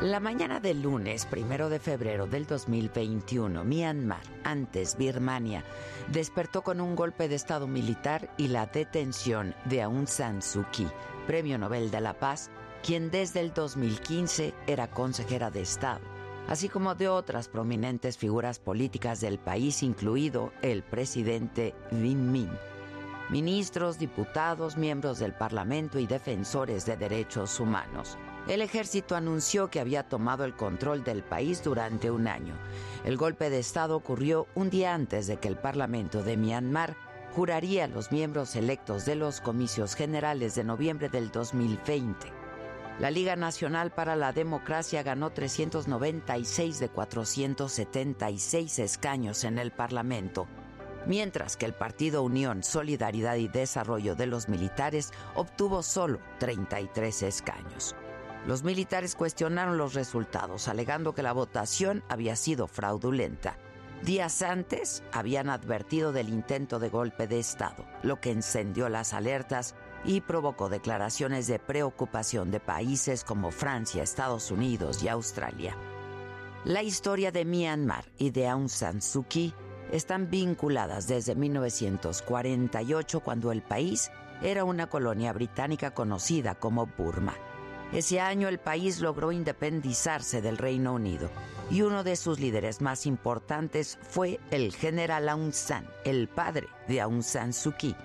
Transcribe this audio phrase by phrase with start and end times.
[0.00, 5.64] La mañana del lunes, primero de febrero del 2021, Myanmar, antes Birmania,
[6.12, 10.86] despertó con un golpe de Estado militar y la detención de Aung San Suu Kyi,
[11.26, 12.48] Premio Nobel de la Paz,
[12.80, 16.04] quien desde el 2015 era consejera de Estado,
[16.46, 22.50] así como de otras prominentes figuras políticas del país, incluido el presidente Win Min
[23.30, 28.16] ministros, diputados, miembros del Parlamento y defensores de derechos humanos.
[28.48, 32.54] El ejército anunció que había tomado el control del país durante un año.
[33.04, 36.96] El golpe de Estado ocurrió un día antes de que el Parlamento de Myanmar
[37.34, 42.32] juraría a los miembros electos de los comicios generales de noviembre del 2020.
[43.00, 50.48] La Liga Nacional para la Democracia ganó 396 de 476 escaños en el Parlamento
[51.06, 57.96] mientras que el Partido Unión, Solidaridad y Desarrollo de los Militares obtuvo solo 33 escaños.
[58.48, 63.58] Los militares cuestionaron los resultados, alegando que la votación había sido fraudulenta.
[64.02, 69.74] Días antes habían advertido del intento de golpe de Estado, lo que encendió las alertas
[70.02, 75.76] y provocó declaraciones de preocupación de países como Francia, Estados Unidos y Australia.
[76.64, 79.52] La historia de Myanmar y de Aung San Suu Kyi
[79.92, 87.34] están vinculadas desde 1948 cuando el país era una colonia británica conocida como Burma.
[87.92, 91.30] Ese año el país logró independizarse del Reino Unido
[91.70, 97.00] y uno de sus líderes más importantes fue el general Aung San, el padre de
[97.00, 97.96] Aung San Suu Kyi.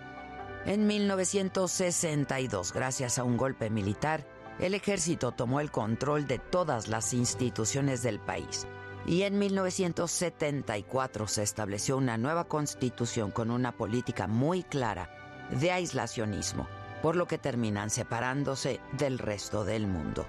[0.66, 4.26] En 1962, gracias a un golpe militar,
[4.60, 8.66] el ejército tomó el control de todas las instituciones del país
[9.06, 15.10] y en 1974 se estableció una nueva constitución con una política muy clara
[15.52, 16.68] de aislacionismo,
[17.04, 20.26] por lo que terminan separándose del resto del mundo.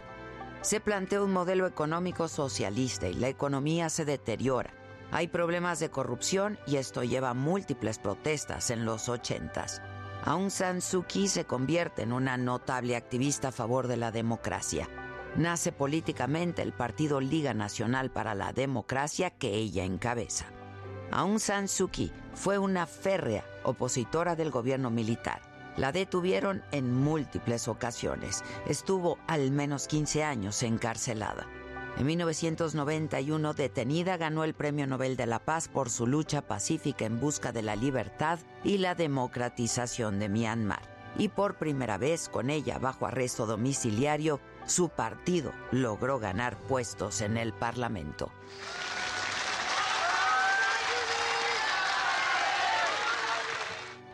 [0.61, 4.75] Se planteó un modelo económico socialista y la economía se deteriora.
[5.11, 9.81] Hay problemas de corrupción y esto lleva a múltiples protestas en los ochentas.
[10.25, 14.87] Aung San Suu Kyi se convierte en una notable activista a favor de la democracia
[15.37, 20.47] nace políticamente el Partido Liga Nacional para la Democracia que ella encabeza.
[21.11, 25.54] Aung San Suu Kyi fue una férrea opositora del gobierno militar.
[25.77, 28.45] La detuvieron en múltiples ocasiones.
[28.67, 31.47] Estuvo al menos 15 años encarcelada.
[31.97, 37.21] En 1991, detenida, ganó el Premio Nobel de la Paz por su lucha pacífica en
[37.21, 40.83] busca de la libertad y la democratización de Myanmar.
[41.17, 47.37] Y por primera vez, con ella bajo arresto domiciliario, su partido logró ganar puestos en
[47.37, 48.33] el Parlamento.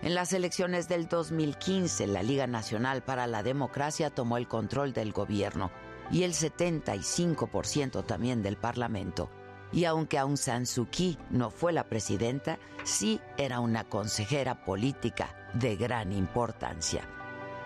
[0.03, 5.13] En las elecciones del 2015, la Liga Nacional para la Democracia tomó el control del
[5.13, 5.71] gobierno
[6.11, 9.29] y el 75% también del Parlamento.
[9.73, 15.37] Y aunque Aung San Suu Kyi no fue la presidenta, sí era una consejera política
[15.53, 17.03] de gran importancia.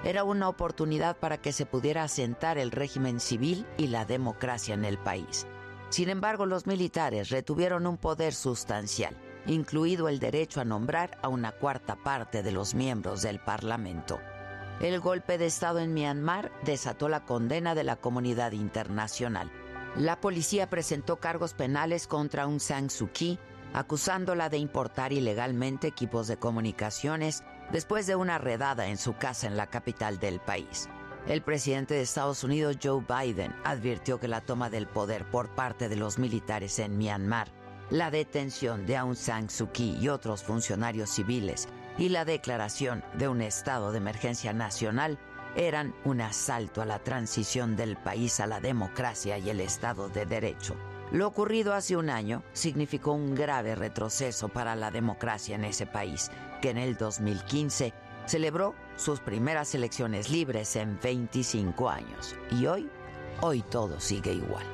[0.03, 4.85] Era una oportunidad para que se pudiera asentar el régimen civil y la democracia en
[4.85, 5.47] el país.
[5.89, 9.17] Sin embargo, los militares retuvieron un poder sustancial,
[9.47, 14.21] incluido el derecho a nombrar a una cuarta parte de los miembros del Parlamento.
[14.81, 19.51] El golpe de Estado en Myanmar desató la condena de la comunidad internacional.
[19.97, 23.09] La policía presentó cargos penales contra Aung San Suu
[23.73, 29.57] acusándola de importar ilegalmente equipos de comunicaciones después de una redada en su casa en
[29.57, 30.89] la capital del país.
[31.27, 35.89] El presidente de Estados Unidos, Joe Biden, advirtió que la toma del poder por parte
[35.89, 37.49] de los militares en Myanmar,
[37.91, 41.69] la detención de Aung San Suu Kyi y otros funcionarios civiles
[41.99, 45.19] y la declaración de un estado de emergencia nacional
[45.57, 50.27] eran un asalto a la transición del país a la democracia y el Estado de
[50.27, 50.75] Derecho.
[51.13, 56.31] Lo ocurrido hace un año significó un grave retroceso para la democracia en ese país,
[56.61, 57.93] que en el 2015
[58.27, 62.35] celebró sus primeras elecciones libres en 25 años.
[62.51, 62.89] Y hoy,
[63.43, 64.74] hoy todo sigue igual.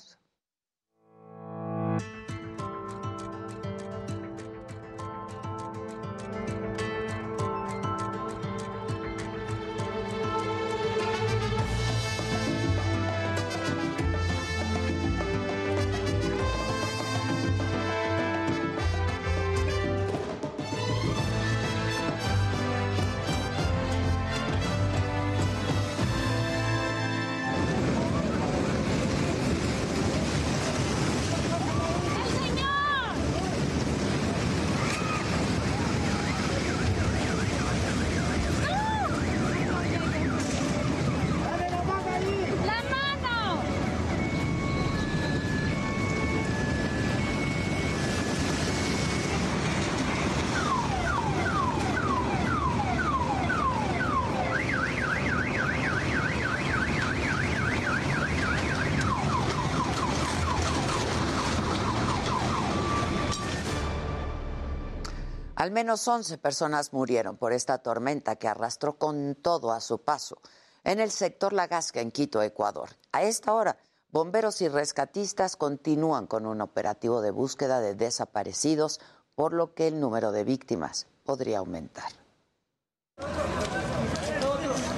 [65.61, 70.41] Al menos 11 personas murieron por esta tormenta que arrastró con todo a su paso
[70.83, 72.89] en el sector La Gasca, en Quito, Ecuador.
[73.11, 73.77] A esta hora,
[74.09, 78.99] bomberos y rescatistas continúan con un operativo de búsqueda de desaparecidos,
[79.35, 82.11] por lo que el número de víctimas podría aumentar.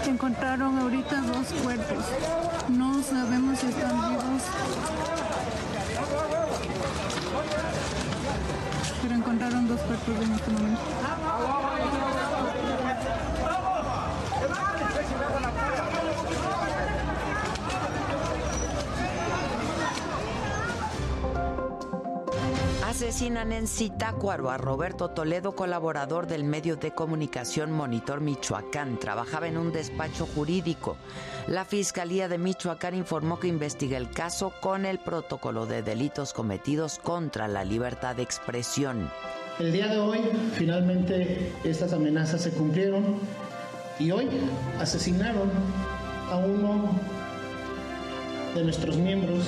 [0.07, 2.05] Encontraron ahorita dos cuerpos.
[2.69, 4.43] No sabemos si están vivos.
[9.01, 9.15] Pero
[9.73, 10.51] dos cuerpos en este.
[22.87, 28.99] Asesinan en Zitácuaro a Roberto Toledo, colaborador del medio de comunicación Monitor Michoacán.
[28.99, 30.95] Trabajaba en un despacho jurídico.
[31.47, 36.99] La Fiscalía de Michoacán informó que investiga el caso con el protocolo de delitos cometidos
[36.99, 39.09] contra la libertad de expresión.
[39.59, 40.19] El día de hoy,
[40.55, 43.19] finalmente, estas amenazas se cumplieron
[43.99, 44.27] y hoy
[44.79, 45.51] asesinaron
[46.31, 46.89] a uno
[48.55, 49.45] de nuestros miembros.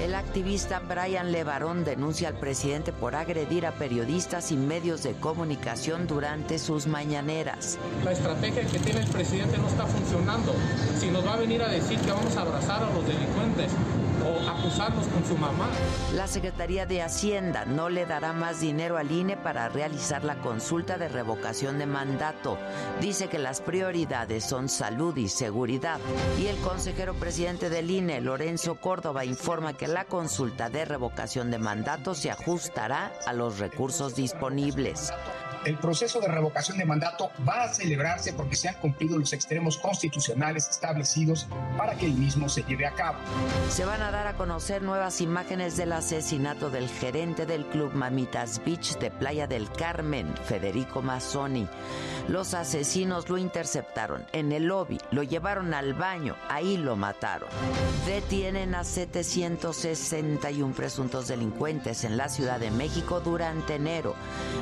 [0.00, 6.06] El activista Brian Levarón denuncia al presidente por agredir a periodistas y medios de comunicación
[6.06, 7.76] durante sus mañaneras.
[8.04, 10.54] La estrategia que tiene el presidente no está funcionando.
[10.96, 13.72] Si nos va a venir a decir que vamos a abrazar a los delincuentes,
[14.22, 15.68] o acusarnos con su mamá.
[16.14, 20.98] La Secretaría de Hacienda no le dará más dinero al INE para realizar la consulta
[20.98, 22.58] de revocación de mandato.
[23.00, 26.00] Dice que las prioridades son salud y seguridad.
[26.38, 31.58] Y el consejero presidente del INE, Lorenzo Córdoba, informa que la consulta de revocación de
[31.58, 35.12] mandato se ajustará a los recursos disponibles
[35.64, 39.76] el proceso de revocación de mandato va a celebrarse porque se han cumplido los extremos
[39.76, 41.46] constitucionales establecidos
[41.76, 43.18] para que el mismo se lleve a cabo.
[43.68, 48.62] Se van a dar a conocer nuevas imágenes del asesinato del gerente del club Mamitas
[48.64, 51.68] Beach de Playa del Carmen, Federico Mazzoni.
[52.28, 57.48] Los asesinos lo interceptaron en el lobby, lo llevaron al baño, ahí lo mataron.
[58.06, 64.14] Detienen a 761 presuntos delincuentes en la Ciudad de México durante enero.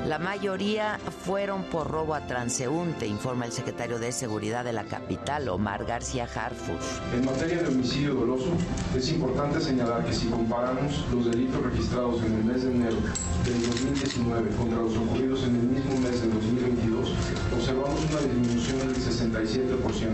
[0.06, 0.87] La mayoría
[1.24, 6.24] fueron por robo a transeúnte, informa el secretario de Seguridad de la capital, Omar García
[6.24, 7.00] Harfush.
[7.14, 8.52] En materia de homicidio doloso,
[8.96, 12.96] es importante señalar que si comparamos los delitos registrados en el mes de enero
[13.44, 17.14] del 2019 contra los ocurridos en el mismo mes del 2022,
[17.54, 20.08] observamos una disminución del 67%.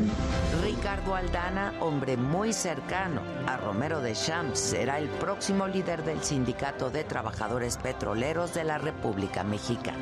[0.63, 6.91] Ricardo Aldana, hombre muy cercano a Romero de Champs, será el próximo líder del Sindicato
[6.91, 9.99] de Trabajadores Petroleros de la República Mexicana.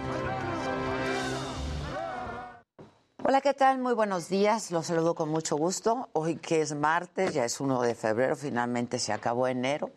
[3.24, 3.78] Hola, ¿qué tal?
[3.78, 4.72] Muy buenos días.
[4.72, 6.08] Los saludo con mucho gusto.
[6.12, 9.90] Hoy que es martes, ya es 1 de febrero, finalmente se acabó enero.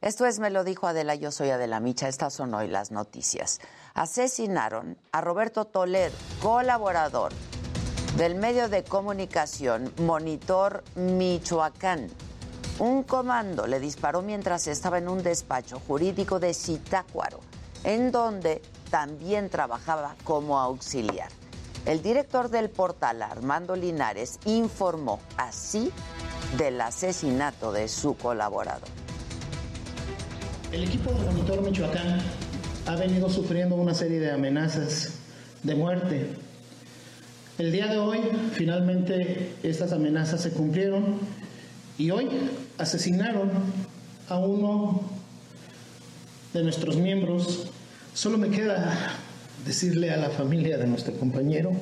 [0.00, 2.08] Esto es Me lo dijo Adela, yo soy Adela Micha.
[2.08, 3.60] Estas son hoy las noticias
[3.94, 7.32] asesinaron a Roberto Toledo, colaborador
[8.16, 12.08] del medio de comunicación Monitor Michoacán.
[12.80, 17.38] Un comando le disparó mientras estaba en un despacho jurídico de Zitácuaro,
[17.84, 21.28] en donde también trabajaba como auxiliar.
[21.86, 25.90] El director del portal, Armando Linares, informó así
[26.56, 28.88] del asesinato de su colaborador.
[30.72, 32.20] El equipo de Monitor Michoacán
[32.86, 35.18] ha venido sufriendo una serie de amenazas
[35.62, 36.30] de muerte.
[37.58, 38.20] El día de hoy,
[38.54, 41.18] finalmente, estas amenazas se cumplieron
[41.98, 42.30] y hoy
[42.78, 43.50] asesinaron
[44.30, 45.02] a uno
[46.54, 47.66] de nuestros miembros.
[48.14, 49.18] Solo me queda
[49.64, 51.72] decirle a la familia de nuestro compañero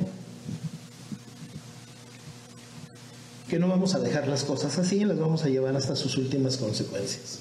[3.48, 6.16] que no vamos a dejar las cosas así y las vamos a llevar hasta sus
[6.16, 7.40] últimas consecuencias.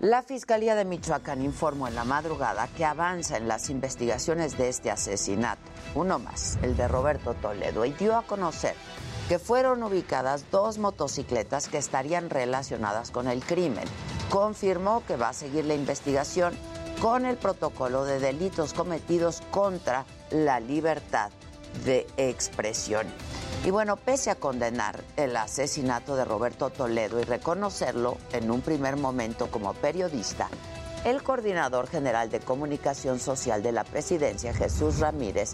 [0.00, 4.90] La Fiscalía de Michoacán informó en la madrugada que avanza en las investigaciones de este
[4.90, 5.62] asesinato,
[5.94, 8.74] uno más, el de Roberto Toledo, y dio a conocer
[9.28, 13.84] que fueron ubicadas dos motocicletas que estarían relacionadas con el crimen.
[14.28, 16.52] Confirmó que va a seguir la investigación
[17.00, 21.30] con el protocolo de delitos cometidos contra la libertad
[21.84, 23.06] de expresión.
[23.64, 28.96] Y bueno, pese a condenar el asesinato de Roberto Toledo y reconocerlo en un primer
[28.96, 30.48] momento como periodista,
[31.04, 35.52] el coordinador general de comunicación social de la presidencia, Jesús Ramírez,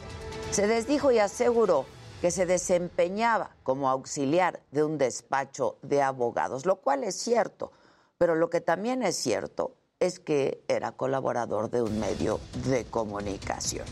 [0.51, 1.87] se desdijo y aseguró
[2.21, 7.73] que se desempeñaba como auxiliar de un despacho de abogados, lo cual es cierto,
[8.19, 13.85] pero lo que también es cierto es que era colaborador de un medio de comunicación.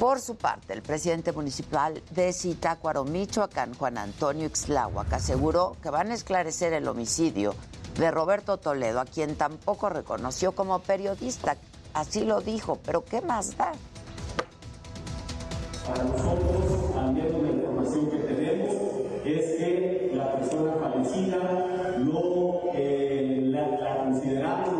[0.00, 6.10] Por su parte, el presidente municipal de Zitácuaro, Michoacán, Juan Antonio Ixláhuac, aseguró que van
[6.10, 7.54] a esclarecer el homicidio
[7.96, 11.56] de Roberto Toledo, a quien tampoco reconoció como periodista.
[11.94, 13.72] así lo dijo, pero ¿qué más da?
[15.86, 18.74] Para nosotros, menos la información que tenemos,
[19.24, 24.77] es que la persona fallecida no eh, la, consideramos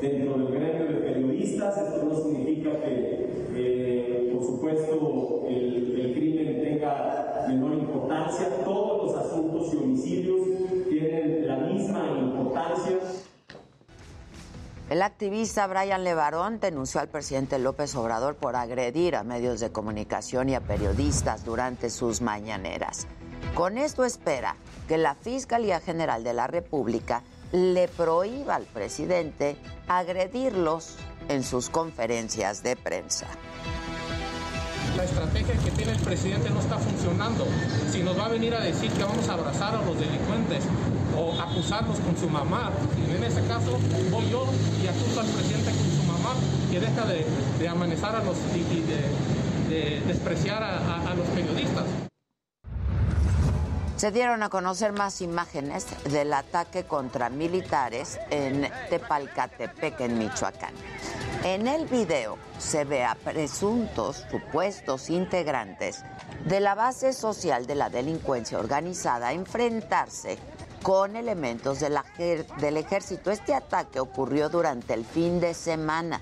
[0.00, 1.76] dentro del gremio de periodistas.
[1.76, 8.48] Esto no significa que, por supuesto, el, el crimen tenga menor importancia.
[8.64, 10.40] Todos los asuntos y homicidios
[10.88, 12.98] tienen la misma importancia.
[14.90, 20.50] El activista Brian Levarón denunció al presidente López Obrador por agredir a medios de comunicación
[20.50, 23.06] y a periodistas durante sus mañaneras.
[23.54, 24.56] Con esto espera
[24.88, 27.22] que la Fiscalía General de la República
[27.52, 29.56] le prohíba al presidente
[29.86, 30.96] agredirlos
[31.28, 33.26] en sus conferencias de prensa.
[34.96, 37.46] La estrategia que tiene el presidente no está funcionando.
[37.90, 40.64] Si nos va a venir a decir que vamos a abrazar a los delincuentes
[41.16, 42.70] o acusarlos con su mamá,
[43.14, 43.78] en ese caso
[44.10, 44.46] voy yo
[44.82, 46.34] y acuso al presidente con su mamá
[46.70, 52.11] que deja de, amenazar a los y, de, despreciar a los periodistas.
[53.96, 60.74] Se dieron a conocer más imágenes del ataque contra militares en Tepalcatepec, en Michoacán.
[61.44, 66.04] En el video se ve a presuntos supuestos integrantes
[66.46, 70.38] de la base social de la delincuencia organizada enfrentarse
[70.82, 73.30] con elementos del ejército.
[73.30, 76.20] Este ataque ocurrió durante el fin de semana.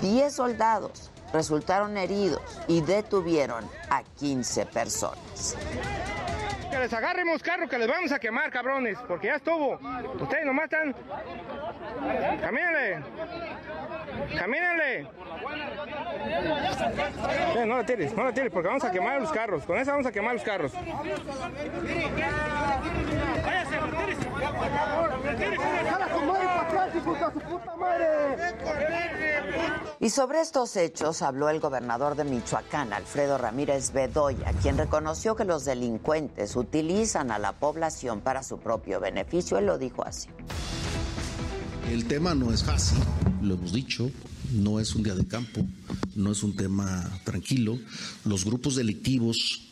[0.00, 5.56] Diez soldados resultaron heridos y detuvieron a 15 personas
[6.74, 9.78] que les agarremos carro que les vamos a quemar, cabrones, porque ya estuvo.
[10.20, 10.92] Ustedes nomás están.
[12.40, 13.02] Camínale.
[14.36, 15.08] Camínale.
[17.66, 19.62] no la tires, no la tires, porque vamos a quemar los carros.
[19.64, 20.72] Con eso vamos a quemar los carros.
[23.44, 23.78] Váyase,
[30.00, 35.44] y sobre estos hechos habló el gobernador de Michoacán, Alfredo Ramírez Bedoya, quien reconoció que
[35.44, 39.58] los delincuentes utilizan a la población para su propio beneficio.
[39.58, 40.28] Él lo dijo así.
[41.90, 42.98] El tema no es fácil,
[43.42, 44.10] lo hemos dicho,
[44.52, 45.66] no es un día de campo,
[46.14, 47.78] no es un tema tranquilo.
[48.24, 49.68] Los grupos delictivos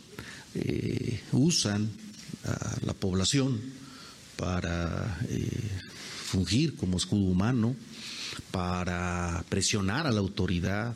[0.54, 1.90] eh, usan
[2.44, 3.58] a la población
[4.36, 5.70] para eh,
[6.24, 7.74] fungir como escudo humano,
[8.50, 10.94] para presionar a la autoridad.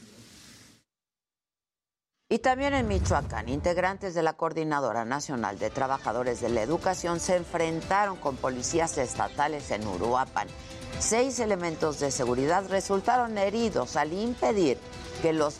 [2.29, 7.37] Y también en Michoacán, integrantes de la Coordinadora Nacional de Trabajadores de la Educación se
[7.37, 10.49] enfrentaron con policías estatales en Uruapan.
[10.99, 14.77] Seis elementos de seguridad resultaron heridos al impedir
[15.23, 15.59] que los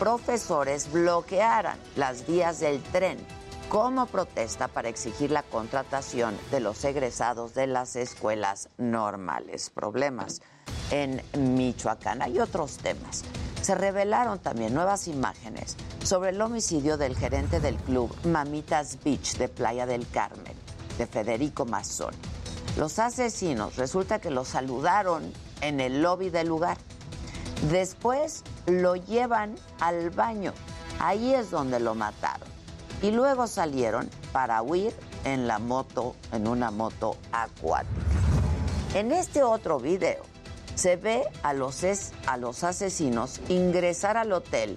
[0.00, 3.18] profesores bloquearan las vías del tren
[3.68, 9.70] como protesta para exigir la contratación de los egresados de las escuelas normales.
[9.70, 10.42] Problemas
[10.90, 12.22] en Michoacán.
[12.22, 13.22] Hay otros temas.
[13.68, 19.50] Se revelaron también nuevas imágenes sobre el homicidio del gerente del club Mamitas Beach de
[19.50, 20.54] Playa del Carmen,
[20.96, 22.16] de Federico Mazzoni.
[22.78, 26.78] Los asesinos resulta que lo saludaron en el lobby del lugar.
[27.70, 30.54] Después lo llevan al baño.
[30.98, 32.48] Ahí es donde lo mataron
[33.02, 34.94] y luego salieron para huir
[35.24, 38.00] en la moto, en una moto acuática.
[38.94, 40.22] En este otro video
[40.78, 41.82] se ve a los,
[42.62, 44.76] asesinos ingresar al hotel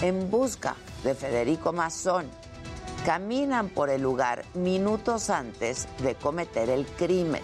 [0.00, 2.30] en busca de Federico Mazón.
[3.04, 7.42] Caminan por el lugar minutos antes de cometer el crimen.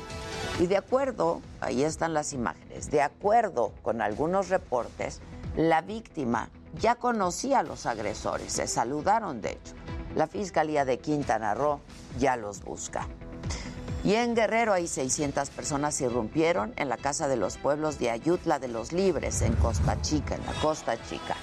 [0.61, 5.21] Y de acuerdo, ahí están las imágenes, de acuerdo con algunos reportes,
[5.57, 9.75] la víctima ya conocía a los agresores, se saludaron de hecho.
[10.15, 11.81] La Fiscalía de Quintana Roo
[12.17, 13.09] ya los busca.
[14.05, 18.59] Y en Guerrero hay 600 personas irrumpieron en la Casa de los Pueblos de Ayutla
[18.59, 21.37] de los Libres, en Costa Chica, en la Costa Chica.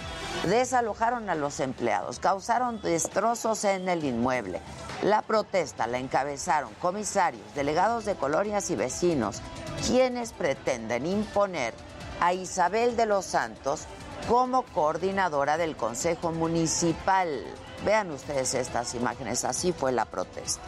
[0.48, 4.62] Desalojaron a los empleados, causaron destrozos en el inmueble.
[5.04, 9.42] La protesta la encabezaron comisarios, delegados de colonias y vecinos,
[9.86, 11.74] quienes pretenden imponer
[12.22, 13.82] a Isabel de los Santos
[14.30, 17.44] como coordinadora del Consejo Municipal.
[17.84, 20.62] Vean ustedes estas imágenes, así fue la protesta.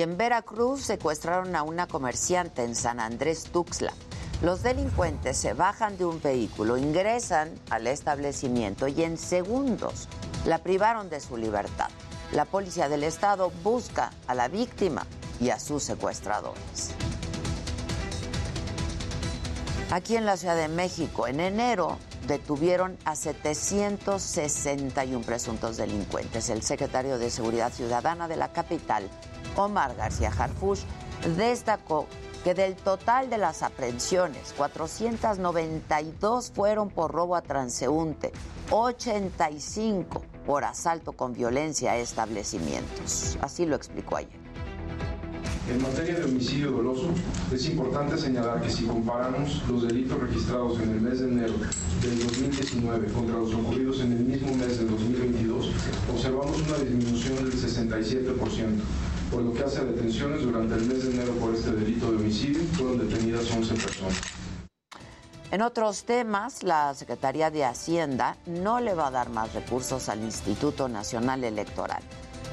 [0.00, 3.92] Y en Veracruz secuestraron a una comerciante en San Andrés Tuxtla.
[4.40, 10.08] Los delincuentes se bajan de un vehículo, ingresan al establecimiento y en segundos
[10.46, 11.90] la privaron de su libertad.
[12.32, 15.06] La policía del estado busca a la víctima
[15.38, 16.92] y a sus secuestradores.
[19.90, 26.48] Aquí en la Ciudad de México, en enero, detuvieron a 761 presuntos delincuentes.
[26.48, 29.10] El secretario de Seguridad Ciudadana de la capital,
[29.60, 30.82] Omar García Harfush,
[31.36, 32.06] destacó
[32.44, 38.32] que del total de las aprehensiones, 492 fueron por robo a transeúnte,
[38.70, 43.36] 85 por asalto con violencia a establecimientos.
[43.42, 44.40] Así lo explicó ayer.
[45.70, 47.10] En materia de homicidio doloso,
[47.52, 51.52] es importante señalar que si comparamos los delitos registrados en el mes de enero
[52.02, 55.70] del 2019 contra los ocurridos en el mismo mes del 2022,
[56.12, 58.34] observamos una disminución del 67%,
[59.30, 62.16] por lo que hace a detenciones durante el mes de enero por este delito de
[62.16, 64.20] homicidio, fueron detenidas 11 personas.
[65.52, 70.22] En otros temas, la Secretaría de Hacienda no le va a dar más recursos al
[70.22, 72.02] Instituto Nacional Electoral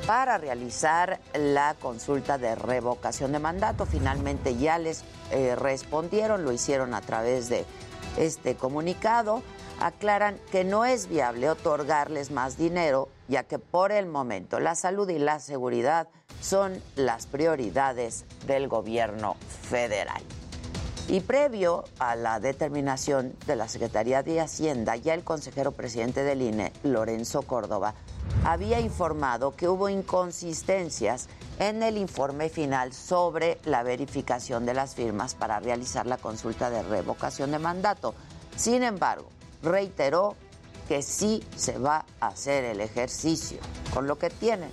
[0.08, 3.86] para realizar la consulta de revocación de mandato.
[3.86, 7.66] Finalmente ya les eh, respondieron, lo hicieron a través de
[8.18, 9.44] este comunicado.
[9.80, 15.08] Aclaran que no es viable otorgarles más dinero, ya que por el momento la salud
[15.10, 16.08] y la seguridad
[16.42, 19.36] son las prioridades del gobierno
[19.70, 20.22] federal.
[21.10, 26.42] Y previo a la determinación de la Secretaría de Hacienda, ya el consejero presidente del
[26.42, 27.94] INE, Lorenzo Córdoba,
[28.44, 31.30] había informado que hubo inconsistencias
[31.60, 36.84] en el informe final sobre la verificación de las firmas para realizar la consulta de
[36.84, 38.14] revocación de mandato.
[38.58, 39.30] Sin embargo,
[39.64, 40.36] reiteró
[40.88, 43.60] que sí se va a hacer el ejercicio,
[43.94, 44.72] con lo que tienen.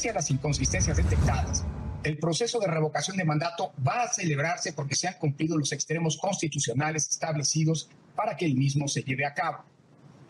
[0.00, 1.62] Pese a las inconsistencias detectadas,
[2.04, 6.16] el proceso de revocación de mandato va a celebrarse porque se han cumplido los extremos
[6.16, 9.58] constitucionales establecidos para que el mismo se lleve a cabo.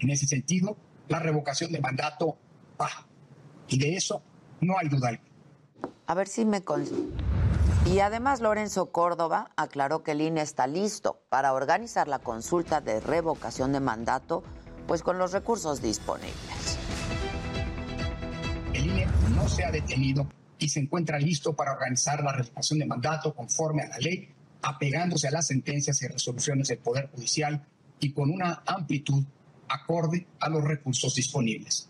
[0.01, 2.37] En ese sentido, la revocación de mandato
[2.81, 3.07] va.
[3.69, 4.21] Y de eso
[4.61, 5.13] no hay duda
[6.09, 6.65] A ver si me...
[7.87, 12.99] Y además Lorenzo Córdoba aclaró que el INE está listo para organizar la consulta de
[12.99, 14.43] revocación de mandato,
[14.89, 16.80] pues con los recursos disponibles.
[19.41, 23.83] No se ha detenido y se encuentra listo para organizar la revocación de mandato conforme
[23.83, 24.29] a la ley,
[24.61, 27.67] apegándose a las sentencias y resoluciones del Poder Judicial
[28.01, 29.25] y con una amplitud
[29.67, 31.89] acorde a los recursos disponibles.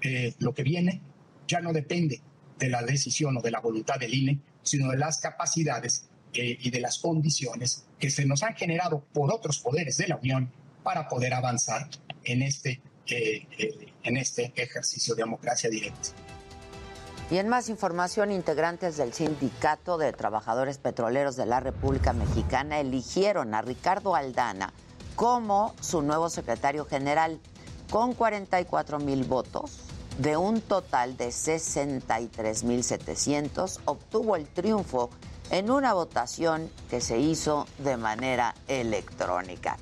[0.00, 1.00] Eh, lo que viene
[1.48, 2.20] ya no depende
[2.56, 6.70] de la decisión o de la voluntad del INE, sino de las capacidades eh, y
[6.70, 10.52] de las condiciones que se nos han generado por otros poderes de la Unión
[10.84, 11.88] para poder avanzar
[12.22, 13.48] en este, eh,
[14.04, 16.10] en este ejercicio de democracia directa.
[17.30, 23.54] Y en más información, integrantes del Sindicato de Trabajadores Petroleros de la República Mexicana eligieron
[23.54, 24.72] a Ricardo Aldana
[25.16, 27.40] como su nuevo secretario general,
[27.90, 29.78] con 44 mil votos
[30.18, 35.10] de un total de 63 mil 700, obtuvo el triunfo
[35.50, 39.76] en una votación que se hizo de manera electrónica.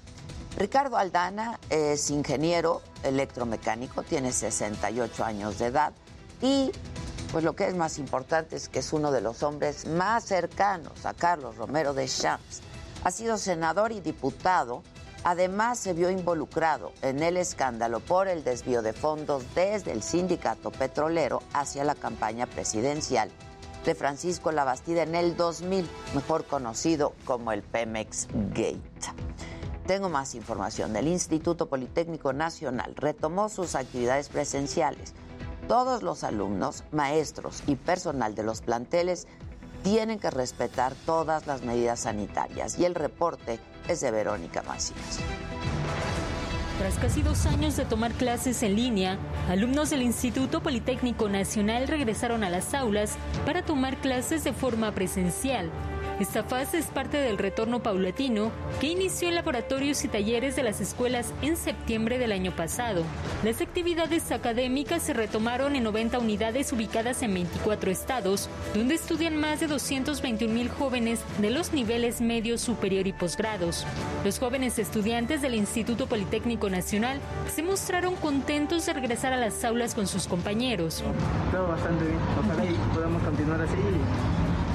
[0.57, 5.93] Ricardo Aldana es ingeniero electromecánico, tiene 68 años de edad
[6.43, 6.73] y
[7.33, 11.07] pues lo que es más importante es que es uno de los hombres más cercanos
[11.07, 12.61] a Carlos Romero de Champs.
[13.05, 14.83] Ha sido senador y diputado
[15.23, 20.71] Además, se vio involucrado en el escándalo por el desvío de fondos desde el sindicato
[20.71, 23.31] petrolero hacia la campaña presidencial
[23.85, 28.81] de Francisco Labastida en el 2000, mejor conocido como el Pemex Gate.
[29.87, 32.95] Tengo más información del Instituto Politécnico Nacional.
[32.97, 35.15] Retomó sus actividades presenciales.
[35.71, 39.29] Todos los alumnos, maestros y personal de los planteles
[39.85, 45.21] tienen que respetar todas las medidas sanitarias y el reporte es de Verónica Macías.
[46.81, 49.17] Tras casi dos años de tomar clases en línea,
[49.49, 53.15] alumnos del Instituto Politécnico Nacional regresaron a las aulas
[53.47, 55.71] para tomar clases de forma presencial.
[56.21, 60.83] Esta fase es parte del retorno paulatino que inició en laboratorios y talleres de las
[60.83, 63.05] escuelas en septiembre del año pasado.
[63.43, 69.61] Las actividades académicas se retomaron en 90 unidades ubicadas en 24 estados, donde estudian más
[69.61, 73.87] de 221 mil jóvenes de los niveles medio, superior y posgrados.
[74.23, 77.19] Los jóvenes estudiantes del Instituto Politécnico Nacional
[77.51, 81.03] se mostraron contentos de regresar a las aulas con sus compañeros.
[81.51, 82.19] Todo bastante bien.
[82.39, 83.77] Ojalá podamos continuar así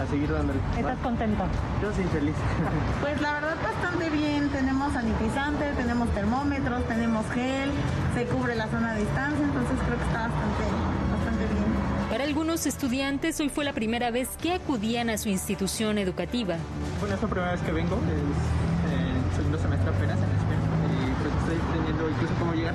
[0.01, 0.59] a seguir dándole.
[0.77, 1.43] ¿Estás contento?
[1.81, 2.35] Yo soy feliz.
[3.01, 7.71] Pues la verdad bastante bien, tenemos sanitizante, tenemos termómetros, tenemos gel,
[8.15, 10.63] se cubre la zona de distancia, entonces creo que está bastante,
[11.11, 11.65] bastante bien.
[12.09, 16.55] Para algunos estudiantes hoy fue la primera vez que acudían a su institución educativa.
[16.99, 21.11] Bueno, es la primera vez que vengo, es el segundo semestre apenas en España y
[21.21, 22.73] pues estoy teniendo incluso cómo llegar.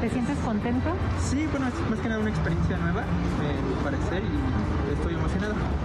[0.00, 0.90] ¿Te sientes contento?
[1.24, 4.36] Sí, bueno, es más que nada una experiencia nueva, eh, mi parecer, y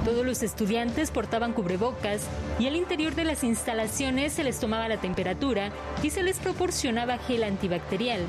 [0.05, 2.23] Todos los estudiantes portaban cubrebocas
[2.59, 7.17] y al interior de las instalaciones se les tomaba la temperatura y se les proporcionaba
[7.19, 8.21] gel antibacterial.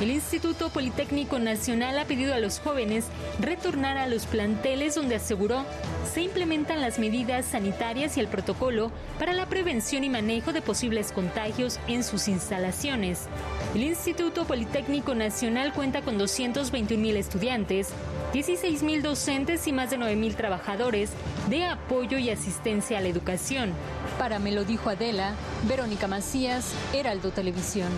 [0.00, 3.06] El Instituto Politécnico Nacional ha pedido a los jóvenes
[3.40, 5.64] retornar a los planteles donde aseguró
[6.12, 11.12] se implementan las medidas sanitarias y el protocolo para la prevención y manejo de posibles
[11.12, 13.28] contagios en sus instalaciones.
[13.74, 17.90] El Instituto Politécnico Nacional cuenta con 221 mil estudiantes,
[18.32, 21.10] 16 mil docentes y más de 9 mil trabajadores
[21.48, 23.72] de apoyo y asistencia a la educación.
[24.18, 25.34] Para Me lo dijo Adela,
[25.68, 27.90] Verónica Macías, Heraldo Televisión.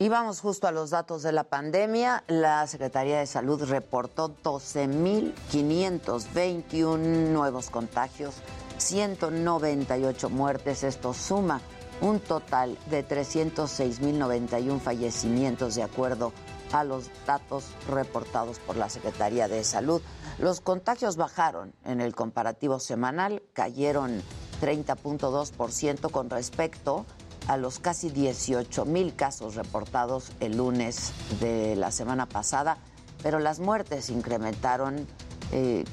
[0.00, 2.24] Y vamos justo a los datos de la pandemia.
[2.26, 8.34] La Secretaría de Salud reportó 12.521 nuevos contagios,
[8.78, 10.82] 198 muertes.
[10.82, 11.60] Esto suma
[12.00, 16.32] un total de 306.091 fallecimientos de acuerdo
[16.72, 20.02] a los datos reportados por la Secretaría de Salud.
[20.38, 24.22] Los contagios bajaron en el comparativo semanal, cayeron
[24.60, 27.06] 30.2% con respecto
[27.46, 32.76] a los casi 18 mil casos reportados el lunes de la semana pasada,
[33.22, 35.06] pero las muertes incrementaron
[35.52, 35.84] eh,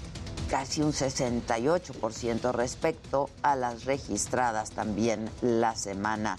[0.50, 6.38] casi un 68% respecto a las registradas también la semana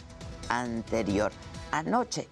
[0.48, 1.32] anterior.
[1.72, 2.28] Anoche,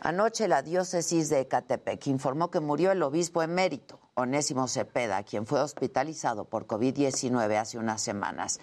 [0.00, 5.60] anoche la diócesis de Ecatepec informó que murió el obispo emérito, Onésimo Cepeda, quien fue
[5.60, 8.60] hospitalizado por COVID-19 hace unas semanas.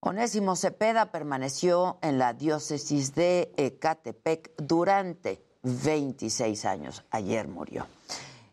[0.00, 7.04] Onésimo Cepeda permaneció en la diócesis de Ecatepec durante 26 años.
[7.10, 7.86] Ayer murió.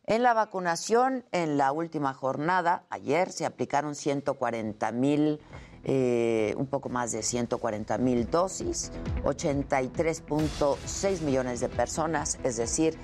[0.05, 5.39] En la vacunación, en la última jornada, ayer se aplicaron 140 mil,
[5.85, 8.91] eh, un poco más de 140 mil dosis,
[9.23, 12.97] 83.6 millones de personas, es decir,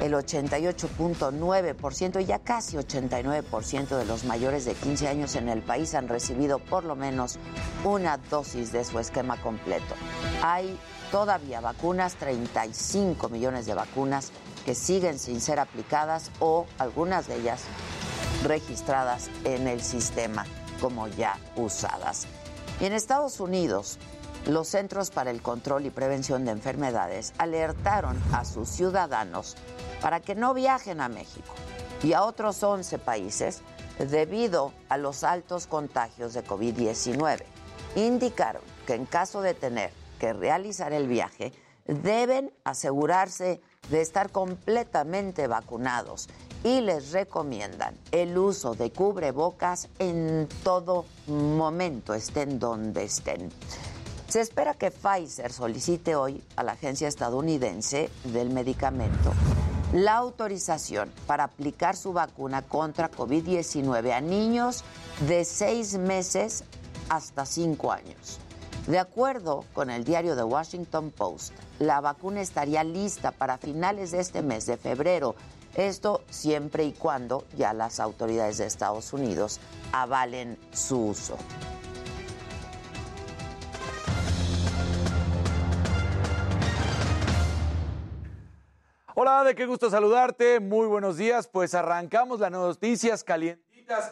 [0.00, 5.96] el 88.9% y ya casi 89% de los mayores de 15 años en el país
[5.96, 7.40] han recibido por lo menos
[7.84, 9.96] una dosis de su esquema completo.
[10.40, 10.78] Hay
[11.10, 14.30] todavía vacunas, 35 millones de vacunas
[14.64, 17.62] que siguen sin ser aplicadas o algunas de ellas
[18.42, 20.46] registradas en el sistema
[20.80, 22.26] como ya usadas.
[22.80, 23.98] Y en Estados Unidos,
[24.46, 29.56] los Centros para el Control y Prevención de Enfermedades alertaron a sus ciudadanos
[30.02, 31.54] para que no viajen a México
[32.02, 33.62] y a otros 11 países
[33.98, 37.42] debido a los altos contagios de COVID-19.
[37.96, 41.52] Indicaron que en caso de tener que realizar el viaje,
[41.86, 46.28] deben asegurarse de estar completamente vacunados
[46.62, 53.50] y les recomiendan el uso de cubrebocas en todo momento, estén donde estén.
[54.28, 59.32] Se espera que Pfizer solicite hoy a la Agencia Estadounidense del Medicamento
[59.94, 64.82] la autorización para aplicar su vacuna contra COVID-19 a niños
[65.28, 66.64] de seis meses
[67.08, 68.40] hasta cinco años.
[68.86, 74.20] De acuerdo con el diario The Washington Post, la vacuna estaría lista para finales de
[74.20, 75.36] este mes de febrero.
[75.74, 79.58] Esto siempre y cuando ya las autoridades de Estados Unidos
[79.90, 81.38] avalen su uso.
[89.14, 90.60] Hola, de qué gusto saludarte.
[90.60, 91.48] Muy buenos días.
[91.48, 93.24] Pues arrancamos las noticias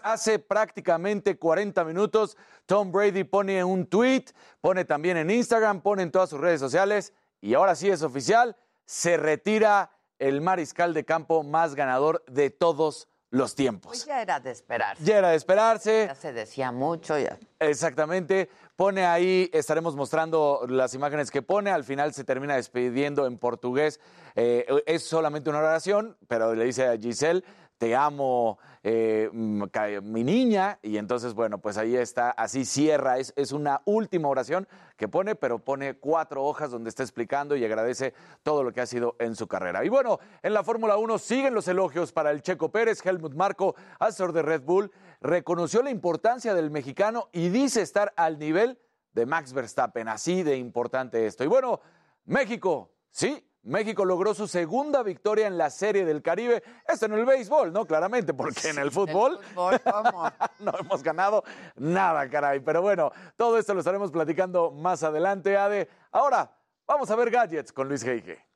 [0.03, 4.27] Hace prácticamente 40 minutos, Tom Brady pone un tweet,
[4.61, 8.57] pone también en Instagram, pone en todas sus redes sociales y ahora sí es oficial.
[8.85, 13.89] Se retira el mariscal de campo más ganador de todos los tiempos.
[13.89, 15.03] Pues ya era de esperarse.
[15.05, 16.05] Ya era de esperarse.
[16.07, 17.19] Ya se decía mucho.
[17.19, 17.39] Ya.
[17.59, 18.51] Exactamente.
[18.77, 21.71] Pone ahí, estaremos mostrando las imágenes que pone.
[21.71, 24.01] Al final se termina despidiendo en portugués.
[24.35, 27.43] Eh, es solamente una oración, pero le dice a Giselle,
[27.83, 33.51] te amo, eh, mi niña, y entonces, bueno, pues ahí está, así cierra, es, es,
[33.51, 38.15] una última oración que pone, pero pone cuatro hojas donde está explicando y agradece
[38.45, 39.85] todo lo que ha sido en su carrera.
[39.85, 43.75] Y bueno, en la Fórmula 1 siguen los elogios para el Checo Pérez, Helmut Marco,
[43.99, 48.79] asesor de Red Bull, reconoció la importancia del mexicano y dice estar al nivel
[49.13, 51.43] de Max Verstappen, así de importante esto.
[51.43, 51.81] Y bueno,
[52.27, 56.63] México, sí, México logró su segunda victoria en la Serie del Caribe.
[56.87, 57.87] Esto en el béisbol, ¿no?
[57.87, 59.39] Claramente, porque en el fútbol,
[60.59, 61.45] no hemos ganado
[61.77, 62.61] nada, caray.
[62.61, 65.89] Pero bueno, todo esto lo estaremos platicando más adelante, Ade.
[66.11, 66.51] Ahora,
[66.87, 68.52] vamos a ver gadgets con Luis Geige.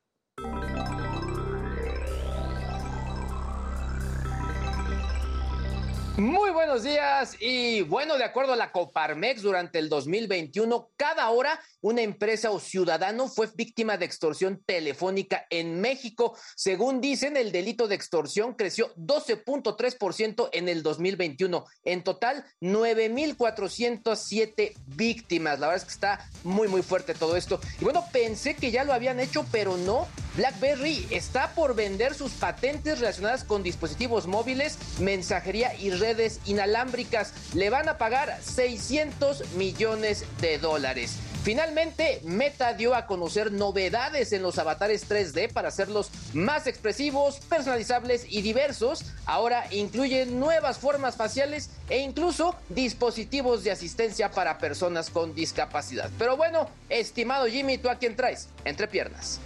[6.17, 11.61] Muy buenos días y bueno, de acuerdo a la Coparmex, durante el 2021, cada hora
[11.79, 16.35] una empresa o ciudadano fue víctima de extorsión telefónica en México.
[16.55, 21.65] Según dicen, el delito de extorsión creció 12.3% en el 2021.
[21.83, 25.59] En total, 9.407 víctimas.
[25.59, 27.59] La verdad es que está muy, muy fuerte todo esto.
[27.79, 30.07] Y bueno, pensé que ya lo habían hecho, pero no.
[30.37, 37.33] BlackBerry está por vender sus patentes relacionadas con dispositivos móviles, mensajería y redes inalámbricas.
[37.55, 41.17] Le van a pagar 600 millones de dólares.
[41.43, 48.25] Finalmente, Meta dio a conocer novedades en los avatares 3D para hacerlos más expresivos, personalizables
[48.29, 49.05] y diversos.
[49.25, 56.09] Ahora incluyen nuevas formas faciales e incluso dispositivos de asistencia para personas con discapacidad.
[56.17, 58.49] Pero bueno, estimado Jimmy, ¿tú a quién traes?
[58.65, 59.39] Entre piernas.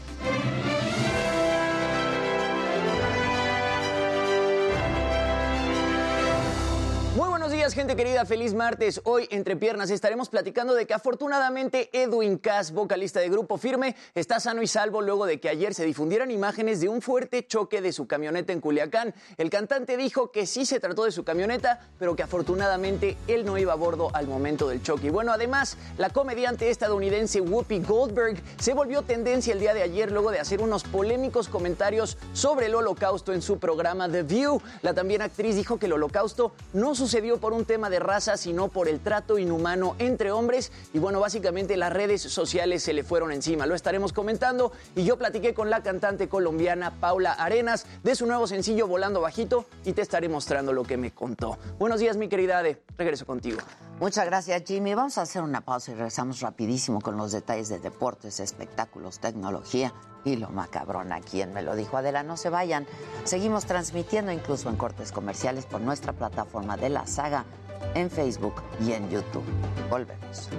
[7.61, 8.25] Días, gente querida.
[8.25, 9.01] Feliz martes.
[9.03, 14.39] Hoy, entre piernas, estaremos platicando de que afortunadamente Edwin Cass, vocalista de Grupo Firme, está
[14.39, 17.93] sano y salvo luego de que ayer se difundieran imágenes de un fuerte choque de
[17.93, 19.13] su camioneta en Culiacán.
[19.37, 23.59] El cantante dijo que sí se trató de su camioneta, pero que afortunadamente él no
[23.59, 25.07] iba a bordo al momento del choque.
[25.07, 30.11] Y bueno, además, la comediante estadounidense Whoopi Goldberg se volvió tendencia el día de ayer
[30.11, 34.59] luego de hacer unos polémicos comentarios sobre el holocausto en su programa The View.
[34.81, 38.67] La también actriz dijo que el holocausto no sucedió por un tema de raza, sino
[38.67, 40.71] por el trato inhumano entre hombres.
[40.93, 43.65] Y bueno, básicamente las redes sociales se le fueron encima.
[43.65, 44.71] Lo estaremos comentando.
[44.95, 49.65] Y yo platiqué con la cantante colombiana Paula Arenas de su nuevo sencillo Volando Bajito
[49.85, 51.57] y te estaré mostrando lo que me contó.
[51.79, 52.81] Buenos días, mi querida Ade.
[52.97, 53.59] Regreso contigo.
[54.01, 54.95] Muchas gracias, Jimmy.
[54.95, 59.93] Vamos a hacer una pausa y regresamos rapidísimo con los detalles de deportes, espectáculos, tecnología
[60.25, 62.23] y lo macabrón a quien me lo dijo Adela.
[62.23, 62.87] No se vayan.
[63.25, 67.45] Seguimos transmitiendo incluso en cortes comerciales por nuestra plataforma de la saga
[67.93, 69.45] en Facebook y en YouTube.
[69.87, 70.49] Volvemos.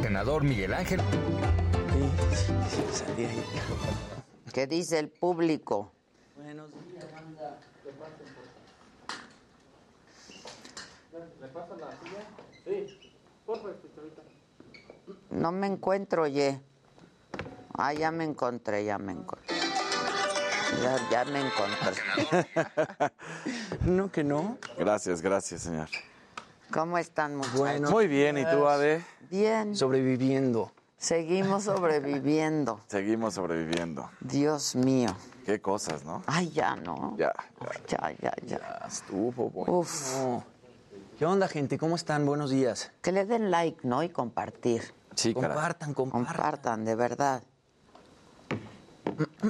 [0.00, 1.00] Senador Miguel Ángel.
[4.52, 5.92] ¿Qué dice el público?
[6.36, 7.58] Buenos días, banda.
[11.40, 12.20] ¿Le pasa la silla?
[12.62, 13.12] Sí.
[13.46, 13.76] Por favor.
[15.30, 16.60] No me encuentro, oye.
[17.78, 19.56] Ah, ya me encontré, ya me encontré.
[20.82, 23.12] Ya, ya me encontré.
[23.86, 24.58] no, que no.
[24.76, 25.88] Gracias, gracias, señor.
[26.70, 27.58] ¿Cómo están, muchachos?
[27.58, 29.02] Bueno, Muy bien, ¿y tú, Ade?
[29.30, 29.74] Bien.
[29.74, 30.72] Sobreviviendo.
[31.02, 32.80] Seguimos sobreviviendo.
[32.86, 34.08] Seguimos sobreviviendo.
[34.20, 35.08] Dios mío.
[35.44, 36.22] Qué cosas, ¿no?
[36.26, 37.16] Ay, ya, ¿no?
[37.18, 37.32] Ya,
[37.88, 37.98] ya.
[37.98, 38.86] Ya, ya, ya.
[38.86, 39.80] Estuvo bueno.
[39.80, 40.14] Uf.
[41.18, 41.76] ¿Qué onda, gente?
[41.76, 42.24] ¿Cómo están?
[42.24, 42.92] Buenos días.
[43.02, 44.04] Que le den like, ¿no?
[44.04, 44.94] Y compartir.
[45.16, 45.34] Sí.
[45.34, 46.34] Compartan, compartan.
[46.34, 47.42] Compartan, de verdad.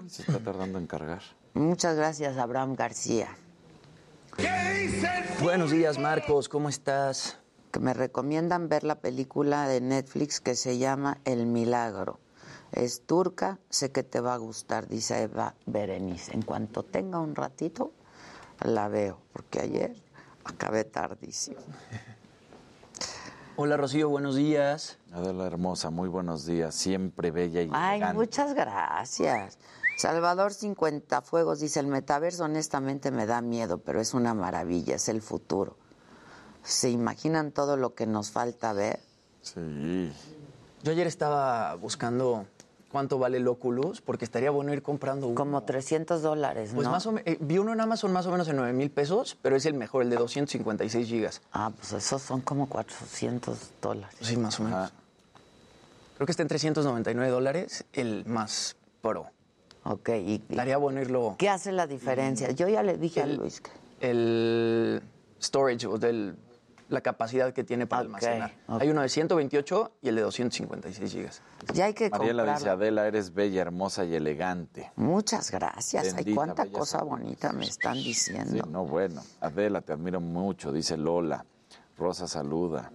[0.09, 1.21] Se está tardando en cargar.
[1.53, 3.29] Muchas gracias, Abraham García.
[5.43, 6.49] Buenos días, Marcos.
[6.49, 7.42] ¿Cómo estás?
[7.73, 12.21] Que me recomiendan ver la película de Netflix que se llama El Milagro.
[12.71, 16.35] Es turca, sé que te va a gustar, dice Eva Berenice.
[16.35, 17.93] En cuanto tenga un ratito,
[18.61, 19.97] la veo, porque ayer
[20.45, 21.61] acabé tardísimo.
[23.57, 24.09] Hola, Rocío.
[24.11, 24.99] Buenos días.
[25.13, 26.75] Adela hermosa, muy buenos días.
[26.75, 28.19] Siempre bella y Ay, elegante.
[28.19, 29.59] muchas gracias.
[29.97, 35.09] Salvador 50 Fuegos dice, el metaverso honestamente me da miedo, pero es una maravilla, es
[35.09, 35.77] el futuro.
[36.65, 39.01] ¿Se imaginan todo lo que nos falta ver?
[39.43, 40.13] Sí.
[40.83, 42.47] Yo ayer estaba buscando
[42.91, 45.35] cuánto vale el Oculus, porque estaría bueno ir comprando uno.
[45.35, 46.93] Como 300 dólares, Pues ¿no?
[46.93, 49.57] más o menos, vi uno en Amazon más o menos en 9 mil pesos, pero
[49.57, 51.41] es el mejor, el de 256 gigas.
[51.53, 54.17] Ah, pues esos son como 400 dólares.
[54.21, 54.93] Sí, más o menos.
[56.17, 59.27] Creo que está en 399 dólares, el más pro.
[59.85, 61.35] Ok, y, Estaría bueno irlo...
[61.39, 62.51] ¿Qué hace la diferencia?
[62.53, 63.71] Yo ya le dije a Luis que...
[64.01, 65.03] El
[65.41, 66.37] storage, o del,
[66.93, 68.53] la capacidad que tiene para almacenar.
[68.69, 71.43] Hay uno de 128 y el de 256 gigas.
[71.73, 72.83] Ya hay que Mariela dice, comprarlo.
[72.83, 74.93] Adela, eres bella, hermosa y elegante.
[74.97, 76.05] Muchas gracias.
[76.05, 78.67] Ay, Bendita, cuánta bella cosa bonita me están Sí, diciendo.
[78.67, 79.23] no, bueno.
[79.41, 81.45] Adela, te admiro mucho, dice Lola.
[81.97, 82.91] Rosa saluda.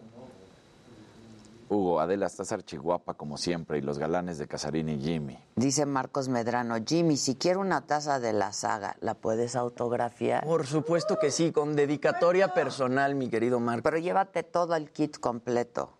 [1.69, 5.37] Hugo, Adela, estás archiguapa como siempre y los galanes de Casarín y Jimmy.
[5.55, 10.45] Dice Marcos Medrano, Jimmy, si quiero una taza de la saga, ¿la puedes autografiar?
[10.45, 13.83] Por supuesto que sí, con dedicatoria personal, mi querido Marco.
[13.83, 15.91] Pero llévate todo el kit completo.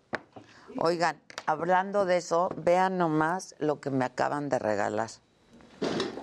[0.80, 5.10] Oigan, hablando de eso, vean nomás lo que me acaban de regalar.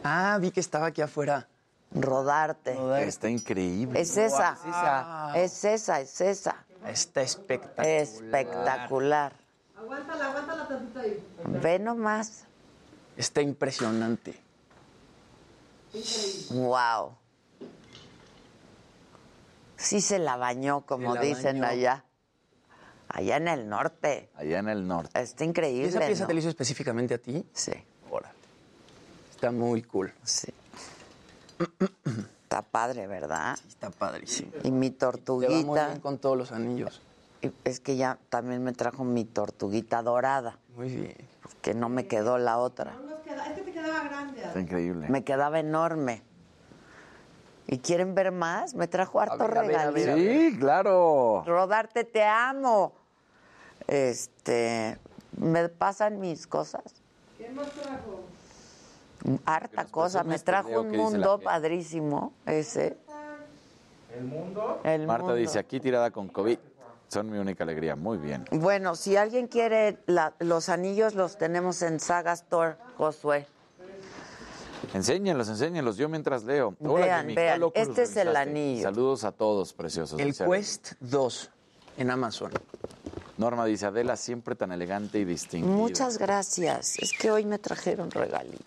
[0.03, 1.47] Ah, vi que estaba aquí afuera.
[1.93, 2.77] Rodarte.
[3.07, 3.99] Está increíble.
[3.99, 4.57] Es esa.
[4.63, 5.35] Wow.
[5.35, 5.63] Es esa.
[5.63, 6.64] Es esa, es esa.
[6.87, 7.87] Está espectacular.
[7.87, 9.33] Espectacular.
[9.77, 11.23] Aguántala, aguántala tantito ahí.
[11.61, 12.45] Ve nomás.
[13.17, 14.39] Está impresionante.
[16.51, 17.15] Wow.
[19.77, 21.71] Sí se la bañó, como la dicen bañó.
[21.71, 22.05] allá.
[23.07, 24.29] Allá en el norte.
[24.35, 25.19] Allá en el norte.
[25.19, 25.87] Está increíble.
[25.87, 26.27] ¿Esa pieza ¿no?
[26.27, 27.45] te la hizo específicamente a ti?
[27.53, 27.71] Sí.
[28.09, 28.35] Órale.
[29.31, 30.13] Está muy cool.
[30.23, 30.53] Sí.
[32.45, 33.57] Está padre, ¿verdad?
[33.67, 34.51] Está padrísimo.
[34.63, 35.87] Y mi Te va muy tortuguita.
[35.87, 37.01] bien con todos los anillos.
[37.63, 41.15] Es que ya también me trajo mi tortuguita dorada, Muy bien.
[41.63, 42.93] que no me quedó la otra.
[43.25, 44.43] Es que te quedaba grande.
[44.43, 45.07] Está increíble.
[45.09, 46.21] Me quedaba enorme.
[47.65, 48.75] ¿Y quieren ver más?
[48.75, 50.15] Me trajo harto ver.
[50.15, 51.43] Sí, claro.
[51.47, 52.93] Rodarte, te amo.
[53.87, 54.99] Este,
[55.35, 56.83] ¿me pasan mis cosas?
[57.39, 58.21] ¿Qué más trajo?
[59.45, 60.23] Harta cosa.
[60.23, 62.97] Me este trajo un mundo padrísimo, ese.
[64.15, 64.79] ¿El mundo?
[64.83, 65.35] El Marta mundo.
[65.35, 66.57] dice, aquí tirada con COVID.
[67.09, 67.95] Son mi única alegría.
[67.95, 68.45] Muy bien.
[68.51, 73.45] Bueno, si alguien quiere la- los anillos, los tenemos en Saga Store, Josué.
[74.93, 75.97] Enséñenlos, enséñenlos.
[75.97, 76.75] Yo mientras leo.
[76.79, 77.61] Hola, Vean, Jimmy, vean.
[77.73, 78.83] Este es el anillo.
[78.83, 80.19] Saludos a todos, preciosos.
[80.19, 81.49] El Quest 2
[81.97, 82.51] en Amazon.
[83.37, 85.73] Norma dice, Adela siempre tan elegante y distinguida.
[85.73, 86.97] Muchas gracias.
[86.99, 88.63] Es que hoy me trajeron regalito.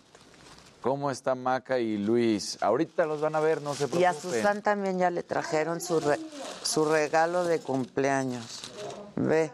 [0.81, 2.57] ¿Cómo está Maca y Luis?
[2.61, 4.01] Ahorita los van a ver, no se preocupen.
[4.01, 6.19] Y a Susan también ya le trajeron su, re-
[6.63, 8.61] su regalo de cumpleaños.
[9.17, 9.51] Ve.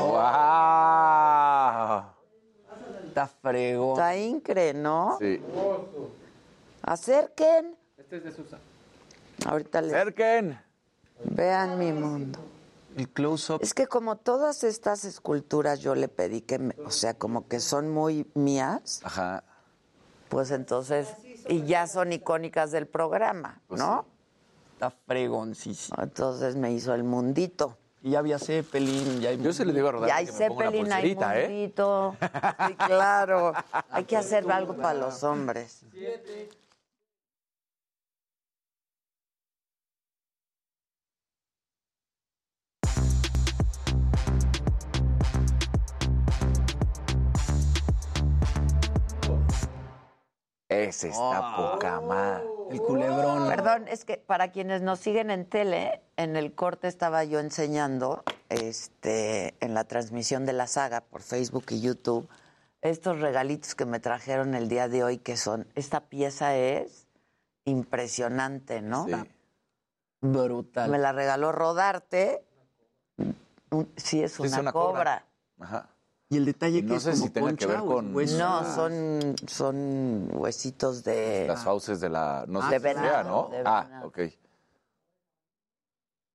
[0.00, 2.02] ¡Wow!
[3.06, 3.92] Está fregón.
[3.92, 5.16] Está incre, ¿no?
[5.18, 5.40] Sí.
[6.82, 7.76] Acerquen.
[7.96, 8.58] Este es de Susan.
[9.46, 10.58] Ahorita les ¡Cerquen!
[11.24, 12.38] vean mi mundo.
[12.96, 13.60] El close-up.
[13.62, 17.60] Es que como todas estas esculturas yo le pedí que, me- o sea, como que
[17.60, 19.42] son muy mías, Ajá.
[20.28, 21.08] Pues entonces,
[21.48, 24.06] y ya son icónicas del programa, Pues ¿no?
[24.74, 26.02] Está fregoncísimo.
[26.02, 27.78] Entonces me hizo el mundito.
[28.02, 30.32] Y ya había Zeppelin, ya hay Yo se le digo a Rodar Y hay que
[30.32, 31.48] me ponga una Zeppelin, hay pulserita, ¿eh?
[31.48, 32.16] mundito.
[32.68, 33.52] Sí, claro.
[33.90, 35.84] Hay que hacer algo para los hombres.
[50.84, 51.72] Ese está Oh.
[51.72, 52.44] poca madre.
[52.70, 53.48] El culebrón.
[53.48, 58.24] Perdón, es que para quienes nos siguen en tele, en el corte estaba yo enseñando,
[58.48, 62.28] este, en la transmisión de la saga por Facebook y YouTube,
[62.82, 67.06] estos regalitos que me trajeron el día de hoy, que son, esta pieza es
[67.64, 69.06] impresionante, ¿no?
[69.06, 69.14] Sí.
[70.20, 70.90] Brutal.
[70.90, 72.44] Me la regaló Rodarte.
[73.96, 74.92] Sí, es Sí, una, es una cobra.
[74.98, 75.24] cobra.
[75.60, 75.88] Ajá.
[76.28, 78.36] Y el detalle que no es sé como si tenga que ver es con- hueso.
[78.38, 81.44] No, son, son huesitos de...
[81.46, 82.44] Las fauces de la...
[82.48, 83.48] No sé De si sea, venado, ¿no?
[83.56, 84.18] de Ah, ok.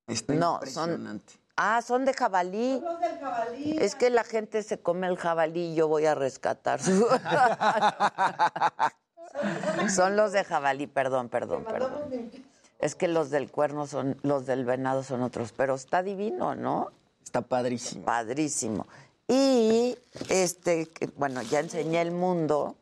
[0.08, 1.34] Está No, impresionante.
[1.58, 2.80] Ah, son de jabalí.
[2.80, 3.78] Los del jabalí.
[3.80, 6.80] Es que la gente se come el jabalí y yo voy a rescatar.
[9.94, 12.32] son los de jabalí, perdón, perdón, perdón.
[12.80, 16.92] Es que los del cuerno son, los del venado son otros, pero está divino, ¿no?
[17.24, 18.06] Está padrísimo.
[18.06, 18.88] Padrísimo.
[19.34, 22.76] Y este, que, bueno, ya enseñé el mundo,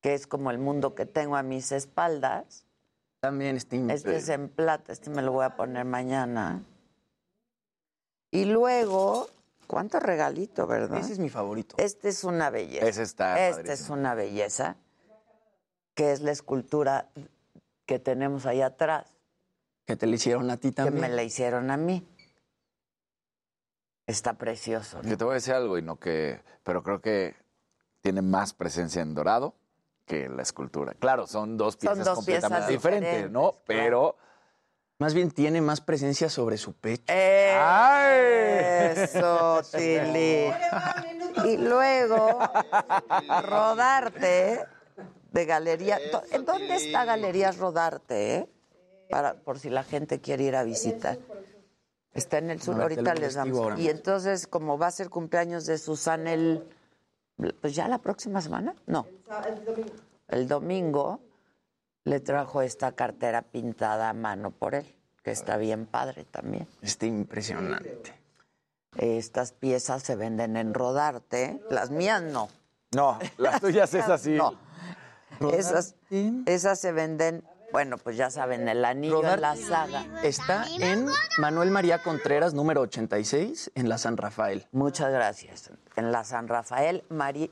[0.00, 2.64] que es como el mundo que tengo a mis espaldas.
[3.20, 6.62] También está Este es en plata, este me lo voy a poner mañana.
[8.30, 9.28] Y luego,
[9.66, 10.98] ¿cuánto regalito, verdad?
[10.98, 11.76] Ese es mi favorito.
[11.78, 12.86] Este es una belleza.
[12.86, 14.76] Ese está Este es una belleza,
[15.92, 17.10] que es la escultura
[17.84, 19.06] que tenemos ahí atrás,
[19.84, 21.02] Que te lo hicieron a ti que también.
[21.02, 22.02] me la hicieron a mí.
[24.06, 25.02] Está precioso.
[25.02, 25.08] ¿no?
[25.08, 26.40] Que te voy a decir algo, y no que...
[26.62, 27.34] Pero creo que
[28.00, 29.54] tiene más presencia en dorado
[30.06, 30.94] que la escultura.
[30.98, 33.52] Claro, son dos Son piezas dos completamente piezas diferentes, diferentes, ¿no?
[33.52, 33.62] claro.
[33.66, 34.16] Pero...
[34.98, 37.04] Más bien tiene más presencia sobre su pecho.
[38.96, 40.50] Eso, Tili.
[41.44, 42.40] Y luego,
[43.42, 44.64] Rodarte,
[45.32, 45.98] de Galería.
[46.32, 48.48] ¿En dónde está Galerías Rodarte, eh?
[49.10, 51.18] Para, por si la gente quiere ir a visitar.
[52.16, 53.58] Está en el sur, ver, ahorita les damos.
[53.58, 56.66] ahora Y entonces, como va a ser cumpleaños de Susana el...
[57.60, 59.06] Pues ya la próxima semana, no.
[60.28, 61.20] El domingo
[62.04, 64.86] le trajo esta cartera pintada a mano por él,
[65.22, 66.66] que está bien padre también.
[66.80, 68.14] Está impresionante.
[68.96, 72.48] Estas piezas se venden en Rodarte, las mías no.
[72.94, 74.38] No, las tuyas es así.
[75.38, 75.50] No.
[75.50, 75.96] Esas,
[76.46, 80.04] esas se venden, bueno, pues ya saben, el anillo en la saga.
[80.22, 81.08] Está en
[81.38, 84.66] Manuel María Contreras, número 86, en la San Rafael.
[84.72, 85.70] Muchas gracias.
[85.96, 87.50] En la San Rafael, Mari-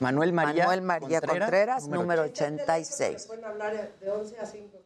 [0.00, 3.26] Manuel María, Manuel María Contreras, número 86.
[3.26, 4.78] Pueden hablar de 11 a 5.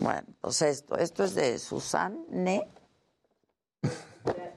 [0.00, 2.68] Bueno, pues esto, esto es de Susanne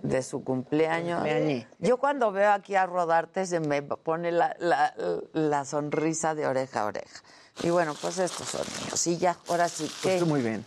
[0.02, 1.20] De su cumpleaños.
[1.22, 1.66] Cumpleaños.
[1.80, 4.94] Yo cuando veo aquí a Rodarte se me pone la, la-
[5.32, 7.22] la sonrisa de oreja a oreja.
[7.62, 9.06] Y bueno, pues estos son míos.
[9.08, 10.16] Y ya, ahora sí que...
[10.16, 10.66] Estuvo muy bien.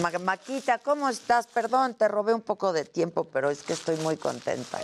[0.00, 1.46] Ma- Maquita, ¿cómo estás?
[1.46, 4.78] Perdón, te robé un poco de tiempo, pero es que estoy muy contenta.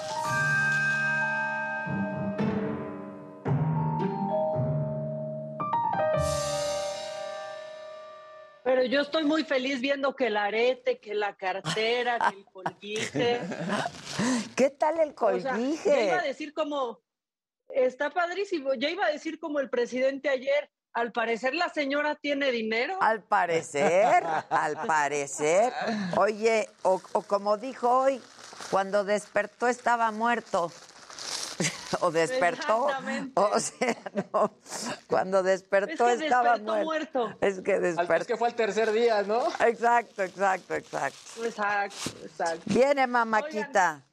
[8.65, 13.41] Pero yo estoy muy feliz viendo que el arete, que la cartera, que el colguije.
[14.57, 15.91] ¿Qué tal el O sea, colguije?
[15.91, 17.01] yo iba a decir como,
[17.71, 22.51] está padrísimo, yo iba a decir como el presidente ayer, al parecer la señora tiene
[22.51, 22.99] dinero.
[23.01, 25.73] Al parecer, al parecer.
[26.17, 28.21] Oye, o, o como dijo hoy,
[28.71, 30.73] cuando despertó estaba muerto.
[32.01, 32.87] o despertó.
[32.89, 33.33] Exactamente.
[33.41, 33.97] O sea,
[34.33, 34.55] no.
[35.09, 37.19] Cuando despertó Es que estaba despertó muerto.
[37.27, 37.39] muerto.
[37.47, 38.15] Es que despertó.
[38.15, 39.43] Es que fue al tercer día, ¿no?
[39.67, 41.45] Exacto, exacto, exacto.
[41.45, 42.63] Exacto, exacto.
[42.67, 44.05] Viene mamáquita.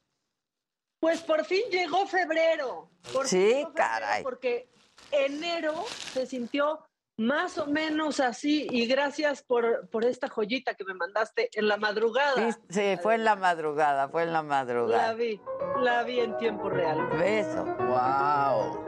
[0.98, 2.88] Pues por fin llegó febrero.
[3.12, 4.22] Por Sí, fin llegó febrero caray.
[4.24, 4.68] Porque
[5.10, 6.80] enero se sintió
[7.18, 11.78] más o menos así y gracias por, por esta joyita que me mandaste en la
[11.78, 12.52] madrugada.
[12.52, 15.14] Sí, sí, fue en la madrugada, fue en la La madrugada.
[15.14, 15.40] vi,
[15.80, 17.06] la vi en tiempo real.
[17.18, 17.64] Beso.
[17.64, 18.84] Wow.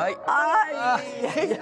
[0.00, 0.16] Ay.
[0.26, 1.58] ¡Ay!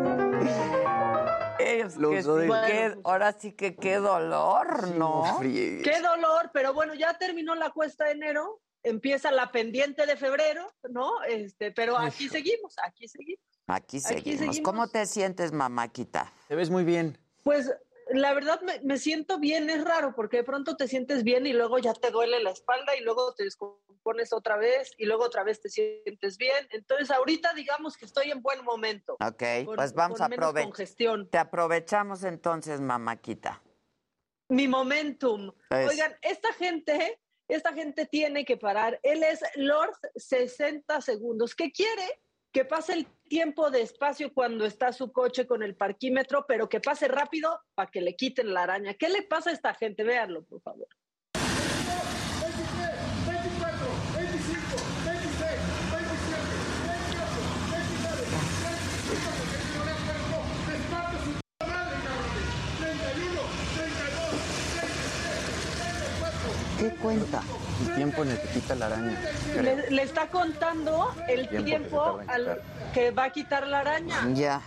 [1.62, 2.28] Es Los que sí,
[2.66, 5.38] qué- ahora sí que qué dolor, ¿no?
[5.40, 10.72] Qué dolor, pero bueno, ya terminó la cuesta de enero, empieza la pendiente de febrero,
[10.90, 11.22] ¿no?
[11.24, 13.40] Este, pero aquí seguimos, aquí seguimos.
[13.68, 14.38] Aquí seguimos.
[14.38, 14.60] seguimos.
[14.60, 16.32] ¿Cómo te sientes, mamáquita?
[16.48, 17.16] Te ves muy bien.
[17.44, 17.72] Pues
[18.12, 21.52] la verdad me, me siento bien, es raro, porque de pronto te sientes bien y
[21.52, 25.44] luego ya te duele la espalda y luego te descompones otra vez y luego otra
[25.44, 26.66] vez te sientes bien.
[26.70, 29.14] Entonces ahorita digamos que estoy en buen momento.
[29.20, 31.26] Ok, con- pues vamos a aprovechar.
[31.30, 33.62] Te aprovechamos entonces, mamáquita.
[34.48, 35.52] Mi momentum.
[35.88, 39.00] Oigan, esta gente, esta gente tiene que parar.
[39.02, 41.54] Él es Lord 60 segundos.
[41.54, 42.20] ¿Qué quiere?
[42.52, 47.08] Que pase el tiempo despacio cuando está su coche con el parquímetro, pero que pase
[47.08, 48.92] rápido para que le quiten la araña.
[48.92, 50.04] ¿Qué le pasa a esta gente?
[50.04, 50.86] Véanlo, por favor.
[51.32, 51.48] 24,
[54.18, 54.76] 25,
[55.06, 55.48] 26,
[55.96, 56.44] 27,
[56.92, 57.40] 28,
[57.72, 58.20] 29,
[58.68, 59.32] 30,
[59.80, 60.36] 31,
[60.68, 62.52] despacio su puta madre, cabrones.
[62.84, 63.40] 31,
[63.72, 64.28] 32,
[64.76, 65.32] 33,
[66.60, 66.71] 34.
[66.82, 67.40] ¿Qué cuenta?
[67.86, 69.16] El tiempo en el que quita la araña.
[69.54, 72.60] Le, le está contando el Tiempo que tiempo, al
[73.16, 74.28] va a quitar la araña.
[74.34, 74.60] Ya.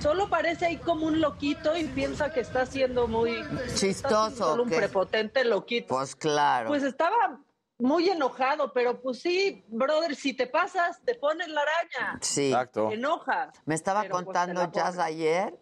[0.00, 3.42] Solo parece ahí como un loquito y piensa que está siendo muy
[3.74, 5.94] Chistoso, solo un prepotente loquito.
[5.94, 6.68] Pues claro.
[6.68, 7.40] Pues estaba
[7.78, 12.18] muy enojado, pero pues sí, brother, si te pasas, te pones la araña.
[12.20, 12.52] Sí.
[12.74, 13.52] Te enoja.
[13.64, 15.58] Me estaba Pero, pues, contando la Jazz ayer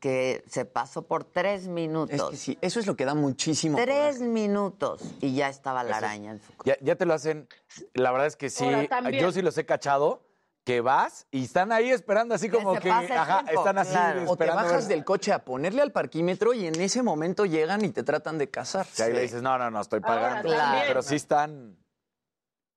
[0.00, 2.14] que, se pasó por tres minutos.
[2.14, 3.76] Es que sí, eso es lo que da muchísimo.
[3.78, 7.48] Tres minutos y ya estaba la Eso araña en su Ya, ya te lo hacen.
[7.94, 8.64] La verdad es que sí.
[8.64, 9.22] Ahora, también.
[9.22, 10.22] Yo sí los he cachado.
[10.62, 12.90] Que vas y están ahí esperando así Que como se que.
[12.90, 14.20] pase el Ajá, tiempo, están así claro.
[14.24, 14.62] O te esperando.
[14.62, 18.36] bajas del coche a ponerle al parquímetro y en ese momento llegan y te tratan
[18.36, 18.86] de casar.
[18.98, 20.54] Y ahí le dices, no, no, no, estoy Ahora, pagando.
[20.54, 20.84] también.
[20.86, 21.78] Pero sí están.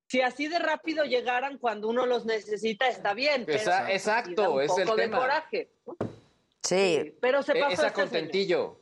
[0.08, 3.44] Si así de rápido llegaran cuando uno los necesita, está bien.
[3.46, 5.20] Pero Esa- sí exacto, un es el poco de tema.
[5.20, 5.72] coraje.
[5.86, 5.98] ¿no?
[6.64, 8.80] Sí, Pero se E- pasó Esa este contentillo.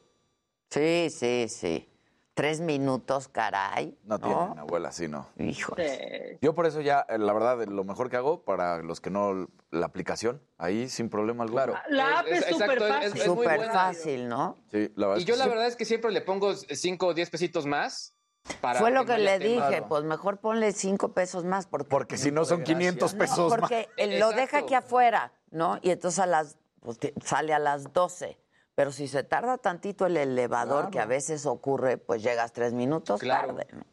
[0.69, 1.87] sí, sí, sí.
[2.33, 3.97] Tres minutos, caray.
[4.05, 5.27] No tienen, abuela, sí, no.
[5.37, 5.75] Hijo.
[5.75, 6.37] Sí.
[6.41, 9.47] Yo por eso ya, eh, la verdad, lo mejor que hago para los que no,
[9.69, 11.63] la aplicación, ahí sin problema alguno.
[11.63, 11.79] Claro.
[11.89, 13.07] La app es súper es- fácil.
[13.07, 13.73] es muy Súper buena.
[13.73, 14.57] fácil, ¿no?
[14.71, 15.49] Sí, la verdad Y es yo que la sí.
[15.49, 18.15] verdad es que siempre le pongo 5 o 10 pesitos más.
[18.59, 21.67] Para Fue lo que, no le dije, pues mejor ponle cinco pesos más.
[21.67, 23.59] Porque, Porque si no son 500 No, pesos más.
[23.59, 25.77] porque lo deja aquí afuera, ¿no?
[25.83, 28.37] Y entonces a las, pues, te- sale a las 12.
[28.75, 33.19] Pero si se tarda tantito el elevador, que a veces ocurre, pues llegas tres minutos
[33.19, 33.55] Claro.
[33.55, 33.83] tarde, ¿no?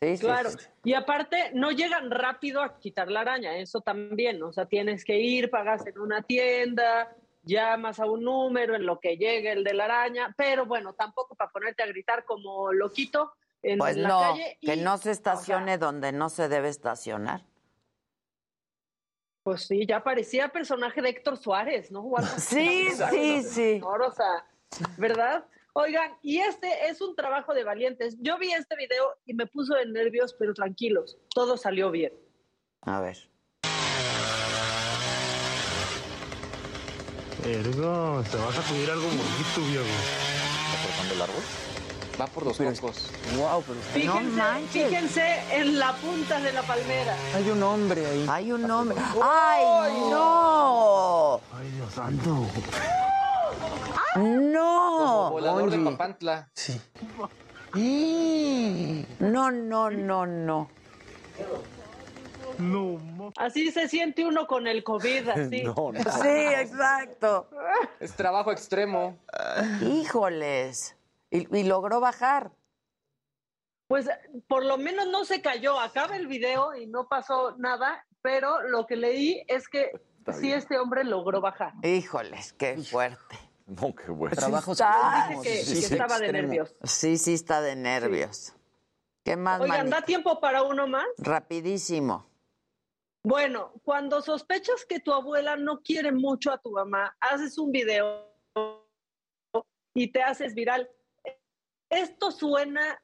[0.00, 0.18] Sí.
[0.20, 0.58] Claro, sí.
[0.84, 5.18] y aparte no llegan rápido a quitar la araña, eso también, o sea, tienes que
[5.18, 9.74] ir, pagas en una tienda, llamas a un número en lo que llegue el de
[9.74, 14.20] la araña, pero bueno, tampoco para ponerte a gritar como loquito en Pues la no,
[14.20, 14.58] calle.
[14.60, 17.42] que no se o sea, estacione donde no se debe estacionar.
[19.48, 22.04] Pues sí, ya parecía personaje de Héctor Suárez, ¿no?
[22.36, 23.80] Sí, sí, sí.
[23.82, 24.44] O sea,
[24.98, 25.42] ¿verdad?
[25.72, 28.18] Oigan, y este es un trabajo de valientes.
[28.20, 32.12] Yo vi este video y me puso de nervios, pero tranquilos, todo salió bien.
[32.82, 33.16] A ver.
[37.46, 39.86] Ergo, te vas a pedir algo bonito, viejo.
[39.86, 41.67] ¿Está cortando el árbol?
[42.20, 43.10] Va por los cocos.
[43.36, 44.88] Wow, pero Fíjense, No manches.
[44.88, 47.14] fíjense en la punta de la palmera.
[47.34, 48.26] hay un hombre ahí.
[48.28, 48.96] Hay un hombre.
[49.22, 51.40] ¡Ay, no!
[51.56, 52.46] Ay, Dios santo.
[54.16, 55.30] ¡No!
[55.30, 56.48] Volador de Papantla.
[56.54, 56.80] Sí.
[59.20, 60.68] No, no, no, no.
[63.36, 65.62] Así se siente uno con el COVID, así.
[65.62, 66.00] No, no.
[66.00, 67.48] Sí, exacto.
[68.00, 69.16] Es trabajo extremo.
[69.82, 70.96] Híjoles.
[71.30, 72.52] Y, y logró bajar.
[73.88, 74.08] Pues
[74.48, 75.78] por lo menos no se cayó.
[75.80, 79.92] Acaba el video y no pasó nada, pero lo que leí es que
[80.38, 81.72] sí este hombre logró bajar.
[81.82, 83.38] Híjoles, qué fuerte.
[83.66, 84.34] No, qué bueno.
[84.36, 86.74] Trabajo Está- Dice que, sí, que sí, estaba de nervios.
[86.84, 88.54] Sí, sí, está de nervios.
[89.24, 90.00] ¿Qué más, Oigan, manita?
[90.00, 91.06] ¿da tiempo para uno más?
[91.18, 92.26] Rapidísimo.
[93.22, 98.26] Bueno, cuando sospechas que tu abuela no quiere mucho a tu mamá, haces un video
[99.94, 100.88] y te haces viral.
[101.90, 102.98] Esto suena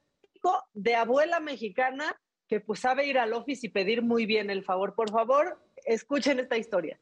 [0.73, 2.15] de abuela mexicana
[2.47, 4.93] que pues sabe ir al office y pedir muy bien el favor.
[4.95, 6.99] Por favor, escuchen esta historia.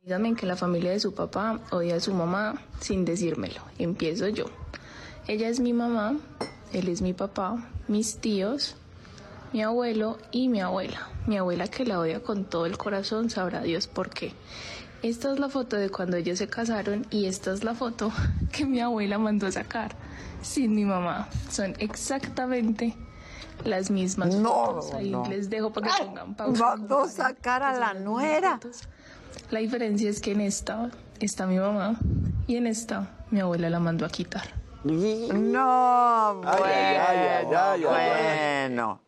[0.00, 3.60] Díganme que la familia de su papá odia a su mamá sin decírmelo.
[3.78, 4.46] Empiezo yo.
[5.26, 6.18] Ella es mi mamá,
[6.72, 8.76] él es mi papá, mis tíos,
[9.52, 11.08] mi abuelo y mi abuela.
[11.26, 14.32] Mi abuela que la odia con todo el corazón, sabrá Dios por qué.
[15.04, 18.10] Esta es la foto de cuando ellos se casaron y esta es la foto
[18.52, 19.94] que mi abuela mandó a sacar
[20.40, 21.28] sin mi mamá.
[21.50, 22.96] Son exactamente
[23.64, 24.94] las mismas No, fotos.
[24.94, 25.26] Ahí no.
[25.28, 26.64] les dejo para que pongan pausa.
[26.76, 28.58] Mandó sacar a la nuera.
[29.50, 30.90] La diferencia es que en esta
[31.20, 31.96] está mi mamá
[32.46, 34.54] y en esta mi abuela la mandó a quitar.
[34.84, 38.68] No, bueno, Ay, ay, ay, ay, ay, ay.
[38.70, 39.02] bueno.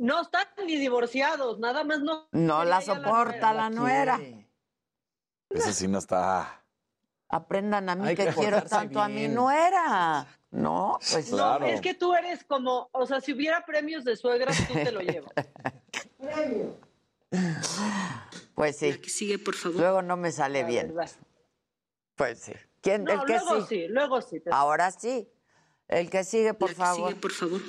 [0.00, 2.26] No están ni divorciados, nada más no.
[2.32, 4.18] No la quería ya soporta la nuera.
[5.56, 6.62] Ese sí no está.
[7.28, 10.26] Aprendan a mí Hay que, que quiero tanto a mi nuera.
[10.52, 11.66] No, pues No, Claro.
[11.66, 15.00] es que tú eres como, o sea, si hubiera premios de suegras, tú te lo
[15.00, 15.32] llevas.
[18.54, 18.92] Pues sí.
[19.04, 19.80] sigue, por favor.
[19.80, 20.94] Luego no me sale La bien.
[20.94, 21.10] verdad.
[22.14, 22.52] Pues sí.
[22.80, 23.04] ¿Quién?
[23.04, 23.66] No, el que luego sí.
[23.68, 24.42] sí, luego sí.
[24.50, 25.28] Ahora sí.
[25.88, 27.08] El que sigue, por La que favor.
[27.10, 27.60] sigue, por favor.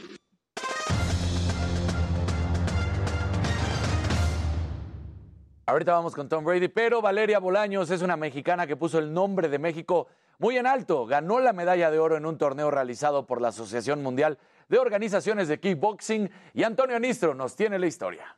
[5.69, 9.49] Ahorita vamos con Tom Brady, pero Valeria Bolaños es una mexicana que puso el nombre
[9.49, 10.07] de México
[10.39, 11.05] muy en alto.
[11.05, 14.37] Ganó la medalla de oro en un torneo realizado por la Asociación Mundial
[14.69, 18.37] de Organizaciones de Kickboxing y Antonio Nistro nos tiene la historia.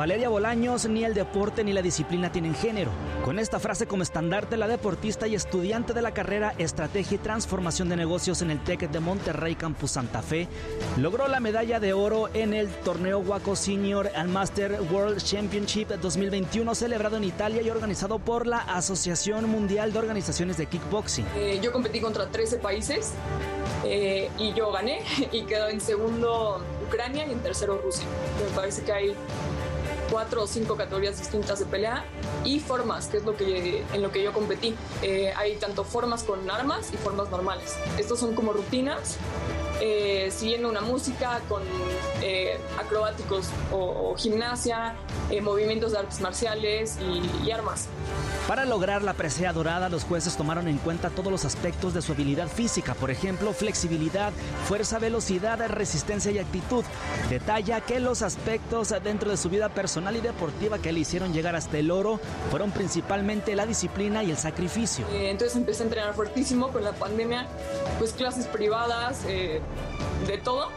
[0.00, 2.90] Valeria Bolaños, ni el deporte ni la disciplina tienen género.
[3.22, 7.90] Con esta frase como estandarte, la deportista y estudiante de la carrera Estrategia y Transformación
[7.90, 10.48] de Negocios en el TEC de Monterrey Campus Santa Fe,
[10.96, 16.74] logró la medalla de oro en el torneo Waco Senior and Master World Championship 2021
[16.74, 21.26] celebrado en Italia y organizado por la Asociación Mundial de Organizaciones de Kickboxing.
[21.36, 23.12] Eh, yo competí contra 13 países
[23.84, 28.06] eh, y yo gané y quedó en segundo Ucrania y en tercero Rusia.
[28.42, 29.14] Me parece que hay
[30.10, 32.04] cuatro o cinco categorías distintas de pelea
[32.44, 34.74] y formas, que es lo que, en lo que yo competí.
[35.02, 37.76] Eh, hay tanto formas con armas y formas normales.
[37.98, 39.16] Estos son como rutinas,
[39.80, 41.62] eh, siguiendo una música con
[42.22, 44.94] eh, acrobáticos o, o gimnasia,
[45.30, 47.86] eh, movimientos de artes marciales y- y armas.
[48.46, 52.12] Para lograr la presea dorada, los jueces tomaron en cuenta todos los aspectos de su
[52.12, 54.32] habilidad física, por ejemplo, flexibilidad,
[54.66, 56.84] fuerza, velocidad, resistencia y actitud.
[57.28, 61.54] Detalla que los aspectos dentro de su vida personal y deportiva que le hicieron llegar
[61.54, 62.18] hasta el oro
[62.50, 65.06] fueron principalmente la disciplina y el sacrificio.
[65.12, 67.46] Eh, entonces empecé a entrenar fuertísimo con la pandemia,
[67.98, 69.60] pues clases privadas, eh,
[70.26, 70.68] de todo.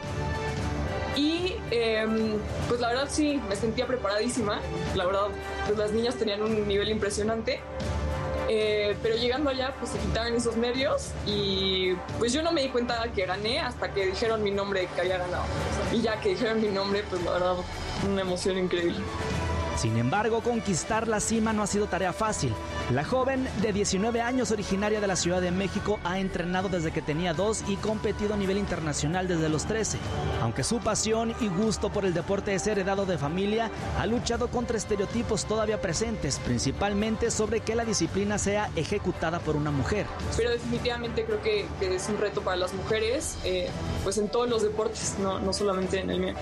[1.15, 4.59] Y em, pues la verdad sí, me sentía preparadísima.
[4.95, 5.27] La verdad,
[5.65, 7.61] pues las niñas tenían un nivel impresionante.
[8.55, 12.69] Eh, pero llegando allá, pues se quitaron esos nervios y pues yo no me di
[12.69, 15.43] cuenta que gané hasta que dijeron mi nombre que había ganado.
[15.91, 17.55] Y ya que dijeron mi nombre, pues la verdad,
[18.07, 18.99] una emoción increíble.
[19.75, 22.53] Sin embargo, conquistar la cima no ha sido tarea fácil.
[22.91, 27.01] La joven de 19 años, originaria de la Ciudad de México, ha entrenado desde que
[27.01, 29.97] tenía dos y competido a nivel internacional desde los 13.
[30.41, 34.75] Aunque su pasión y gusto por el deporte es heredado de familia, ha luchado contra
[34.75, 40.05] estereotipos todavía presentes, principalmente sobre que la disciplina sea ejecutada por una mujer.
[40.35, 43.69] Pero definitivamente creo que, que es un reto para las mujeres, eh,
[44.03, 46.33] pues en todos los deportes, no, no solamente en el mío.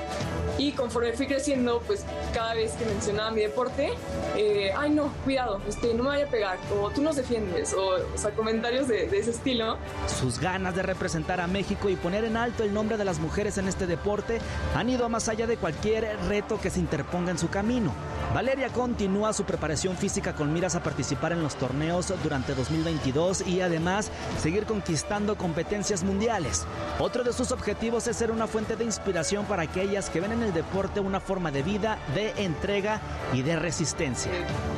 [0.57, 3.93] Y conforme fui creciendo, pues cada vez que mencionaba mi deporte,
[4.35, 8.17] eh, ay no, cuidado, este, no me vaya pegar, o tú nos defiendes, o, o
[8.17, 9.77] sea, comentarios de, de ese estilo.
[10.07, 13.57] Sus ganas de representar a México y poner en alto el nombre de las mujeres
[13.57, 14.39] en este deporte
[14.75, 17.93] han ido más allá de cualquier reto que se interponga en su camino.
[18.33, 23.59] Valeria continúa su preparación física con miras a participar en los torneos durante 2022 y
[23.59, 24.09] además
[24.39, 26.65] seguir conquistando competencias mundiales.
[26.99, 30.43] Otro de sus objetivos es ser una fuente de inspiración para aquellas que ven en
[30.43, 33.01] el deporte una forma de vida, de entrega
[33.33, 34.31] y de resistencia.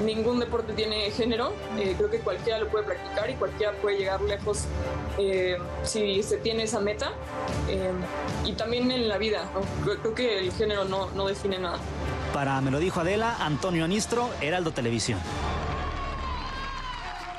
[0.04, 1.43] Ningún deporte tiene género,
[1.78, 4.66] eh, creo que cualquiera lo puede practicar y cualquiera puede llegar lejos
[5.18, 7.12] eh, si se tiene esa meta.
[7.68, 7.92] Eh,
[8.46, 9.62] y también en la vida, ¿no?
[9.84, 11.80] creo, creo que el género no, no define nada.
[12.34, 15.20] Para Me lo dijo Adela, Antonio Anistro, Heraldo Televisión.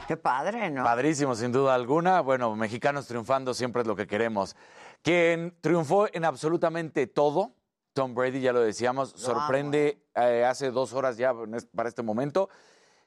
[0.07, 0.84] Qué padre, ¿no?
[0.84, 2.20] Padrísimo, sin duda alguna.
[2.20, 4.55] Bueno, mexicanos triunfando siempre es lo que queremos.
[5.02, 7.55] Quien triunfó en absolutamente todo,
[7.94, 11.32] Tom Brady, ya lo decíamos, sorprende eh, hace dos horas ya
[11.74, 12.48] para este momento.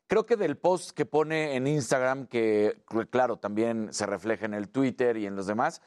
[0.08, 4.70] Creo que del post que pone en Instagram, que claro, también se refleja en el
[4.70, 5.82] Twitter y en los demás,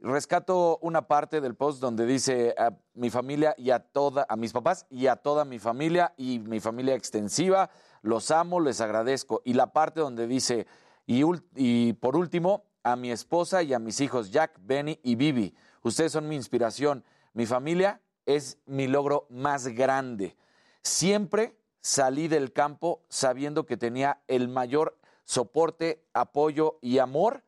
[0.00, 4.52] rescato una parte del post donde dice a mi familia y a toda, a mis
[4.52, 7.68] papás y a toda mi familia y mi familia extensiva,
[8.00, 9.42] los amo, les agradezco.
[9.44, 10.66] Y la parte donde dice,
[11.06, 11.22] y,
[11.54, 15.54] y por último, a mi esposa y a mis hijos Jack, Benny y Bibi.
[15.82, 17.04] Ustedes son mi inspiración.
[17.34, 20.36] Mi familia es mi logro más grande.
[20.82, 27.44] Siempre salí del campo sabiendo que tenía el mayor soporte, apoyo y amor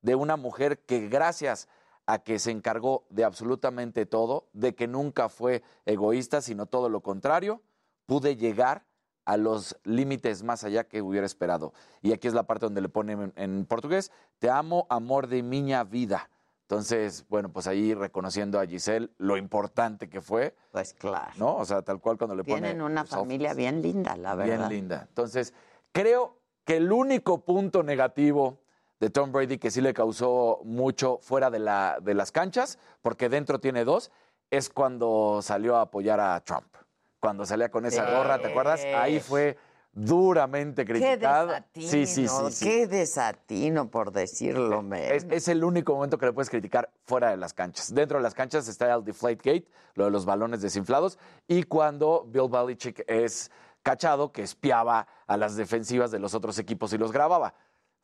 [0.00, 1.68] de una mujer que gracias
[2.06, 7.02] a que se encargó de absolutamente todo, de que nunca fue egoísta, sino todo lo
[7.02, 7.60] contrario,
[8.06, 8.86] pude llegar
[9.26, 11.74] a los límites más allá que hubiera esperado.
[12.00, 15.42] Y aquí es la parte donde le pone en, en portugués, te amo, amor de
[15.42, 16.30] miña vida.
[16.72, 20.56] Entonces, bueno, pues ahí reconociendo a Giselle lo importante que fue.
[20.70, 21.30] Pues claro.
[21.36, 21.56] ¿No?
[21.56, 22.62] O sea, tal cual cuando le pone...
[22.62, 24.68] Tienen una familia bien linda, la verdad.
[24.68, 25.04] Bien linda.
[25.06, 25.52] Entonces,
[25.92, 28.62] creo que el único punto negativo
[29.00, 33.28] de Tom Brady que sí le causó mucho fuera de, la, de las canchas, porque
[33.28, 34.10] dentro tiene dos,
[34.50, 36.74] es cuando salió a apoyar a Trump.
[37.20, 38.82] Cuando salía con esa gorra, ¿te acuerdas?
[38.96, 39.58] Ahí fue
[39.92, 41.48] duramente Qué criticado.
[41.48, 45.10] desatino, sí, sí, sí, qué desatino, por decirlo menos.
[45.10, 47.94] Es, es el único momento que le puedes criticar fuera de las canchas.
[47.94, 52.48] Dentro de las canchas está el Deflategate, lo de los balones desinflados, y cuando Bill
[52.48, 53.50] Belichick es
[53.82, 57.54] cachado que espiaba a las defensivas de los otros equipos y los grababa.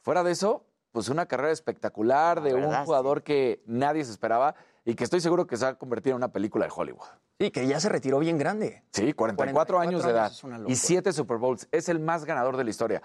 [0.01, 4.55] Fuera de eso, pues una carrera espectacular de un jugador que nadie se esperaba
[4.91, 7.05] y que estoy seguro que se va a convertir en una película de Hollywood.
[7.39, 8.84] Sí, que ya se retiró bien grande.
[8.91, 9.36] Sí, 44,
[9.74, 11.68] 44 años de edad años y 7 Super Bowls.
[11.72, 13.03] Es el más ganador de la historia.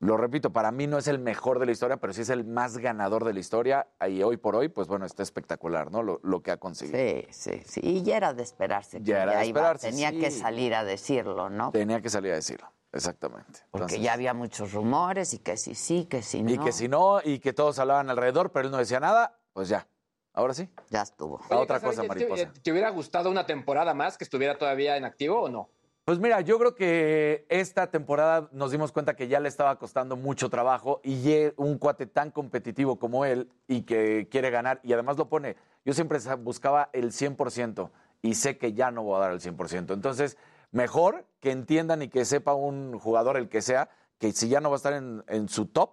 [0.00, 2.44] Lo repito, para mí no es el mejor de la historia, pero sí es el
[2.44, 3.86] más ganador de la historia.
[4.08, 6.02] Y hoy por hoy, pues bueno, está espectacular, ¿no?
[6.02, 6.98] Lo, lo que ha conseguido.
[6.98, 7.80] Sí, sí, sí.
[7.84, 8.98] Y ya era de esperarse.
[8.98, 11.70] que Ya era de iba- esperarse, Tenía que salir a decirlo, ¿no?
[11.70, 13.60] Tenía que salir a decirlo, exactamente.
[13.70, 16.50] Porque Entonces, ya había muchos rumores y que sí, sí, que sí, no.
[16.50, 19.68] Y que si no, y que todos hablaban alrededor, pero él no decía nada, pues
[19.68, 19.86] ya.
[20.32, 20.68] Ahora sí.
[20.90, 21.40] Ya estuvo.
[21.50, 22.52] A otra cosa, ¿te- mariposa.
[22.52, 25.68] ¿Te, te hubiera gustado una temporada más que estuviera todavía en activo o no?
[26.04, 30.16] Pues mira, yo creo que esta temporada nos dimos cuenta que ya le estaba costando
[30.16, 35.18] mucho trabajo y un cuate tan competitivo como él y que quiere ganar y además
[35.18, 37.90] lo pone, yo siempre buscaba el 100%
[38.22, 39.92] y sé que ya no voy a dar el 100%.
[39.94, 40.36] Entonces,
[40.72, 44.70] mejor que entiendan y que sepa un jugador, el que sea, que si ya no
[44.70, 45.90] va a estar en, en su top,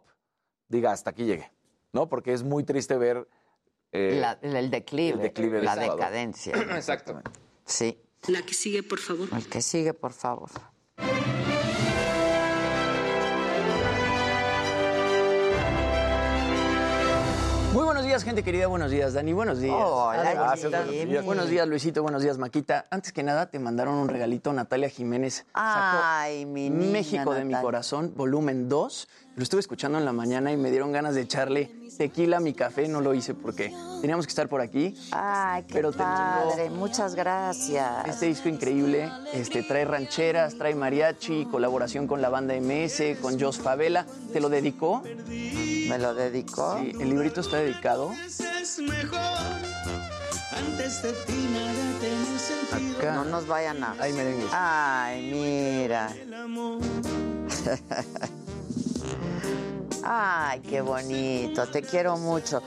[0.67, 1.51] diga hasta aquí llegue,
[1.91, 2.07] ¿no?
[2.09, 3.27] Porque es muy triste ver...
[3.91, 6.53] eh, La- el declive, el declive de la decadencia.
[6.75, 7.21] Exacto.
[7.65, 7.97] Sí.
[8.27, 9.29] La que sigue, por favor.
[9.35, 10.49] El que sigue, por favor.
[17.73, 18.67] Muy buenos días, gente querida.
[18.67, 19.33] Buenos días, Dani.
[19.33, 19.75] Buenos días.
[19.77, 20.95] Hola, Hola, Gracias, Jimmy.
[20.95, 21.25] buenos días.
[21.25, 22.01] Buenos días, Luisito.
[22.01, 22.85] Buenos días, Maquita.
[22.89, 25.45] Antes que nada, te mandaron un regalito Natalia Jiménez.
[25.53, 29.07] Sacó Ay, mi niña, México de mi corazón, volumen 2.
[29.35, 32.88] Lo estuve escuchando en la mañana y me dieron ganas de echarle tequila mi café.
[32.88, 34.95] No lo hice porque teníamos que estar por aquí.
[35.12, 36.70] Ay, qué Pero padre.
[36.70, 38.08] Muchas gracias.
[38.08, 43.58] Este disco increíble, este, trae rancheras, trae mariachi, colaboración con la banda MS, con Jos
[43.60, 44.06] Favela.
[44.32, 45.02] ¿Te lo dedicó?
[45.28, 46.78] ¿Me lo dedicó?
[46.80, 48.12] Sí, el librito está dedicado.
[48.62, 49.20] Es mejor.
[50.58, 53.00] Antes de ti nada tiene sentido.
[53.00, 53.16] Acá.
[53.16, 53.93] No nos vayan a...
[53.93, 54.50] Merengues.
[54.52, 56.14] Ay, mira.
[60.10, 62.62] Ay, qué bonito, te quiero mucho.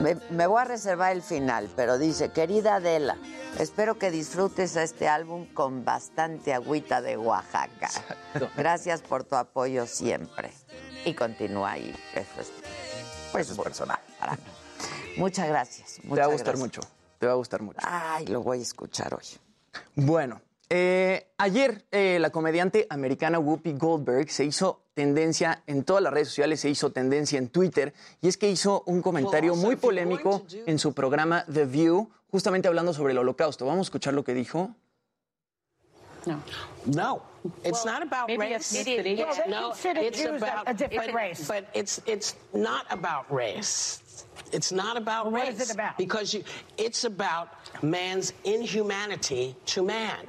[0.00, 3.18] Me, me voy a reservar el final, pero dice, querida Adela,
[3.58, 7.90] espero que disfrutes este álbum con bastante agüita de Oaxaca.
[8.56, 10.50] Gracias por tu apoyo siempre.
[11.04, 11.94] Y continúa ahí.
[12.14, 12.52] Eso es,
[13.30, 13.98] pues, es personal.
[14.18, 14.42] para mí.
[15.18, 16.00] Muchas gracias.
[16.00, 16.58] Te va a gustar gracias.
[16.58, 16.80] mucho.
[17.18, 17.78] Te va a gustar mucho.
[17.82, 19.26] Ay, lo voy a escuchar hoy.
[19.94, 20.40] Bueno,
[20.70, 26.28] eh, ayer eh, la comediante americana Whoopi Goldberg se hizo tendencia en todas las redes
[26.28, 27.92] sociales, se hizo tendencia en Twitter,
[28.22, 32.94] y es que hizo un comentario muy polémico en su programa The View, justamente hablando
[32.94, 33.66] sobre el holocausto.
[33.66, 34.74] Vamos a escuchar lo que dijo.
[36.24, 36.40] No.
[36.86, 37.22] No.
[37.62, 38.72] It's Well, not about maybe race.
[38.74, 39.14] Well, they
[39.48, 41.46] no, consider it's Jews about a different it- race.
[41.46, 44.00] But it's it's not about race.
[44.50, 45.60] It's not about What race.
[45.60, 45.96] is it about?
[45.98, 46.42] Because you,
[46.78, 47.48] it's about
[47.82, 50.26] man's inhumanity to man.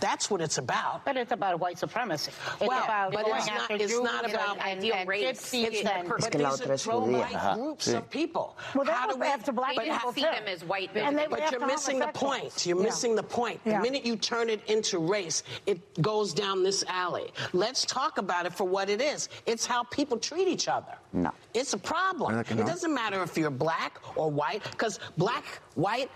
[0.00, 1.04] That's what it's about.
[1.04, 2.32] But it's about white supremacy.
[2.60, 3.60] It's well, about but going it's not.
[3.62, 6.46] after It's Jews not and- about and, and gypsies It's- and but Es que these
[6.60, 7.96] otra are pro-life Ajá, groups sí.
[7.96, 8.56] of people.
[8.74, 10.20] Well, they How were do we, after black but people, how- too.
[10.20, 12.66] them as white And they but you're missing the point.
[12.66, 12.82] You're Yeah.
[12.84, 13.60] missing the point.
[13.64, 13.78] Yeah.
[13.78, 17.32] The minute you turn it into race, it goes down this alley.
[17.52, 19.28] Let's talk about it for what it is.
[19.46, 20.94] It's how people treat each other.
[21.12, 21.30] No.
[21.54, 22.38] It's a problem.
[22.40, 25.60] It doesn't matter if you're black or white, because black, white,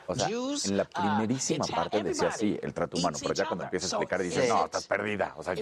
[0.07, 0.67] O sea, Jews.
[0.67, 3.89] en la uh, primerísima parte decía así, el trato humano, pero ya cuando empieza a
[3.89, 5.35] explicar dice, no, estás perdida.
[5.37, 5.55] O sea,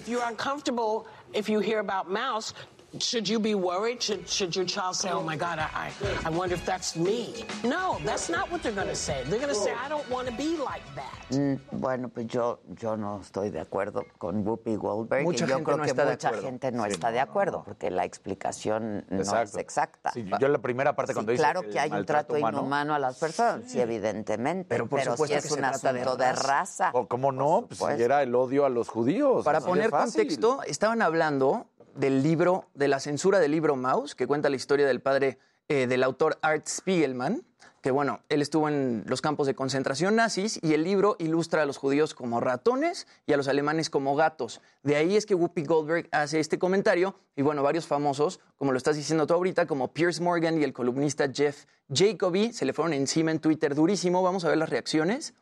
[2.98, 4.02] should you be worried?
[4.02, 5.92] Should, should your child say, oh my God, I, I,
[6.26, 7.44] I wonder if that's me?
[7.64, 9.22] No, that's not what they're going to say.
[9.28, 11.12] They're going to say, I don't want to be like that.
[11.30, 15.56] Mm, bueno, pues yo, yo no estoy de acuerdo con Whoopi Goldberg Mucha y yo
[15.56, 16.46] gente creo no que está de mucha acuerdo.
[16.46, 19.58] gente no Sí, está de acuerdo porque la explicación no es Exacto.
[19.58, 20.12] exacta.
[20.12, 22.94] Sí, yo la primera parte Sí, cuando dice claro que hay un trato humano, inhumano
[22.94, 26.32] a las personas, sí, evidentemente, Pero por sí supuesto es que un de asunto de
[26.32, 26.90] raza.
[26.94, 29.44] O cómo no, pues si era el odio a los judíos.
[29.44, 30.22] Para de poner fácil.
[30.22, 31.66] contexto, estaban hablando
[31.96, 35.38] del libro, de la censura del libro Maus, que cuenta la historia del padre
[35.68, 37.44] eh, del autor Art Spiegelman,
[37.82, 41.66] que bueno, él estuvo en los campos de concentración nazis y el libro ilustra a
[41.66, 44.60] los judíos como ratones y a los alemanes como gatos.
[44.82, 48.78] De ahí es que Whoopi Goldberg hace este comentario y bueno, varios famosos, como lo
[48.78, 52.92] estás diciendo tú ahorita, como Piers Morgan y el columnista Jeff Jacoby, se le fueron
[52.92, 54.22] encima en Twitter durísimo.
[54.22, 55.34] Vamos a ver las reacciones.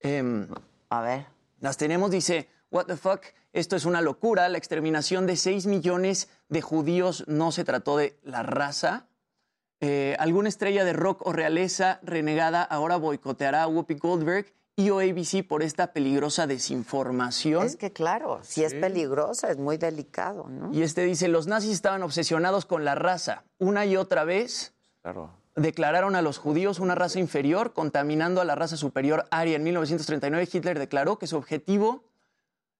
[0.00, 0.48] Em,
[0.88, 1.26] a ver.
[1.60, 6.28] Las tenemos, dice, what the fuck, esto es una locura, la exterminación de 6 millones
[6.48, 9.06] de judíos no se trató de la raza.
[9.80, 15.00] Eh, alguna estrella de rock o realeza renegada ahora boicoteará a Whoopi Goldberg y o
[15.00, 17.66] ABC por esta peligrosa desinformación.
[17.66, 20.72] Es que claro, si es peligrosa, es muy delicado, ¿no?
[20.72, 23.44] Y este dice, los nazis estaban obsesionados con la raza.
[23.58, 25.30] Una y otra vez Claro.
[25.56, 29.56] declararon a los judíos una raza inferior, contaminando a la raza superior aria.
[29.56, 32.04] En 1939 Hitler declaró que su objetivo,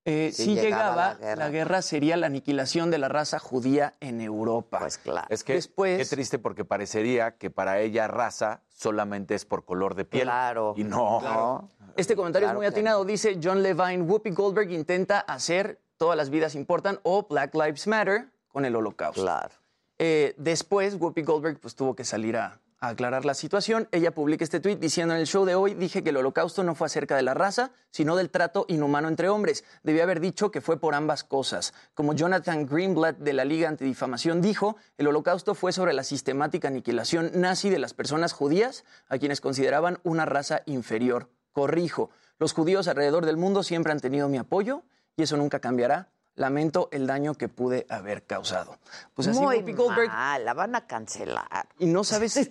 [0.09, 1.83] eh, Si si llegaba llegaba, la la guerra.
[1.83, 4.79] sería la aniquilación de la raza judía en Europa.
[4.79, 5.27] Pues claro.
[5.31, 10.05] Es que qué triste porque parecería que para ella raza solamente es por color de
[10.05, 10.25] piel.
[10.25, 10.75] Claro.
[10.77, 11.19] Y no.
[11.21, 11.69] Claro.
[11.97, 13.05] Este comentario Claro es muy atinado.
[13.05, 18.29] Dice John Levine, Whoopi Goldberg intenta hacer todas las vidas importan o Black Lives Matter
[18.49, 19.23] con el holocausto.
[19.23, 19.55] Claro.
[19.99, 23.89] Eh, después, Whoopi Goldberg pues, tuvo que salir a, a aclarar la situación.
[23.93, 26.75] Ella publica este tweet diciendo en el show de hoy, dije que el holocausto no
[26.75, 29.65] fue acerca de la raza, sino del trato inhumano entre hombres.
[29.83, 31.75] Debía haber dicho que fue por ambas cosas.
[31.95, 37.31] Como Jonathan Greenblatt de la Liga Antidifamación dijo, el holocausto fue sobre la sistemática aniquilación
[37.35, 41.31] nazi de las personas judías, a quienes consideraban una raza inferior.
[41.53, 44.85] Corrijo, los judíos alrededor del mundo siempre han tenido mi apoyo
[45.17, 46.11] y eso nunca cambiará.
[46.39, 48.79] Lamento el daño que pude haber causado.
[49.15, 51.69] Pues así muy Whoopi Goldberg mal, la van a cancelar.
[51.79, 52.51] y no sabes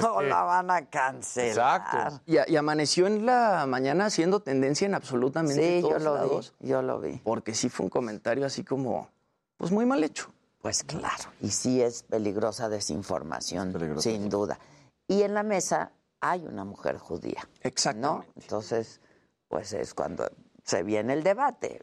[0.00, 2.12] no la van a cancelar.
[2.24, 6.54] Y, y amaneció en la mañana haciendo tendencia en absolutamente Sí, yo todos lo lados.
[6.60, 7.16] vi, yo lo vi.
[7.24, 9.08] Porque sí fue un comentario así como,
[9.56, 10.32] pues muy mal hecho.
[10.62, 14.58] Pues claro, y sí es peligrosa desinformación, peligrosa sin duda.
[15.08, 15.90] Y en la mesa
[16.20, 18.00] hay una mujer judía, Exacto.
[18.00, 18.24] ¿no?
[18.36, 19.00] Entonces,
[19.48, 20.30] pues es cuando
[20.62, 21.82] se viene el debate.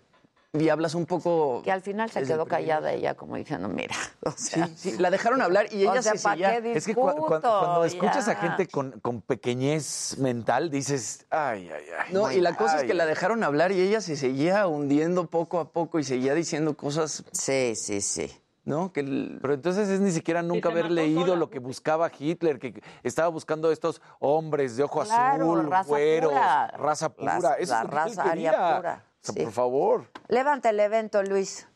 [0.54, 1.62] Y hablas un poco.
[1.64, 3.96] Que al final se quedó callada ella como diciendo, mira,
[4.26, 6.62] o sea, Sí, sí, la dejaron hablar y O ella sea, se ¿pa' seguía.
[6.62, 11.26] qué Es que cu- cu- Discuto, cuando escuchas a gente con, con pequeñez mental, dices,
[11.30, 12.14] ay, ay, ay.
[12.14, 15.28] No, y la cosa es Ay, que la dejaron hablar y ella se seguía hundiendo
[15.30, 18.32] poco a poco y seguía diciendo cosas, sí, sí, sí.
[18.64, 18.92] ¿no?
[18.92, 21.36] Que el- Pero entonces es ni siquiera nunca haber leído sola.
[21.38, 26.32] lo que buscaba Hitler, que estaba buscando estos hombres de ojo Claro, azul, raza güeros,
[26.32, 26.68] pura.
[26.68, 27.54] raza La- pura.
[27.60, 28.52] Eso la es lo que él raza quería.
[28.78, 29.04] pura,
[29.34, 29.44] sí.
[29.44, 30.12] por favor.
[30.28, 31.68] Levanta el evento, Luis.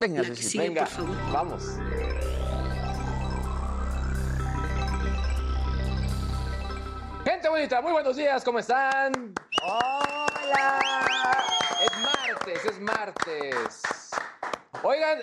[0.00, 0.84] Venga, Ceci, sigue, venga.
[0.84, 1.16] por favor.
[1.32, 1.64] Vamos.
[7.24, 9.34] Gente bonita, muy buenos días, ¿cómo están?
[9.62, 10.80] Hola.
[11.84, 13.82] Es martes, es martes.
[14.82, 15.18] Oigan,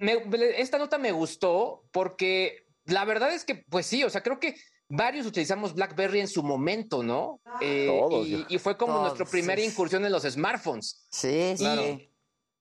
[0.00, 4.40] me- esta nota me gustó porque la verdad es que, pues sí, o sea, creo
[4.40, 4.56] que
[4.88, 7.40] varios utilizamos BlackBerry en su momento, ¿no?
[7.60, 9.68] Eh, Todos, y, fue como Todos, nuestra primera sí.
[9.68, 11.06] incursión en los smartphones.
[11.10, 11.82] Sí, Claro.
[11.82, 12.12] sí.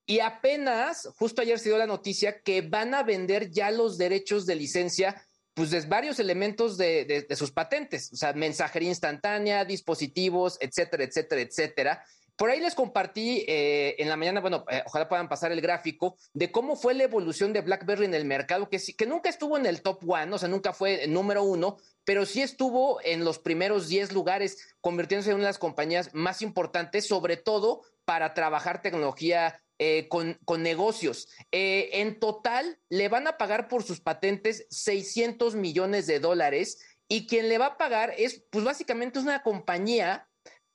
[0.07, 4.45] Y apenas, justo ayer se dio la noticia que van a vender ya los derechos
[4.45, 5.19] de licencia,
[5.55, 11.03] pues de varios elementos de, de- de sus patentes, o sea, mensajería instantánea, dispositivos, etcétera,
[11.05, 12.05] etcétera, etcétera.
[12.37, 16.17] Por ahí les compartí eh, en la mañana, bueno, eh, ojalá puedan pasar el gráfico
[16.33, 19.57] de cómo fue la evolución de BlackBerry en el mercado, que, sí- que nunca estuvo
[19.57, 23.39] en el top one, o sea, nunca fue número uno, pero sí estuvo en los
[23.39, 28.81] primeros 10 lugares, convirtiéndose en una de las compañías más importantes, sobre todo para trabajar
[28.81, 31.27] tecnología eh, con, con negocios.
[31.51, 37.49] En total, le van a pagar por sus patentes 600 millones de dólares y quien
[37.49, 40.27] le va a pagar es, pues básicamente es una compañía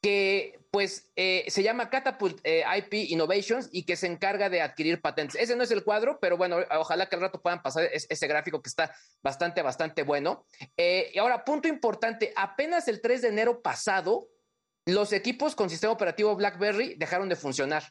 [0.02, 5.00] que pues eh, se llama Catapult eh, IP Innovations y que se encarga de adquirir
[5.00, 5.34] patentes.
[5.40, 8.28] Ese no es el cuadro, pero bueno, ojalá que al rato puedan pasar es- ese
[8.28, 10.46] gráfico que está bastante, bastante bueno.
[10.76, 14.28] Eh, y ahora, punto importante, apenas el 3 de enero pasado,
[14.86, 17.82] los equipos con sistema operativo BlackBerry dejaron de funcionar.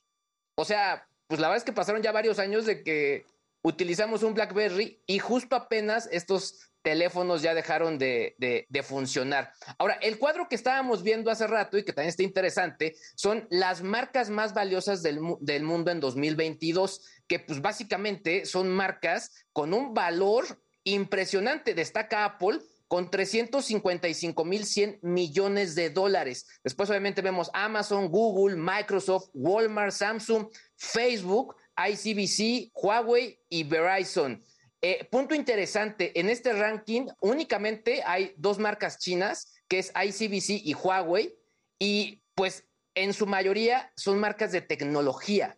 [0.57, 3.25] O sea, pues la verdad es que pasaron ya varios años de que
[3.61, 9.51] utilizamos un BlackBerry y justo apenas estos teléfonos ya dejaron de, de- funcionar.
[9.77, 13.81] Ahora, el cuadro que estábamos viendo hace rato y que también está interesante son las
[13.83, 19.93] marcas más valiosas del, del mundo en 2022, que pues básicamente son marcas con un
[19.93, 20.45] valor
[20.83, 21.73] impresionante.
[21.73, 26.47] Destaca Apple con 355.100 millones de dólares.
[26.63, 34.43] Después obviamente vemos Amazon, Google, Microsoft, Walmart, Samsung, Facebook, ICBC, Huawei y Verizon.
[34.81, 40.73] Eh, punto interesante, en este ranking únicamente hay dos marcas chinas, que es ICBC y
[40.73, 41.37] Huawei,
[41.77, 42.65] y pues
[42.95, 45.57] en su mayoría son marcas de tecnología.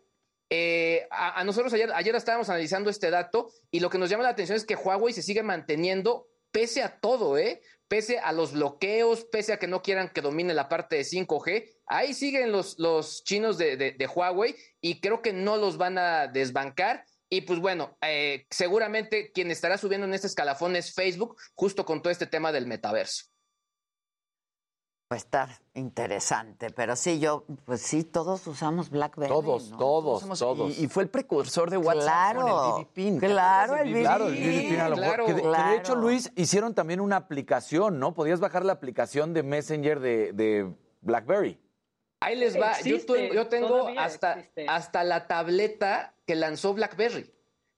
[0.49, 4.29] Eh, a, nosotros ayer, ayer estábamos analizando este dato y lo que nos llama la
[4.29, 7.61] atención es que Huawei se sigue manteniendo pese a todo, ¿eh?
[7.87, 11.69] Pese a los bloqueos, pese a que no quieran que domine la parte de 5G,
[11.85, 15.97] ahí siguen los, los chinos de, de- de Huawei y creo que no los van
[15.97, 17.05] a desbancar.
[17.33, 22.01] Y pues bueno, eh, seguramente quien estará subiendo en este escalafón es Facebook, justo con
[22.01, 23.25] todo este tema del metaverso.
[25.11, 29.29] Va a estar interesante, pero sí, yo, pues sí, todos usamos BlackBerry.
[29.31, 29.77] Todos, ¿no?
[29.77, 30.77] todos, Somos- todos.
[30.77, 33.19] Y, y fue el precursor de WhatsApp Claro, con el BB Pin.
[33.19, 34.43] ¿Te claro, el del Claro, BB el?
[34.43, 35.15] BB Pin a lo mejor.
[35.15, 35.77] claro, que, de, que de claro.
[35.77, 38.13] hecho, Luis, hicieron también una aplicación, ¿no?
[38.13, 41.59] Podías bajar la aplicación de Messenger de, de BlackBerry.
[42.23, 42.73] Ahí les va.
[42.81, 44.65] Yo, Existe, tu- yo tengo hasta, existe.
[44.69, 47.29] hasta la tableta que lanzó BlackBerry,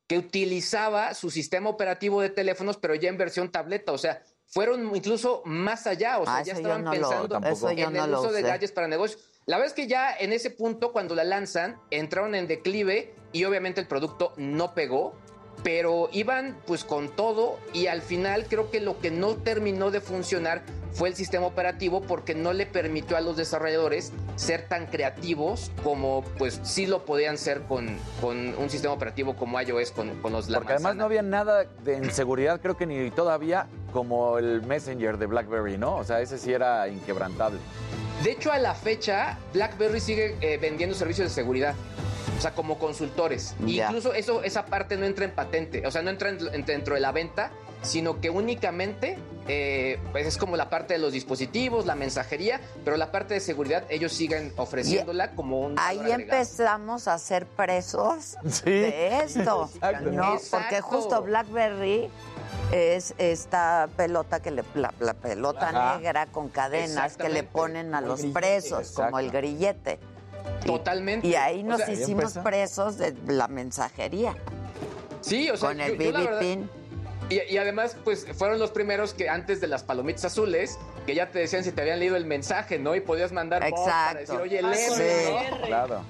[0.05, 3.91] que utilizaba su sistema operativo de teléfonos, pero ya en versión tableta.
[3.93, 6.19] O sea, fueron incluso más allá.
[6.19, 9.23] O sea, Ah, ya estaban no pensando en no el uso de gadgets para negocios.
[9.47, 13.43] La verdad es que ya en ese punto, cuando la lanzan, entraron en declive y
[13.45, 15.17] obviamente el producto no pegó.
[15.63, 20.01] Pero iban pues con todo y al final creo que lo que no terminó de
[20.01, 25.71] funcionar fue el sistema operativo porque no le permitió a los desarrolladores ser tan creativos
[25.83, 30.33] como pues sí lo podían ser con, con un sistema operativo como iOS con, con
[30.33, 34.61] los la Porque además no había nada de inseguridad, creo que ni todavía, como el
[34.61, 35.95] Messenger de BlackBerry, ¿no?
[35.95, 37.59] O sea, ese sí era inquebrantable.
[38.23, 41.75] De hecho, a la fecha, BlackBerry sigue eh, vendiendo servicios de seguridad.
[42.37, 43.55] O sea, como consultores.
[43.65, 43.87] Ya.
[43.87, 45.85] Incluso eso, esa parte no entra en patente.
[45.87, 47.51] O sea, no entra en- en- dentro de la venta,
[47.81, 49.17] sino que únicamente
[49.49, 53.39] eh, pues es como la parte de los dispositivos, la mensajería, pero la parte de
[53.41, 58.69] seguridad ellos siguen ofreciéndola como un Ahí empezamos a ser presos Sí.
[58.71, 60.11] de esto, Exacto.
[60.11, 60.33] ¿no?
[60.35, 60.57] Exacto.
[60.69, 62.09] Porque justo BlackBerry
[62.71, 65.97] es esta pelota que le la, la pelota Ajá.
[65.97, 68.39] negra con cadenas que le ponen a los grillete.
[68.39, 69.99] presos, como el grillete.
[70.63, 71.27] Y- Totalmente.
[71.27, 72.43] Y ahí O nos sea, hicimos empezó.
[72.43, 74.35] presos de la mensajería
[75.21, 76.69] Sí, o sea, con el yo- yo la BB verdad- Pin.
[77.29, 81.31] Y, y además, pues fueron los primeros que antes de las palomitas azules, que ya
[81.31, 82.95] te decían si te habían leído el mensaje, ¿no?
[82.95, 84.43] Y podías mandar voz para decir, Exacto.
[84.43, 85.67] oye, Ah, léeme.
[85.67, 86.01] Claro.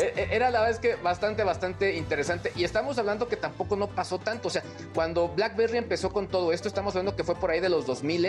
[0.00, 2.52] Eh, eh, Era la verdad es que bastante, bastante interesante.
[2.56, 4.48] Y estamos hablando que tampoco no pasó tanto.
[4.48, 4.62] O sea,
[4.94, 8.22] cuando BlackBerry empezó con todo esto, estamos hablando que fue por ahí de los 2000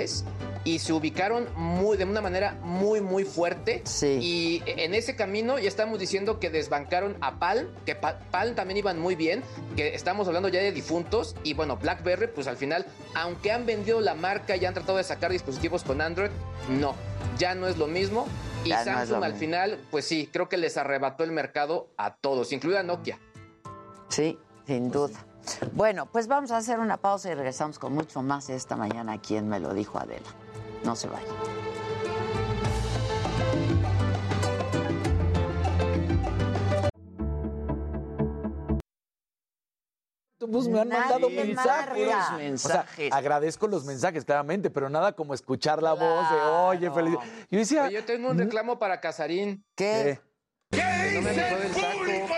[0.65, 3.81] y se ubicaron muy, de una manera muy, muy fuerte.
[3.85, 4.17] Sí.
[4.21, 8.77] Y en ese camino ya estamos diciendo que desbancaron a Palm, que Pa- Palm también
[8.77, 9.43] iban muy bien,
[9.75, 11.35] que estamos hablando ya de difuntos.
[11.43, 12.85] Y bueno, BlackBerry, pues al final,
[13.15, 16.31] aunque han vendido la marca y han tratado de sacar dispositivos con Android,
[16.69, 16.95] no,
[17.37, 18.27] ya no es lo mismo.
[18.63, 22.53] Y Ya Samsung al final, pues sí, creo que les arrebató el mercado a todos,
[22.53, 23.19] incluida Nokia.
[24.07, 25.25] Sí, sin duda.
[25.73, 29.35] Bueno, pues vamos a hacer una pausa y regresamos con mucho más esta mañana aquí
[29.35, 30.29] en Me lo dijo Adela.
[30.85, 31.27] No se vayan.
[40.51, 41.43] Pues me han Nadie mandado marca.
[42.35, 42.65] mensajes.
[42.65, 47.17] O sea, agradezco los mensajes, claramente, pero nada como escuchar la voz de, oye, feliz.
[47.49, 49.63] Yo decía, yo tengo un reclamo para Casarín.
[49.75, 50.19] ¿Qué?
[50.71, 50.79] ¿qué?
[51.11, 52.33] que No saco.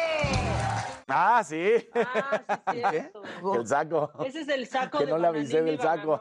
[1.07, 1.87] Ah, sí.
[1.93, 3.23] Ah, sí, cierto.
[3.55, 4.11] El saco.
[4.25, 6.19] Ese es el saco Que de no le avisé del saco.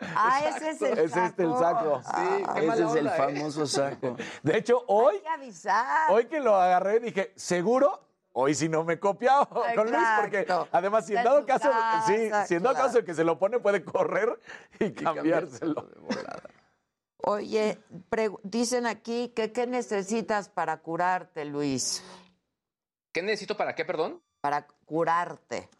[0.00, 2.00] Ah, ese es el Es este el saco.
[2.06, 3.10] Ah, Ese es el ¿eh?
[3.16, 4.16] famoso saco.
[4.42, 6.10] De hecho, hoy, Hay que avisar.
[6.10, 8.00] hoy que lo agarré, dije, ¿seguro?
[8.38, 10.68] Hoy sí no me he copiado con Luis, porque Exacto.
[10.70, 11.70] además, si en dado caso,
[12.06, 12.88] sí, casa, si en dado claro.
[12.88, 14.38] caso de que se lo pone, puede correr
[14.78, 15.88] y cambiárselo.
[17.24, 17.78] Oye,
[18.10, 22.04] pregu- dicen aquí que qué necesitas para curarte, Luis.
[23.12, 24.20] ¿Qué necesito para qué, perdón?
[24.42, 25.70] Para curarte.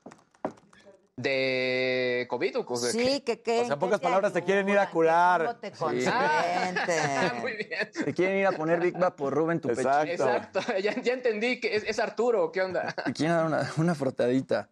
[1.17, 1.96] ¿De
[2.27, 2.91] COVID o cosa?
[2.91, 3.61] Sí, que qué.
[3.61, 5.45] O sea, en pocas palabras, te quieren ir a que curar.
[5.45, 5.79] ¿Cómo te Sí.
[5.79, 7.41] consienten?
[7.41, 7.91] Muy bien.
[8.05, 10.01] Te quieren ir a poner Big Vaporrub en tu Exacto.
[10.07, 10.25] pechito.
[10.29, 12.93] Exacto, ya, ya entendí que es, es Arturo, ¿qué onda?
[13.05, 14.71] Te quieren dar una, una frotadita.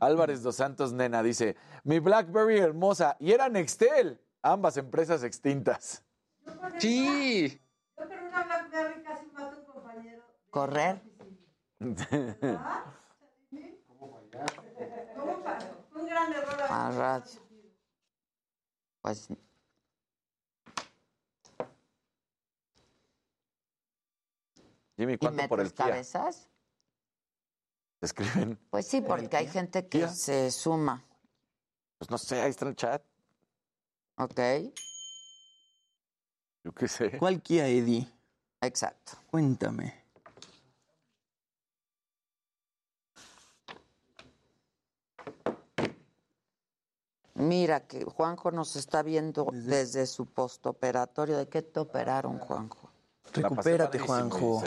[0.00, 6.04] Álvarez dos Santos Nena dice, mi BlackBerry hermosa, y era Nextel, ambas empresas extintas.
[6.78, 7.60] Sí.
[7.98, 10.22] Yo con una Blackberry casi mato a un compañero.
[10.50, 11.00] Correr.
[15.16, 15.66] ¿Cómo pasó?
[16.06, 16.62] Un gran error.
[16.70, 17.40] A radio.
[19.00, 19.28] Pues
[24.96, 26.48] Jimmy, ¿Y ¿cuánto por el cabezas?
[27.98, 28.56] Te escriben.
[28.70, 30.08] Pues sí, porque hay gente que Kia.
[30.08, 31.04] se suma.
[31.98, 33.02] Pues no sé, ahí está el chat.
[34.18, 34.40] ¿Ok?
[36.62, 37.18] Yo qué sé.
[37.18, 38.08] ¿Cuál Kia, Eddie?
[38.60, 39.18] Exacto.
[39.28, 40.05] Cuéntame.
[47.36, 51.36] Mira que Juanjo nos está viendo desde su postoperatorio.
[51.36, 52.90] ¿De qué te operaron, Juanjo?
[53.34, 54.62] Recupérate, Juanjo.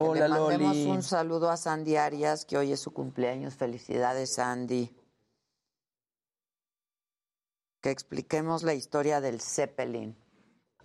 [0.00, 0.90] Hola, Le mandemos Loli.
[0.90, 3.54] un saludo a Sandy Arias, que hoy es su cumpleaños.
[3.54, 4.94] Felicidades, Sandy.
[7.80, 10.14] Que expliquemos la historia del Zeppelin.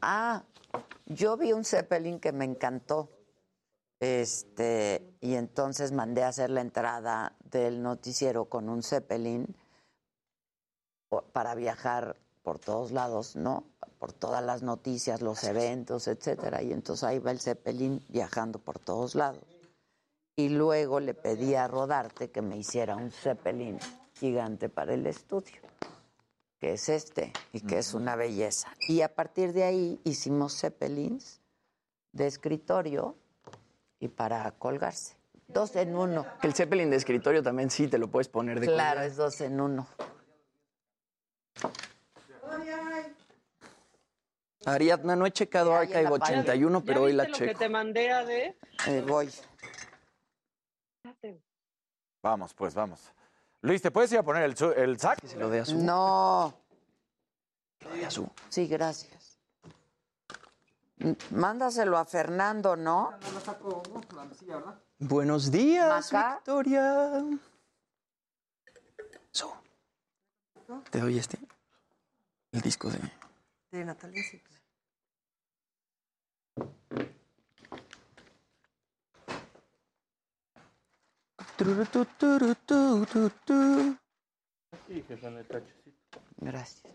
[0.01, 0.43] Ah,
[1.05, 3.09] yo vi un Zeppelin que me encantó.
[3.99, 9.53] Este, y entonces mandé a hacer la entrada del noticiero con un Zeppelin
[11.21, 13.63] para viajar por todos lados, ¿no?
[13.99, 16.61] Por todas las noticias, los eventos, etcétera.
[16.61, 19.43] Y entonces ahí va el Zeppelin viajando por todos lados.
[20.35, 23.77] Y luego le pedí a Rodarte que me hiciera un Zeppelin
[24.15, 25.61] gigante para el estudio,
[26.59, 28.67] que es este, y que es una belleza.
[28.89, 31.39] Y a partir de ahí hicimos Zeppelins
[32.11, 33.15] de escritorio
[33.99, 35.15] y para colgarse.
[35.47, 36.25] Dos en uno.
[36.41, 39.05] Que el Zeppelin de escritorio también sí te lo puedes poner de Claro, colgar.
[39.05, 39.87] es dos en uno.
[44.65, 46.23] Ariadna, no he checado Archive la pagué.
[46.39, 47.59] 81, ¿Ya pero hoy la lo que checo.
[47.59, 48.57] te mandé a de?
[48.87, 49.29] Eh, voy.
[52.21, 53.11] Vamos, pues, vamos.
[53.61, 55.19] Luis, ¿te puedes ir a poner el, el sac?
[55.19, 55.77] Que se lo dé a su.
[55.77, 56.53] No.
[57.79, 58.29] que lo dé a su.
[58.49, 59.37] Sí, gracias.
[60.99, 63.13] M- Mándaselo a Fernando, ¿no?
[64.99, 66.35] Buenos días, Maca.
[66.37, 67.23] Victoria.
[69.31, 69.51] Su.
[70.89, 71.37] Te doy este.
[72.51, 72.99] El disco de.
[73.71, 74.41] De Natalia sí.
[86.37, 86.93] Gracias.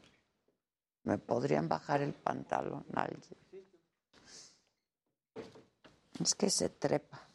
[1.05, 3.23] ¿Me podrían bajar el pantalón alguien?
[6.21, 7.28] Es que se trepa.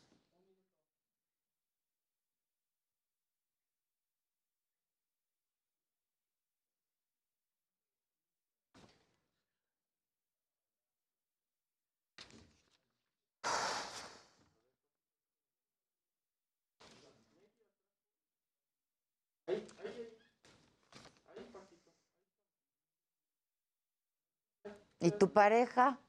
[25.03, 25.99] ¿Y tu pareja?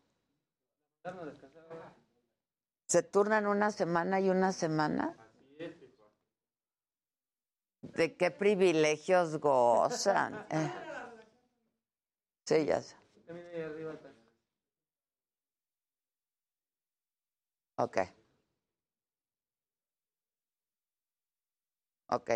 [2.86, 5.16] ¿Se turnan una semana y una semana?
[7.82, 10.46] ¿De qué privilegios gozan?
[10.48, 10.70] Eh.
[12.46, 12.94] Sí, ya sé.
[17.76, 17.98] Ok.
[22.08, 22.30] Ok.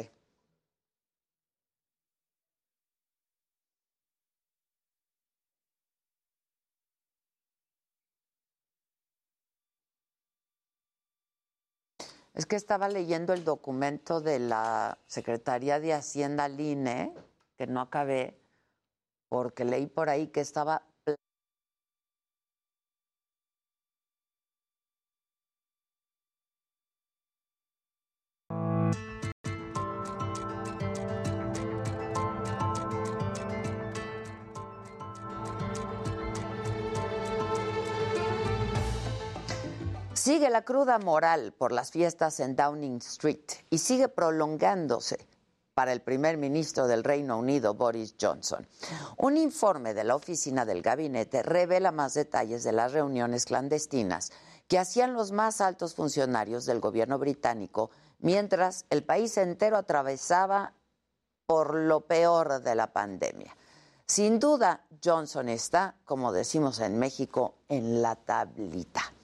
[12.38, 17.12] Es que estaba leyendo el documento de la Secretaría de Hacienda al INE,
[17.56, 18.40] que no acabé,
[19.28, 20.82] porque leí por ahí que estaba
[40.28, 45.26] Sigue la cruda moral por las fiestas en Downing Street y sigue prolongándose
[45.72, 48.68] para el primer ministro del Reino Unido, Boris Johnson.
[49.16, 54.30] Un informe de la oficina del gabinete revela más detalles de las reuniones clandestinas
[54.66, 60.74] que hacían los más altos funcionarios del gobierno británico mientras el país entero atravesaba
[61.46, 63.56] por lo peor de la pandemia.
[64.04, 69.14] Sin duda, Johnson está, como decimos en México, en la tablita.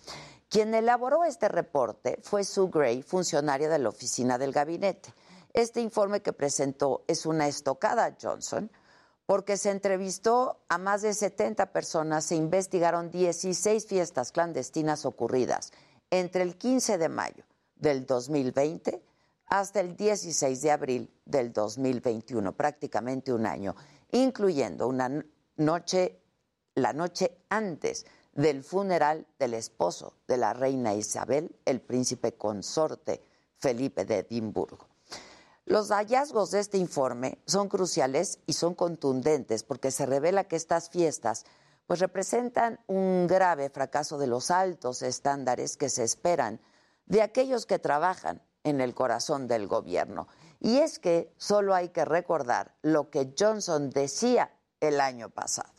[0.55, 5.13] Quien elaboró este reporte fue Sue Gray, funcionaria de la oficina del gabinete.
[5.53, 8.71] Este informe que presentó es una estocada a Johnson
[9.27, 15.73] porque se entrevistó a más de 70 personas, se investigaron 16 fiestas clandestinas ocurridas
[16.11, 17.43] entre el 15 de mayo
[17.75, 19.03] del 2020
[19.47, 23.75] hasta el 16 de abril del 2021, prácticamente un año,
[24.13, 25.11] incluyendo una
[25.57, 26.21] noche,
[26.77, 33.23] la noche antes del funeral del esposo de la reina Isabel, el príncipe consorte
[33.59, 34.87] Felipe de Edimburgo.
[35.67, 40.91] Los hallazgos de este informe son cruciales y son contundentes porque se revela que estas
[40.91, 41.47] fiestas
[41.87, 46.61] pues representan un grave fracaso de los altos estándares que se esperan
[47.07, 50.27] de aquellos que trabajan en el corazón del gobierno.
[50.61, 55.74] Y es que solo hay que recordar lo que Johnson decía el año pasado.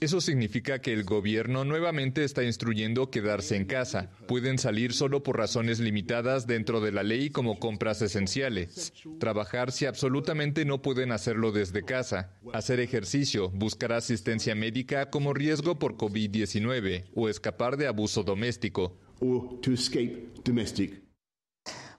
[0.00, 4.10] Eso significa que el gobierno nuevamente está instruyendo quedarse en casa.
[4.26, 8.92] Pueden salir solo por razones limitadas dentro de la ley como compras esenciales.
[9.20, 12.36] Trabajar si absolutamente no pueden hacerlo desde casa.
[12.52, 18.98] Hacer ejercicio, buscar asistencia médica como riesgo por COVID-19 o escapar de abuso doméstico.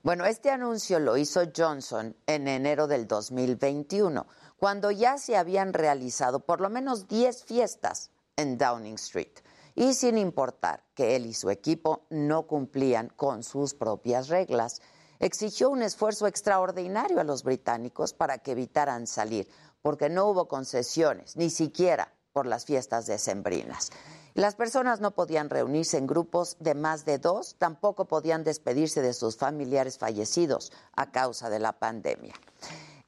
[0.03, 4.27] Bueno, este anuncio lo hizo Johnson en enero del 2021
[4.63, 9.39] cuando ya se habían realizado por lo menos 10 fiestas en Downing Street
[9.75, 14.81] y sin importar que él y su equipo no cumplían con sus propias reglas,
[15.19, 19.49] exigió un esfuerzo extraordinario a los británicos para que evitaran salir,
[19.81, 23.91] porque no hubo concesiones, ni siquiera por las fiestas decembrinas.
[24.33, 29.13] Las personas no podían reunirse en grupos de más de dos, tampoco podían despedirse de
[29.13, 32.33] sus familiares fallecidos a causa de la pandemia.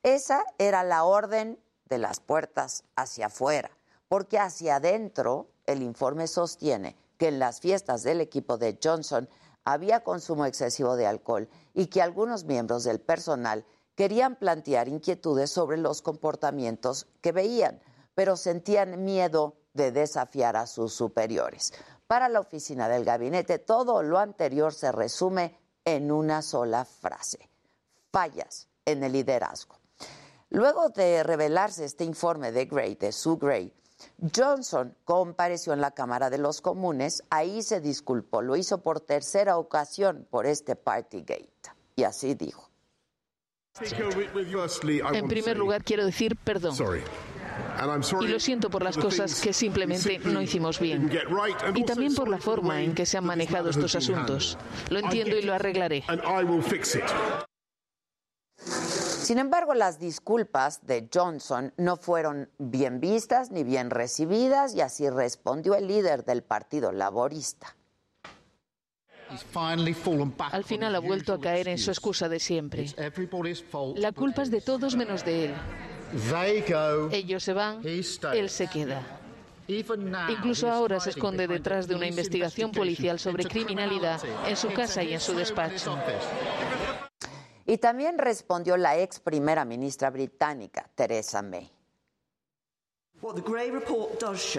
[0.06, 3.72] Esa era la orden de las puertas hacia afuera,
[4.08, 9.28] porque hacia adentro el informe sostiene que en las fiestas del equipo de Johnson
[9.64, 15.78] había consumo excesivo de alcohol y que algunos miembros del personal querían plantear inquietudes sobre
[15.78, 17.82] los comportamientos que veían,
[18.14, 21.74] pero sentían miedo de desafiar a sus superiores.
[22.06, 27.50] Para la oficina del gabinete, todo lo anterior se resume en una sola frase.
[28.12, 29.78] Fallas en el liderazgo.
[30.50, 33.74] Luego de revelarse este informe de Gray, de Sue Gray,
[34.36, 39.58] Johnson compareció en la Cámara de los Comunes, ahí se disculpó, lo hizo por tercera
[39.58, 41.50] ocasión por este Partygate.
[41.96, 42.70] Y así dijo.
[45.14, 46.76] En primer lugar, quiero decir perdón.
[48.22, 51.12] Y lo siento por las cosas que simplemente no hicimos bien.
[51.74, 54.58] Y también por la forma en que se han manejado estos asuntos.
[54.90, 56.04] Lo entiendo y lo arreglaré.
[59.26, 65.10] Sin embargo, las disculpas de Johnson no fueron bien vistas ni bien recibidas y así
[65.10, 67.76] respondió el líder del Partido Laborista.
[70.52, 72.86] Al final ha vuelto a caer en su excusa de siempre.
[73.96, 75.54] La culpa es de todos menos de él.
[77.12, 79.02] Ellos se van, él se queda.
[79.68, 85.16] Incluso ahora se esconde detrás de una investigación policial sobre criminalidad en su casa y
[85.16, 85.98] en su despacho.
[87.66, 91.72] Y también respondió la ex primera ministra británica, Theresa May.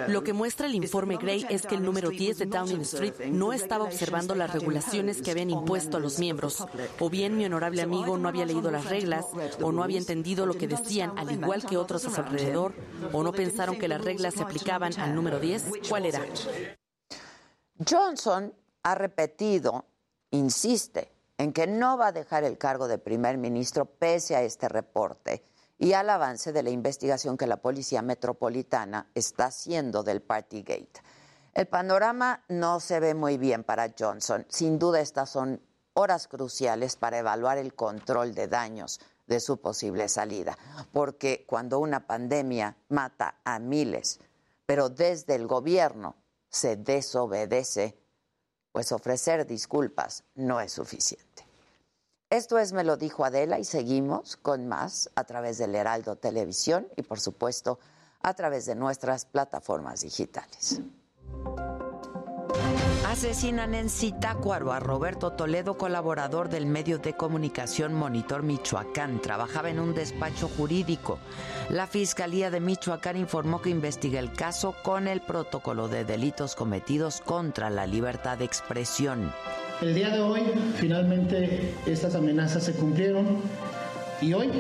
[0.08, 3.52] Lo que muestra el informe Gray es que el número 10 de Downing Street no
[3.52, 6.66] estaba observando las regulaciones que habían impuesto a los miembros.
[6.98, 9.26] O bien mi honorable amigo no había leído las reglas,
[9.62, 12.74] o no había entendido lo que decían, al igual que otros a su alrededor,
[13.12, 15.64] o no pensaron que las reglas se aplicaban al número 10.
[15.88, 16.24] ¿Cuál era?
[17.88, 18.52] Johnson
[18.82, 19.84] ha repetido,
[20.30, 24.68] insiste, en que no va a dejar el cargo de primer ministro pese a este
[24.68, 25.44] reporte
[25.78, 31.02] y al avance de la investigación que la Policía Metropolitana está haciendo del Partygate.
[31.52, 34.46] El panorama no se ve muy bien para Johnson.
[34.48, 35.60] Sin duda estas son
[35.94, 40.56] horas cruciales para evaluar el control de daños de su posible salida,
[40.92, 44.20] porque cuando una pandemia mata a miles,
[44.66, 46.16] pero desde el gobierno
[46.48, 47.98] se desobedece,
[48.76, 51.48] pues ofrecer disculpas no es suficiente.
[52.28, 56.86] Esto es Me lo dijo Adela y seguimos con más a través del Heraldo Televisión
[56.94, 57.78] y por supuesto
[58.20, 60.82] a través de nuestras plataformas digitales.
[63.06, 69.22] Asesinan en Zitácuaro a Roberto Toledo, colaborador del medio de comunicación Monitor Michoacán.
[69.22, 71.20] Trabajaba en un despacho jurídico.
[71.68, 77.20] La Fiscalía de Michoacán informó que investiga el caso con el protocolo de delitos cometidos
[77.20, 79.32] contra la libertad de expresión.
[79.80, 80.42] El día de hoy,
[80.74, 83.40] finalmente, estas amenazas se cumplieron
[84.20, 84.50] y hoy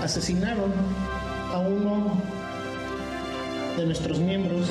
[0.00, 0.72] asesinaron
[1.52, 2.22] a uno
[3.76, 4.66] de nuestros miembros.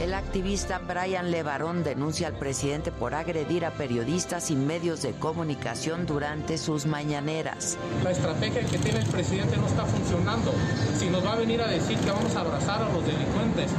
[0.00, 6.06] El activista Brian Levarón denuncia al presidente por agredir a periodistas y medios de comunicación
[6.06, 7.78] durante sus mañaneras.
[8.02, 10.52] La estrategia que tiene el presidente no está funcionando.
[10.98, 13.70] Si nos va a venir a decir que vamos a abrazar a los delincuentes,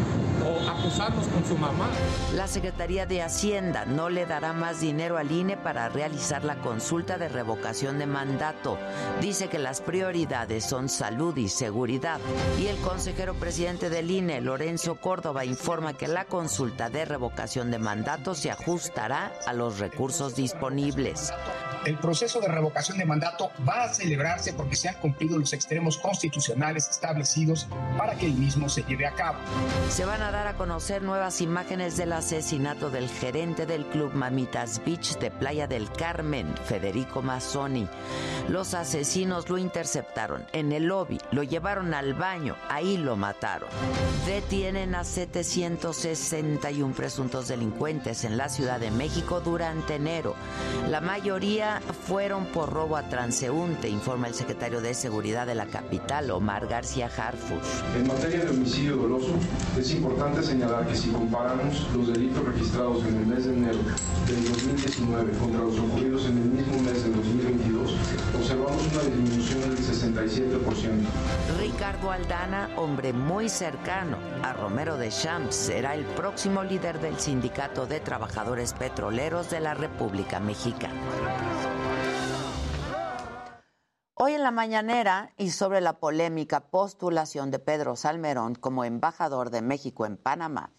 [0.51, 1.87] o acusarnos con su mamá.
[2.35, 7.17] La Secretaría de Hacienda no le dará más dinero al INE para realizar la consulta
[7.17, 8.77] de revocación de mandato.
[9.21, 12.19] Dice que las prioridades son salud y seguridad.
[12.59, 17.79] Y el consejero presidente del INE, Lorenzo Córdoba, informa que la consulta de revocación de
[17.79, 21.31] mandato se ajustará a los recursos disponibles.
[21.85, 25.97] El proceso de revocación de mandato va a celebrarse porque se han cumplido los extremos
[25.97, 27.67] constitucionales establecidos
[27.97, 29.39] para que el mismo se lleve a cabo.
[29.89, 34.81] Se van a dar a conocer nuevas imágenes del asesinato del gerente del club Mamitas
[34.85, 37.87] Beach de Playa del Carmen, Federico Mazzoni.
[38.47, 43.69] Los asesinos lo interceptaron en el lobby, lo llevaron al baño, ahí lo mataron.
[44.25, 50.35] Detienen a 761 presuntos delincuentes en la Ciudad de México durante enero.
[50.89, 56.31] La mayoría fueron por robo a transeúnte, informa el secretario de Seguridad de la capital,
[56.31, 57.97] Omar García Harfush.
[57.97, 59.33] En materia de homicidio doloso,
[59.77, 63.79] es importante importante señalar que si comparamos los delitos registrados en el mes de enero
[64.27, 67.95] del 2019 contra los ocurridos en el mismo mes del 2022,
[68.37, 71.07] observamos una disminución del 67%.
[71.59, 77.87] Ricardo Aldana, hombre muy cercano a Romero de Champs, será el próximo líder del Sindicato
[77.87, 81.01] de Trabajadores Petroleros de la República Mexicana.
[84.23, 89.63] Hoy en la mañanera y sobre la polémica postulación de Pedro Salmerón como embajador de
[89.63, 90.69] México en Panamá,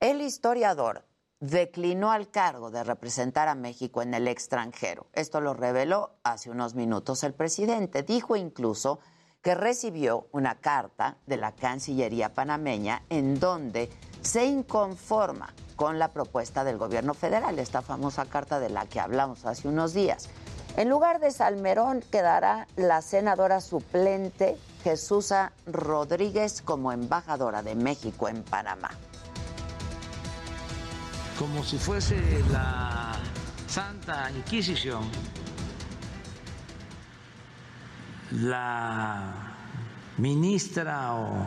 [0.00, 1.04] el historiador
[1.38, 5.08] declinó al cargo de representar a México en el extranjero.
[5.12, 8.02] Esto lo reveló hace unos minutos el presidente.
[8.02, 8.98] Dijo incluso
[9.42, 13.90] que recibió una carta de la Cancillería panameña en donde
[14.22, 19.44] se inconforma con la propuesta del gobierno federal, esta famosa carta de la que hablamos
[19.44, 20.30] hace unos días.
[20.76, 25.32] En lugar de Salmerón quedará la senadora suplente Jesús
[25.66, 28.90] Rodríguez como embajadora de México en Panamá.
[31.38, 32.20] Como si fuese
[32.52, 33.14] la
[33.66, 35.04] Santa Inquisición,
[38.32, 39.54] la
[40.18, 41.46] ministra o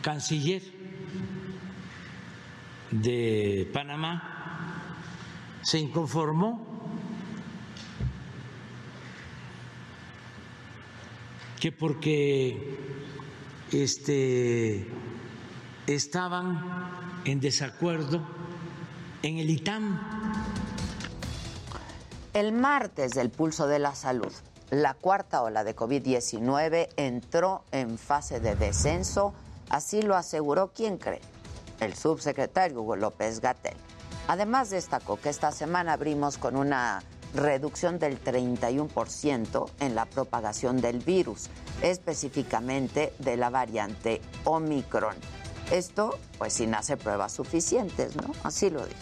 [0.00, 0.62] canciller
[2.92, 4.22] de Panamá
[5.62, 6.69] se inconformó
[11.60, 12.78] que porque
[13.70, 14.88] este,
[15.86, 18.22] estaban en desacuerdo
[19.22, 20.00] en el ITAM.
[22.32, 24.32] El martes del pulso de la salud,
[24.70, 29.34] la cuarta ola de COVID-19 entró en fase de descenso,
[29.68, 31.20] así lo aseguró quien cree,
[31.80, 33.76] el subsecretario Hugo López Gatel.
[34.28, 37.02] Además destacó que esta semana abrimos con una
[37.34, 41.48] reducción del 31% en la propagación del virus,
[41.82, 45.14] específicamente de la variante Omicron.
[45.70, 48.32] Esto, pues sin hacer pruebas suficientes, ¿no?
[48.42, 48.98] Así lo dijo.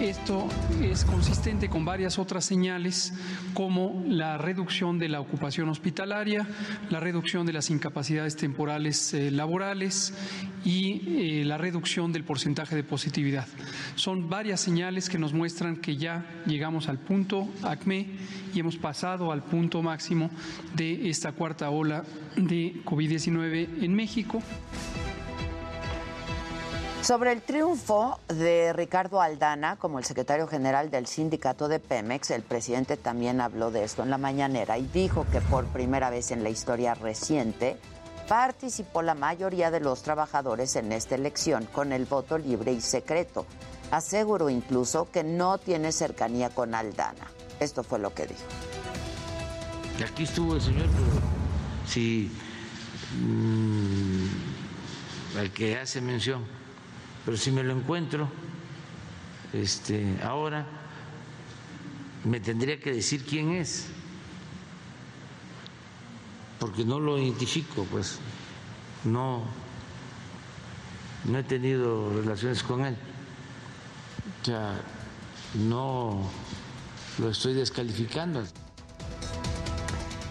[0.00, 0.48] Esto
[0.82, 3.12] es consistente con varias otras señales
[3.52, 6.48] como la reducción de la ocupación hospitalaria,
[6.88, 10.14] la reducción de las incapacidades temporales eh, laborales
[10.64, 13.46] y eh, la reducción del porcentaje de positividad.
[13.94, 18.06] Son varias señales que nos muestran que ya llegamos al punto ACME
[18.54, 20.30] y hemos pasado al punto máximo
[20.76, 22.04] de esta cuarta ola
[22.36, 24.42] de COVID-19 en México.
[27.02, 32.42] Sobre el triunfo de Ricardo Aldana como el secretario general del sindicato de Pemex, el
[32.42, 36.42] presidente también habló de esto en la mañanera y dijo que por primera vez en
[36.42, 37.78] la historia reciente
[38.28, 43.46] participó la mayoría de los trabajadores en esta elección con el voto libre y secreto.
[43.90, 47.30] Aseguró incluso que no tiene cercanía con Aldana.
[47.60, 48.42] Esto fue lo que dijo.
[50.06, 51.06] Aquí estuvo el señor, pero
[51.86, 52.30] si
[53.20, 56.59] mm, al que hace mención
[57.24, 58.28] pero si me lo encuentro
[59.52, 60.66] este, ahora,
[62.24, 63.86] me tendría que decir quién es,
[66.58, 68.18] porque no lo identifico, pues
[69.04, 69.44] no,
[71.24, 72.96] no he tenido relaciones con él.
[74.42, 74.80] O sea,
[75.54, 76.30] no
[77.18, 78.44] lo estoy descalificando.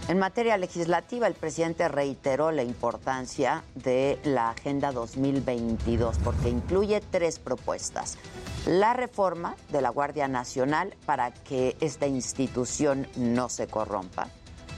[0.10, 7.38] En materia legislativa, el presidente reiteró la importancia de la Agenda 2022 porque incluye tres
[7.38, 8.18] propuestas.
[8.66, 14.30] La reforma de la Guardia Nacional para que esta institución no se corrompa.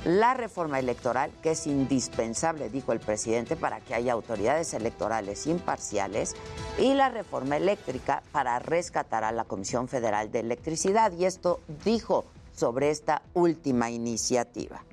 [0.04, 6.36] La reforma electoral, que es indispensable, dijo el presidente, para que haya autoridades electorales imparciales.
[6.78, 11.14] Y la reforma eléctrica para rescatar a la Comisión Federal de Electricidad.
[11.14, 14.84] Y esto dijo sobre esta última iniciativa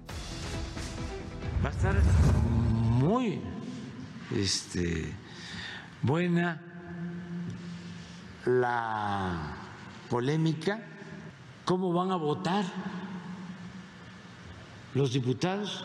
[1.65, 1.97] va a estar
[3.01, 3.41] muy
[4.35, 5.13] este,
[6.03, 6.61] buena
[8.45, 9.57] la
[10.09, 10.81] polémica,
[11.65, 12.65] cómo van a votar
[14.95, 15.85] los diputados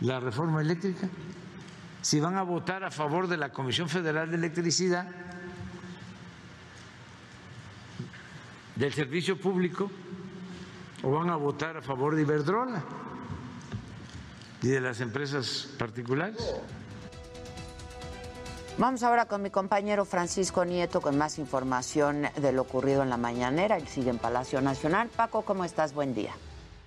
[0.00, 1.08] la reforma eléctrica,
[2.02, 5.06] si van a votar a favor de la Comisión Federal de Electricidad,
[8.76, 9.90] del servicio público,
[11.02, 12.84] o van a votar a favor de Iberdrola
[14.64, 16.38] y de las empresas particulares.
[18.78, 23.18] Vamos ahora con mi compañero Francisco Nieto con más información de lo ocurrido en la
[23.18, 23.76] mañanera.
[23.76, 25.10] Él sigue en Palacio Nacional.
[25.14, 25.92] Paco, ¿cómo estás?
[25.94, 26.32] Buen día.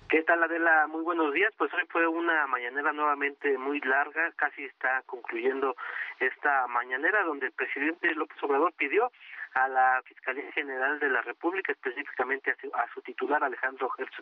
[0.08, 0.88] ¿Qué tal, Adela?
[0.88, 1.52] Muy buenos días.
[1.56, 5.76] Pues hoy fue una mañanera nuevamente muy larga, casi está concluyendo
[6.18, 9.12] esta mañanera donde el presidente López Obrador pidió
[9.58, 14.14] a la Fiscalía General de la República, específicamente a su, titular Alejandro Gertz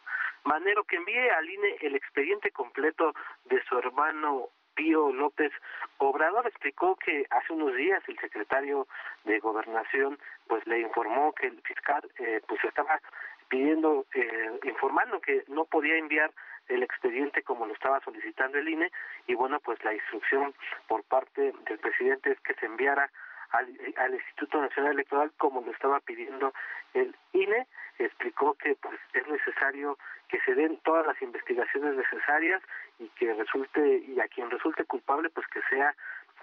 [0.45, 3.13] Manero, que envíe al INE el expediente completo
[3.45, 5.53] de su hermano Pío López
[5.99, 6.47] Obrador.
[6.47, 8.87] Explicó que hace unos días el secretario
[9.25, 13.01] de Gobernación pues le informó que el fiscal eh, pues estaba
[13.49, 16.33] pidiendo eh, informando que no podía enviar
[16.69, 18.91] el expediente como lo estaba solicitando el INE
[19.27, 20.53] y bueno pues la instrucción
[20.89, 23.11] por parte del presidente es que se enviara
[23.51, 26.53] al, Instituto Nacional Electoral como lo estaba pidiendo
[26.95, 27.67] el INE
[27.99, 29.99] explicó que pues es necesario
[30.29, 32.63] que se den todas las investigaciones necesarias
[32.99, 35.95] y que resulte y a quien resulte culpable pues que sea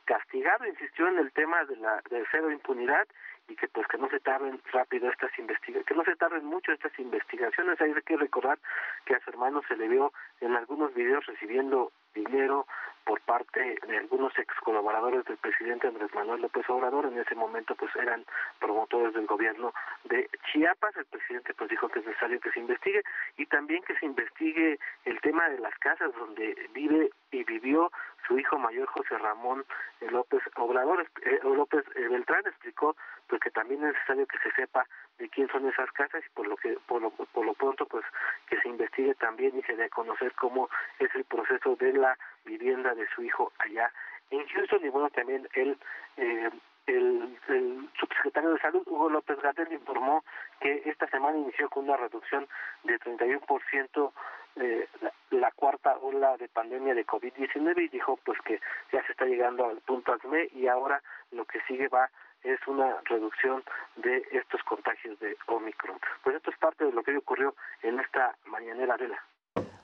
[0.06, 3.08] castigado insistió en el tema de la de cero impunidad
[3.48, 6.72] y que pues que no se tarden rápido estas investigaciones, que no se tarden mucho
[6.72, 7.80] estas investigaciones.
[7.82, 8.58] Hay que recordar
[9.06, 12.66] que a su hermano se le vio en algunos videos recibiendo dinero
[13.06, 17.06] por parte de algunos ex colaboradores del presidente Andrés Manuel López Obrador.
[17.06, 18.26] En ese momento pues eran
[18.60, 19.74] promotores del gobierno
[20.06, 20.96] de Chiapas.
[20.96, 23.04] El presidente pues dijo que es necesario que se investigue
[23.38, 27.92] y también que se investigue el tema de las casas donde vive y vivió
[28.28, 29.66] su hijo mayor José Ramón
[30.12, 31.06] López Obrador.
[31.24, 32.96] Eh, López eh, Beltrán explicó
[33.28, 34.86] pues que también es necesario que se sepa
[35.20, 38.04] de quién son esas casas y por lo que por lo, por lo pronto pues
[38.48, 40.70] que se investigue también y se dé a conocer cómo
[41.00, 43.92] es el proceso de la vivienda de su hijo allá
[44.32, 44.84] en Houston.
[44.84, 45.78] Y bueno también él
[46.18, 46.50] eh,
[46.88, 50.24] el, el, subsecretario de Salud, Hugo López Gatel, informó
[50.60, 52.48] que esta semana inició con una reducción
[52.84, 54.12] de 31%
[54.58, 58.60] eh, la, la cuarta ola de pandemia de COVID-19 y dijo pues que
[58.92, 62.10] ya se está llegando al punto ACME y ahora lo que sigue va
[62.44, 63.64] es una reducción
[63.96, 66.00] de estos contagios de Omicron.
[66.24, 69.18] Pues esto es parte de lo que ocurrió en esta mañanera vela.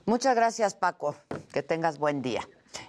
[0.05, 1.15] Muchas gracias, Paco.
[1.53, 2.41] Que tengas buen día.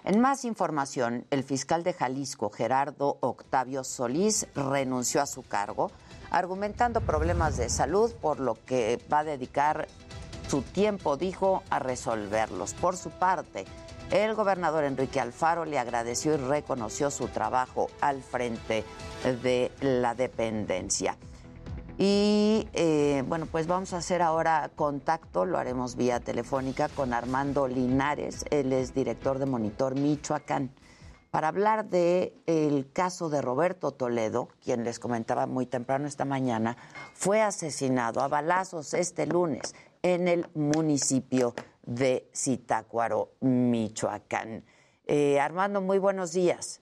[0.03, 5.91] En más información, el fiscal de Jalisco, Gerardo Octavio Solís, renunció a su cargo,
[6.31, 9.87] argumentando problemas de salud, por lo que va a dedicar
[10.47, 12.73] su tiempo, dijo, a resolverlos.
[12.73, 13.65] Por su parte,
[14.11, 18.83] el gobernador Enrique Alfaro le agradeció y reconoció su trabajo al frente
[19.41, 21.17] de la dependencia.
[21.97, 27.67] Y eh, bueno, pues vamos a hacer ahora contacto, lo haremos vía telefónica con Armando
[27.67, 30.71] Linares, él es director de Monitor Michoacán,
[31.29, 36.75] para hablar de el caso de Roberto Toledo, quien les comentaba muy temprano esta mañana,
[37.13, 44.63] fue asesinado a balazos este lunes en el municipio de Zitácuaro, Michoacán.
[45.05, 46.81] Eh, Armando, muy buenos días.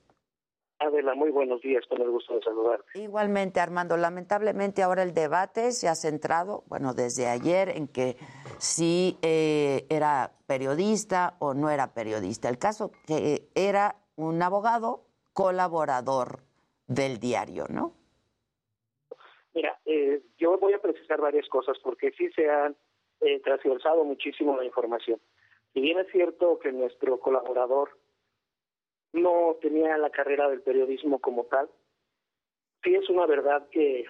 [0.80, 2.84] Adela, muy buenos días, con el gusto de saludar.
[2.94, 8.16] Igualmente, Armando, lamentablemente ahora el debate se ha centrado, bueno, desde ayer en que
[8.60, 12.48] si eh, era periodista o no era periodista.
[12.48, 16.40] El caso que era un abogado colaborador
[16.88, 17.94] del diario, ¿no?
[19.54, 22.76] Mira, eh, yo voy a precisar varias cosas porque sí se han
[23.22, 25.20] eh, transversado muchísimo la información.
[25.74, 27.98] Si bien es cierto que nuestro colaborador
[29.14, 31.70] no tenía la carrera del periodismo como tal,
[32.84, 34.06] sí es una verdad que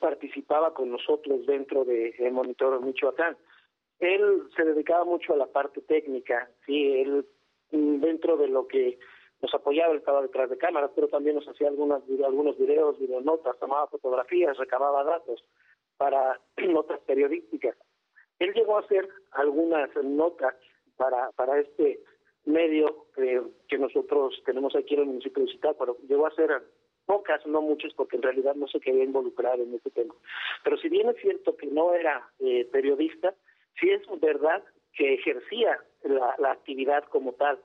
[0.00, 3.36] participaba con nosotros dentro de el Monitor Michoacán.
[3.98, 7.26] Él se dedicaba mucho a la parte técnica, sí, él
[7.70, 8.98] mm, dentro de lo que
[9.40, 13.86] nos apoyaba, estaba detrás de cámaras, pero también nos hacía algunas, algunos videos, videonotas, tomaba
[13.86, 15.44] fotografías, recababa datos
[15.96, 17.76] para notas periodísticas.
[18.38, 20.54] Él llegó a hacer algunas notas
[20.96, 22.00] para, para este
[22.44, 26.62] medio eh, que nosotros tenemos aquí en el municipio de pero llegó a hacer
[27.04, 30.14] pocas, no muchas, porque en realidad no se quería involucrar en este tema.
[30.64, 33.34] Pero si bien es cierto que no era eh, periodista,
[33.80, 37.58] sí es verdad que ejercía la, la actividad como tal.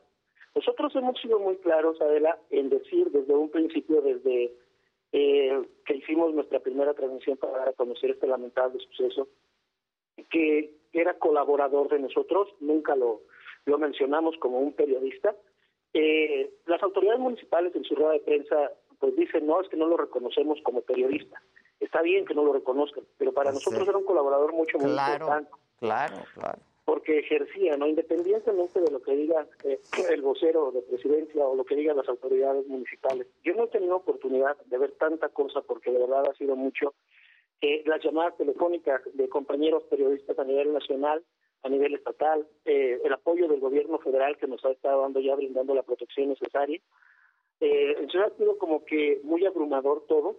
[0.54, 4.54] Nosotros hemos sido muy claros, Adela, en decir desde un principio, desde
[5.14, 9.28] eh, que hicimos nuestra primera transmisión para dar a conocer este lamentable suceso,
[10.30, 13.22] que era colaborador de nosotros, nunca lo,
[13.66, 15.36] lo mencionamos como un periodista.
[15.94, 18.72] Eh, las autoridades municipales en su rueda de prensa
[19.02, 21.42] pues dicen, no, es que no lo reconocemos como periodista.
[21.80, 25.50] Está bien que no lo reconozcan, pero para nosotros era un colaborador mucho, muy importante.
[25.80, 26.60] Claro, claro.
[26.86, 27.88] Porque ejercía, ¿no?
[27.88, 29.80] Independientemente de lo que diga eh,
[30.12, 33.26] el vocero de presidencia o lo que digan las autoridades municipales.
[33.44, 36.94] Yo no he tenido oportunidad de ver tanta cosa porque de verdad ha sido mucho.
[37.62, 41.24] Eh, las llamadas telefónicas de compañeros periodistas a nivel nacional,
[41.64, 45.36] a nivel estatal, eh, el apoyo del gobierno federal que nos ha estado dando ya
[45.36, 46.82] brindando la protección necesaria.
[47.60, 50.38] Eh, entonces ha sido como que muy abrumador todo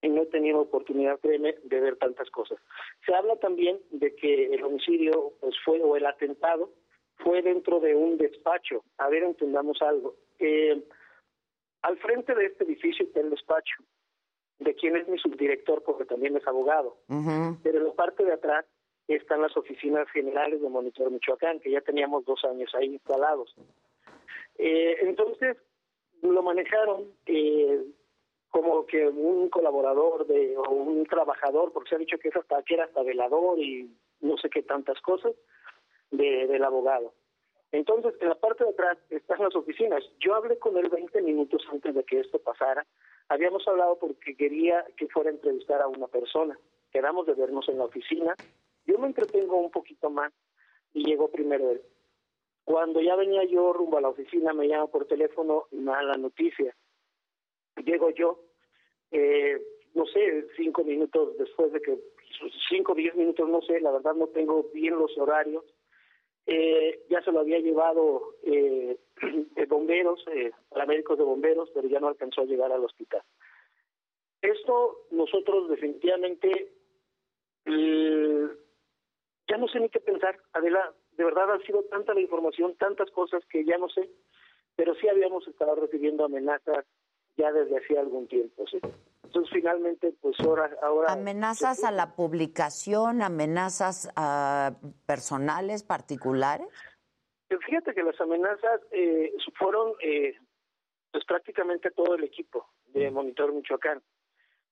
[0.00, 2.58] y no he tenido oportunidad, créeme, de ver tantas cosas.
[3.04, 6.70] Se habla también de que el homicidio pues fue, o el atentado,
[7.16, 8.84] fue dentro de un despacho.
[8.96, 10.14] A ver, entendamos algo.
[10.38, 10.82] Eh,
[11.82, 13.82] al frente de este edificio está el despacho,
[14.58, 16.96] de quien es mi subdirector, porque también es abogado.
[17.62, 18.64] Pero en la parte de atrás
[19.06, 23.54] están las oficinas generales de Monitor Michoacán, que ya teníamos dos años ahí instalados.
[24.58, 25.56] Eh, entonces,
[26.22, 27.84] lo manejaron eh,
[28.50, 32.62] como que un colaborador de o un trabajador, porque se ha dicho que, es hasta,
[32.62, 33.90] que era hasta velador y
[34.20, 35.32] no sé qué tantas cosas
[36.10, 37.14] de, del abogado.
[37.70, 40.02] Entonces, en la parte de atrás están las oficinas.
[40.20, 42.86] Yo hablé con él 20 minutos antes de que esto pasara.
[43.28, 46.58] Habíamos hablado porque quería que fuera a entrevistar a una persona.
[46.90, 48.34] Quedamos de vernos en la oficina.
[48.86, 50.32] Yo me entretengo un poquito más
[50.94, 51.82] y llegó primero él.
[52.64, 56.74] Cuando ya venía yo rumbo a la oficina, me llama por teléfono, mala noticia.
[57.76, 58.44] Llego yo,
[59.10, 59.58] eh,
[59.94, 61.98] no sé, cinco minutos después de que,
[62.68, 65.64] cinco, diez minutos, no sé, la verdad no tengo bien los horarios.
[66.50, 68.96] Eh, ya se lo había llevado eh,
[69.68, 73.20] bomberos, eh, paramédicos de bomberos, pero ya no alcanzó a llegar al hospital.
[74.40, 76.72] Esto nosotros definitivamente
[77.66, 80.40] ya no sé ni qué pensar.
[80.54, 84.08] Adela, de verdad ha sido tanta la información, tantas cosas que ya no sé,
[84.74, 86.86] pero sí habíamos estado recibiendo amenazas
[87.36, 88.80] ya desde hacía algún tiempo, ¿sí?
[89.28, 90.70] Entonces finalmente, pues ahora...
[90.82, 94.72] ahora ¿Amenazas a la publicación, amenazas a
[95.04, 96.66] personales particulares?
[97.66, 100.34] Fíjate que las amenazas eh, fueron eh,
[101.12, 104.02] pues prácticamente todo el equipo de Monitor Michoacán.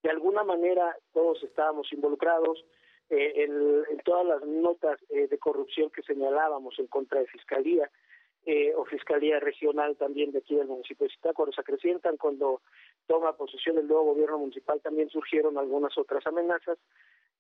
[0.03, 2.65] De alguna manera todos estábamos involucrados,
[3.11, 7.89] eh, en, todas las notas eh, de corrupción que señalábamos en contra de Fiscalía
[8.45, 12.17] eh, o Fiscalía Regional también de aquí del municipio de Zitácuaro se acrecientan.
[12.17, 12.63] Cuando
[13.07, 16.79] toma posesión el nuevo gobierno municipal también surgieron algunas otras amenazas.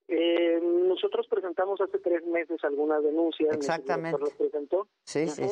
[0.08, 3.54] nosotros presentamos hace tres meses algunas denuncias.
[3.54, 4.18] Exactamente.
[4.18, 4.88] Lo presentó.
[5.04, 5.46] Sí, sí.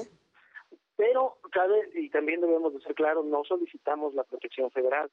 [0.96, 5.10] Pero cabe, y también debemos de ser claros, no solicitamos la protección federal.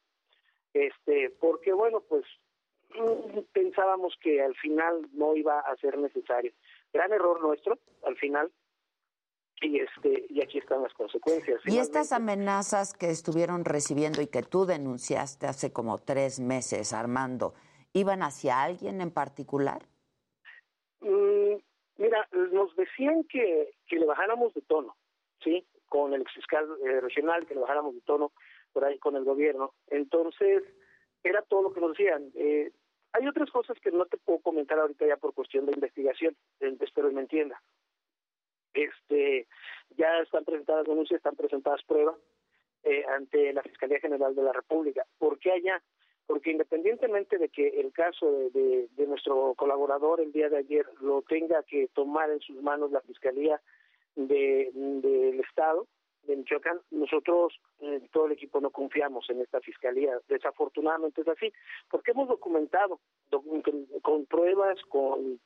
[0.73, 2.23] Este, porque bueno, pues
[3.53, 6.51] pensábamos que al final no iba a ser necesario.
[6.93, 8.51] Gran error nuestro, al final,
[9.61, 11.61] y este y aquí están las consecuencias.
[11.65, 17.53] Y estas amenazas que estuvieron recibiendo y que tú denunciaste hace como tres meses, Armando,
[17.93, 19.83] ¿iban hacia alguien en particular?
[21.01, 21.55] Mm,
[21.97, 24.95] mira, nos decían que, que le bajáramos de tono,
[25.43, 25.65] ¿sí?
[25.87, 28.31] Con el fiscal eh, regional, que le bajáramos de tono
[28.73, 29.73] por ahí con el gobierno.
[29.87, 30.63] Entonces,
[31.23, 32.31] era todo lo que nos decían.
[32.35, 32.71] Eh,
[33.13, 36.75] hay otras cosas que no te puedo comentar ahorita ya por cuestión de investigación, eh,
[36.79, 37.61] espero que me entienda.
[38.73, 39.47] Este,
[39.97, 42.15] ya están presentadas denuncias, están presentadas pruebas
[42.83, 45.05] eh, ante la Fiscalía General de la República.
[45.17, 45.81] ¿Por qué allá?
[46.25, 51.63] Porque independientemente de que el caso de, nuestro colaborador el día de ayer lo tenga
[51.63, 53.61] que tomar en sus manos la Fiscalía
[54.15, 55.87] del de, Estado,
[56.23, 60.19] de Michoacán, nosotros, eh, todo el equipo, no confiamos en esta fiscalía.
[60.27, 61.51] Desafortunadamente es así,
[61.89, 62.99] porque hemos documentado
[64.01, 65.39] con, pruebas, con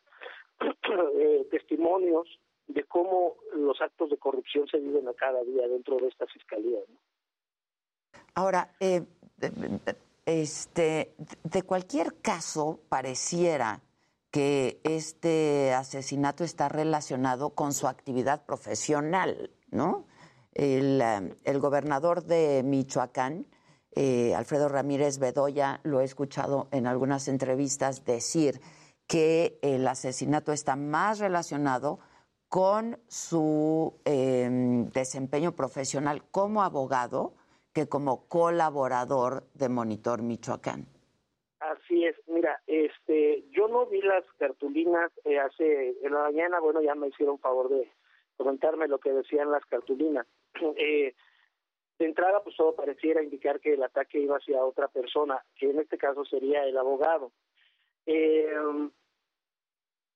[1.20, 6.08] eh, testimonios de cómo los actos de corrupción se viven a cada día dentro de
[6.08, 6.80] esta fiscalía.
[8.34, 9.04] Ahora, eh,
[10.26, 13.82] este, de cualquier caso, pareciera
[14.32, 20.06] que este asesinato está relacionado con su actividad profesional, ¿no?
[20.54, 23.46] El, eh, el gobernador de Michoacán,
[23.92, 28.60] eh, Alfredo Ramírez Bedoya, lo he escuchado en algunas entrevistas decir
[29.08, 32.00] que el asesinato está más relacionado
[32.56, 37.34] con su em, desempeño profesional como abogado
[37.74, 40.86] que como colaborador de Monitor Michoacán.
[41.60, 46.82] Así es, mira, este, yo no vi las cartulinas eh, hace en la mañana, bueno,
[46.82, 47.92] ya me hicieron favor de
[48.38, 50.26] comentarme lo que decían las cartulinas.
[50.78, 51.14] Eh,
[52.00, 55.80] de entrada, pues todo pareciera indicar que el ataque iba hacia otra persona, que en
[55.80, 57.34] este caso sería el abogado.
[58.06, 58.54] Eh,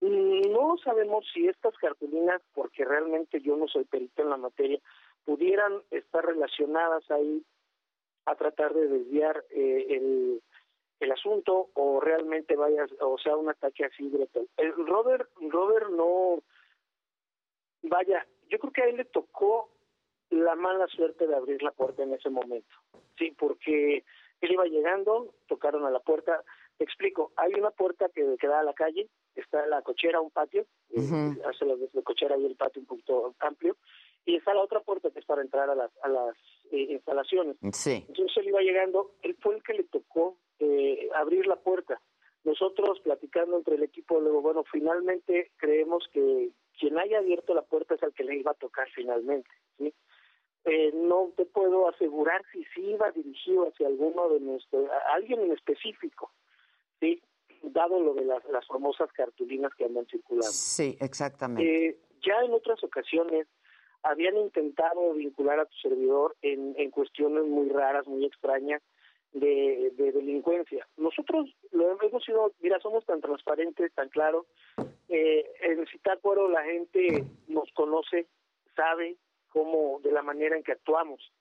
[0.02, 4.80] no sabemos si estas cartulinas, porque realmente yo no soy perito en la materia,
[5.26, 7.44] pudieran estar relacionadas ahí
[8.26, 10.42] a tratar de desviar eh, el,
[11.00, 14.46] el asunto o realmente vaya, o sea, un ataque así directo.
[14.58, 16.40] El Robert, Robert no,
[17.84, 19.70] vaya, yo creo que a él le tocó
[20.30, 22.76] la mala suerte de abrir la puerta en ese momento,
[23.18, 24.04] sí, porque
[24.42, 26.44] él iba llegando, tocaron a la puerta,
[26.78, 29.10] explico, hay una puerta que, que da a la calle,
[29.40, 33.76] está la cochera, un patio, eh, hace la cochera y el patio un poquito amplio,
[34.26, 36.36] y está la otra puerta que es para entrar a las, a las
[36.72, 37.58] eh, instalaciones.
[37.74, 38.06] Sí.
[38.08, 42.02] Entonces él iba llegando, él fue el que le tocó eh, abrir la puerta.
[42.44, 47.96] Nosotros platicando entre el equipo, luego, bueno, finalmente creemos que quien haya abierto la puerta
[47.96, 49.94] es el que le iba a tocar finalmente, ¿sí?
[50.66, 55.52] Eh, no te puedo asegurar si sí iba dirigido hacia alguno de nuestros, alguien en
[55.54, 56.32] específico,
[57.00, 57.22] ¿sí?
[57.62, 60.52] Dado lo de las, las famosas cartulinas que andan circulando.
[60.52, 61.88] Sí, exactamente.
[61.88, 63.48] Eh, ya en otras ocasiones
[64.04, 68.82] habían intentado vincular a tu servidor en, en cuestiones muy raras, muy extrañas
[69.34, 70.88] de, de delincuencia.
[70.98, 74.46] Nosotros lo hemos sido, mira, somos tan transparentes, tan claros.
[75.10, 78.28] Eh, en Citácuaro la gente nos conoce,
[78.76, 79.18] sabe
[79.50, 81.32] cómo, de la manera en que actuamos.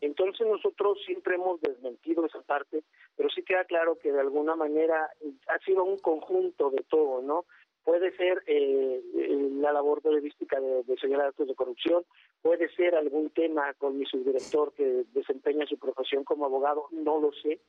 [0.00, 2.82] Entonces nosotros siempre hemos desmentido esa parte,
[3.16, 5.10] pero sí queda claro que de alguna manera
[5.48, 7.44] ha sido un conjunto de todo, ¿no?
[7.86, 9.00] puede ser eh,
[9.60, 12.04] la labor periodística de, de señalar actos de corrupción,
[12.42, 17.30] puede ser algún tema con mi subdirector que desempeña su profesión como abogado, no lo
[17.32, 17.60] sé.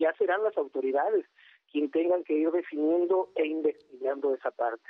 [0.00, 1.24] Ya serán las autoridades
[1.70, 4.82] quien tengan que ir definiendo e investigando esa parte.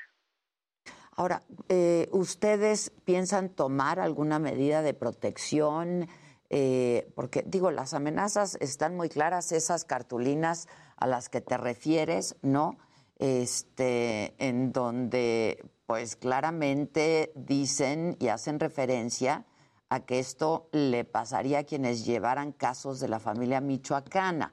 [1.14, 6.06] Ahora, eh, ¿ustedes piensan tomar alguna medida de protección?
[6.50, 12.36] Eh, porque digo, las amenazas están muy claras, esas cartulinas a las que te refieres,
[12.42, 12.76] ¿no?
[13.20, 19.44] este, en donde pues claramente dicen y hacen referencia
[19.90, 24.52] a que esto le pasaría a quienes llevaran casos de la familia michoacana.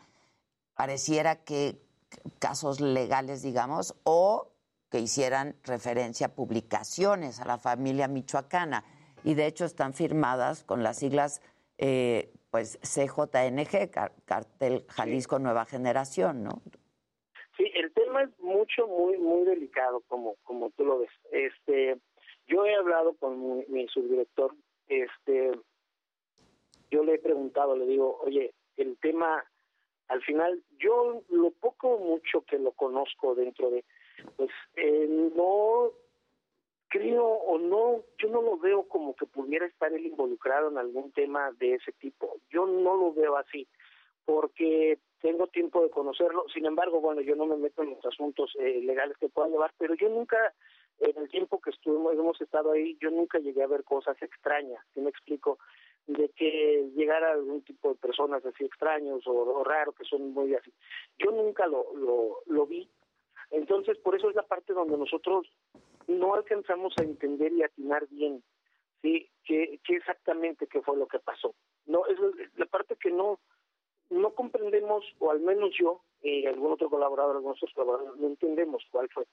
[0.76, 1.82] Pareciera que
[2.40, 4.52] casos legales, digamos, o
[4.90, 8.84] que hicieran referencia a publicaciones a la familia michoacana.
[9.24, 11.42] Y de hecho están firmadas con las siglas
[11.78, 13.92] eh, pues CJNG,
[14.26, 16.62] Cartel Jalisco Nueva Generación, ¿no?
[17.58, 21.10] Sí, el tema es mucho, muy, muy delicado, como, como tú lo ves.
[21.32, 21.98] Este,
[22.48, 24.56] yo he hablado con mi, subdirector,
[24.88, 25.52] este,
[26.92, 29.44] yo le he preguntado, le digo, oye, el tema,
[30.08, 33.84] al final, yo lo poco mucho que lo conozco dentro de,
[34.36, 35.92] pues, eh, no
[36.90, 41.12] creo o no, yo no lo veo como que pudiera estar él involucrado en algún
[41.12, 42.38] tema de ese tipo.
[42.50, 43.68] Yo no lo veo así,
[44.26, 46.46] porque tengo tiempo de conocerlo.
[46.54, 49.74] Sin embargo, bueno, yo no me meto en los asuntos eh, legales que pueda llevar,
[49.78, 50.54] pero yo nunca,
[51.00, 54.84] en el tiempo que estuvimos, hemos estado ahí, yo nunca llegué a ver cosas extrañas,
[54.94, 55.60] si me explico,
[56.06, 60.54] de que llegara algún tipo de personas así extraños o, o raros, que son muy
[60.56, 60.72] así.
[61.20, 62.90] Yo nunca lo, lo, lo vi.
[63.52, 65.48] Entonces, por eso es la parte donde nosotros
[66.08, 68.44] no alcanzamos a entender y atinar bien,
[69.02, 69.30] ¿sí?
[69.44, 71.54] ¿Qué, qué exactamente qué fue lo que pasó?
[71.86, 72.18] No, es
[72.56, 73.40] la parte que no
[74.10, 78.84] no comprendemos, o al menos yo y algún otro colaborador, algunos otros colaboradores, no entendemos
[78.90, 79.26] cuál fue.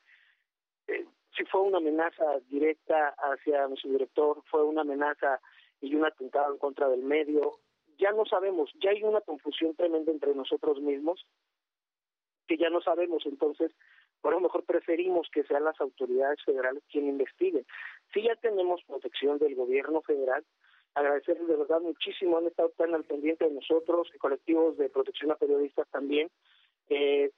[0.88, 1.06] Eh,
[1.36, 5.40] si fue una amenaza directa hacia mi subdirector, fue una amenaza
[5.80, 7.58] y un atentado en contra del medio,
[7.98, 11.24] ya no sabemos, ya hay una confusión tremenda entre nosotros mismos
[12.46, 13.72] que ya no sabemos, entonces
[14.24, 17.66] por lo mejor preferimos que sean las autoridades federales quienes investiguen.
[18.14, 20.42] Si ya tenemos protección del gobierno federal,
[20.94, 25.30] agradecerles de verdad muchísimo, han estado tan al pendiente de nosotros, y colectivos de protección
[25.30, 26.30] a periodistas también,
[26.88, 27.32] eh,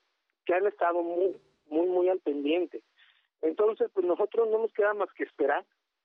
[0.44, 1.36] que han estado muy,
[1.70, 2.84] muy, muy al pendiente.
[3.42, 5.64] Entonces, pues nosotros no nos queda más que esperar,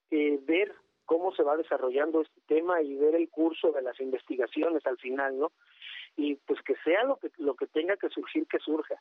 [0.09, 0.73] eh, ver
[1.05, 5.37] cómo se va desarrollando este tema y ver el curso de las investigaciones al final,
[5.37, 5.51] ¿no?
[6.17, 8.99] Y pues que sea lo que lo que tenga que surgir, que surja.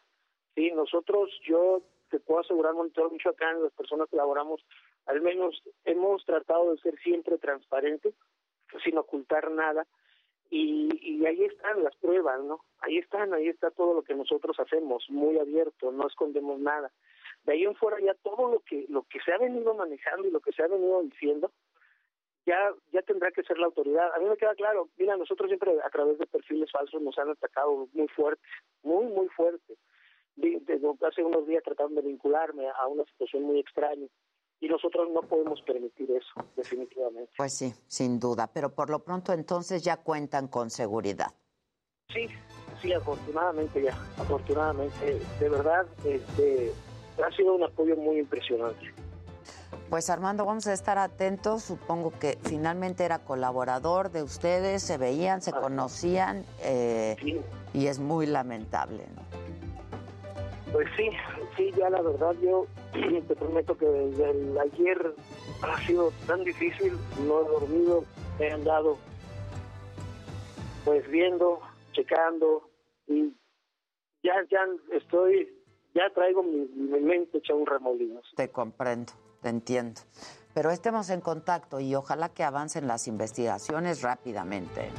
[0.54, 4.60] Sí, nosotros, yo te puedo asegurar, Monitor Michoacán, las personas que laboramos,
[5.06, 8.14] al menos hemos tratado de ser siempre transparentes,
[8.84, 9.86] sin ocultar nada.
[10.50, 12.60] Y, y ahí están las pruebas, ¿no?
[12.80, 16.90] Ahí están, ahí está todo lo que nosotros hacemos, muy abierto, no escondemos nada.
[17.44, 20.30] De ahí en fuera ya todo lo que lo que se ha venido manejando y
[20.30, 21.50] lo que se ha venido diciendo,
[22.44, 24.12] ya ya tendrá que ser la autoridad.
[24.14, 27.30] A mí me queda claro, mira, nosotros siempre a través de perfiles falsos nos han
[27.30, 28.42] atacado muy fuerte,
[28.82, 29.76] muy, muy fuerte.
[31.06, 34.06] Hace unos días trataron de vincularme a una situación muy extraña
[34.60, 37.32] y nosotros no podemos permitir eso, definitivamente.
[37.36, 41.32] Pues sí, sin duda, pero por lo pronto entonces ya cuentan con seguridad.
[42.12, 42.26] Sí,
[42.82, 46.72] sí, afortunadamente ya, afortunadamente, de verdad, este,
[47.24, 48.92] ha sido un apoyo muy impresionante.
[49.88, 51.64] Pues Armando, vamos a estar atentos.
[51.64, 57.16] Supongo que finalmente era colaborador de ustedes, se veían, se conocían eh,
[57.72, 59.04] y es muy lamentable.
[59.16, 59.22] ¿no?
[60.72, 61.10] Pues sí,
[61.56, 62.66] sí, ya la verdad yo
[63.28, 65.14] te prometo que desde ayer
[65.62, 66.92] ha sido tan difícil,
[67.26, 68.04] no he dormido,
[68.38, 68.98] he andado
[70.84, 71.60] pues viendo,
[71.92, 72.70] checando
[73.06, 73.34] y
[74.22, 75.48] ya, ya estoy,
[75.94, 76.66] ya traigo mi,
[77.00, 78.20] mente hecha un remolino.
[78.36, 80.00] Te comprendo, te entiendo.
[80.54, 84.90] Pero estemos en contacto y ojalá que avancen las investigaciones rápidamente.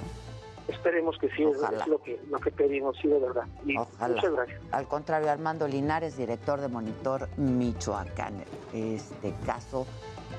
[0.72, 1.80] Esperemos que sí, Ojalá.
[1.80, 3.44] es lo que, lo que pedimos, sí, de verdad.
[3.66, 4.16] Y Ojalá.
[4.16, 4.62] Muchas gracias.
[4.72, 8.44] Al contrario, Armando Linares, director de Monitor Michoacán.
[8.74, 9.86] Este caso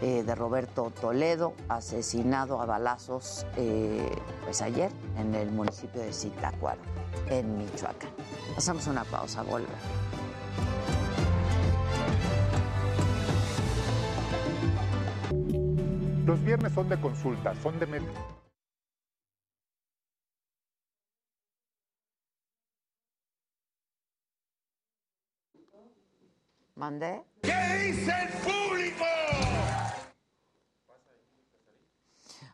[0.00, 4.08] eh, de Roberto Toledo, asesinado a balazos eh,
[4.44, 6.80] pues ayer en el municipio de Zitácuaro,
[7.28, 8.10] en Michoacán.
[8.56, 9.68] Hacemos una pausa, volver.
[16.26, 17.86] Los viernes son de consulta, son de
[26.74, 27.24] ¿Mandé?
[27.42, 29.04] ¿Qué dice el público?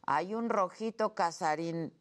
[0.06, 1.92] Hay un rojito casarín.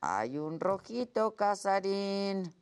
[0.00, 2.54] Hay un rojito casarín.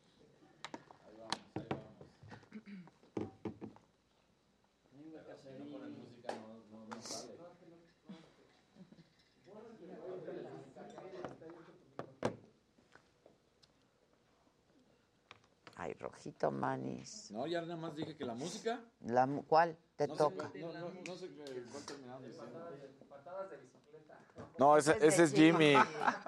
[15.78, 17.31] Ay, rojito manis.
[17.31, 18.81] No, ya nada más dije que la música.
[19.01, 20.51] La, ¿Cuál te no sé toca?
[20.53, 21.28] qué- no, no, no sé
[21.70, 22.61] cuál terminaron diciendo.
[24.59, 25.74] No, ese, ese es Jimmy.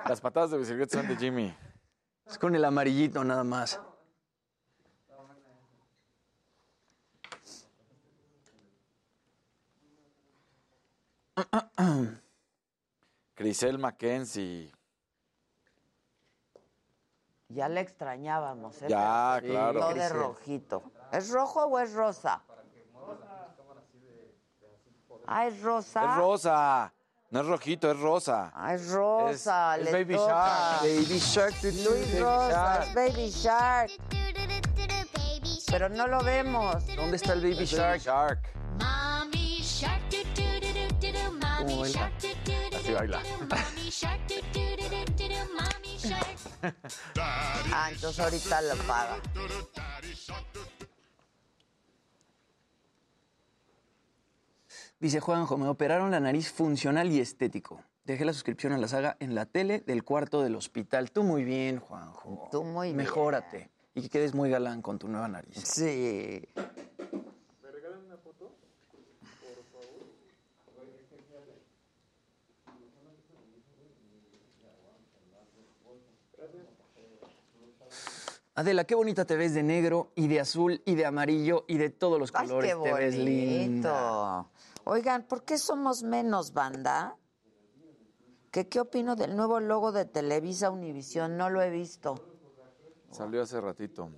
[0.09, 1.55] Las patadas de bicicleta son de Jimmy.
[2.27, 3.81] Es con el amarillito nada más.
[13.35, 14.73] Crisel Mackenzie.
[17.49, 18.87] Ya le extrañábamos, ¿eh?
[18.89, 19.81] Ya, Pero claro.
[19.81, 20.83] No de rojito.
[21.13, 22.43] ¿Es rojo o es rosa?
[25.27, 26.05] Ah, es rosa.
[26.05, 26.93] Es rosa.
[27.31, 28.53] No es rojito, es rosa.
[28.55, 29.77] Ah, es rosa.
[29.79, 30.35] Es- Baby toca.
[30.35, 30.83] Shark.
[30.83, 32.83] Baby Shark, tu, tu, Luis Baby Rosa, Shark.
[32.83, 33.91] es Baby Shark.
[35.71, 36.87] Pero no lo vemos.
[36.97, 38.01] ¿Dónde está el Baby Shark?
[38.01, 38.53] Shark.
[38.81, 40.03] Mommy shark,
[42.75, 43.21] Así baila.
[47.21, 49.21] Ah, entonces ahorita lo paga.
[55.01, 57.85] Dice Juanjo, me operaron la nariz funcional y estético.
[58.05, 61.13] Dejé la suscripción a la saga en la tele del cuarto del hospital.
[61.13, 62.49] Tú muy bien, Juanjo.
[62.51, 62.97] Tú muy bien.
[62.97, 63.71] Mejórate.
[63.95, 65.57] Y que quedes muy galán con tu nueva nariz.
[65.63, 66.49] Sí.
[67.63, 68.51] ¿Me regalan una foto?
[69.41, 70.09] Por favor.
[78.59, 81.91] Adela, qué bonita te ves de negro y de azul y de amarillo y de
[81.91, 82.75] todos los Ay, colores.
[82.75, 83.93] qué te ves linda.
[83.93, 84.51] bonito.
[84.83, 87.17] Oigan, ¿por qué somos menos banda?
[88.51, 91.37] ¿Qué, ¿Qué opino del nuevo logo de Televisa Univisión?
[91.37, 92.17] No lo he visto.
[93.13, 94.11] Salió hace ratito.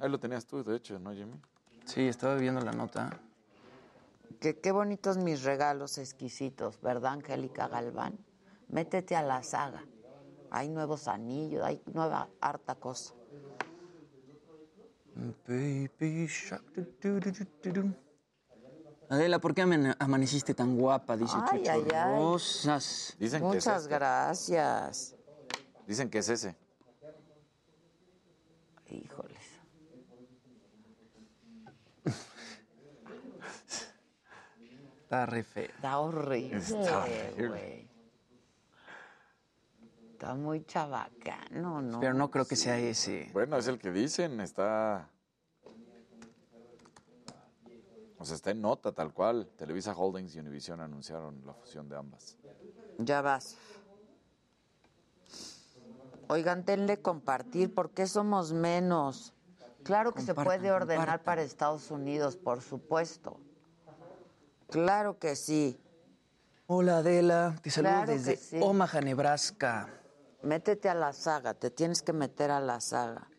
[0.00, 1.40] Ahí lo tenías tú, de hecho, ¿no, Jimmy?
[1.84, 3.20] Sí, estaba viendo la nota.
[4.40, 8.18] Qué, qué bonitos mis regalos exquisitos, ¿verdad, Angélica Galván?
[8.66, 9.84] Métete a la saga.
[10.50, 13.14] Hay nuevos anillos, hay nueva harta cosa.
[15.46, 17.94] Baby shark, du, du, du, du, du, du.
[19.08, 21.16] Adela, ¿por qué amane- amaneciste tan guapa?
[21.16, 22.16] Dice Ay, Chucho ay, ay.
[22.18, 23.14] Rosas.
[23.20, 23.94] Dicen que es Muchas este.
[23.94, 25.14] gracias.
[25.86, 26.56] Dicen que es ese.
[28.90, 29.42] Híjoles.
[35.02, 35.64] Está re feo.
[35.64, 37.48] Está horrible, Está horrible.
[37.48, 37.93] güey.
[40.14, 41.98] Está muy chabacano, ¿no?
[41.98, 43.28] Pero no creo que sea ese.
[43.32, 45.10] Bueno, es el que dicen, está...
[48.16, 49.50] O sea, está en nota tal cual.
[49.56, 52.38] Televisa Holdings y Univision anunciaron la fusión de ambas.
[52.98, 53.56] Ya vas.
[56.28, 59.34] Oigan, denle compartir, ¿por qué somos menos?
[59.82, 63.40] Claro que se puede ordenar para Estados Unidos, por supuesto.
[64.70, 65.76] Claro que sí.
[66.68, 69.88] Hola Adela, te saludo desde Omaha, Nebraska.
[70.44, 73.30] Métete a la saga, te tienes que meter a la saga.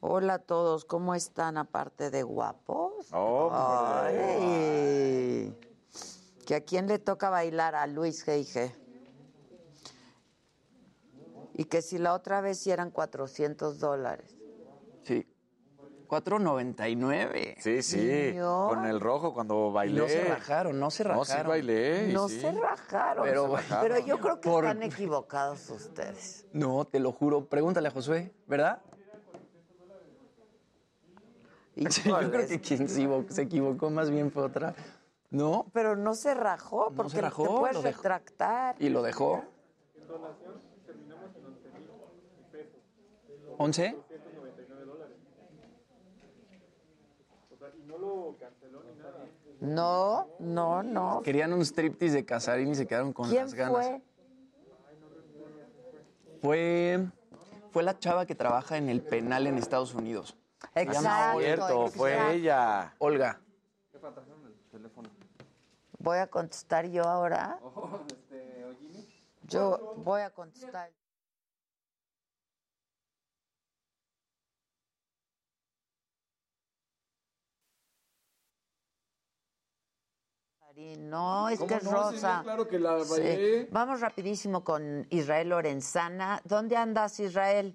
[0.00, 3.08] Hola a todos, ¿cómo están aparte de guapos?
[3.50, 4.14] Ay,
[6.46, 8.76] que a quién le toca bailar a Luis G.I.G.
[11.54, 14.36] Y que si la otra vez sí eran 400 dólares.
[15.04, 15.26] Sí.
[16.10, 17.54] 4.99.
[17.58, 18.34] Sí, sí.
[18.40, 20.00] Con el rojo cuando bailé.
[20.00, 21.20] no se rajaron, no se rajaron.
[21.20, 22.12] No, sí bailé.
[22.12, 23.24] No se rajaron.
[23.24, 26.46] Pero, pero yo creo que están equivocados ustedes.
[26.52, 27.44] No, te lo juro.
[27.44, 28.82] Pregúntale a Josué, ¿verdad?
[31.76, 34.74] Yo creo que quien se equivocó, más bien fue otra.
[35.30, 35.66] ¿No?
[35.72, 38.74] Pero no se rajó, porque se rajó, te puedes retractar.
[38.80, 39.44] ¿Y lo dejó?
[39.94, 41.88] En donación terminamos en 11 mil
[42.50, 42.80] pesos.
[43.56, 43.96] ¿11?
[47.76, 47.86] y
[49.60, 49.60] no.
[49.60, 51.22] No, no, no.
[51.22, 53.86] Querían un striptease de Casarín y se quedaron con las ganas.
[53.86, 54.02] fue?
[56.40, 57.06] Fue,
[57.70, 60.36] fue la chava que trabaja en el penal en Estados Unidos.
[60.74, 61.40] Exacto.
[61.40, 62.94] Cierto, fue ella.
[62.98, 63.40] Olga.
[63.92, 65.08] ¿Qué el teléfono?
[65.98, 67.58] Voy a contestar yo ahora.
[67.62, 68.64] Oh, este,
[69.42, 70.90] yo voy a contestar.
[80.98, 82.40] No, es que es rosa.
[82.42, 83.68] claro que la bailé.
[83.70, 86.40] Vamos rapidísimo con Israel Lorenzana.
[86.44, 87.74] ¿Dónde andas, Israel?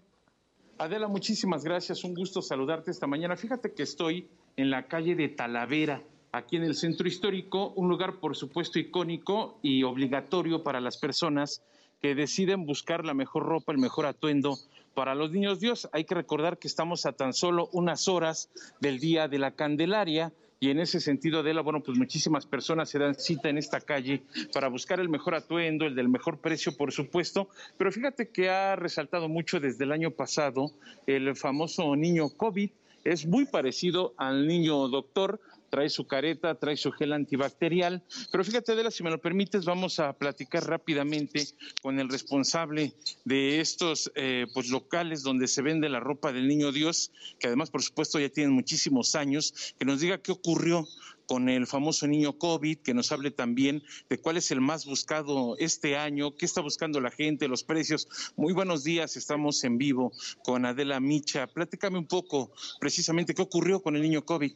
[0.78, 2.04] Adela, muchísimas gracias.
[2.04, 3.38] Un gusto saludarte esta mañana.
[3.38, 6.02] Fíjate que estoy en la calle de Talavera,
[6.32, 11.62] aquí en el centro histórico, un lugar por supuesto icónico y obligatorio para las personas
[12.02, 14.58] que deciden buscar la mejor ropa, el mejor atuendo
[14.94, 15.90] para los niños Dios.
[15.92, 18.50] Hay que recordar que estamos a tan solo unas horas
[18.80, 20.34] del día de la Candelaria
[20.66, 24.24] y en ese sentido, Adela, bueno, pues muchísimas personas se dan cita en esta calle
[24.52, 28.76] para buscar el mejor atuendo, el del mejor precio, por supuesto, pero fíjate que ha
[28.76, 30.72] resaltado mucho desde el año pasado
[31.06, 32.72] el famoso niño COVID,
[33.04, 35.40] es muy parecido al niño doctor,
[35.76, 38.02] trae su careta, trae su gel antibacterial.
[38.32, 41.50] Pero fíjate, Adela, si me lo permites, vamos a platicar rápidamente
[41.82, 42.94] con el responsable
[43.26, 47.72] de estos eh, pues, locales donde se vende la ropa del niño Dios, que además,
[47.72, 50.88] por supuesto, ya tienen muchísimos años, que nos diga qué ocurrió
[51.28, 55.58] con el famoso niño COVID, que nos hable también de cuál es el más buscado
[55.58, 58.08] este año, qué está buscando la gente, los precios.
[58.38, 61.48] Muy buenos días, estamos en vivo con Adela Micha.
[61.48, 64.54] Platícame un poco precisamente qué ocurrió con el niño COVID.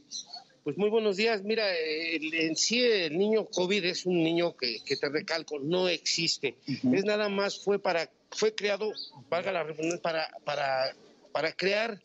[0.63, 1.43] Pues muy buenos días.
[1.43, 6.55] Mira, en sí el niño COVID es un niño que, te recalco, no existe.
[6.67, 8.91] Es nada más, fue para, fue creado,
[9.29, 10.95] valga la redundancia, para, para,
[11.31, 11.99] para crear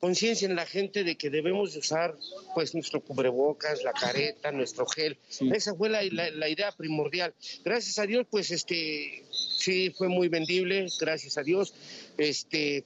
[0.00, 2.16] conciencia en la gente de que debemos usar
[2.54, 5.18] pues nuestro cubrebocas, la careta, nuestro gel.
[5.52, 7.34] Esa fue la, la, idea primordial.
[7.64, 11.74] Gracias a Dios, pues este sí fue muy vendible, gracias a Dios.
[12.16, 12.84] Este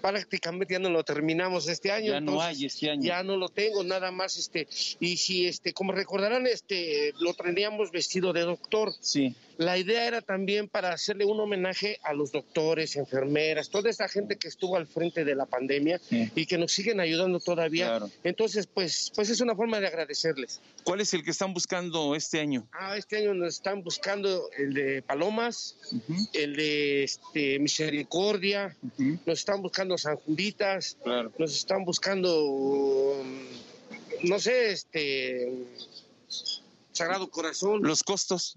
[0.00, 2.12] prácticamente ya no lo terminamos este año.
[2.12, 3.02] Ya no hay este año.
[3.02, 4.68] Ya no lo tengo, nada más este.
[5.00, 8.92] Y si este, como recordarán, este, lo teníamos vestido de doctor.
[9.00, 9.34] Sí.
[9.58, 14.36] La idea era también para hacerle un homenaje a los doctores, enfermeras, toda esa gente
[14.36, 18.00] que estuvo al frente de la pandemia y que nos siguen ayudando todavía.
[18.22, 20.60] Entonces, pues, pues es una forma de agradecerles.
[20.84, 22.66] ¿Cuál es el que están buscando este año?
[22.72, 25.76] Ah, este año nos están buscando el de Palomas,
[26.34, 30.98] el de este, Misericordia, nos están buscando San Juditas,
[31.38, 33.24] nos están buscando,
[34.22, 35.50] no sé, este
[36.92, 37.82] Sagrado Corazón.
[37.82, 38.56] ¿Los costos?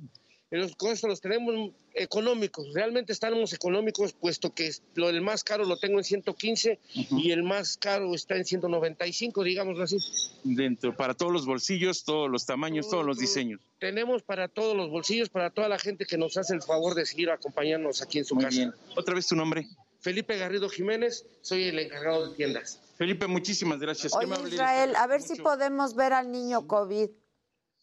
[0.57, 5.77] Los costos los tenemos económicos, realmente estamos económicos, puesto que lo el más caro lo
[5.77, 9.97] tengo en 115 y el más caro está en 195, digámoslo así.
[10.43, 13.61] Dentro, para todos los bolsillos, todos los tamaños, todos los diseños.
[13.79, 17.05] Tenemos para todos los bolsillos, para toda la gente que nos hace el favor de
[17.05, 18.73] seguir acompañándonos aquí en su casa.
[18.95, 19.67] ¿Otra vez tu nombre?
[19.99, 22.79] Felipe Garrido Jiménez, soy el encargado de tiendas.
[22.97, 24.13] Felipe, muchísimas gracias.
[24.13, 27.09] Oye, Israel, a ver si podemos ver al niño COVID.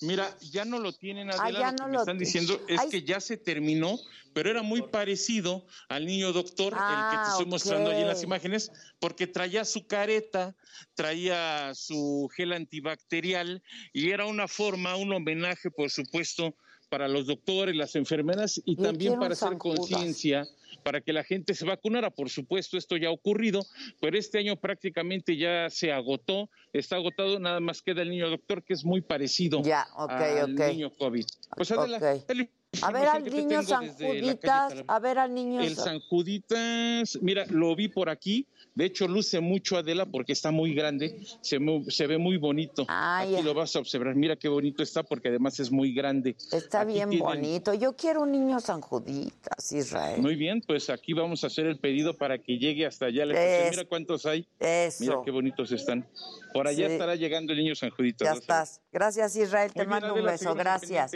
[0.03, 1.83] Mira, ya no lo tienen ah, adelante.
[1.83, 3.99] lo que me están diciendo es que ya se terminó,
[4.35, 8.09] pero era muy parecido al niño doctor, el que te ah, estoy mostrando ahí en
[8.09, 10.55] las imágenes, porque traía su careta,
[10.95, 13.63] traía su gel antibacterial
[13.95, 16.55] y era una forma, un homenaje, por supuesto,
[16.89, 20.47] para los doctores, las enfermeras y también para hacer conciencia
[20.83, 22.11] para que la gente se vacunara.
[22.11, 23.67] Por supuesto, esto ya ha ocurrido,
[24.01, 28.63] pero este año prácticamente ya se agotó, está agotado, nada más queda el niño doctor,
[28.63, 29.63] que es muy parecido
[30.09, 31.25] al niño COVID.
[31.57, 32.51] Pues adelante.
[32.83, 35.61] A ver al niño San Juditas, a ver al niño.
[35.61, 38.47] El San Juditas, mira, lo vi por aquí.
[38.75, 41.59] De hecho, luce mucho Adela porque está muy grande, se,
[41.89, 42.85] se ve muy bonito.
[42.89, 44.15] aquí lo vas a observar.
[44.15, 46.37] Mira qué bonito está porque además es muy grande.
[46.53, 47.73] Está bien bonito.
[47.73, 50.21] Yo quiero un niño San Juditas, Israel.
[50.21, 53.25] Muy bien, pues aquí vamos a hacer el pedido para que llegue hasta allá.
[53.25, 54.47] mira cuántos hay.
[54.61, 55.05] Eso.
[55.05, 56.07] Mira qué bonitos están.
[56.53, 58.29] Por allá estará llegando el niño San Juditas.
[58.29, 58.83] Ya estás.
[58.93, 59.73] Gracias, Israel.
[59.73, 60.55] Te mando un beso.
[60.55, 61.13] Gracias.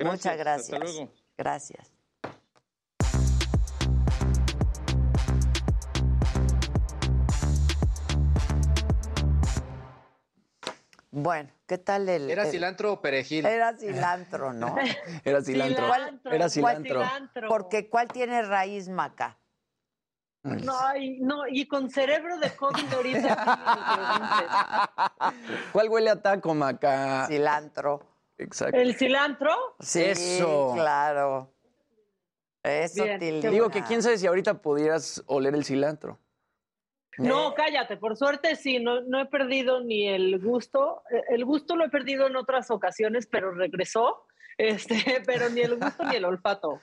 [0.00, 0.72] Muchas gracias.
[0.72, 1.12] Hasta luego.
[1.38, 1.92] Gracias.
[11.10, 12.30] Bueno, ¿qué tal el...?
[12.30, 13.46] ¿Era cilantro o perejil?
[13.46, 14.76] Era cilantro, ¿no?
[15.24, 15.90] Era cilantro.
[16.24, 17.00] Era cilantro.
[17.48, 19.38] Porque ¿cuál tiene raíz maca?
[20.42, 23.32] No, y, no, y con cerebro de COVID ahorita.
[25.72, 27.26] ¿Cuál huele a taco, maca?
[27.26, 28.15] Cilantro.
[28.38, 28.78] Exacto.
[28.78, 29.50] ¿El cilantro?
[29.80, 30.72] Sí, Eso.
[30.74, 31.52] claro.
[32.62, 33.04] Eso,
[33.50, 36.18] Digo que quién sabe si ahorita pudieras oler el cilantro.
[37.18, 41.02] No, cállate, por suerte sí, no, no he perdido ni el gusto.
[41.10, 44.26] Eh, el gusto lo he perdido en otras ocasiones, pero regresó.
[44.58, 44.96] Este,
[45.26, 46.80] pero ni el gusto ni el olfato.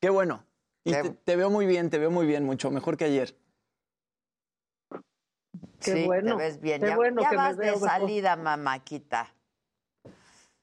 [0.00, 0.46] Qué bueno.
[0.84, 0.92] Y
[1.24, 3.34] te, veo muy bien, te veo muy bien, mucho mejor que ayer.
[5.80, 6.36] Qué sí, bueno.
[6.36, 6.82] Te ves bien.
[6.82, 9.33] Qué ya, bueno que vas de salida, mamáquita.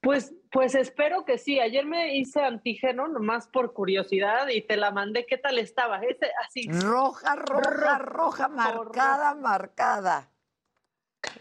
[0.01, 1.59] Pues, pues espero que sí.
[1.59, 5.25] Ayer me hice antígeno nomás por curiosidad y te la mandé.
[5.25, 5.99] ¿Qué tal estaba?
[5.99, 6.69] Ese, así.
[6.71, 10.29] Roja, roja, roja, marcada, marcada.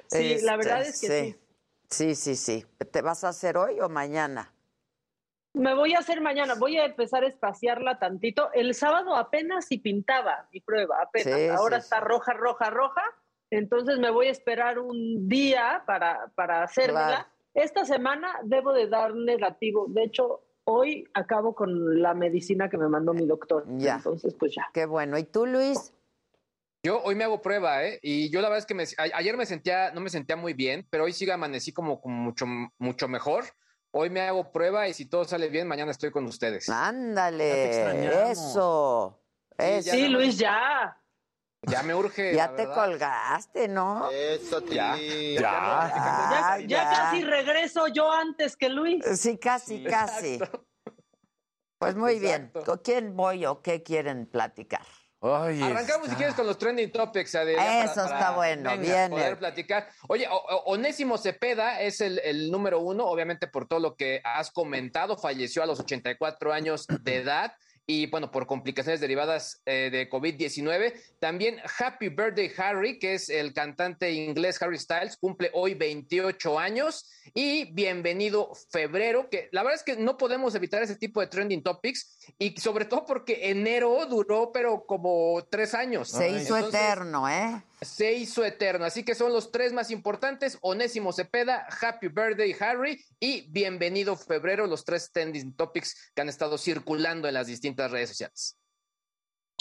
[0.09, 1.33] Sí, la verdad es que sí.
[1.33, 2.15] sí.
[2.15, 4.53] Sí, sí, ¿Te vas a hacer hoy o mañana?
[5.53, 6.55] Me voy a hacer mañana.
[6.55, 8.53] Voy a empezar a espaciarla tantito.
[8.53, 11.59] El sábado apenas si pintaba mi prueba, apenas.
[11.59, 13.03] Ahora está roja, roja, roja.
[13.51, 17.29] Entonces me voy a esperar un día para, para hacérmela.
[17.55, 19.87] Esta semana debo de dar negativo.
[19.89, 23.65] De hecho, hoy acabo con la medicina que me mandó mi doctor.
[23.79, 23.97] Ya.
[23.97, 24.69] Entonces, pues ya.
[24.73, 25.19] Qué bueno.
[25.19, 25.93] ¿Y tú, Luis?
[26.83, 27.99] Yo hoy me hago prueba, ¿eh?
[28.03, 30.87] Y yo la verdad es que me, ayer me sentía, no me sentía muy bien,
[30.89, 32.47] pero hoy sí amanecí como, como mucho,
[32.79, 33.45] mucho mejor.
[33.91, 36.69] Hoy me hago prueba y si todo sale bien, mañana estoy con ustedes.
[36.71, 39.21] Ándale, eso.
[39.83, 41.00] Sí, Luis, ya.
[41.63, 42.35] Ya me urge.
[42.35, 44.11] Ya te colgaste, ¿no?
[44.11, 44.97] Eso, ya.
[44.99, 46.59] Ya.
[46.67, 49.05] Ya, casi regreso yo antes que Luis.
[49.19, 50.41] Sí, casi, casi.
[51.79, 52.51] Pues muy bien.
[52.65, 54.83] ¿Con quién voy o qué quieren platicar?
[55.23, 57.35] Arrancamos si quieres con los trending topics.
[57.35, 59.11] Eso está bueno, bien.
[59.11, 59.89] Poder platicar.
[60.09, 60.27] Oye,
[60.65, 65.19] Onésimo Cepeda es el, el, número uno, obviamente por todo lo que has comentado.
[65.19, 67.53] Falleció a los 84 años de edad
[67.91, 70.95] y bueno, por complicaciones derivadas eh, de COVID-19.
[71.19, 77.11] También Happy Birthday Harry, que es el cantante inglés Harry Styles, cumple hoy 28 años.
[77.35, 81.65] Y bienvenido febrero, que la verdad es que no podemos evitar ese tipo de trending
[81.65, 86.11] topics y sobre todo porque enero duró pero como tres años.
[86.11, 87.61] Se hizo eterno, ¿eh?
[87.83, 93.03] Se hizo eterno, así que son los tres más importantes, Onésimo Cepeda, Happy Birthday Harry
[93.19, 98.11] y Bienvenido Febrero, los tres trending topics que han estado circulando en las distintas redes
[98.11, 98.59] sociales.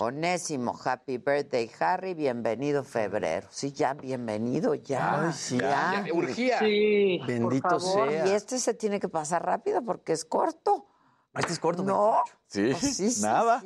[0.01, 3.47] Onésimo, Happy Birthday Harry, bienvenido febrero.
[3.51, 5.31] Sí, ya, bienvenido, ya.
[5.31, 6.05] sí, ya.
[6.13, 6.59] urgía.
[6.59, 8.27] Sí, Bendito sea.
[8.27, 10.87] Y este se tiene que pasar rápido porque es corto.
[11.33, 11.83] Este es corto.
[11.83, 12.23] No.
[12.47, 13.61] Sí, pues sí, nada.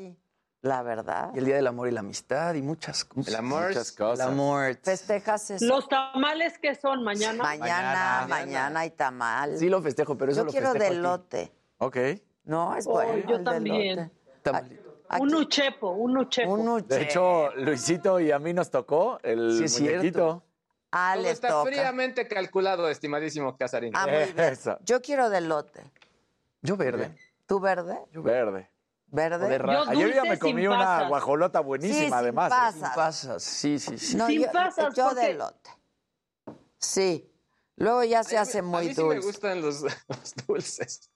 [0.64, 1.32] La verdad.
[1.36, 3.28] Y el Día del Amor y la Amistad y muchas cosas.
[3.28, 3.68] El amor.
[3.68, 4.26] Muchas cosas.
[4.26, 4.78] El amor.
[4.82, 5.66] Festejas eso.
[5.66, 7.44] Los tamales que son mañana.
[7.44, 9.58] Mañana, mañana, hay tamal.
[9.58, 11.52] Sí lo festejo, pero eso yo lo quiero festejo delote.
[11.80, 11.98] Ok.
[12.46, 13.28] No, es bueno.
[13.28, 14.10] Yo también.
[15.20, 16.54] Un uchepo, un uchepo.
[16.54, 16.96] Un uchepo.
[16.96, 20.44] De hecho, Luisito y a mí nos tocó el sí, muñequito.
[20.94, 23.92] Ah, Todo está fríamente calculado, estimadísimo Casarín.
[23.94, 24.58] Ah, muy bien.
[24.86, 25.82] Yo quiero delote.
[26.62, 27.14] Yo verde.
[27.46, 28.00] ¿Tú verde?
[28.14, 28.70] Yo verde.
[29.14, 29.60] ¿Verde?
[29.60, 32.50] Yo Ayer ya me comí una guajolota buenísima, sí, además.
[32.50, 32.76] Pasas.
[32.76, 32.86] ¿eh?
[32.86, 33.44] Sin pasas.
[33.44, 34.18] Sí, sí, sí.
[34.18, 34.96] No, sin yo, pasas.
[34.96, 35.28] Yo porque...
[35.28, 35.70] delote.
[36.80, 37.32] Sí.
[37.76, 39.02] Luego ya se a hace muy a mí dulce.
[39.02, 41.12] Sí me gustan los, los dulces.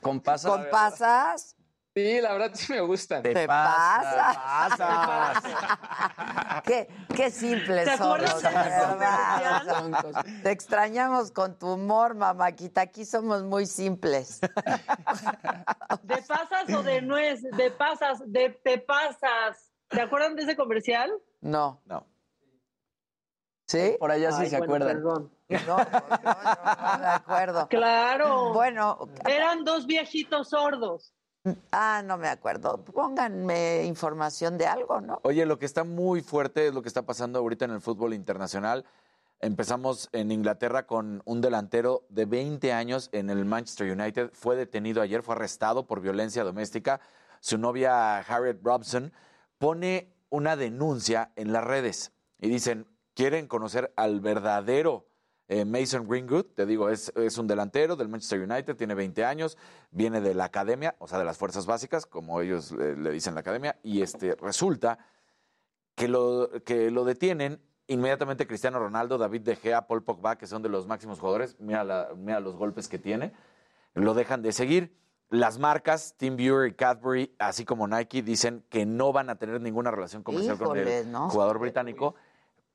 [0.00, 0.50] ¿Con pasas?
[0.50, 1.56] ¿Con pasas?
[1.94, 3.22] Sí, la verdad sí me gustan.
[3.22, 4.78] Te, Te pasa.
[4.78, 6.62] pasas.
[6.64, 10.40] qué, qué simples ¿Te somos, de.
[10.42, 12.80] Te extrañamos con tu humor, mamáquita.
[12.80, 14.40] Aquí somos muy simples.
[14.40, 17.42] ¿De pasas o de nuez?
[17.42, 19.70] De pasas, de te pasas.
[19.88, 21.12] ¿Te acuerdan de ese comercial?
[21.42, 21.82] No.
[21.84, 22.06] No.
[23.66, 23.96] ¿Sí?
[23.98, 24.96] Por allá sí Ay, se bueno, acuerdan.
[24.96, 25.32] Perdón.
[25.66, 27.68] No, no, de acuerdo.
[27.68, 28.54] Claro.
[28.54, 28.98] Bueno.
[29.26, 31.12] Eran dos viejitos sordos.
[31.72, 32.84] Ah, no me acuerdo.
[32.84, 35.20] Pónganme información de algo, ¿no?
[35.24, 38.14] Oye, lo que está muy fuerte es lo que está pasando ahorita en el fútbol
[38.14, 38.84] internacional.
[39.40, 44.30] Empezamos en Inglaterra con un delantero de 20 años en el Manchester United.
[44.32, 47.00] Fue detenido ayer, fue arrestado por violencia doméstica.
[47.40, 49.12] Su novia Harriet Robson
[49.58, 55.08] pone una denuncia en las redes y dicen, quieren conocer al verdadero
[55.52, 59.58] eh, Mason Greenwood, te digo, es, un delantero del Manchester United, tiene 20 años,
[59.90, 63.40] viene de la academia, o sea, de las fuerzas básicas, como ellos le dicen la
[63.40, 64.98] academia, y este, resulta
[65.94, 70.62] que lo, que lo detienen inmediatamente Cristiano Ronaldo, David De Gea, Paul Pogba, que son
[70.62, 73.32] de los máximos jugadores, mira, mira los golpes que tiene,
[73.94, 74.96] lo dejan de seguir.
[75.28, 79.60] Las marcas, Team Viewer y Cadbury, así como Nike, dicen que no van a tener
[79.60, 82.14] ninguna relación comercial con el jugador británico,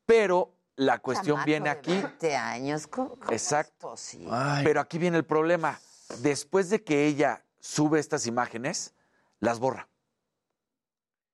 [0.05, 1.91] pero la cuestión viene aquí.
[1.91, 2.87] 20 años,
[3.29, 3.95] Exacto.
[4.63, 5.79] Pero aquí viene el problema.
[6.19, 8.93] Después de que ella sube estas imágenes,
[9.39, 9.89] las borra.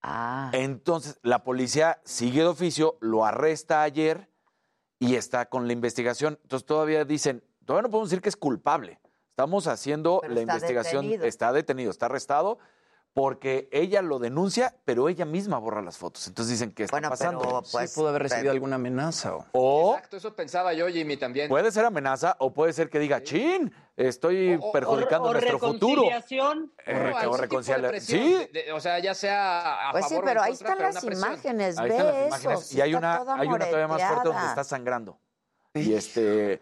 [0.01, 0.49] Ah.
[0.53, 4.29] Entonces, la policía sigue de oficio, lo arresta ayer
[4.97, 6.39] y está con la investigación.
[6.41, 8.99] Entonces, todavía dicen, todavía no podemos decir que es culpable.
[9.29, 11.05] Estamos haciendo la investigación.
[11.05, 12.59] Está detenido, está arrestado
[13.13, 16.27] porque ella lo denuncia, pero ella misma borra las fotos.
[16.27, 17.63] Entonces dicen que está pasando.
[17.71, 19.35] pues, sí, pudo haber recibido alguna amenaza.
[19.51, 21.47] O, Exacto, eso pensaba yo, Jimmy, también.
[21.47, 26.03] Puede ser amenaza o puede ser que diga, chin, estoy perjudicando nuestro futuro.
[26.85, 28.01] Eh, o reconciliación.
[28.01, 28.47] Sí.
[28.73, 32.25] o sea, ya sea a Pues sí, pero ahí están las imágenes, ahí están las
[32.25, 32.73] imágenes.
[32.73, 35.19] y hay una, hay una todavía más fuerte donde está sangrando.
[35.75, 36.61] Y este...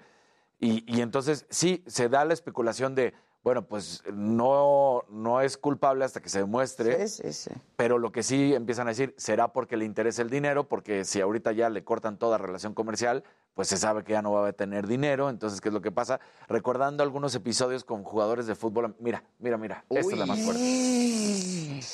[0.64, 6.06] Y, y entonces, sí, se da la especulación de bueno, pues no, no es culpable
[6.06, 7.08] hasta que se demuestre.
[7.08, 7.52] Sí, sí, sí.
[7.76, 11.22] Pero lo que sí empiezan a decir, será porque le interesa el dinero, porque si
[11.22, 13.24] ahorita ya le cortan toda relación comercial,
[13.56, 15.30] pues se sabe que ya no va a tener dinero.
[15.30, 16.20] Entonces, ¿qué es lo que pasa?
[16.48, 18.96] Recordando algunos episodios con jugadores de fútbol.
[19.00, 19.86] Mira, mira, mira.
[19.90, 20.62] Esta es la más fuerte.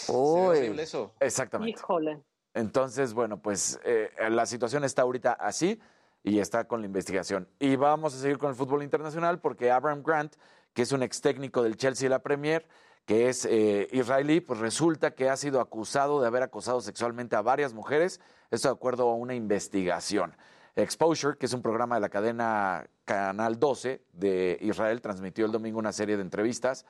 [0.10, 0.80] Uy.
[0.80, 1.14] eso.
[1.22, 1.80] Exactamente.
[1.80, 2.22] Híjole.
[2.54, 5.80] Entonces, bueno, pues eh, la situación está ahorita así
[6.24, 7.48] y está con la investigación.
[7.60, 10.36] Y vamos a seguir con el fútbol internacional porque Abraham Grant
[10.78, 12.68] que es un ex técnico del Chelsea la Premier,
[13.08, 17.42] que es eh, israelí, pues resulta que ha sido acusado de haber acosado sexualmente a
[17.42, 18.22] varias mujeres,
[18.52, 20.38] esto de acuerdo a una investigación.
[20.76, 25.80] Exposure, que es un programa de la cadena Canal 12 de Israel, transmitió el domingo
[25.80, 26.86] una serie de entrevistas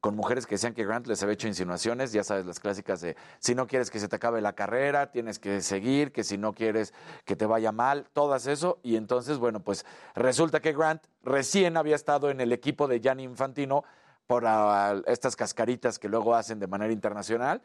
[0.00, 3.16] con mujeres que decían que Grant les había hecho insinuaciones, ya sabes, las clásicas de
[3.38, 6.54] si no quieres que se te acabe la carrera, tienes que seguir, que si no
[6.54, 6.94] quieres
[7.24, 8.80] que te vaya mal, todas eso.
[8.82, 13.24] Y entonces, bueno, pues resulta que Grant recién había estado en el equipo de Gianni
[13.24, 13.84] Infantino
[14.26, 17.62] por ah, estas cascaritas que luego hacen de manera internacional.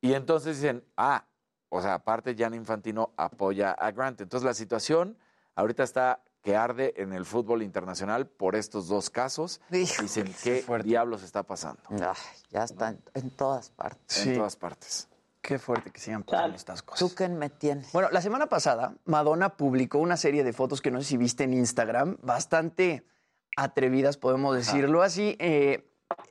[0.00, 1.26] Y entonces dicen, ah,
[1.68, 4.20] o sea, aparte Gianni Infantino apoya a Grant.
[4.20, 5.18] Entonces la situación
[5.56, 9.60] ahorita está que arde en el fútbol internacional por estos dos casos.
[9.70, 11.80] Dicen, ¿qué diablos está pasando?
[12.50, 14.26] ya está en, todas partes.
[14.26, 15.08] En todas partes.
[15.40, 16.98] Qué fuerte que sigan pasando estas cosas.
[16.98, 17.90] ¿Tú qué me tienes?
[17.92, 21.44] Bueno, la semana pasada Madonna publicó una serie de fotos que no sé si viste
[21.44, 23.04] en Instagram, bastante
[23.56, 25.36] atrevidas, podemos decirlo así.
[25.38, 25.88] Eh,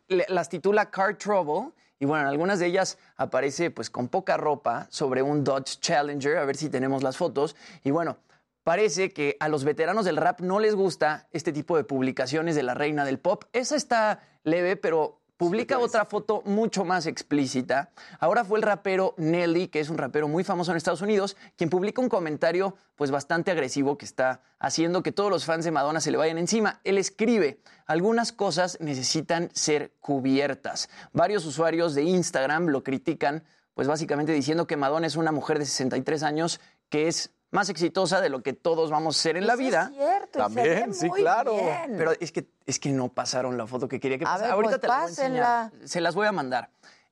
[0.07, 1.71] las titula Car Trouble.
[1.99, 6.37] Y bueno, en algunas de ellas aparece pues con poca ropa sobre un Dodge Challenger,
[6.37, 7.55] a ver si tenemos las fotos.
[7.83, 8.17] Y bueno,
[8.63, 12.63] parece que a los veteranos del rap no les gusta este tipo de publicaciones de
[12.63, 13.45] la reina del pop.
[13.53, 17.89] Esa está leve, pero publica otra foto mucho más explícita.
[18.19, 21.71] Ahora fue el rapero Nelly, que es un rapero muy famoso en Estados Unidos, quien
[21.71, 25.99] publica un comentario pues bastante agresivo que está haciendo que todos los fans de Madonna
[25.99, 26.79] se le vayan encima.
[26.83, 30.89] Él escribe, algunas cosas necesitan ser cubiertas.
[31.11, 33.43] Varios usuarios de Instagram lo critican,
[33.73, 38.21] pues básicamente diciendo que Madonna es una mujer de 63 años que es más exitosa
[38.21, 39.89] de lo que todos vamos a ser en la vida.
[39.91, 41.57] Es cierto, También, sí, claro.
[41.85, 44.53] Pero es que, es que no pasaron la foto que quería que pasara.
[44.53, 45.71] Ahorita pues te la voy a enseñar.
[45.83, 46.69] Se las voy a mandar.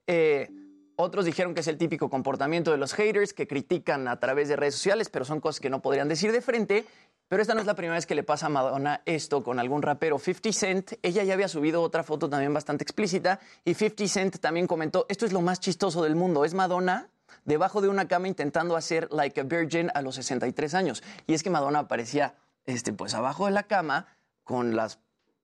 [0.08, 0.50] Eh,
[0.96, 4.56] otros dijeron que es el típico comportamiento de los haters que critican a través de
[4.56, 6.86] redes sociales, pero son cosas que no podrían decir de frente.
[7.28, 9.82] Pero esta no es la primera vez que le pasa a Madonna esto con algún
[9.82, 10.18] rapero.
[10.18, 14.68] 50 Cent, ella ya había subido otra foto también bastante explícita y 50 Cent también
[14.68, 17.10] comentó, esto es lo más chistoso del mundo, es Madonna
[17.50, 21.04] debajo de una cama intentando hacer Like a Virgin a los 63 años.
[21.28, 22.36] Y es que Madonna aparecía
[22.66, 24.06] este, pues abajo de la cama
[24.44, 25.00] con las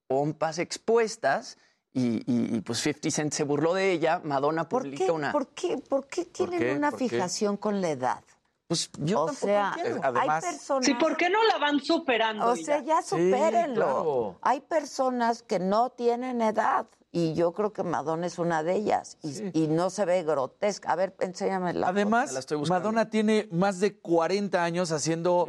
[0.07, 1.57] pompas expuestas
[1.93, 4.21] y, pues 50 Cent se burló de ella.
[4.23, 5.31] Madonna publica una...
[5.31, 8.23] ¿Por qué, por qué tienen una fijación con la edad?
[8.67, 10.85] Pues yo o sea, además, hay personas...
[10.85, 12.47] Sí, ¿por qué no la van superando?
[12.47, 14.37] O sea, ya supérenlo.
[14.41, 19.17] Hay personas que no tienen edad y yo creo que Madonna es una de ellas
[19.23, 20.91] y, no se ve grotesca.
[20.91, 25.47] A ver, enséñame la Además, Madonna tiene más de 40 años haciendo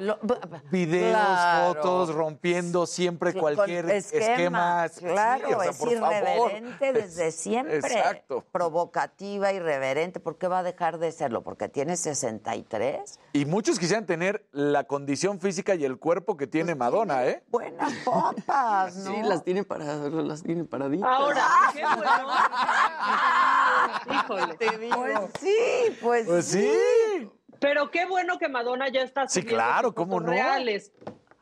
[0.70, 1.18] videos,
[1.66, 4.88] fotos, rompiendo siempre cualquier esquema.
[4.96, 7.78] Claro, es irreverente desde siempre.
[7.78, 8.44] Exacto.
[8.52, 10.20] Provocativa, irreverente.
[10.20, 11.42] ¿Por qué va a dejar de serlo?
[11.42, 13.18] Porque tiene 63.
[13.32, 17.42] Y muchos quisieran tener la condición física y el cuerpo que tiene pues Madonna, ¿eh?
[17.50, 19.10] Buenas pompas, ¿no?
[19.12, 21.08] Sí, las tiene para las tiene paraditas.
[21.10, 22.28] Ahora, qué bueno.
[24.12, 24.54] Híjole.
[24.56, 27.30] Pues sí, pues, pues sí.
[27.60, 30.28] Pero qué bueno que Madonna ya está Sí, claro, cómo no.
[30.28, 30.92] reales.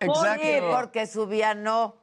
[0.00, 0.70] Exacto.
[0.72, 1.96] porque subía no.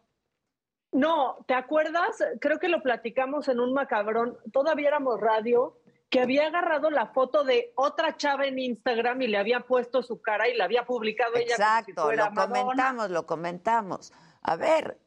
[0.92, 2.22] No, ¿te acuerdas?
[2.42, 4.38] Creo que lo platicamos en un macabrón.
[4.52, 5.78] Todavía éramos radio
[6.10, 10.22] que había agarrado la foto de otra chava en Instagram y le había puesto su
[10.22, 11.56] cara y la había publicado ella.
[11.56, 14.12] Exacto, lo comentamos, lo comentamos.
[14.42, 15.00] A ver,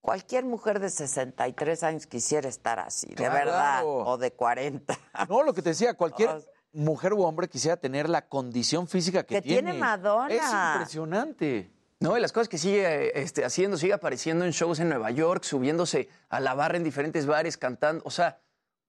[0.00, 4.98] cualquier mujer de 63 años quisiera estar así, de verdad, o de 40.
[5.28, 9.36] No, lo que te decía, cualquier mujer u hombre quisiera tener la condición física que,
[9.36, 9.72] que tiene.
[9.74, 10.34] Madonna.
[10.34, 11.70] Es impresionante.
[12.00, 15.42] No, y las cosas que sigue este, haciendo, sigue apareciendo en shows en Nueva York,
[15.44, 18.02] subiéndose a la barra en diferentes bares, cantando.
[18.06, 18.40] O sea,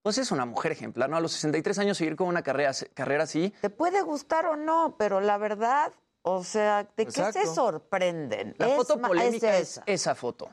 [0.02, 1.18] pues es una mujer ejemplar, ¿no?
[1.18, 3.52] A los 63 años seguir con una carrera, carrera así.
[3.60, 8.54] Te puede gustar o no, pero la verdad, o sea, ¿de qué se sorprenden?
[8.56, 10.14] La foto polémica es esa.
[10.14, 10.48] foto.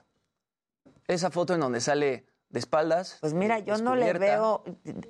[1.10, 3.18] Esa foto en donde sale de espaldas.
[3.20, 4.64] Pues mira, yo no le veo,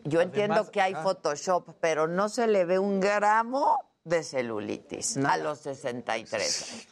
[0.06, 5.36] yo entiendo que hay Photoshop, pero no se le ve un gramo de celulitis a
[5.36, 6.88] los 63.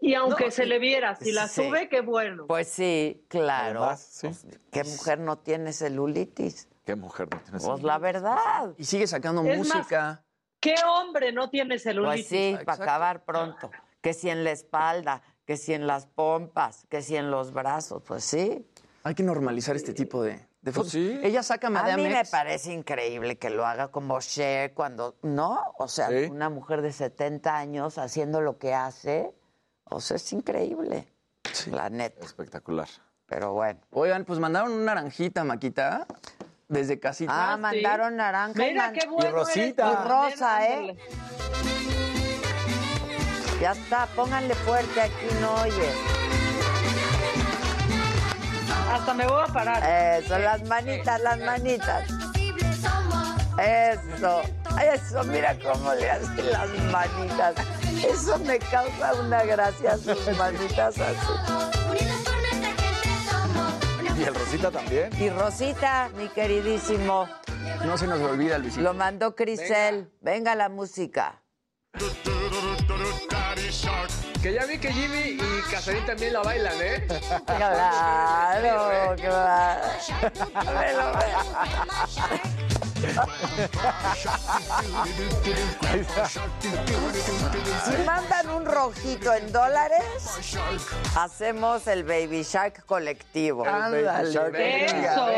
[0.00, 2.46] Y aunque se le viera, si la sube, qué bueno.
[2.46, 3.84] Pues sí, claro.
[3.84, 6.68] Pues, ¿Qué mujer no tiene celulitis?
[6.86, 7.68] ¿Qué mujer no tiene celulitis?
[7.68, 8.74] Pues la verdad.
[8.78, 10.24] Y sigue sacando música.
[10.58, 12.28] ¿Qué hombre no tiene celulitis?
[12.28, 13.70] Pues sí, para acabar pronto.
[14.00, 18.04] Que si en la espalda, que si en las pompas, que si en los brazos,
[18.06, 18.64] pues sí.
[19.02, 20.94] Hay que normalizar este tipo de, de pues fotos.
[20.94, 25.60] Ella saca A mí me parece increíble que lo haga como Cher cuando, ¿no?
[25.76, 29.34] O sea, una mujer de 70 años haciendo lo que hace
[29.86, 31.08] o sea, es increíble.
[31.72, 32.24] La neta.
[32.24, 32.86] Espectacular.
[33.26, 33.80] Pero bueno.
[33.90, 36.06] Oigan, pues mandaron una naranjita, Maquita.
[36.68, 37.54] Desde casita.
[37.54, 38.54] Ah, mandaron naranja.
[38.56, 39.90] Mira, qué bueno y rosita.
[39.90, 40.96] Y rosa, ¿eh?
[43.60, 45.90] Ya está, pónganle fuerte aquí, no oye.
[48.90, 50.18] Hasta me voy a parar.
[50.18, 52.08] Eso, las manitas, las manitas.
[53.58, 54.40] Eso,
[54.82, 57.54] eso, mira cómo le hacen las manitas.
[58.02, 61.32] Eso me causa una gracia, sus manitas así.
[64.18, 65.10] Y el Rosita también.
[65.18, 67.28] Y Rosita, mi queridísimo.
[67.84, 68.82] No se nos olvida, Luisito.
[68.82, 70.10] Lo mandó Crisel.
[70.22, 70.54] Venga.
[70.54, 71.42] la música.
[74.42, 77.06] Que ya vi que Jimmy y Casarín también la bailan, ¿eh?
[77.44, 79.80] Claro, claro.
[87.84, 90.02] Si mandan un rojito en dólares,
[91.16, 93.64] hacemos el Baby Shark colectivo.
[93.66, 95.30] Eso.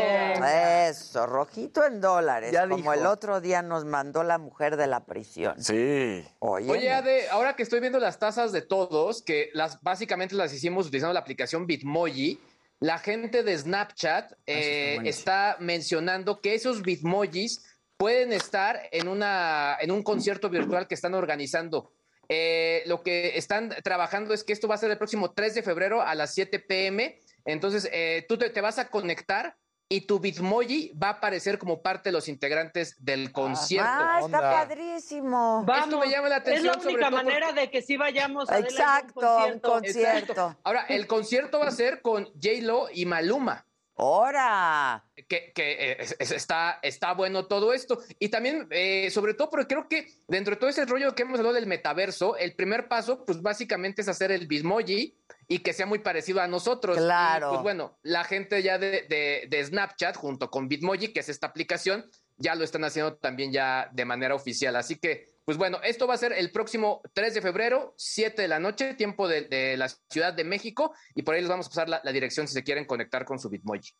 [0.43, 5.61] Eso, rojito en dólares, como el otro día nos mandó la mujer de la prisión.
[5.63, 6.25] Sí.
[6.39, 10.87] Oye, Oye ahora que estoy viendo las tasas de todos, que las básicamente las hicimos
[10.87, 12.39] utilizando la aplicación Bitmoji,
[12.83, 17.63] la gente de Snapchat ah, eh, está mencionando que esos Bitmojis
[17.95, 21.93] pueden estar en, una, en un concierto virtual que están organizando.
[22.27, 25.63] Eh, lo que están trabajando es que esto va a ser el próximo 3 de
[25.63, 27.17] febrero a las 7 pm.
[27.45, 29.55] Entonces, eh, tú te, vas a conectar
[29.93, 33.87] y tu Bitmoji va a aparecer como parte de los integrantes del concierto.
[33.87, 35.63] Ah, está padrísimo.
[35.71, 36.75] Esto me llama la atención.
[36.79, 40.57] Es la única manera de que sí vayamos a Exacto, un concierto.
[40.63, 43.67] Ahora, el concierto va a ser con J-Lo y Maluma.
[43.93, 45.05] ¡Hora!
[45.27, 47.99] Que, eh, está, está bueno todo esto.
[48.17, 51.37] Y también, eh, sobre todo, porque creo que dentro de todo ese rollo que hemos
[51.37, 55.85] hablado del metaverso, el primer paso, pues básicamente es hacer el Bismoji y que sea
[55.85, 56.97] muy parecido a nosotros.
[56.97, 57.49] Claro.
[57.49, 59.05] pues bueno, la gente ya de,
[59.49, 63.89] de Snapchat, junto con Bitmoji, que es esta aplicación, ya lo están haciendo también ya
[63.93, 64.75] de manera oficial.
[64.75, 68.47] Así que pues bueno, esto va a ser el próximo 3 de febrero, 7 de
[68.47, 71.89] la noche, tiempo de, la Ciudad de México, y por ahí les vamos a pasar
[71.89, 73.91] la, dirección si se quieren conectar con su Bitmoji.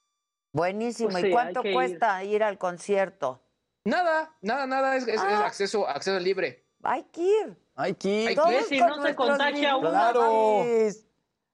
[0.53, 1.09] Buenísimo.
[1.09, 2.43] Pues ¿Y cuánto cuesta ir.
[2.43, 3.43] al concierto?
[3.85, 5.45] Nada, nada, nada, es, ah.
[5.45, 6.65] acceso, acceso libre.
[6.83, 7.57] Hay que ir.
[7.75, 8.37] Hay que ir.
[8.69, 9.89] si no se contagia uno.
[9.89, 10.63] Claro.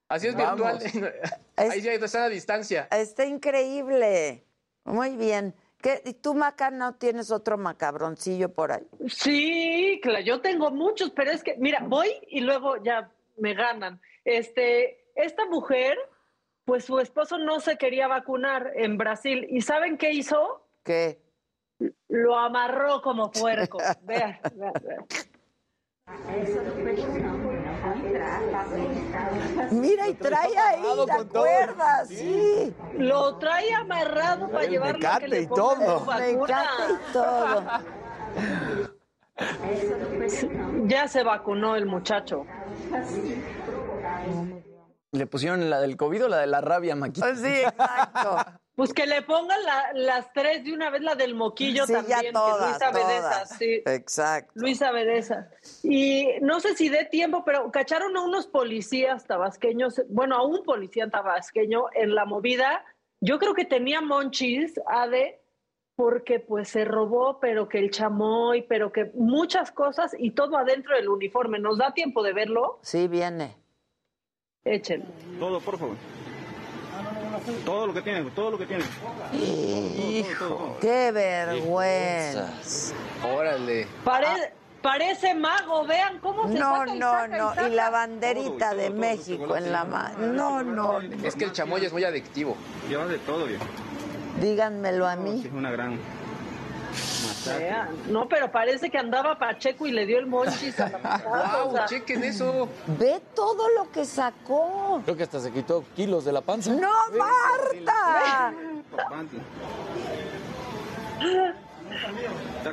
[0.09, 0.79] Así es virtual.
[1.55, 2.87] Ahí ya está a distancia.
[2.91, 4.43] Está increíble.
[4.83, 5.55] Muy bien.
[6.03, 8.85] ¿Y tú, Maca, no tienes otro macabroncillo por ahí?
[9.07, 14.01] Sí, claro, yo tengo muchos, pero es que, mira, voy y luego ya me ganan.
[14.25, 15.97] Este, esta mujer
[16.69, 19.47] pues su esposo no se quería vacunar en Brasil.
[19.49, 20.67] ¿Y saben qué hizo?
[20.83, 21.19] ¿Qué?
[22.09, 23.79] Lo amarró como puerco.
[24.03, 25.07] vean, vean, vean.
[29.71, 32.07] Mira, y trae ahí, ¿te acuerdas?
[32.07, 32.73] Sí.
[32.97, 36.05] Lo trae amarrado para llevarlo a que le y todo.
[36.05, 37.63] Mecate y todo.
[40.85, 42.45] Ya se vacunó el muchacho.
[45.11, 47.35] ¿Le pusieron la del COVID o la de la rabia, Maquita?
[47.35, 48.37] Sí, exacto.
[48.79, 51.99] Pues que le pongan la- las tres de una vez, la del moquillo Sí, ya
[51.99, 53.83] también, que todas, Luisa Bedeza, sí.
[53.85, 54.51] Exacto.
[54.55, 55.49] Luisa Bedeza.
[55.83, 60.63] Y no sé si dé tiempo, pero cacharon a unos policías tabasqueños, bueno, a un
[60.63, 62.85] policía tabasqueño en la movida.
[63.19, 65.41] Yo creo que tenía monchis, Ade,
[65.97, 70.95] porque pues se robó, pero que el chamoy, pero que muchas cosas y todo adentro
[70.95, 71.59] del uniforme.
[71.59, 72.79] ¿Nos da tiempo de verlo?
[72.81, 73.57] Sí, viene.
[74.63, 75.05] Échenlo.
[75.37, 75.95] Todo, por favor.
[77.65, 78.87] Todo lo que tienen, todo lo que tienen.
[79.33, 82.49] Hijo, qué vergüenza.
[83.23, 83.87] Órale.
[84.03, 87.49] Pare- parece mago, vean cómo se No, saca y no, saca y no.
[87.49, 87.67] saca.
[87.69, 90.17] Y la banderita de México en la mano.
[90.19, 90.99] No, no.
[91.23, 92.55] Es que el chamoy es muy adictivo.
[92.87, 93.59] Lleva de todo, bien.
[94.41, 95.43] Díganmelo a mí.
[95.45, 95.99] Es una gran
[98.09, 101.65] No, pero parece que andaba Pacheco y le dio el monchis a la pasada, o
[101.67, 101.75] ¡Wow!
[101.75, 102.67] sea, Chequen eso.
[102.87, 105.01] Ve todo lo que sacó.
[105.05, 106.71] Creo que hasta se quitó kilos de la panza.
[106.71, 108.53] ¡No, Marta!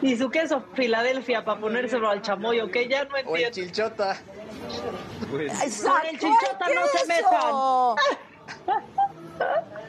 [0.03, 3.51] Y su queso Filadelfia para ponérselo al chamoy, que ya no O el entiendo.
[3.55, 4.17] chilchota.
[5.31, 7.97] Pues, ¡Sacó el chilchota no se queso!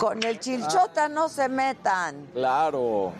[0.00, 2.26] Con el chilchota no se metan.
[2.32, 3.12] Claro.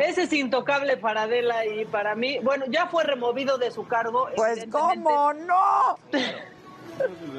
[0.00, 2.40] Ese es intocable para Adela y para mí.
[2.40, 4.28] Bueno, ya fue removido de su cargo.
[4.34, 5.98] Pues cómo no.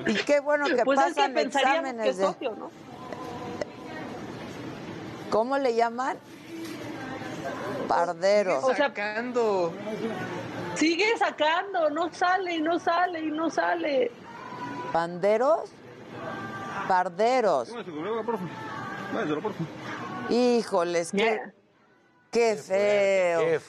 [0.05, 2.69] Y qué bueno que Pues es que pasan que exámenes es de socio, ¿no?
[5.31, 6.15] ¿Cómo le llaman?
[7.89, 8.63] Parderos.
[8.63, 9.73] O sea, Sacando.
[10.75, 14.11] Sigue sacando, no sale y no sale y no sale.
[14.93, 15.71] ¿Panderos?
[16.87, 17.67] Parderos.
[17.67, 17.83] Su
[19.11, 19.53] por favor.
[20.29, 21.39] Híjoles, qué,
[22.31, 23.59] qué feo, Qué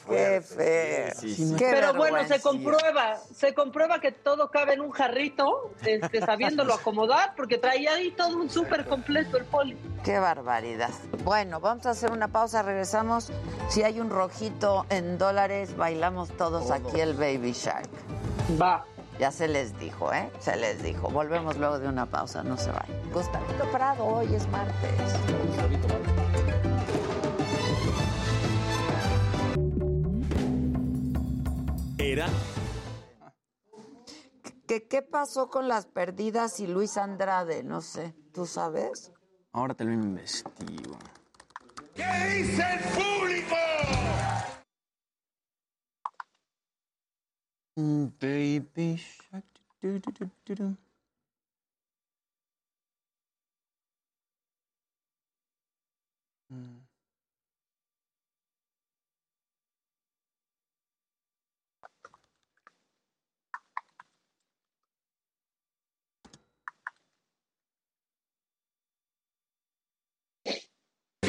[0.40, 1.14] feo.
[1.14, 1.54] Sí, sí, sí.
[1.56, 6.74] Qué Pero bueno, se comprueba, se comprueba que todo cabe en un jarrito, este, sabiéndolo
[6.74, 9.76] acomodar, porque traía ahí todo un súper completo el poli.
[10.04, 10.90] Qué barbaridad.
[11.24, 13.30] Bueno, vamos a hacer una pausa, regresamos.
[13.68, 17.88] Si hay un rojito en dólares, bailamos todos aquí el Baby Shark.
[18.60, 18.84] Va.
[19.18, 20.30] Ya se les dijo, ¿eh?
[20.38, 21.10] Se les dijo.
[21.10, 23.12] Volvemos luego de una pausa, no se vayan.
[23.12, 25.14] Gustavito Prado, hoy es martes.
[31.98, 32.28] Era
[34.68, 37.64] ¿Qué, ¿Qué pasó con las perdidas y Luis Andrade?
[37.64, 39.12] No sé, ¿tú sabes?
[39.52, 40.98] Ahora te lo investigo.
[41.94, 43.56] ¿Qué dice el público?
[47.78, 49.44] Baby shark,
[49.80, 50.76] du, du, du, du, du.
[56.50, 56.80] Mm.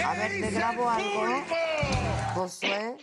[0.03, 1.45] A ver, ¿te grabo algo?
[2.33, 2.97] Josué.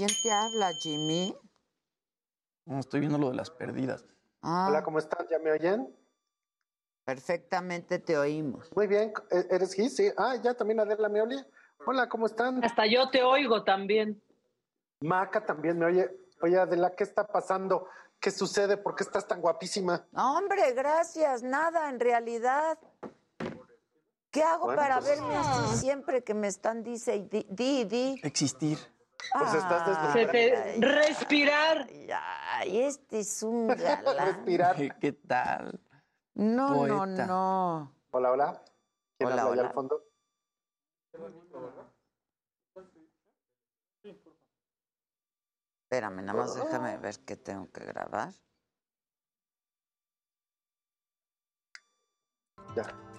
[0.00, 1.36] ¿Quién te habla, Jimmy?
[2.64, 4.02] No, estoy viendo lo de las perdidas.
[4.40, 5.26] Ah, Hola, ¿cómo están?
[5.28, 5.94] ¿Ya me oyen?
[7.04, 8.70] perfectamente te oímos.
[8.74, 9.94] Muy bien, ¿e- ¿eres Gis?
[9.96, 10.10] Sí.
[10.16, 11.44] Ah, ya también Adela me oye.
[11.84, 12.64] Hola, ¿cómo están?
[12.64, 14.22] Hasta yo te oigo también.
[15.02, 16.08] Maca también me oye.
[16.40, 17.86] Oye, Adela, ¿qué está pasando?
[18.20, 18.78] ¿Qué sucede?
[18.78, 20.06] ¿Por qué estás tan guapísima?
[20.14, 21.42] Hombre, gracias.
[21.42, 22.78] Nada, en realidad.
[24.30, 27.84] ¿Qué hago Bueno, para pues- verme así siempre que me están dice y di, di,
[27.84, 28.20] di?
[28.22, 28.78] Existir.
[29.32, 31.86] Pues estás Ah, Se te- ay, respirar.
[32.12, 34.34] ay, este es un galán.
[34.36, 34.76] Respirar.
[35.00, 35.80] ¿Qué tal?
[36.34, 37.26] No, no, Poeta.
[37.26, 37.94] no.
[38.12, 38.64] Hola, hola.
[39.18, 39.68] ¿Quién Hola, habla allá hola.
[39.68, 40.04] al fondo?
[45.84, 48.32] Espérame, nada más déjame ver qué tengo que grabar.
[52.76, 53.09] Ya.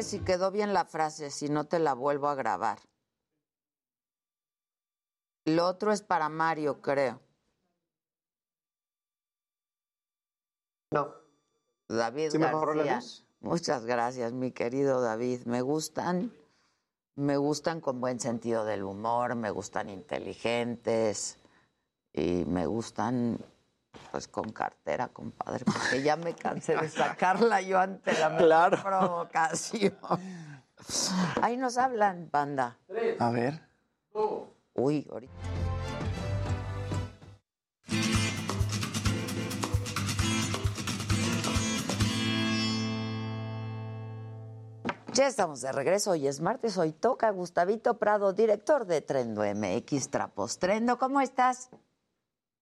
[0.00, 2.78] Si quedó bien la frase, si no te la vuelvo a grabar.
[5.44, 7.20] Lo otro es para Mario, creo.
[10.92, 11.14] No.
[11.88, 13.00] David ¿Sí García.
[13.40, 15.42] Muchas gracias, mi querido David.
[15.44, 16.32] Me gustan,
[17.16, 21.38] me gustan con buen sentido del humor, me gustan inteligentes
[22.12, 23.38] y me gustan
[24.10, 28.82] pues con cartera, compadre, porque ya me cansé de sacarla yo ante la Claro.
[28.82, 29.96] provocación.
[31.40, 32.78] Ahí nos hablan, banda.
[33.18, 33.60] A ver.
[34.74, 35.32] Uy, ahorita.
[45.14, 50.10] Ya estamos de regreso, hoy es martes, hoy toca Gustavito Prado, director de Trendo MX
[50.10, 50.58] Trapos.
[50.58, 51.68] Trendo, ¿cómo estás?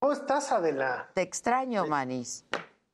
[0.01, 1.11] ¿Cómo estás, Adela?
[1.13, 2.47] Te extraño, Manis.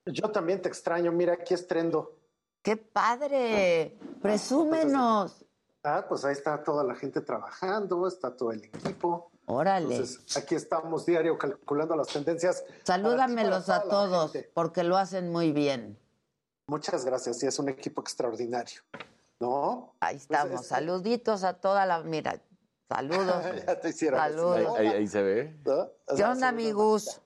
[0.06, 1.12] Yo también te extraño.
[1.12, 2.16] Mira, aquí es Trendo.
[2.62, 3.96] ¡Qué padre!
[4.20, 5.44] Presúmenos.
[5.84, 9.30] Ah, pues ahí está toda la gente trabajando, está todo el equipo.
[9.46, 9.94] Órale.
[9.94, 12.64] Entonces, aquí estamos diario calculando las tendencias.
[12.82, 15.96] Salúdamelos a todos, porque lo hacen muy bien.
[16.66, 18.82] Muchas gracias, y es un equipo extraordinario.
[19.38, 19.94] ¿No?
[20.00, 20.66] Ahí estamos.
[20.66, 22.02] Saluditos a toda la.
[22.02, 22.40] Mira,
[22.88, 23.44] saludos.
[23.66, 24.20] ya te hicieron.
[24.20, 24.78] Saludos.
[24.78, 25.56] Ahí, ahí se ve.
[25.64, 25.90] ¿No?
[26.06, 27.20] O ¿Qué onda, amigos?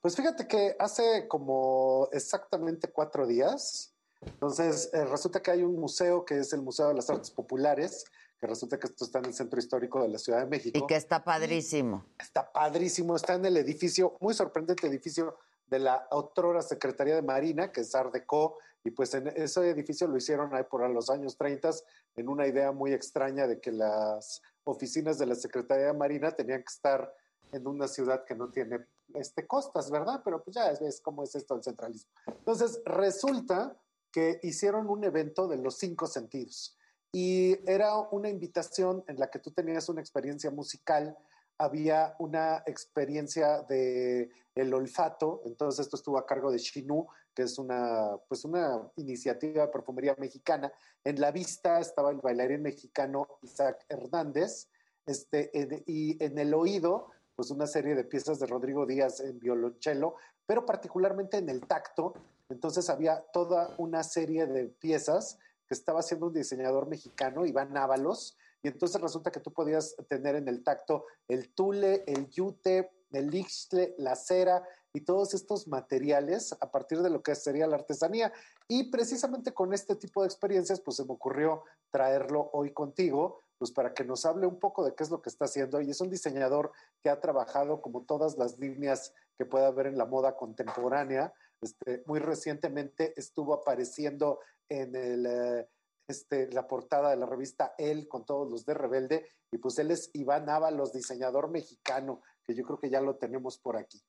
[0.00, 6.24] Pues fíjate que hace como exactamente cuatro días, entonces eh, resulta que hay un museo
[6.24, 8.04] que es el Museo de las Artes Populares,
[8.38, 10.78] que resulta que esto está en el Centro Histórico de la Ciudad de México.
[10.78, 12.04] Y que está padrísimo.
[12.18, 15.36] Está padrísimo, está en el edificio, muy sorprendente edificio
[15.66, 20.06] de la otrora Secretaría de Marina, que es Art Deco, y pues en ese edificio
[20.06, 21.70] lo hicieron ahí por los años 30
[22.16, 26.60] en una idea muy extraña de que las oficinas de la Secretaría de Marina tenían
[26.60, 27.14] que estar
[27.52, 28.84] en una ciudad que no tiene
[29.14, 30.20] este, costas, ¿verdad?
[30.24, 32.10] Pero pues ya es, es como es esto el centralismo.
[32.26, 33.76] Entonces, resulta
[34.12, 36.76] que hicieron un evento de los cinco sentidos
[37.12, 41.16] y era una invitación en la que tú tenías una experiencia musical,
[41.56, 47.06] había una experiencia de el olfato, entonces esto estuvo a cargo de Shinu,
[47.38, 50.72] que es una, pues una iniciativa de perfumería mexicana.
[51.04, 54.66] En la vista estaba el bailarín mexicano Isaac Hernández,
[55.06, 55.48] este,
[55.86, 60.16] y en el oído, pues una serie de piezas de Rodrigo Díaz en violonchelo,
[60.46, 62.12] pero particularmente en el tacto.
[62.48, 65.38] Entonces había toda una serie de piezas
[65.68, 70.34] que estaba haciendo un diseñador mexicano, Iván Ábalos, y entonces resulta que tú podías tener
[70.34, 76.54] en el tacto el tule, el yute, el ixtle, la cera y todos estos materiales
[76.60, 78.32] a partir de lo que sería la artesanía.
[78.68, 83.72] Y precisamente con este tipo de experiencias, pues se me ocurrió traerlo hoy contigo, pues
[83.72, 85.80] para que nos hable un poco de qué es lo que está haciendo.
[85.80, 89.98] Y es un diseñador que ha trabajado como todas las líneas que puede haber en
[89.98, 91.32] la moda contemporánea.
[91.60, 95.68] Este, muy recientemente estuvo apareciendo en eh,
[96.08, 99.28] este, la portada de la revista El con todos los de Rebelde.
[99.50, 103.58] Y pues él es Iván Ábalos, diseñador mexicano, que yo creo que ya lo tenemos
[103.58, 104.02] por aquí.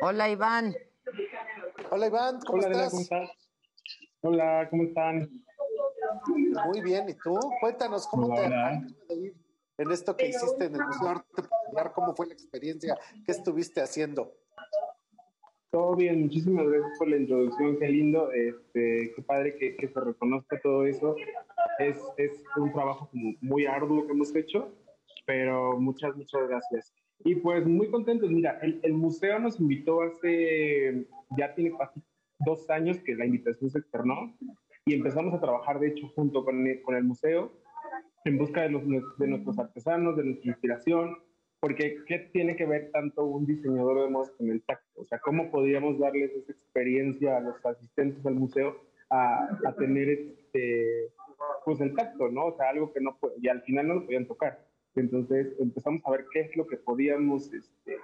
[0.00, 0.74] Hola, Iván.
[1.90, 2.90] Hola, Iván, ¿cómo Hola, estás?
[2.90, 3.30] ¿cómo estás?
[4.20, 5.44] Hola, ¿cómo están?
[6.66, 7.38] Muy bien, ¿y tú?
[7.60, 8.80] Cuéntanos, ¿cómo te Hola.
[9.08, 9.34] de ir
[9.78, 11.92] en esto que hiciste en el Museo Arte Popular?
[11.94, 12.96] ¿Cómo fue la experiencia?
[13.26, 14.32] ¿Qué estuviste haciendo?
[15.72, 20.00] Todo bien, muchísimas gracias por la introducción, qué lindo, este, qué padre que, que se
[20.00, 21.16] reconozca todo eso.
[21.78, 24.70] Es, es un trabajo como muy arduo que hemos hecho,
[25.26, 26.92] pero muchas, muchas gracias.
[27.24, 32.00] Y pues muy contentos, mira, el, el museo nos invitó hace, ya tiene casi
[32.40, 34.36] dos años que la invitación se externó
[34.84, 37.52] y empezamos a trabajar, de hecho, junto con el, con el museo
[38.24, 38.82] en busca de, los,
[39.18, 41.16] de nuestros artesanos, de nuestra inspiración,
[41.60, 45.00] porque ¿qué tiene que ver tanto un diseñador de modas con el tacto?
[45.00, 48.76] O sea, ¿cómo podríamos darles esa experiencia a los asistentes al museo
[49.10, 51.12] a, a tener este,
[51.64, 52.46] pues el tacto, ¿no?
[52.46, 54.71] O sea, algo que no y al final no lo podían tocar.
[54.94, 57.96] Entonces empezamos a ver qué es lo que podíamos, este,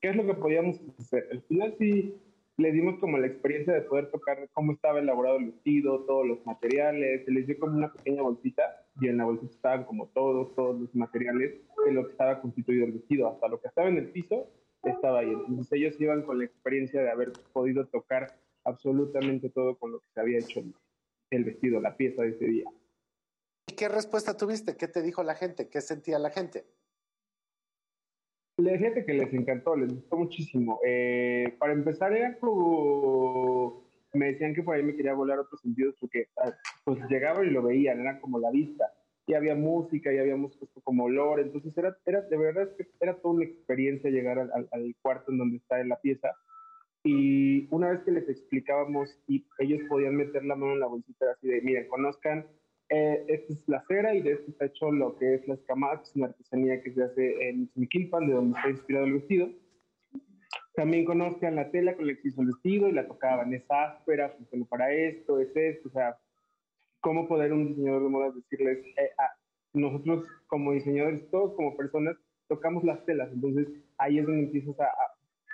[0.00, 1.28] qué es lo que podíamos hacer.
[1.32, 2.14] Al final sí
[2.58, 6.46] le dimos como la experiencia de poder tocar cómo estaba elaborado el vestido, todos los
[6.46, 8.62] materiales, se les dio como una pequeña bolsita
[9.00, 12.84] y en la bolsita estaban como todos, todos los materiales de lo que estaba constituido
[12.86, 14.48] el vestido, hasta lo que estaba en el piso
[14.84, 15.32] estaba ahí.
[15.48, 18.26] Entonces ellos iban con la experiencia de haber podido tocar
[18.64, 20.62] absolutamente todo con lo que se había hecho
[21.30, 22.64] el, vestido, la pieza de ese día.
[23.66, 24.76] ¿Y qué respuesta tuviste?
[24.76, 25.68] ¿Qué te dijo la gente?
[25.68, 26.64] ¿Qué sentía la gente?
[28.58, 30.78] Le fíjate que les encantó, les gustó muchísimo.
[30.86, 33.82] Eh, para empezar, era como.
[34.14, 36.52] Me decían que por ahí me quería volar otros sentidos porque ah,
[36.84, 38.92] pues llegaban y lo veían, era como la vista.
[39.26, 41.40] Y había música y habíamos puesto como olor.
[41.40, 42.68] Entonces, era, era de verdad
[43.00, 46.28] era toda una experiencia llegar al- al cuarto en donde está la pieza.
[47.04, 51.32] y una vez que les explicábamos y ellos podían meter la mano en la bolsita
[51.32, 52.46] así de, miren, conozcan,
[52.94, 55.96] eh, esta es la cera y de esto está hecho lo que es la escamada,
[55.96, 59.48] que es una artesanía que se hace en Miquilpan, de donde está inspirado el vestido.
[60.74, 64.28] También conozcan la tela con la que hizo el vestido y la tocaban, es áspera,
[64.36, 66.18] funciona para esto, es esto, o sea,
[67.00, 69.10] cómo poder un diseñador de modas decirles, eh,
[69.72, 72.16] nosotros como diseñadores, todos como personas,
[72.46, 74.90] tocamos las telas, entonces ahí es donde empiezas a,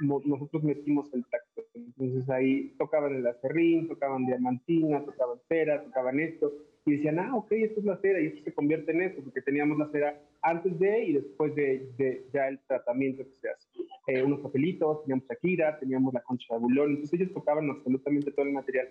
[0.00, 6.52] nosotros metimos el tacto, entonces ahí tocaban el acerrín, tocaban diamantina, tocaban cera, tocaban esto,
[6.88, 9.42] y decían, ah, ok, esto es la cera, y esto se convierte en esto, porque
[9.42, 13.68] teníamos la cera antes de y después de, de ya el tratamiento que se hace.
[14.06, 18.46] Eh, unos papelitos, teníamos Shakira, teníamos la concha de bulón, entonces ellos tocaban absolutamente todo
[18.46, 18.88] el material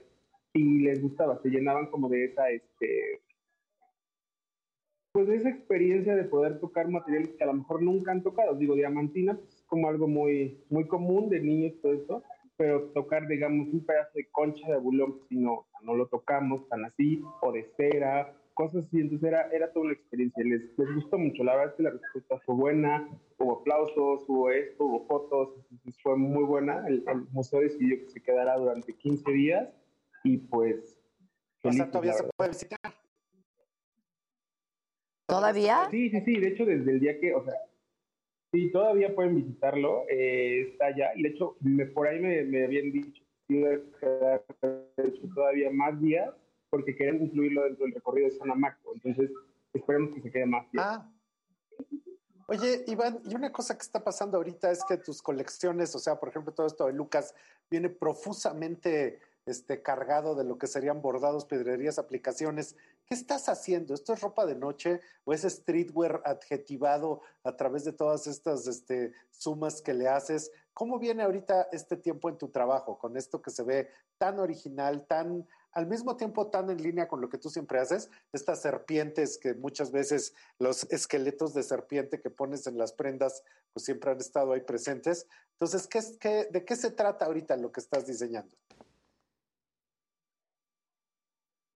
[0.54, 3.22] y les gustaba, se llenaban como de esa, este,
[5.12, 8.56] pues de esa experiencia de poder tocar materiales que a lo mejor nunca han tocado.
[8.56, 12.24] Digo, diamantina pues, es como algo muy, muy común de niños, todo esto,
[12.58, 16.84] pero tocar, digamos, un pedazo de concha de abulón, si no, no lo tocamos tan
[16.86, 19.00] así, o de cera, cosas así.
[19.00, 20.44] Entonces era, era toda una experiencia.
[20.44, 21.44] Les, les gustó mucho.
[21.44, 23.08] La verdad es que la respuesta fue buena.
[23.38, 25.50] Hubo aplausos, hubo esto, hubo fotos.
[25.72, 26.86] Entonces fue muy buena.
[26.88, 29.70] El, el museo decidió que se quedara durante 15 días
[30.24, 30.98] y pues...
[31.64, 32.80] O sea, todavía se puede visitar.
[35.28, 35.88] ¿Todavía?
[35.92, 36.40] Sí, sí, sí.
[36.40, 37.54] De hecho, desde el día que, o sea,
[38.58, 40.04] sí, todavía pueden visitarlo.
[40.10, 41.12] Eh, está allá.
[41.16, 41.56] Y de hecho,
[41.94, 44.44] por ahí me, habían dicho que iba a quedar
[45.36, 46.34] todavía más días
[46.70, 48.94] porque querían incluirlo dentro del recorrido de San Amaco.
[48.96, 49.32] Entonces,
[49.74, 50.86] esperemos que se quede más días.
[50.86, 51.12] Ah.
[52.50, 56.16] Oye, Iván, y una cosa que está pasando ahorita es que tus colecciones, o sea,
[56.18, 57.36] por ejemplo, todo esto de Lucas,
[57.70, 62.76] viene profusamente este, cargado de lo que serían bordados, pedrerías, aplicaciones.
[63.06, 63.94] ¿Qué estás haciendo?
[63.94, 69.14] ¿Esto es ropa de noche o es streetwear adjetivado a través de todas estas este,
[69.32, 70.52] sumas que le haces?
[70.74, 75.08] ¿Cómo viene ahorita este tiempo en tu trabajo con esto que se ve tan original,
[75.08, 78.10] tan al mismo tiempo tan en línea con lo que tú siempre haces?
[78.34, 83.44] Estas serpientes que muchas veces los esqueletos de serpiente que pones en las prendas
[83.74, 85.28] pues siempre han estado ahí presentes.
[85.54, 88.56] Entonces, ¿qué, qué, ¿de qué se trata ahorita lo que estás diseñando?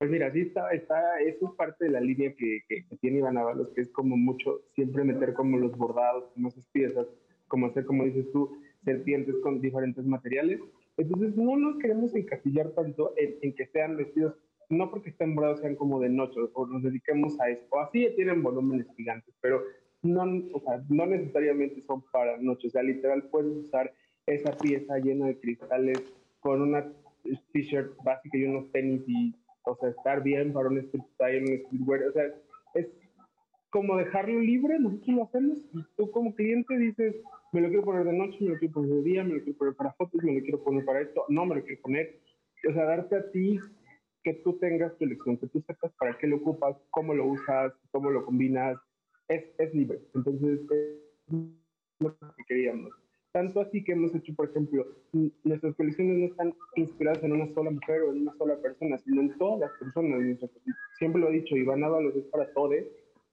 [0.02, 3.38] Pues mira, sí está, está, eso es parte de la línea que, que, tiene Iván
[3.38, 7.06] Ábalos, que es como mucho, siempre meter como los bordados, como esas piezas,
[7.48, 8.50] como hacer, como dices tú,
[8.84, 10.60] serpientes con diferentes materiales.
[10.98, 14.34] Entonces no nos queremos encasillar tanto en, que sean vestidos,
[14.70, 18.08] no porque estén bordados sean como de noche o nos dediquemos a eso, o así
[18.16, 19.62] tienen volúmenes gigantes, pero
[20.02, 20.24] no,
[20.54, 23.94] o sea, no necesariamente son para noche, o sea, literal puedes usar
[24.26, 26.02] esa pieza llena de cristales
[26.40, 26.92] con una
[27.54, 32.14] t-shirt básica y unos tenis y o sea, estar bien para un un streetwear, o
[32.14, 32.24] sea,
[32.74, 32.88] es
[33.70, 37.16] como dejarlo libre, nosotros lo hacemos y tú como cliente dices,
[37.54, 39.58] me lo quiero poner de noche, me lo quiero poner de día, me lo quiero
[39.58, 42.20] poner para fotos, me lo quiero poner para esto, no me lo quiero poner,
[42.70, 43.60] o sea, darte a ti
[44.24, 47.74] que tú tengas tu elección, que tú sepas para qué lo ocupas, cómo lo usas,
[47.92, 48.78] cómo lo combinas,
[49.28, 51.42] es, es libre, entonces es
[52.00, 52.92] lo que queríamos.
[53.32, 54.86] Tanto así que hemos hecho, por ejemplo,
[55.44, 59.22] nuestras colecciones no están inspiradas en una sola mujer o en una sola persona, sino
[59.22, 60.20] en todas las personas.
[61.00, 62.76] Siempre lo he dicho, Iván Ábalos es para todos.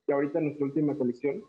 [0.06, 1.42] Y ahorita nuestra última colección,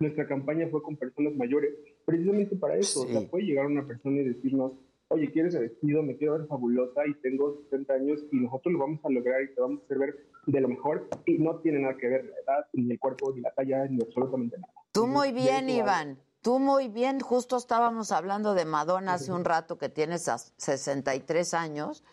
[0.00, 1.74] nuestra campaña fue con personas mayores,
[2.04, 3.02] precisamente para eso.
[3.02, 4.72] O sea, puede llegar una persona y decirnos,
[5.08, 6.02] oye, ¿quieres el vestido?
[6.02, 9.54] Me quiero ver fabulosa y tengo 60 años y nosotros lo vamos a lograr y
[9.54, 10.16] te vamos a hacer ver
[10.46, 13.42] de lo mejor y no tiene nada que ver la edad, ni el cuerpo, ni
[13.42, 14.72] la talla, ni absolutamente nada.
[14.92, 16.18] Tú muy bien, Iván.
[16.46, 22.04] Tú muy bien, justo estábamos hablando de Madonna hace un rato que tiene 63 años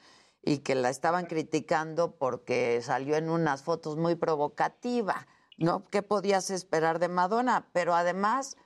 [0.42, 5.28] y que la estaban criticando porque salió en unas fotos muy provocativa,
[5.60, 5.86] ¿no?
[5.86, 7.68] ¿Qué podías esperar de Madonna?
[7.74, 8.58] Pero además,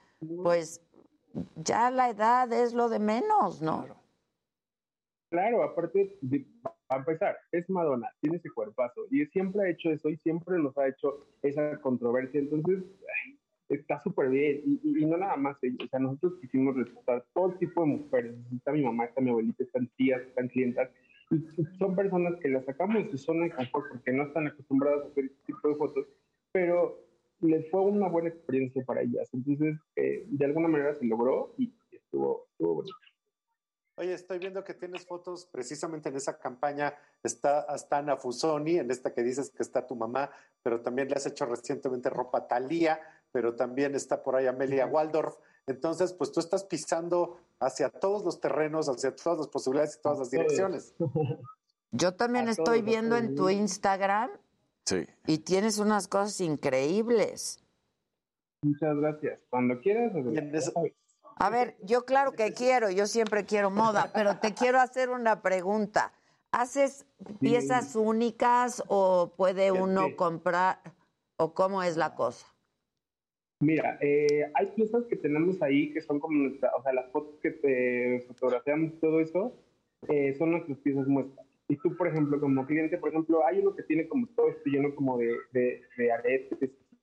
[0.41, 0.79] pues
[1.57, 3.87] ya la edad es lo de menos, ¿no?
[5.29, 6.17] Claro, aparte,
[6.87, 10.77] a empezar, es Madonna, tiene ese cuerpazo y siempre ha hecho eso y siempre nos
[10.77, 12.39] ha hecho esa controversia.
[12.39, 12.85] Entonces,
[13.69, 14.61] está súper bien.
[14.83, 15.79] Y, no nada más ellos.
[15.85, 18.35] O sea, nosotros quisimos respetar todo tipo de mujeres.
[18.55, 20.89] Está mi mamá, está mi abuelita, están tías, están clientas.
[21.29, 21.43] Y
[21.77, 25.07] son personas que las sacamos de su zona de confort porque no están acostumbradas a
[25.07, 26.07] hacer este tipo de fotos,
[26.53, 27.03] pero
[27.41, 29.29] les fue una buena experiencia para ellas.
[29.33, 32.95] Entonces, eh, de alguna manera se logró y estuvo, estuvo bonito.
[33.99, 36.93] Oye, estoy viendo que tienes fotos precisamente en esa campaña.
[37.23, 40.29] Está Astana Fusoni, en esta que dices que está tu mamá,
[40.61, 42.99] pero también le has hecho recientemente ropa Talía
[43.31, 45.35] pero también está por ahí Amelia Waldorf.
[45.67, 50.19] Entonces, pues tú estás pisando hacia todos los terrenos, hacia todas las posibilidades y todas
[50.19, 50.95] las direcciones.
[51.91, 54.29] Yo también estoy viendo en tu Instagram
[54.85, 55.07] sí.
[55.25, 57.63] y tienes unas cosas increíbles.
[58.61, 59.39] Muchas gracias.
[59.49, 60.13] Cuando quieras.
[61.39, 65.41] A ver, yo claro que quiero, yo siempre quiero moda, pero te quiero hacer una
[65.41, 66.11] pregunta.
[66.51, 67.05] ¿Haces
[67.39, 70.79] piezas únicas o puede uno comprar
[71.37, 72.45] o cómo es la cosa?
[73.59, 77.39] Mira, eh, hay piezas que tenemos ahí que son como nuestra, o sea, las fotos
[77.41, 79.53] que te fotografiamos y todo eso
[80.09, 81.45] eh, son nuestras piezas muestras.
[81.67, 84.69] Y tú, por ejemplo, como cliente, por ejemplo, hay uno que tiene como todo esto
[84.69, 86.59] lleno como de, de, de aretes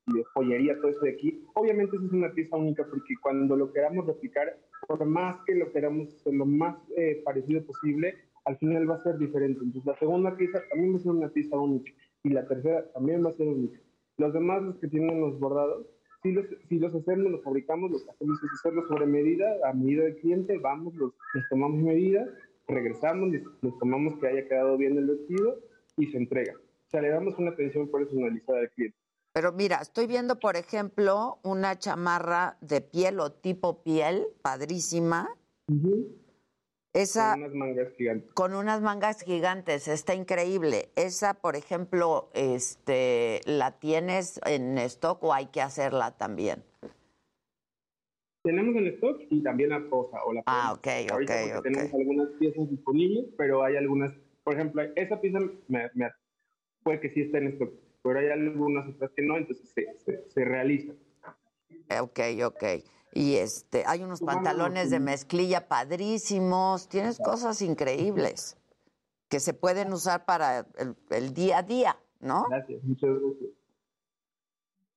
[0.06, 1.43] de joyería, todo eso de aquí.
[1.55, 4.56] Obviamente eso es una pieza única porque cuando lo queramos replicar,
[4.86, 8.14] por más que lo queramos lo más eh, parecido posible,
[8.44, 9.60] al final va a ser diferente.
[9.62, 13.24] Entonces la segunda pieza también va a ser una pieza única y la tercera también
[13.24, 13.78] va a ser única.
[14.18, 15.86] Los demás, los que tienen los bordados,
[16.24, 19.74] si los, si los hacemos, los fabricamos, lo que hacemos es hacerlos sobre medida, a
[19.74, 22.26] medida del cliente, vamos, los, les tomamos medidas,
[22.66, 25.60] regresamos, les, les, tomamos que haya quedado bien el vestido
[25.98, 26.55] y se entrega.
[26.55, 28.96] O sea, le damos una atención personalizada al cliente.
[29.34, 35.28] Pero mira, estoy viendo, por ejemplo, una chamarra de piel o tipo piel, padrísima.
[36.94, 38.32] Esa, con unas mangas gigantes.
[38.34, 40.90] Con unas mangas gigantes, está increíble.
[40.94, 46.62] Esa, por ejemplo, este, ¿la tienes en stock o hay que hacerla también?
[48.44, 51.62] Tenemos en stock y también la posa o la Ah, ok, ok, ok.
[51.64, 54.12] Tenemos algunas piezas disponibles, pero hay algunas,
[54.44, 56.10] por ejemplo, esa pieza me, me,
[56.84, 57.72] puede que sí esté en stock,
[58.04, 60.92] pero hay algunas otras que no, entonces se, se, se realiza.
[62.00, 62.64] Ok, ok.
[63.15, 68.57] Y este, hay unos pantalones de mezclilla padrísimos, tienes cosas increíbles
[69.28, 72.45] que se pueden usar para el, el día a día, ¿no?
[72.51, 73.51] Gracias, muchas gracias.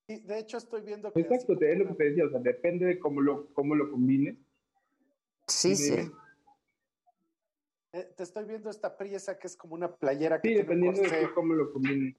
[0.07, 1.19] Y de hecho estoy viendo que...
[1.19, 4.38] Exacto, es lo que te decía, o sea, depende de cómo lo, cómo lo combines.
[5.48, 6.11] Sí, sí.
[7.94, 11.34] Eh, te estoy viendo esta pieza que es como una playera que sí, dependiendo de
[11.34, 12.15] cómo lo combines.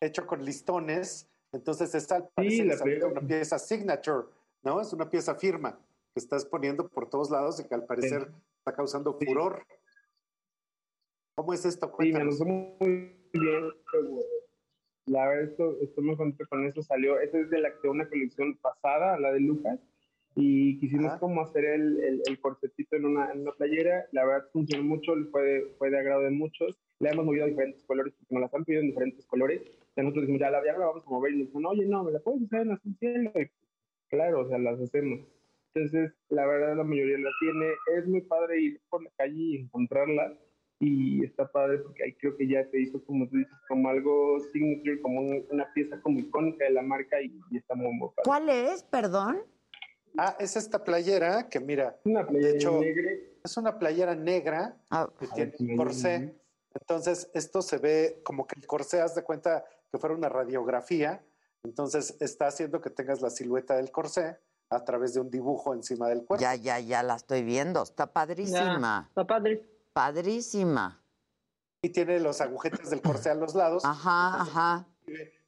[0.00, 4.26] Hecho con listones, entonces está al sí, una pieza signature,
[4.62, 4.80] ¿no?
[4.80, 5.78] Es una pieza firma
[6.14, 8.34] que estás poniendo por todos lados y que al parecer sí.
[8.58, 9.64] está causando furor.
[11.36, 11.90] ¿Cómo es esto?
[11.92, 12.38] Cuéntanos.
[12.38, 13.70] Sí, me muy bien.
[15.06, 16.82] La verdad, esto, estoy muy contento con eso.
[16.82, 19.78] Salió, esa es de, la, una colección pasada, la de Lucas,
[20.34, 21.18] y quisimos Ajá.
[21.18, 24.06] como hacer el, el, el, corsetito en una, en una playera.
[24.12, 26.78] La verdad funcionó mucho, fue de, fue de agrado de muchos.
[26.98, 29.62] La hemos movido a diferentes colores porque nos las han pedido en diferentes colores.
[29.96, 31.32] Y nosotros dijimos, ya la, ya la vamos a mover.
[31.32, 33.32] Y nos dicen, oye, no, me la puedes usar en azul cielo.
[33.34, 33.50] Y,
[34.08, 35.20] claro, o sea, las hacemos.
[35.74, 37.66] Entonces, la verdad, la mayoría la tiene.
[37.96, 40.36] Es muy padre ir por la calle y encontrarla.
[40.80, 44.38] Y está padre porque ahí creo que ya se hizo, como tú dices, como algo
[44.52, 48.08] signature, como un, una pieza como icónica de la marca y, y está muy, muy
[48.10, 48.22] padre.
[48.24, 49.42] ¿Cuál es, perdón?
[50.16, 53.10] Ah, es esta playera que mira, una playera de hecho, negra.
[53.44, 56.34] es una playera negra ah, que tiene un corsé.
[56.74, 61.24] Entonces, esto se ve como que el corsé, haz de cuenta que fuera una radiografía.
[61.64, 64.38] Entonces, está haciendo que tengas la silueta del corsé
[64.70, 66.42] a través de un dibujo encima del cuerpo.
[66.42, 67.82] Ya, ya, ya la estoy viendo.
[67.82, 69.04] Está padrísima.
[69.04, 69.66] Ya, está padre.
[69.92, 71.02] Padrísima.
[71.82, 73.84] Y tiene los agujetes del corsé a los lados.
[73.84, 74.88] Ajá, Entonces, ajá.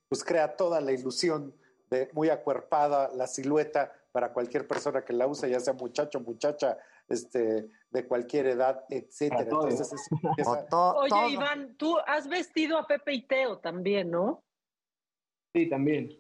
[0.09, 1.55] Pues crea toda la ilusión
[1.91, 6.79] de muy acuerpada la silueta para cualquier persona que la use, ya sea muchacho, muchacha,
[7.09, 9.43] este, de cualquier edad, etcétera.
[9.43, 11.29] Entonces, es, es, Oye, todo.
[11.29, 14.43] Iván, tú has vestido a Pepe y Teo también, ¿no?
[15.55, 16.11] Sí, también.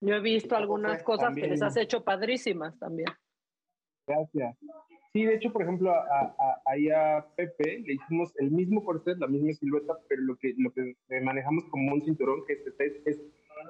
[0.00, 1.04] Yo he visto algunas fue?
[1.04, 1.46] cosas También.
[1.46, 3.08] que les has hecho padrísimas también.
[4.06, 4.56] Gracias.
[5.12, 9.16] Sí, de hecho, por ejemplo, a, a, ahí a Pepe le hicimos el mismo corset,
[9.18, 13.06] la misma silueta, pero lo que, lo que manejamos como un cinturón, que es, es,
[13.06, 13.20] es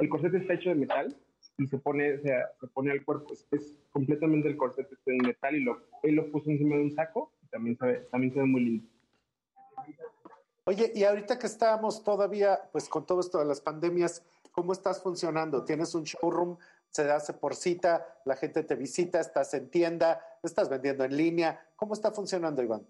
[0.01, 1.15] el corset está hecho de metal
[1.59, 5.13] y se pone, o sea, se pone al cuerpo, es, es completamente el corset está
[5.13, 7.95] en metal y lo, él lo puso encima de un saco y también se ve,
[8.11, 8.89] también se ve muy lindo.
[10.67, 15.03] Oye, y ahorita que estábamos todavía, pues con todo esto de las pandemias, ¿cómo estás
[15.03, 15.63] funcionando?
[15.63, 16.57] ¿Tienes un showroom?
[16.89, 18.07] ¿Se hace por cita?
[18.25, 19.21] ¿La gente te visita?
[19.21, 20.23] ¿Estás en tienda?
[20.43, 21.61] ¿Estás vendiendo en línea?
[21.77, 22.81] ¿Cómo está funcionando, Iván?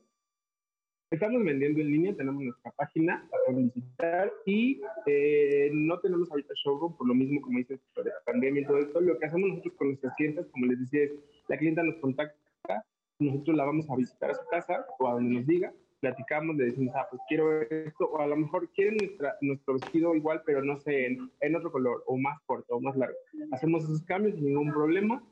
[1.10, 6.96] Estamos vendiendo en línea, tenemos nuestra página para visitar y eh, no tenemos ahorita showroom
[6.96, 9.00] por lo mismo, como dices, por la pandemia y todo esto.
[9.00, 11.12] Lo que hacemos nosotros con nuestras clientes, como les decía, es
[11.48, 12.86] la clienta nos contacta,
[13.18, 15.72] nosotros la vamos a visitar a su casa o a donde nos diga,
[16.04, 18.98] platicamos, le decimos, ah, pues quiero esto, o a lo mejor quieren
[19.40, 22.94] nuestro vestido igual, pero no sé, en, en otro color, o más corto, o más
[22.94, 23.16] largo.
[23.52, 25.22] Hacemos esos cambios sin ningún problema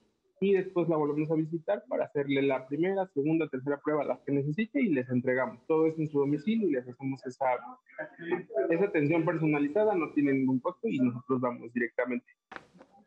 [0.40, 4.32] y después la volvemos a visitar para hacerle la primera, segunda, tercera prueba, las que
[4.32, 5.60] necesite y les entregamos.
[5.66, 7.48] Todo eso en su domicilio y les hacemos esa,
[8.70, 12.26] esa atención personalizada, no tiene ningún costo y nosotros vamos directamente.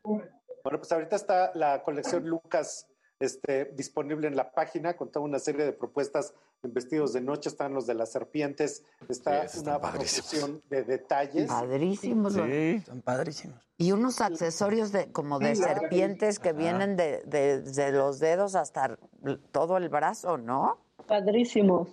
[0.04, 2.88] Bueno, pues ahorita está la colección Lucas
[3.20, 7.48] este, disponible en la página con toda una serie de propuestas en vestidos de noche.
[7.48, 11.46] Están los de las serpientes, está Sí, una están profusión de detalles.
[11.48, 12.34] Padrísimos.
[12.34, 13.62] Sí, son padrísimos.
[13.78, 15.80] Y unos accesorios de, como de claro.
[15.80, 16.58] serpientes que Ajá.
[16.58, 18.98] vienen de, de- de los dedos hasta
[19.52, 20.78] todo el brazo, ¿no?
[21.06, 21.88] Padrísimos.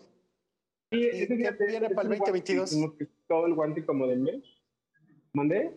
[0.92, 2.70] Sí, ¿Y ese qué viene es para el un guante 2022?
[2.70, 4.44] que hicimos que es todo el guante como de mes.
[5.34, 5.76] ¿Mandé?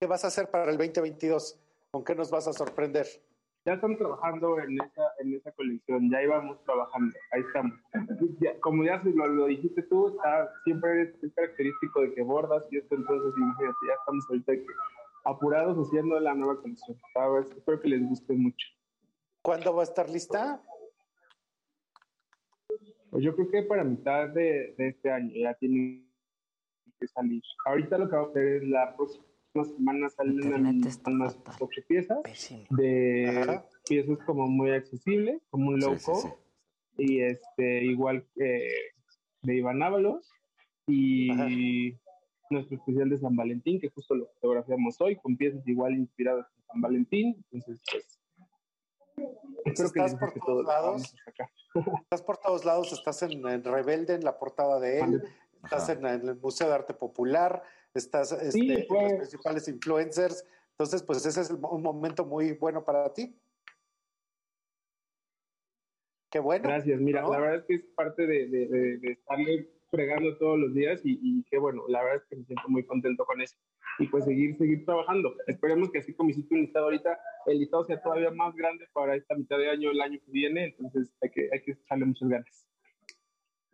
[0.00, 1.58] ¿Qué vas a hacer para el 2022?
[1.90, 3.06] ¿Con qué nos vas a sorprender?
[3.66, 7.78] Ya estamos trabajando en esa, en esa colección, ya íbamos trabajando, ahí estamos.
[8.40, 12.62] Ya- como ya lo, lo dijiste tú, está, siempre es, es característico de que bordas
[12.70, 14.66] y esto, entonces imagínate, ya estamos ahorita que
[15.24, 16.98] apurados haciendo la nueva colección.
[17.14, 17.50] ¿sabes?
[17.52, 18.66] Espero que les guste mucho.
[19.42, 20.62] ¿Cuándo va a estar lista?
[23.10, 26.06] Pues yo creo que para mitad de, de este año ya tiene
[27.00, 27.42] que salir.
[27.64, 29.24] Ahorita lo que vamos a hacer es la próxima
[29.62, 32.18] semana salen unas- unas ocho piezas
[32.70, 33.64] de Ajá.
[33.88, 36.32] piezas como muy accesibles, como un low Sí, sí, cost, sí.
[36.98, 38.68] y este igual que
[39.42, 40.28] de Iván Ábalos
[40.88, 41.28] y
[42.50, 46.64] nuestro especial de San Valentín, que justo lo fotografiamos hoy, con piezas igual inspiradas en
[46.66, 47.44] San Valentín.
[47.52, 48.20] Entonces, pues,
[49.64, 51.14] espero que estás les por todos todo que lados.
[51.38, 51.44] a.
[52.02, 55.22] Estás por todos lados, estás en, en Rebelde, en la portada de él,
[55.64, 55.92] estás Ajá.
[55.94, 57.62] en, en el Museo de Arte Popular,
[57.98, 60.46] estás este, Sí, en fue- los principales influencers.
[60.72, 63.34] Entonces, pues ese es un momento muy bueno para ti.
[66.30, 66.64] Qué bueno.
[66.68, 67.30] Gracias, mira, ¿no?
[67.30, 71.00] la verdad es que es parte de, de, de- de estarle fregando todos los días
[71.04, 73.56] y, y que bueno, la verdad es que me siento muy contento con eso.
[74.00, 75.36] Y pues seguir, seguir trabajando.
[75.46, 77.16] Esperemos que así como hiciste un listado ahorita,
[77.46, 80.64] el listado sea todavía más grande para esta mitad de año, el año que viene,
[80.64, 82.66] entonces hay que, hay que echarle muchas ganas.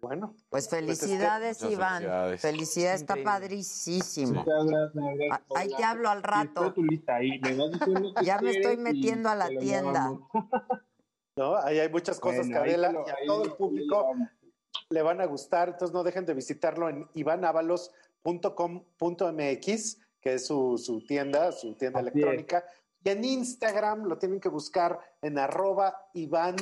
[0.00, 0.34] Bueno.
[0.48, 1.98] Pues felicidades, Muchas Iván.
[2.02, 2.40] felicidades.
[2.40, 3.32] Felicidades, está Increíble.
[3.32, 4.44] padrísimo.
[4.44, 4.92] Muchas gracias.
[4.94, 6.72] gracias, Ah, Ahí te hablo al rato.
[6.72, 7.38] tu lista ahí.
[7.40, 10.12] Me vas diciendo qué Ya me estoy metiendo a la tienda.
[11.36, 11.56] ¿no?
[11.56, 14.12] Ahí hay muchas cosas Bueno, lo- y a todo el público
[14.90, 21.04] le van a gustar, entonces no dejen de visitarlo en ivanavalos.com.mx, que es su, su
[21.06, 22.14] tienda, su tienda Así es.
[22.14, 22.64] electrónica,
[23.02, 26.56] y en Instagram lo tienen que buscar en arroba Iván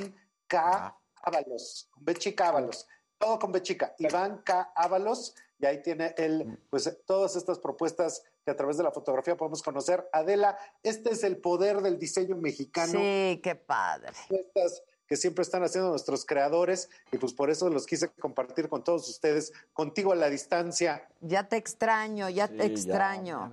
[0.47, 0.95] K.
[1.23, 2.87] Ábalos, con B chica Ábalos,
[3.19, 4.73] todo con B chica, Iván K.
[4.75, 9.37] Ábalos, y ahí tiene él, pues todas estas propuestas que a través de la fotografía
[9.37, 10.09] podemos conocer.
[10.13, 14.13] Adela, este es el poder del diseño mexicano Sí, qué padre.
[14.29, 18.85] propuestas que siempre están haciendo nuestros creadores y pues por eso los quise compartir con
[18.85, 21.09] todos ustedes, contigo a la distancia.
[21.21, 22.65] Ya te extraño, ya Sí, te ya.
[22.67, 23.51] extraño.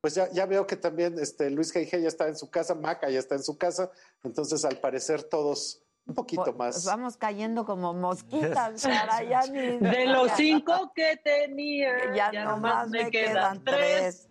[0.00, 2.00] Pues ya, ya veo que también este, Luis G.I.G.
[2.02, 3.90] ya está en su casa, Maca ya está en su casa,
[4.24, 6.84] entonces al parecer todos un poquito Pues más.
[6.86, 12.88] vamos cayendo como mosquitas, cara, ya ni- De los cinco que tenía, ya, ya, nomás
[12.88, 14.26] me quedan tres.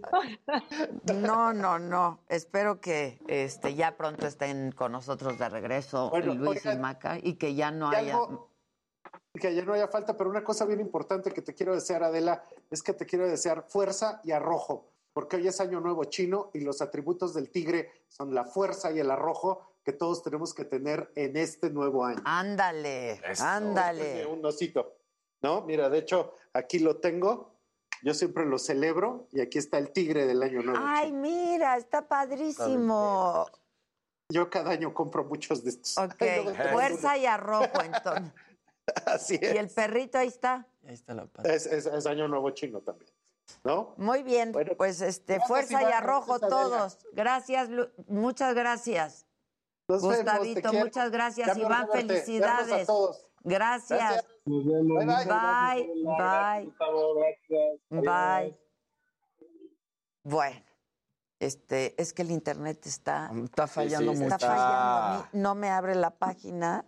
[1.14, 2.20] No, no, no.
[2.28, 7.36] Espero que este ya pronto estén con nosotros de regreso Bueno, Luis y Maca y
[7.36, 8.14] que ya no haya.
[8.16, 8.50] algo
[9.40, 12.42] que ya no haya falta, pero una cosa bien importante que te quiero desear, Adela,
[12.72, 16.62] es que te quiero desear fuerza y arrojo, porque hoy es Año Nuevo Chino y
[16.62, 21.09] los atributos del tigre son la fuerza y el arrojo que todos tenemos que tener
[21.16, 22.22] en este nuevo año.
[22.25, 23.45] Ándale, Eso.
[23.45, 24.25] ándale.
[24.25, 24.98] un osito.
[25.41, 25.61] ¿No?
[25.61, 27.53] Mira, de hecho, aquí lo tengo.
[28.03, 30.83] Yo siempre lo celebro y aquí está el tigre del año nuevo.
[30.85, 33.48] Ay, mira, está padrísimo.
[34.30, 35.98] Yo cada año compro muchos de estos.
[35.98, 36.22] Ok,
[36.74, 38.33] fuerza y arrojo entonces.
[39.06, 39.53] Así es.
[39.56, 40.67] Y el perrito ahí está.
[40.85, 41.53] Ahí está la pata.
[41.53, 43.09] Es, es- es año nuevo chino también.
[43.64, 43.93] ¿No?
[43.95, 46.98] Muy bien, Bueno, pues este, gracias, fuerza y arrojo todos.
[47.14, 49.27] Gracias, Lu- muchas gracias.
[49.88, 51.88] Nos Gustavito, muchas gracias, Ya Iván.
[51.88, 52.88] Verlos a felicidades.
[52.88, 53.25] todos.
[53.43, 53.99] Gracias.
[53.99, 54.25] Gracias.
[54.45, 54.98] Nos vemos.
[54.98, 56.03] Bye, bye.
[56.03, 58.01] Bye, bye.
[58.01, 58.49] Gracias.
[58.49, 58.59] Bye.
[60.24, 60.61] Bueno,
[61.40, 64.35] este, es que el internet está, Está fallando sí, está mucho.
[64.35, 65.24] está- fallando.
[65.24, 66.85] a mí No me abre la página.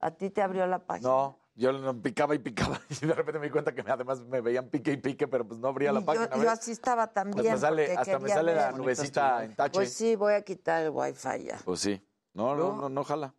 [0.00, 1.08] ¿A ti te abrió la página?
[1.08, 4.42] No, yo no picaba y picaba y de repente me di cuenta que además me
[4.42, 6.30] veían pique y pique, pero pues no abría la Y yo, página.
[6.34, 6.48] yo ¿ves?
[6.50, 7.54] así estaba también.
[7.54, 9.72] Hasta, sale, hasta me sale la nubecita en tache.
[9.72, 11.58] Pues sí, voy a quitar el wifi ya.
[11.64, 12.06] Pues sí.
[12.34, 12.76] No, no, ¿No?
[12.82, 13.34] no, no, jala.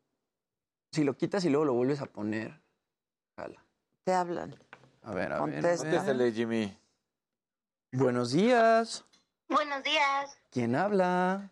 [0.92, 2.62] Si lo quitas y luego lo vuelves a poner.
[3.36, 3.64] Jala.
[4.04, 4.56] Te hablan.
[5.04, 5.34] A ver, a ver.
[5.34, 5.68] a Contesta.
[5.70, 5.78] ver.
[5.78, 6.78] Contéstele, Jimmy.
[7.92, 9.06] Buenos días.
[9.50, 11.52] Buenos días, ¿Quién habla?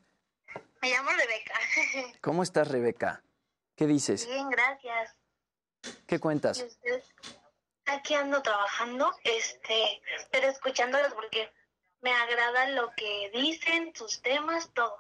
[0.82, 1.54] me llamo Rebeca.
[2.22, 3.22] ¿Cómo estás, Rebeca?
[3.76, 4.28] ¿Qué dices?
[4.28, 5.16] Bien, gracias.
[6.08, 6.62] ¿Qué ¿Y cuentas?
[6.64, 7.04] usted?
[7.86, 11.52] Aquí ando trabajando, este, pero escuchándolos porque
[12.02, 14.96] me agrada lo que dicen, sus temas, todo.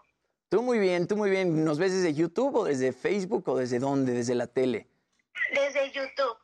[0.51, 1.63] Tú muy bien, tú muy bien.
[1.63, 4.11] ¿Nos ves desde YouTube o desde Facebook o desde dónde?
[4.11, 4.85] ¿Desde la tele?
[5.53, 6.37] Desde YouTube,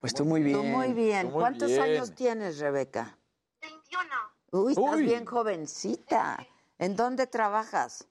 [0.00, 0.56] Pues tú muy bien.
[0.56, 1.26] Tú muy bien.
[1.26, 1.82] Tú muy ¿Cuántos bien.
[1.82, 3.18] años tienes, Rebeca?
[3.60, 4.14] 21.
[4.50, 5.02] Uy, estás Uy.
[5.04, 6.38] bien jovencita.
[6.78, 8.08] ¿En dónde trabajas?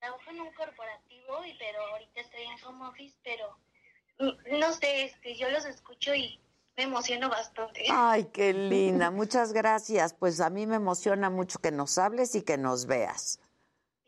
[0.00, 3.56] Trabajo en un corporativo COVID, pero ahorita estoy en home office, pero
[4.58, 6.40] no sé, este, yo los escucho y
[6.76, 7.84] me emociono bastante.
[7.92, 9.12] Ay, qué linda.
[9.12, 10.14] Muchas gracias.
[10.14, 13.38] Pues a mí me emociona mucho que nos hables y que nos veas.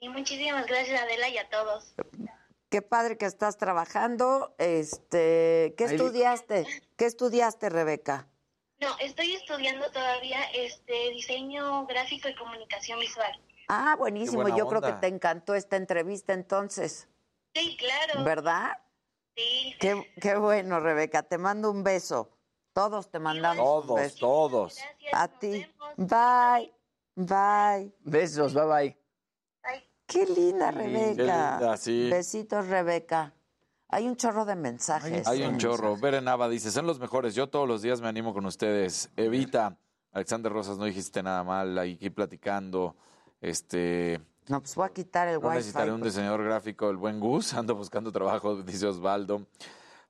[0.05, 1.95] Y muchísimas gracias Adela y a todos.
[2.69, 4.55] Qué padre que estás trabajando.
[4.59, 6.67] Este, ¿qué estudiaste?
[6.99, 8.29] ¿Qué estudiaste, Rebeca?
[8.81, 13.33] No, estoy estudiando todavía este diseño gráfico y comunicación visual.
[13.69, 14.47] Ah, buenísimo.
[14.55, 17.09] Yo creo que te encantó esta entrevista entonces.
[17.55, 18.25] Sí, claro.
[18.25, 18.73] ¿Verdad?
[19.35, 19.75] Sí.
[19.81, 21.23] Qué, qué bueno, Rebeca.
[21.23, 22.29] Te mando un beso.
[22.75, 24.19] Todos te mandamos un Todos, beso.
[24.19, 24.79] todos.
[25.15, 25.67] A ti.
[25.97, 26.75] Bye.
[27.15, 27.95] Bye.
[28.01, 29.04] Besos, bye bye.
[30.15, 31.15] Qué linda, Sí, Rebeca.
[31.17, 32.09] qué linda, sí.
[32.11, 33.35] Besitos, Rebeca.
[33.89, 35.27] Hay un chorro de mensajes.
[35.27, 35.97] Hay un chorro.
[35.97, 37.35] Beren Nava dice, son los mejores.
[37.35, 39.11] Yo todos los días me animo con ustedes.
[39.17, 39.77] Evita.
[40.13, 41.79] Alexander Rosas, no dijiste nada mal.
[41.79, 42.97] Aquí platicando.
[43.41, 44.21] Este...
[44.49, 45.57] No, pues voy a quitar el No wifi.
[45.59, 47.55] necesitaré un diseñador gráfico, el buen Gus.
[47.55, 49.47] Ando buscando trabajo, dice Osvaldo.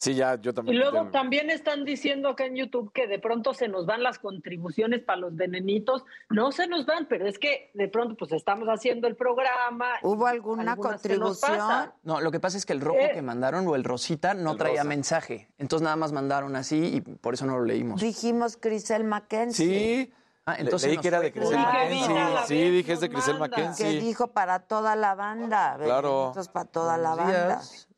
[0.05, 0.79] Sí, ya, yo Y también.
[0.79, 4.19] luego tengo- también están diciendo acá en YouTube que de pronto se nos van las
[4.19, 6.05] contribuciones para los venenitos.
[6.29, 9.87] No se nos van, pero es que de pronto pues estamos haciendo el programa.
[10.03, 11.95] ¿Hubo alguna pasa.
[12.03, 13.13] No, lo que pasa es que el rojo Eh.
[13.15, 14.89] que mandaron o el rosita no El traía rosa.
[14.89, 15.49] mensaje.
[15.57, 18.01] Entonces nada más mandaron así y por eso no lo leímos.
[18.03, 19.67] Dijimos Crisel Mackenzie.
[20.07, 20.13] Sí.
[20.45, 21.57] Ah, Le- entonces leí que era de Crisel.
[21.57, 22.47] Mackenzie.
[22.47, 24.01] Sí, dije es de Crisel Que Mackenzie.
[24.01, 25.79] dijo para toda la banda.
[25.83, 26.25] Claro.
[26.25, 27.47] Benditos para toda la banda.
[27.47, 27.89] días.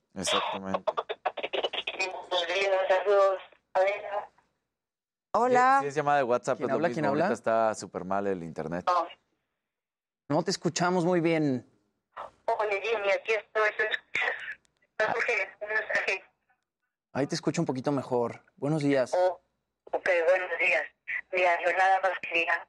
[2.88, 3.40] Saludos.
[5.32, 5.78] Hola.
[5.82, 6.56] Sí, es llamada de WhatsApp.
[6.56, 6.88] ¿Quién es lo habla?
[6.88, 6.94] mismo.
[6.94, 7.24] ¿Quién habla?
[7.26, 8.86] Ahorita está súper mal el internet.
[10.28, 11.64] No te escuchamos muy bien.
[12.46, 13.70] Hola Jimmy, aquí estoy.
[14.98, 16.24] Jorge, un mensaje.
[17.12, 18.42] Ahí te escucho un poquito mejor.
[18.56, 19.12] Buenos días.
[19.14, 19.40] Oh,
[19.92, 20.84] ok, buenos días.
[21.32, 22.66] Mira, yo nada más quería.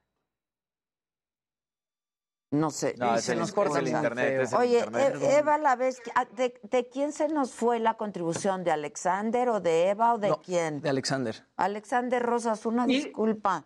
[2.51, 2.95] No sé.
[2.97, 4.27] No, se nos corta el internet.
[4.29, 4.41] feo.
[4.43, 5.15] es el Oye, internet.
[5.21, 8.63] E- Eva, la vez, que- ah, de, de quién se nos fue la contribución?
[8.63, 10.79] ¿De Alexander o de Eva o de No, quién?
[10.81, 11.45] De Alexander.
[11.57, 13.65] Alexander Rosas, una Y- disculpa,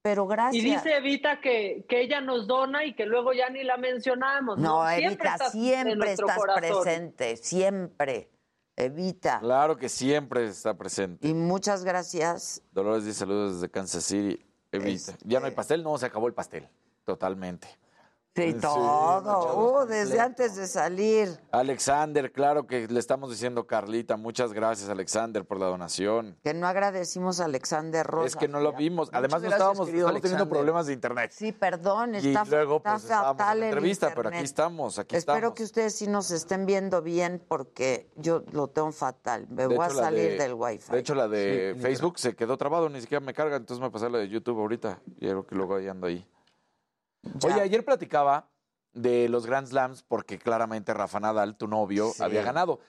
[0.00, 0.64] pero gracias.
[0.64, 4.58] Y dice Evita que, que ella nos dona y que luego ya ni la mencionamos.
[4.58, 6.60] No, no, Evita, estás siempre estás corazón.
[6.82, 8.30] presente, siempre.
[8.76, 9.40] Evita.
[9.40, 11.26] Claro que siempre está presente.
[11.26, 12.62] Y muchas gracias.
[12.70, 14.40] Dolores dice saludos desde Kansas City.
[14.72, 15.10] Evita.
[15.12, 16.68] Este Ya no hay pastel, no, se acabó el pastel.
[17.04, 17.68] Totalmente.
[18.46, 19.82] Sí, Sí, todo.
[19.82, 20.22] Uh, desde completo.
[20.22, 21.40] antes de salir.
[21.52, 24.16] Alexander, claro que le estamos diciendo Carlita.
[24.16, 26.36] Muchas gracias, Alexander, por la donación.
[26.42, 28.32] Que no agradecimos a Alexander Rosas.
[28.32, 29.08] Es que no lo vimos.
[29.12, 31.30] Además, no estábamos, estamos teniendo problemas de internet.
[31.32, 34.38] Sí, perdón, y está, luego, está pues, estábamos en fatal la el entrevista, pero aquí
[34.44, 35.54] estamos, aquí Espero estamos.
[35.56, 39.46] que ustedes sí nos estén viendo bien porque yo lo tengo fatal.
[39.50, 40.90] Me De voy a hecho, salir de- del wifi.
[40.92, 43.90] De hecho, la de Sí, Facebook se quedó trabado, ni siquiera me carga, entonces me
[43.90, 45.00] pasé la de YouTube ahorita.
[45.18, 46.26] Y creo que luego ahí ando ahí.
[47.22, 47.48] Ya.
[47.48, 48.48] Oye, ayer platicaba
[48.92, 52.22] de los Grand Slams porque claramente Rafa Nadal, tu novio, Sí.
[52.22, 52.80] había ganado.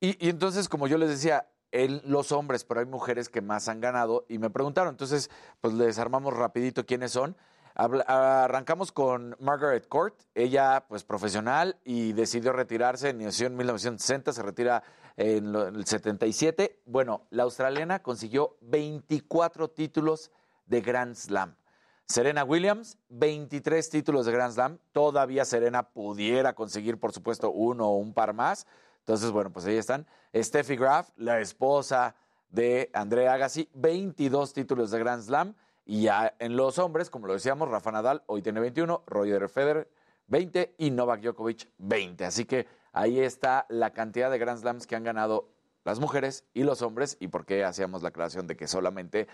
[0.00, 3.68] Y, y entonces, como yo les decía, él, los hombres, pero hay mujeres que más
[3.68, 4.90] han ganado y me preguntaron.
[4.90, 7.36] Entonces, pues les armamos rapidito quiénes son.
[7.74, 8.04] Habla-
[8.44, 14.82] arrancamos con Margaret Court, ella pues profesional y decidió retirarse, en 1960, se retira
[15.16, 16.80] en el 77.
[16.86, 20.30] Bueno, la australiana consiguió 24 títulos
[20.66, 21.54] de Grand Slam.
[22.08, 24.78] Serena Williams, 23 títulos de Grand Slam.
[24.92, 28.66] Todavía Serena pudiera conseguir, por supuesto, uno o un par más.
[29.00, 30.06] Entonces, bueno, pues ahí están.
[30.34, 32.14] Steffi Graf, la esposa
[32.48, 35.54] de Andrea Agassi, 22 títulos de Grand Slam.
[35.84, 39.90] Y ya en los hombres, como lo decíamos, Rafa Nadal hoy tiene 21, Roger Federer
[40.28, 42.24] 20 y Novak Djokovic 20.
[42.24, 45.50] Así que ahí está la cantidad de Grand Slams que han ganado
[45.84, 49.28] las mujeres y los hombres y por qué hacíamos la aclaración de que solamente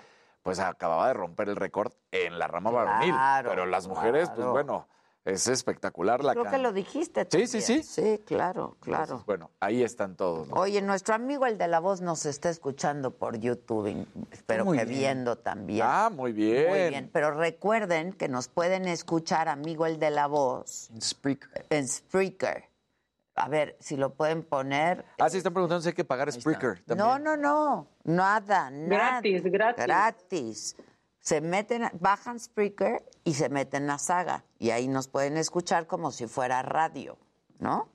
[0.44, 3.10] pues acababa de romper el récord en la rama varonil.
[3.12, 4.86] Claro, Pero las mujeres, pues bueno,
[5.24, 7.22] es espectacular la Creo que lo dijiste.
[7.22, 7.48] Sí, también.
[7.48, 7.82] sí, sí.
[7.82, 9.04] Sí, claro, claro.
[9.04, 10.46] Entonces, bueno, ahí están todos.
[10.48, 10.56] ¿no?
[10.56, 14.84] Oye, nuestro amigo el de la voz nos está escuchando por YouTube, espero Muy que
[14.84, 14.98] bien.
[15.00, 15.86] viendo también.
[15.88, 16.68] Ah, muy bien.
[16.68, 21.64] Muy bien, pero recuerden que nos pueden escuchar, amigo el de la voz, En Spreaker.
[21.70, 22.68] en Spreaker.
[23.36, 25.04] A ver, si lo pueden poner.
[25.18, 26.84] Ah, sí, están preguntando si hay que pagar Spreaker.
[26.84, 27.06] también.
[27.08, 29.20] No, no, no, nada, nada.
[29.20, 29.84] Gratis, gratis.
[29.84, 30.76] Gratis.
[31.18, 34.44] Se meten, a- bajan Spreaker y se meten a Saga.
[34.58, 37.18] Y ahí nos pueden escuchar como si fuera radio,
[37.58, 37.88] ¿no?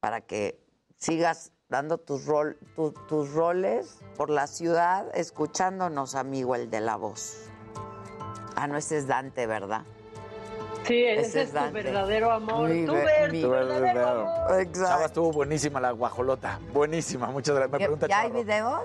[0.00, 0.60] Para que
[0.96, 6.96] sigas dando tus, rol, tu- tus roles por la ciudad, escuchándonos, amigo, el de la
[6.96, 7.48] voz.
[8.54, 9.82] Ah, no, ese es Dante, ¿verdad?
[10.86, 12.68] Sí, Ese ese es es tu verdadero amor.
[12.68, 14.60] Mi ve- ver, mi tu verdadero amor.
[14.60, 14.88] Exacto.
[14.88, 16.58] Chava, estuvo buenísima la guajolota.
[16.72, 17.72] Buenísima, muchas gracias.
[17.72, 18.80] Me ¿Ya, pregunta ya hay videos?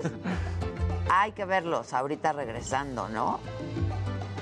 [1.10, 3.40] hay que verlos ahorita regresando, ¿no?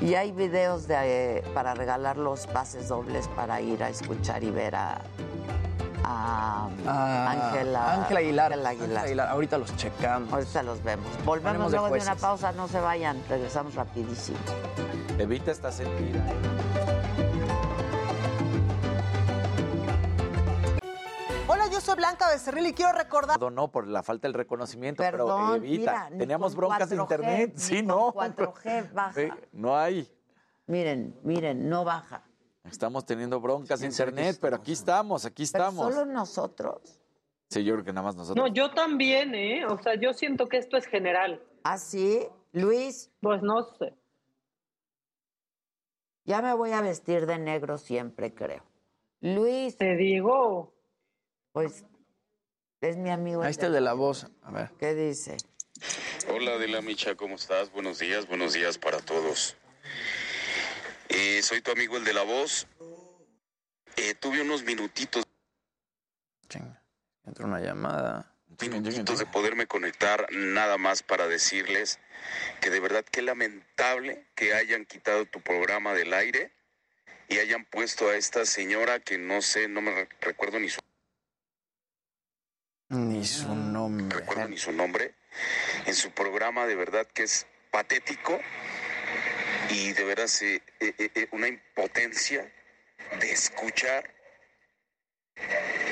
[0.01, 4.51] Y hay videos de, eh, para regalar los pases dobles para ir a escuchar y
[4.51, 5.01] ver a,
[6.11, 6.69] Ah,
[7.31, 8.53] Ángela Ángela Aguilar.
[8.53, 9.05] Ángela Aguilar.
[9.05, 9.29] Aguilar.
[9.29, 10.33] Ahorita los checamos.
[10.33, 11.07] Ahorita los vemos.
[11.25, 14.39] Volvemos de luego de una pausa, no se vayan, regresamos rapidísimo.
[15.19, 16.25] Evita esta sentida.
[21.71, 23.39] Yo soy Blanca Becerril y quiero recordar.
[23.53, 26.07] No, por la falta del reconocimiento, pero Perdón, evita.
[26.09, 27.53] mira, Teníamos broncas de 4G, internet.
[27.57, 28.13] Sí, no.
[28.13, 29.13] 4G baja.
[29.15, 30.11] Sí, no hay.
[30.67, 32.23] Miren, miren, no baja.
[32.65, 35.95] Estamos teniendo broncas de ¿Quién sabe internet, pero aquí estamos, aquí Pero estamos.
[35.95, 37.01] solo nosotros.
[37.49, 38.47] Sí, yo creo que nada más nosotros.
[38.47, 39.65] No, yo también, ¿eh?
[39.65, 41.43] O sea, yo siento que esto es general.
[41.65, 42.27] ¿Ah, sí?
[42.53, 43.95] Luis, Pues no sé.
[46.25, 48.63] ya me voy a vestir de negro siempre, creo.
[49.21, 50.75] Luis, Te digo.
[51.59, 51.85] Pues
[52.81, 53.43] es mi amigo.
[53.43, 54.29] Ahí está el de la voz.
[54.43, 54.71] A ver.
[54.79, 55.37] ¿Qué dice?
[56.29, 57.73] Hola Adela Micha, ¿cómo estás?
[57.73, 59.57] Buenos días, buenos días para todos.
[61.09, 62.69] Eh, soy tu amigo el de la voz.
[63.97, 65.25] Eh, tuve unos minutitos,
[66.49, 66.81] Chinga.
[67.27, 68.33] Entró una llamada.
[68.61, 71.99] minutitos de poderme conectar nada más para decirles
[72.61, 76.53] que de verdad qué lamentable que hayan quitado tu programa del aire
[77.29, 80.81] y hayan puesto a esta señora que no sé, no me re- recuerdo ni su,
[82.91, 84.19] Ni su nombre.
[84.19, 85.15] recuerdo ni su nombre
[85.85, 88.39] en su programa de verdad que es patético
[89.71, 92.51] y de veras eh, eh, eh, eh, una impotencia
[93.21, 94.11] de escuchar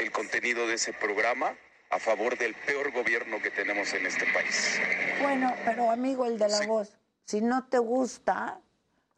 [0.00, 1.54] el contenido de ese programa
[1.90, 4.80] a favor del peor gobierno que tenemos en este país.
[5.22, 8.60] Bueno, pero amigo, el de la voz, si no te gusta,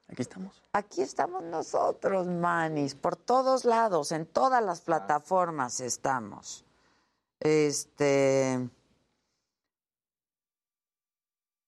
[0.09, 0.63] Aquí estamos.
[0.73, 6.65] aquí estamos nosotros, manis, por todos lados, en todas las plataformas estamos.
[7.41, 8.69] Este.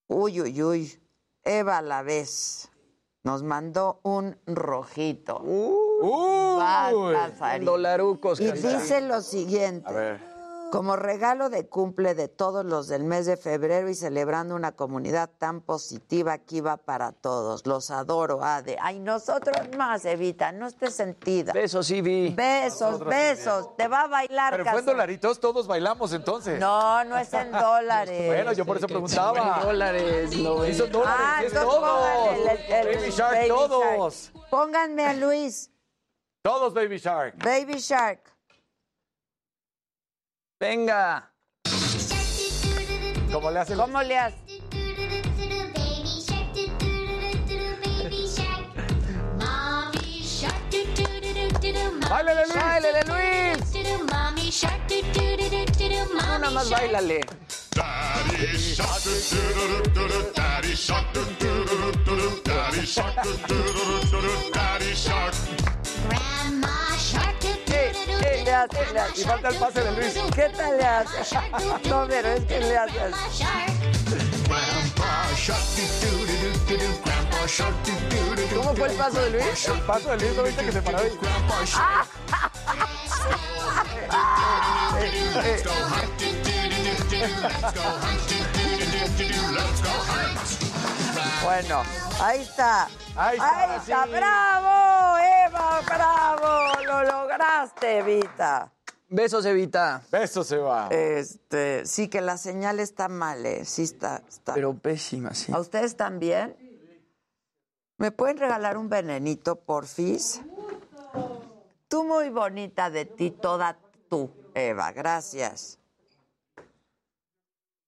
[0.09, 1.03] Uy, uy, uy.
[1.43, 2.71] Eva la vez
[3.23, 5.41] nos mandó un rojito.
[6.59, 7.71] Basta, Sarita.
[7.71, 8.41] Dolarucos.
[8.41, 9.89] Y dice lo siguiente.
[9.89, 10.30] A ver.
[10.71, 15.29] Como regalo de cumple de todos los del mes de febrero y celebrando una comunidad
[15.39, 17.67] tan positiva, aquí va para todos.
[17.67, 18.77] Los adoro, Ade.
[18.81, 21.53] Ay, nosotros más, Evita, no estés sentida.
[21.53, 22.35] Besos, Ivy.
[22.35, 23.77] Besos, Nosotros besos.
[23.77, 26.61] Te va a bailar, Pero fue en dolaritos, todos bailamos entonces.
[26.61, 28.27] No, no es en dólares.
[28.27, 29.61] Bueno, yo por eso preguntaba.
[29.65, 32.29] dólares, no Sí, son dólares, Ah, es todos.
[32.39, 34.31] el- el- el Baby Shark, Baby todos.
[34.33, 34.49] Shark.
[34.51, 35.71] Pónganme a Luis.
[36.43, 37.35] Todos Baby Shark.
[37.45, 38.21] Baby Shark.
[40.61, 41.33] Venga.
[43.33, 43.75] ¿Cómo le hace?
[43.75, 44.39] ¿Cómo le haces?
[52.11, 52.57] ¡Báilale, Luis!
[52.57, 53.57] ¡Báilale, Luis!
[56.13, 57.21] No, nada más bailale.
[57.75, 65.35] Daddy shark, do-do-do-do-do-do, Daddy shark, do-do-do-do-do-do, Daddy shark, do-do-do-do-do-do, Daddy shark.
[66.11, 66.90] ¿Qué
[68.51, 68.93] le haces?
[68.93, 69.19] Le haces?
[69.19, 70.15] Y falta el pase de Luis.
[70.35, 71.33] ¿Qué tal le haces?
[71.89, 73.15] No, pero es que le haces.
[78.55, 79.69] ¿Cómo fue el paso de Luis?
[79.69, 80.99] El paso de Luis, ¿no viste que se paró?
[80.99, 82.09] Grandpa shark.
[89.51, 90.70] Let's go hunt,
[91.43, 91.83] Bueno,
[92.21, 92.89] ahí está.
[93.17, 94.11] Ahí está, está, sí.
[94.11, 98.73] bravo, Eva, bravo, lo lograste, Evita.
[99.09, 100.03] Besos, Evita.
[100.11, 100.89] Besos, Eva.
[100.91, 104.55] Este, sí que la señal está mal, eh, sí está, está.
[104.55, 105.53] Pero pésima, sí.
[105.53, 106.57] ¿A ustedes también?
[107.97, 110.41] ¿Me pueden regalar un venenito, porfis?
[111.89, 113.77] Tú muy bonita de ti, toda
[114.09, 115.79] tú, Eva, gracias.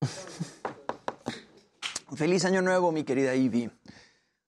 [2.15, 3.71] Feliz año nuevo, mi querida Ivy.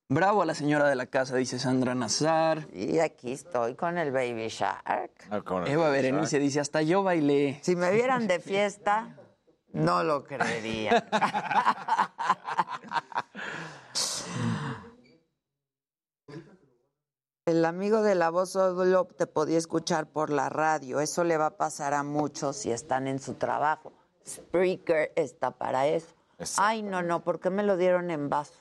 [0.07, 2.67] Bravo a la señora de la casa, dice Sandra Nazar.
[2.71, 5.11] Y aquí estoy con el Baby Shark.
[5.31, 7.59] Ah, el Eva Baby Berenice dice, hasta yo bailé.
[7.63, 9.17] Si me vieran de fiesta,
[9.73, 11.07] no lo creería.
[17.47, 20.99] El amigo de la voz solo te podía escuchar por la radio.
[20.99, 23.93] Eso le va a pasar a muchos si están en su trabajo.
[24.27, 26.14] Spreaker está para eso.
[26.57, 28.53] Ay, no, no, ¿por qué me lo dieron en vaso?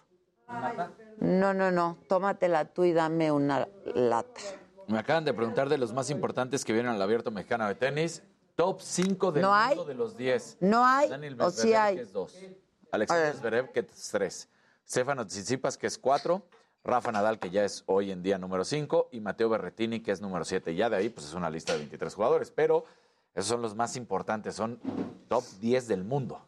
[1.19, 4.41] No, no, no, tómatela tú y dame una lata.
[4.87, 8.23] Me acaban de preguntar de los más importantes que vienen al Abierto Mexicano de Tenis.
[8.55, 9.75] Top 5 del ¿No hay?
[9.75, 10.59] mundo de los 10.
[10.61, 11.09] ¿No hay?
[11.09, 11.97] Daniel ¿O sí hay?
[11.97, 12.39] que es 2.
[12.93, 14.49] Alexander Zverev, que es 3.
[14.87, 16.41] Stefano Tsitsipas, que es 4.
[16.85, 19.09] Rafa Nadal, que ya es hoy en día número 5.
[19.11, 20.75] Y Mateo Berretini, que es número 7.
[20.75, 22.51] Ya de ahí, pues es una lista de 23 jugadores.
[22.53, 22.85] Pero
[23.35, 24.55] esos son los más importantes.
[24.55, 24.79] Son
[25.29, 26.41] top 10 del mundo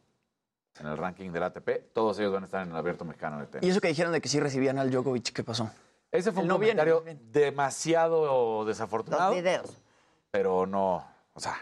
[0.80, 1.92] en el ranking del ATP.
[1.92, 3.66] Todos ellos van a estar en el Abierto Mexicano de Tenis.
[3.66, 5.70] Y eso que dijeron de que sí recibían al Djokovic, ¿qué pasó?
[6.10, 7.20] Ese fue un Él no viene, comentario no viene.
[7.30, 9.30] demasiado desafortunado.
[9.32, 9.70] Los videos.
[10.30, 11.56] Pero no, o sea,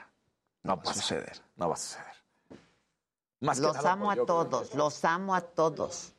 [0.62, 1.40] No va a suceder.
[1.56, 2.06] No va a suceder.
[3.40, 6.13] Más que los nada amo a todos, los amo a todos.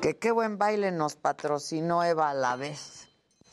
[0.00, 3.08] Que qué buen baile nos patrocinó Eva a la vez.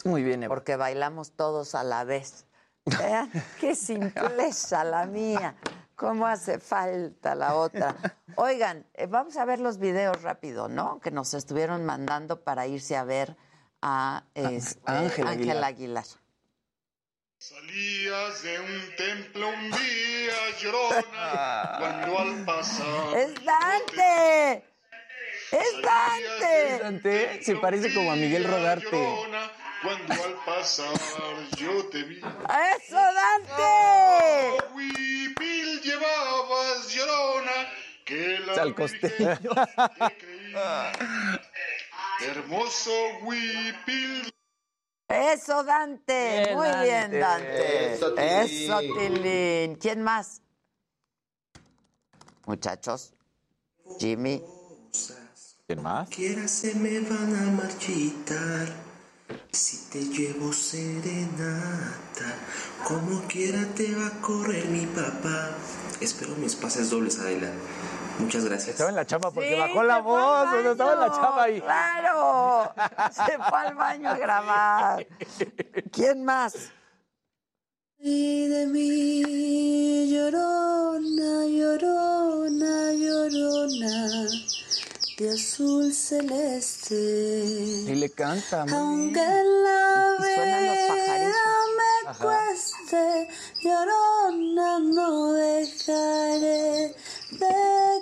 [0.05, 0.55] Muy bien, Eva.
[0.55, 2.45] Porque bailamos todos a la vez.
[2.85, 5.55] Vean, qué simpleza la mía.
[5.95, 7.95] ¿Cómo hace falta la otra?
[8.35, 10.99] Oigan, eh, vamos a ver los videos rápido, ¿no?
[11.01, 13.35] Que nos estuvieron mandando para irse a ver
[13.81, 15.63] a, este, Ángel Ángel Aguilar.
[15.65, 16.05] Aguilar.
[17.37, 24.68] Salías de un templo un día llorona cuando al pasar ¡Es Dante!
[25.51, 26.79] ¡Es Dante!
[26.83, 28.89] Dante se parece como a Miguel Rodarte.
[28.91, 30.93] llorona cuando al pasar
[31.57, 32.17] yo te vi.
[32.19, 34.63] ¡Eso, Dante!
[34.73, 37.51] Huipil llevabas llorona
[38.05, 39.39] que la Sal costeño.
[39.39, 40.53] te creí.
[42.21, 44.33] Hermoso huipil
[45.07, 46.43] ¡Eso, Dante!
[46.45, 47.19] Bien, Muy bien, Dante.
[47.19, 47.93] Dante.
[47.93, 48.29] Eso, Tilín.
[48.29, 49.75] Eso, Tilín.
[49.77, 50.41] ¿Quién más?
[52.45, 53.13] Muchachos.
[53.99, 54.43] Jimmy.
[55.69, 56.09] ¿Quién más?
[56.09, 58.67] Quiera se me van a marchitar
[59.51, 62.25] si te llevo serenata.
[62.83, 65.51] Como quiera te va a correr mi papá.
[66.01, 67.51] Espero mis pases dobles, Adela.
[68.17, 68.69] Muchas gracias.
[68.69, 70.47] Estaba en la chamba porque Sí, bajó la voz.
[70.55, 71.61] estaba en la chamba ahí.
[71.61, 72.73] ¡Claro!
[73.13, 75.07] Se fue al baño a grabar.
[75.91, 76.55] ¿Quién más?
[77.99, 84.27] Y de mí, llorona, llorona, llorona,
[85.19, 86.95] de azul celeste.
[86.95, 88.63] Y le canta.
[88.65, 89.63] muy Aunque bien.
[89.63, 91.35] la Y suenan los vea pajaritos.
[91.75, 92.23] me Ajá.
[92.25, 93.27] cueste,
[93.61, 96.95] llorona, no dejaré
[97.31, 97.55] de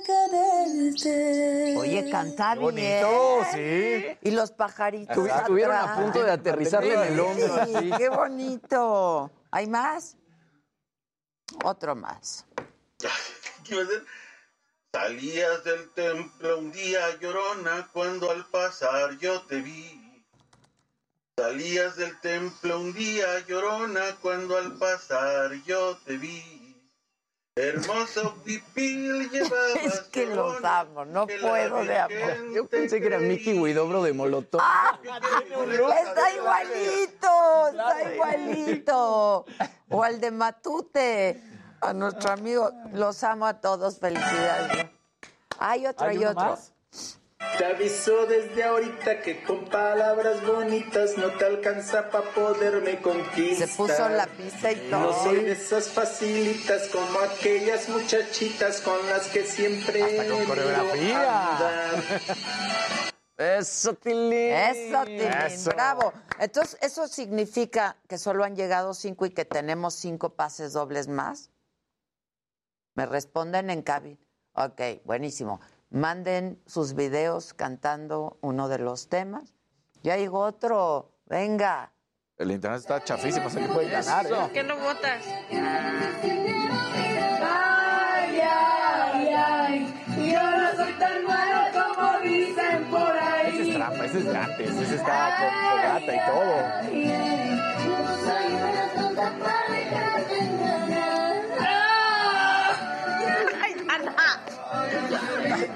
[0.05, 1.75] quererte.
[1.77, 2.71] Oye, canta Qué bien.
[3.01, 4.17] bonito, sí.
[4.21, 5.17] Y los pajaritos.
[5.17, 5.99] Estu- Estuvieron a atrás.
[5.99, 7.65] punto de aterrizarle en el hombro.
[7.65, 7.91] Sí.
[7.97, 9.31] ¡Qué bonito!
[9.49, 10.15] ¿Hay más?
[11.63, 12.45] Otro más.
[13.63, 14.05] ¿Qué iba a decir?
[14.99, 20.25] Salías del templo un día llorona cuando al pasar yo te vi.
[21.37, 26.75] Salías del templo un día llorona cuando al pasar yo te vi.
[27.55, 32.53] Hermoso pipil llevabas Es que los amo, no puedo de amor.
[32.55, 34.61] Yo pensé que era Mickey Huidobro de Molotov.
[34.99, 39.45] Está igualito, está igualito.
[39.89, 41.43] O al de Matute,
[41.81, 42.71] a nuestro amigo.
[42.93, 44.87] Los amo a todos, felicidades.
[45.59, 46.33] Hay otro, ¿Hay otro.
[46.35, 46.71] más?
[47.57, 53.67] Te aviso desde ahorita que con palabras bonitas no te alcanza para poderme conquistar.
[53.67, 54.99] Se puso la pista y todo.
[55.11, 61.51] No soy de esas facilitas como aquellas muchachitas con las que siempre Hasta con coreografía.
[61.55, 62.03] andar.
[63.37, 64.51] Eso, Tilín.
[64.51, 65.69] Eso, Tilín, Eso.
[65.71, 66.13] bravo.
[66.39, 71.49] Entonces, ¿eso significa que solo han llegado cinco y que tenemos cinco pases dobles más?
[72.97, 74.17] Me responden en cabin.
[74.53, 75.61] Ok, buenísimo.
[75.91, 79.53] Manden sus videos cantando uno de los temas.
[80.01, 81.11] Ya llegó otro.
[81.27, 81.93] Venga.
[82.37, 84.25] El internet está chafísimo, se le puede ganar.
[84.25, 84.29] ¿eh?
[84.29, 85.23] ¿Por qué no votas?
[87.43, 89.93] Ay, ay, ay,
[90.31, 93.59] yo no soy tan malo como dicen por ahí.
[93.59, 96.55] Ese es trampa, ese es antes, ese está con fogata y todo.
[99.15, 99.66] No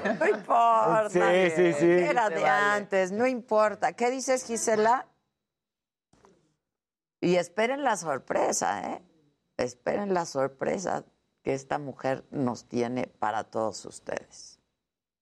[0.04, 1.08] importa.
[1.10, 1.90] Sí, sí, sí.
[1.90, 2.46] Era de vale.
[2.46, 3.92] antes, no importa.
[3.92, 5.06] ¿Qué dices, Gisela?
[7.20, 9.02] Y esperen la sorpresa, ¿eh?
[9.56, 11.04] Esperen la sorpresa
[11.42, 14.58] que esta mujer nos tiene para todos ustedes.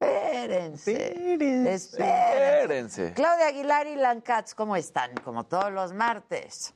[0.01, 0.93] Espérense.
[0.93, 1.75] Espérense.
[1.75, 3.13] Espérense.
[3.13, 5.15] Claudia Aguilar y Lancats, ¿cómo están?
[5.25, 6.75] Como todos los martes.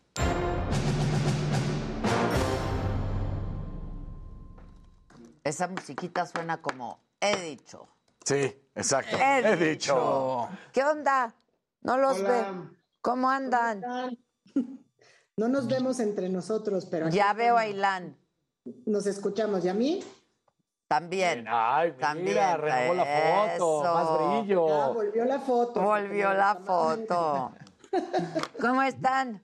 [5.42, 7.89] Esa musiquita suena como he dicho.
[8.24, 9.16] Sí, exacto.
[9.16, 10.48] He He dicho.
[10.72, 11.34] ¿Qué onda?
[11.82, 12.28] ¿No los Hola.
[12.30, 12.76] ve?
[13.00, 13.82] ¿Cómo andan?
[15.36, 17.66] No nos vemos entre nosotros, pero Ya veo a.
[17.66, 18.16] Ilan.
[18.86, 19.64] Nos escuchamos.
[19.64, 20.02] ¿Y a mí?
[20.88, 21.44] También.
[21.48, 22.28] Ay, También.
[22.28, 23.94] mira, renovó la foto, Eso.
[23.94, 24.94] más brillo.
[24.94, 25.82] volvió la foto.
[25.82, 27.52] Volvió la foto.
[28.60, 29.42] ¿Cómo están?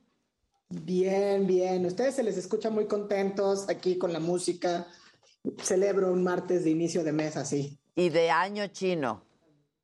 [0.69, 1.85] Bien, bien.
[1.87, 4.87] Ustedes se les escucha muy contentos aquí con la música.
[5.63, 7.80] Celebro un martes de inicio de mes así.
[8.01, 9.23] Y de año chino.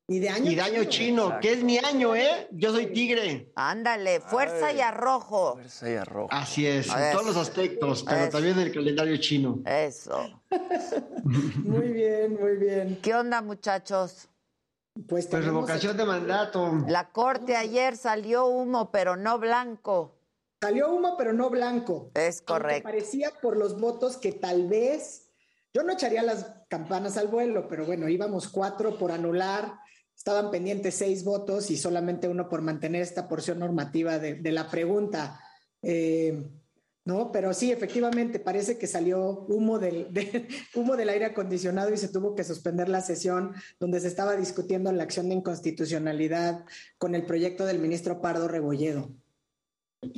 [0.08, 2.48] Y de año y de año chino, que es mi año, ¿eh?
[2.50, 3.52] Yo soy tigre.
[3.56, 5.52] Ándale, fuerza y arrojo.
[5.52, 6.28] Fuerza y arrojo.
[6.30, 9.58] Así es, en todos los aspectos, pero también en el calendario chino.
[9.66, 10.40] Eso.
[11.24, 12.98] muy bien, muy bien.
[13.02, 14.30] ¿Qué onda, muchachos?
[15.06, 16.72] Pues, pues revocación de mandato.
[16.88, 20.16] La corte ayer salió humo, pero no blanco.
[20.62, 22.12] Salió humo, pero no blanco.
[22.14, 22.84] Es correcto.
[22.84, 25.25] parecía por los votos que tal vez,
[25.76, 29.74] yo no echaría las campanas al vuelo, pero bueno, íbamos cuatro por anular,
[30.16, 35.38] estaban pendientes seis votos y solamente uno por mantener esta porción normativa de, la pregunta.
[35.82, 36.48] Eh,
[37.04, 37.30] ¿no?
[37.30, 40.08] Pero sí, efectivamente, parece que salió humo del,
[40.74, 44.90] humo del aire acondicionado y se tuvo que suspender la sesión donde se estaba discutiendo
[44.92, 46.64] la acción de inconstitucionalidad
[46.96, 49.10] con el proyecto del ministro Pardo Rebolledo.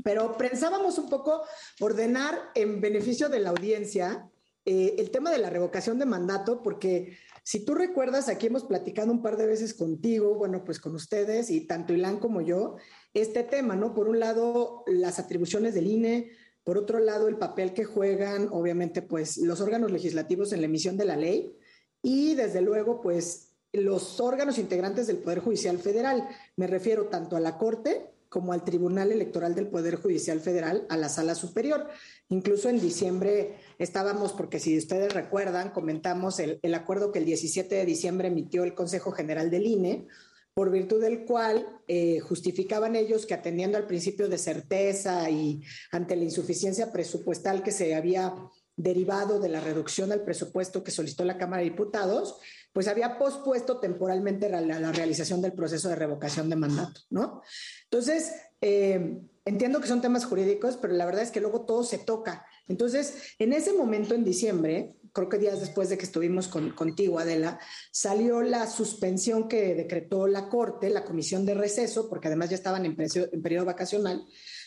[0.05, 1.43] Pero pensábamos un poco
[1.81, 4.31] ordenar en beneficio de la audiencia
[4.71, 9.11] eh, el tema de la revocación de mandato, porque si tú recuerdas, aquí hemos platicado
[9.11, 12.77] un par de veces contigo, bueno, pues con ustedes y tanto Ilan como yo,
[13.15, 13.95] este tema, ¿no?
[13.95, 16.33] Por un lado, las atribuciones del INE,
[16.65, 20.99] por otro lado, el papel que juegan, obviamente, pues los órganos legislativos en la emisión
[20.99, 21.57] de la ley
[22.03, 26.29] y, desde luego, pues los órganos integrantes del Poder Judicial Federal.
[26.57, 30.97] Me refiero tanto a la Corte como al Tribunal Electoral del Poder Judicial Federal, a
[30.97, 31.89] la Sala Superior.
[32.29, 37.87] Incluso en diciembre estábamos, porque si ustedes recuerdan, comentamos el, acuerdo que el 17 de
[37.87, 40.07] diciembre emitió el Consejo General del INE,
[40.55, 46.17] por virtud del cual eh, justificaban ellos que atendiendo al principio de certeza y ante
[46.17, 48.35] la insuficiencia presupuestal que se había
[48.79, 52.41] derivado de la reducción al presupuesto que solicitó la Cámara de Diputados,
[52.79, 57.43] pues había pospuesto temporalmente la, realización del proceso de revocación de mandato, ¿no?
[57.83, 61.99] Entonces, eh, entiendo que son temas jurídicos, pero la verdad es que luego todo se
[61.99, 62.47] toca.
[62.69, 67.19] Entonces, en ese momento, en diciembre, creo que días después de que estuvimos con, contigo,
[67.19, 67.59] Adela,
[67.91, 72.87] salió la suspensión que decretó la Corte, la Comisión de Receso, porque además ya estaban
[72.87, 74.25] en, en periodo vacacional,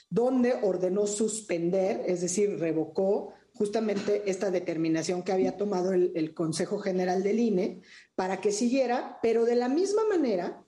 [0.10, 7.22] donde ordenó suspender, es decir, revocó justamente esta determinación que había tomado el, Consejo General
[7.22, 7.82] del INE
[8.16, 10.66] para que siguiera, pero de la misma manera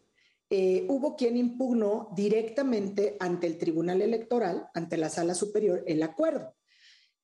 [0.51, 6.53] eh, hubo quien impugnó directamente ante el Tribunal Electoral, ante la Sala Superior, el acuerdo.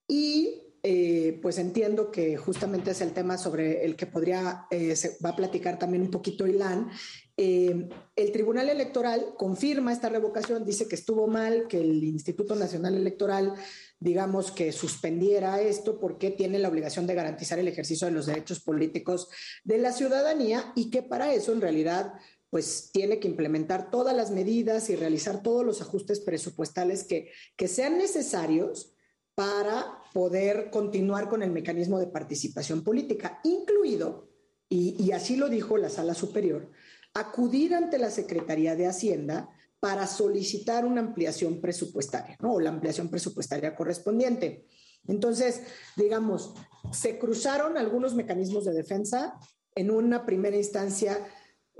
[0.07, 5.17] Y eh, pues entiendo que justamente es el tema sobre el que podría, eh, se
[5.23, 6.89] va a platicar también un poquito Ilan.
[7.37, 13.53] el Tribunal Electoral confirma esta revocación, dice que estuvo mal, que el Instituto Nacional Electoral
[13.99, 18.61] digamos, que suspendiera esto porque tiene la obligación de garantizar el ejercicio de los derechos
[18.61, 19.29] políticos
[19.63, 22.13] de la ciudadanía y que para eso en realidad
[22.49, 27.67] pues tiene que implementar todas las medidas y realizar todos los ajustes presupuestales que, que
[27.67, 28.93] sean necesarios
[29.35, 34.29] para poder continuar con el mecanismo de participación política, incluido,
[34.67, 36.71] y, y así lo dijo la Sala Superior,
[37.13, 42.53] acudir ante la Secretaría de Hacienda para solicitar una ampliación presupuestaria, ¿no?
[42.53, 44.65] O la ampliación presupuestaria correspondiente.
[45.07, 45.61] Entonces,
[45.95, 46.53] digamos,
[46.91, 49.39] se cruzaron algunos mecanismos de defensa.
[49.75, 51.25] En una primera instancia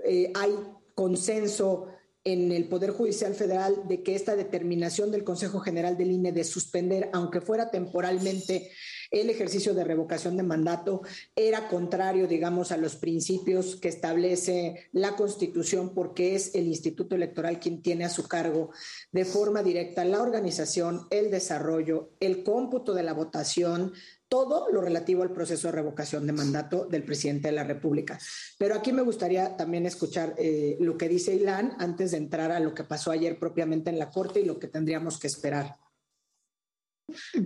[0.06, 0.56] eh, hay
[0.96, 1.88] consenso
[2.24, 6.44] en el Poder Judicial Federal de que esta determinación del Consejo General del INE de
[6.44, 8.72] suspender, aunque fuera temporalmente,
[9.12, 11.02] el ejercicio de revocación de mandato
[11.36, 17.60] era contrario, digamos, a los principios que establece la Constitución, porque es el Instituto Electoral
[17.60, 18.72] quien tiene a su cargo
[19.12, 23.94] de forma directa la organización, el desarrollo, el cómputo de la votación,
[24.28, 28.20] todo lo relativo al proceso de revocación de mandato del presidente de la República.
[28.60, 32.60] Pero aquí me gustaría también escuchar eh, lo que dice Ilan antes de entrar a
[32.60, 35.78] lo que pasó ayer propiamente en la Corte y lo que tendríamos que esperar.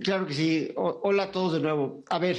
[0.02, 0.72] Claro que sí.
[0.76, 2.04] hola a todos de nuevo.
[2.10, 2.38] A ver,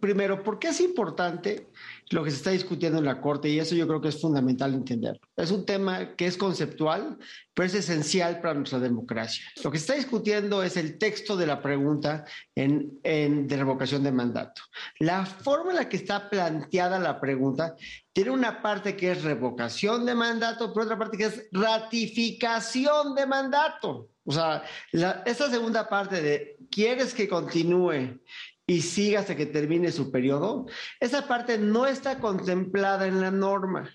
[0.00, 1.68] primero, ¿por qué es importante
[2.10, 3.48] lo que se está discutiendo en la Corte?
[3.48, 5.20] Y eso yo creo que es fundamental entender.
[5.36, 7.18] Es un tema que es conceptual,
[7.54, 9.44] pero es esencial para nuestra democracia.
[9.62, 12.24] Lo que se está discutiendo es el texto de la pregunta
[12.54, 14.62] en, en, de revocación de mandato.
[14.98, 17.76] La forma en la que está planteada la pregunta
[18.12, 23.26] tiene una parte que es revocación de mandato, pero otra parte que es ratificación de
[23.26, 24.08] mandato.
[24.24, 28.20] O sea, esa segunda parte de quieres que continúe
[28.66, 30.66] y siga hasta que termine su periodo,
[31.00, 33.90] esa parte no está contemplada en la norma.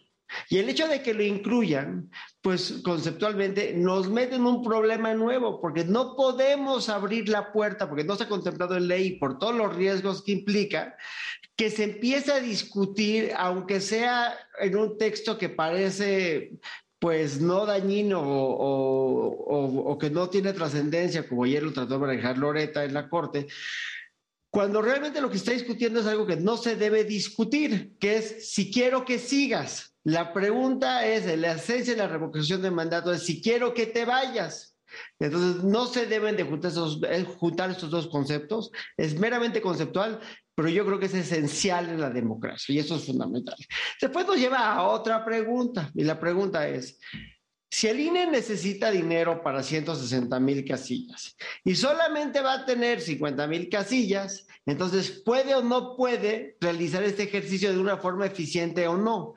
[0.49, 2.09] Y el hecho de que lo incluyan,
[2.41, 8.03] pues conceptualmente nos mete en un problema nuevo, porque no podemos abrir la puerta, porque
[8.03, 10.97] no está contemplado en ley, por todos los riesgos que implica,
[11.55, 16.53] que se empiece a discutir, aunque sea en un texto que parece
[17.05, 22.83] pues no dañino o, que no tiene trascendencia, como ayer lo trató de manejar Loreta
[22.83, 23.45] en la Corte,
[24.49, 28.51] cuando realmente lo que está discutiendo es algo que no se debe discutir, que es
[28.51, 29.93] si quiero que sigas.
[30.03, 34.03] La pregunta es, la esencia de la revocación de mandato es si quiero que te
[34.03, 34.74] vayas.
[35.19, 38.71] Entonces, no se deben de juntar estos, eh, juntar estos dos conceptos.
[38.97, 40.19] Es meramente conceptual,
[40.55, 43.55] pero yo creo que es esencial en la democracia y eso es fundamental.
[44.01, 46.99] Después nos lleva a otra pregunta y la pregunta es,
[47.69, 53.47] si el INE necesita dinero para 160 mil casillas y solamente va a tener 50
[53.47, 58.95] mil casillas, entonces puede o no puede realizar este ejercicio de una forma eficiente o
[58.95, 59.35] no.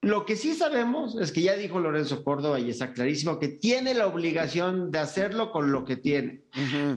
[0.00, 3.94] Lo que sí sabemos es que ya dijo Lorenzo Córdoba y está clarísimo que tiene
[3.94, 6.44] la obligación de hacerlo con lo que tiene.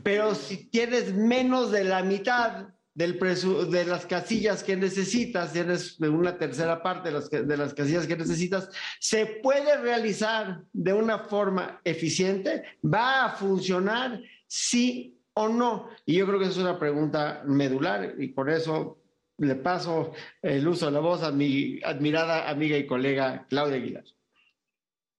[0.03, 6.37] Pero si tienes menos de la mitad del de las casillas que necesitas, tienes una
[6.37, 11.81] tercera parte de las, de las casillas que necesitas, se puede realizar de una forma
[11.83, 15.89] eficiente, va a funcionar, sí o no.
[16.05, 19.00] Y yo creo que es una pregunta medular y por eso
[19.41, 20.11] le paso
[20.41, 24.05] el uso de la voz a mi admirada amiga y colega Claudia Aguilar.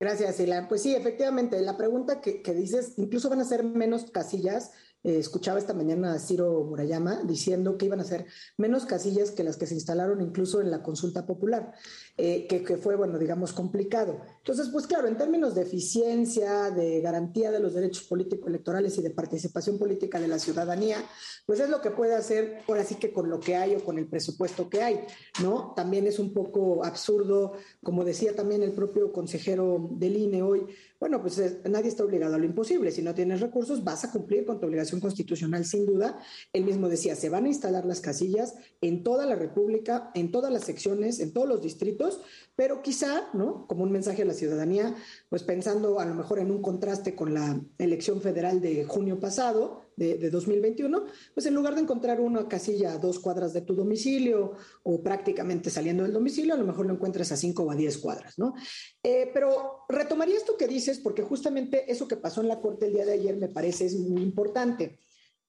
[0.00, 0.68] Gracias, Ilan.
[0.68, 4.72] Pues sí, efectivamente, la pregunta que, que dices, incluso van a ser menos casillas,
[5.04, 9.44] eh, escuchaba esta mañana a Ciro Murayama diciendo que iban a ser menos casillas que
[9.44, 11.72] las que se instalaron incluso en la consulta popular,
[12.16, 14.20] eh, que, que, fue, bueno, digamos, complicado.
[14.38, 19.10] Entonces, pues claro, en términos de eficiencia, de garantía de los derechos político-electorales y de
[19.10, 20.98] participación política de la ciudadanía,
[21.46, 23.98] pues es lo que puede hacer ahora sí que con lo que hay o con
[23.98, 25.00] el presupuesto que hay,
[25.42, 25.72] ¿no?
[25.74, 30.66] También es un poco absurdo, como decía también el propio consejero del INE hoy,
[31.02, 32.92] bueno, pues nadie está obligado a lo imposible.
[32.92, 36.20] Si no tienes recursos, vas a cumplir con tu obligación constitucional, sin duda.
[36.52, 40.52] Él mismo decía, se van a instalar las casillas en toda la República, en todas
[40.52, 42.20] las secciones, en todos los distritos,
[42.54, 43.66] pero quizá, ¿no?
[43.66, 44.94] Como un mensaje a la ciudadanía,
[45.28, 49.81] pues pensando a lo mejor en un contraste con la elección federal de junio pasado,
[49.96, 51.04] de, 2021,
[51.34, 55.70] pues en lugar de encontrar una casilla a dos cuadras de tu domicilio o prácticamente
[55.70, 58.54] saliendo del domicilio, a lo mejor lo encuentras a cinco o a diez cuadras, ¿no?
[59.02, 62.94] Eh, pero retomaría esto que dices, porque justamente eso que pasó en la Corte el
[62.94, 64.98] día de ayer me parece es muy importante.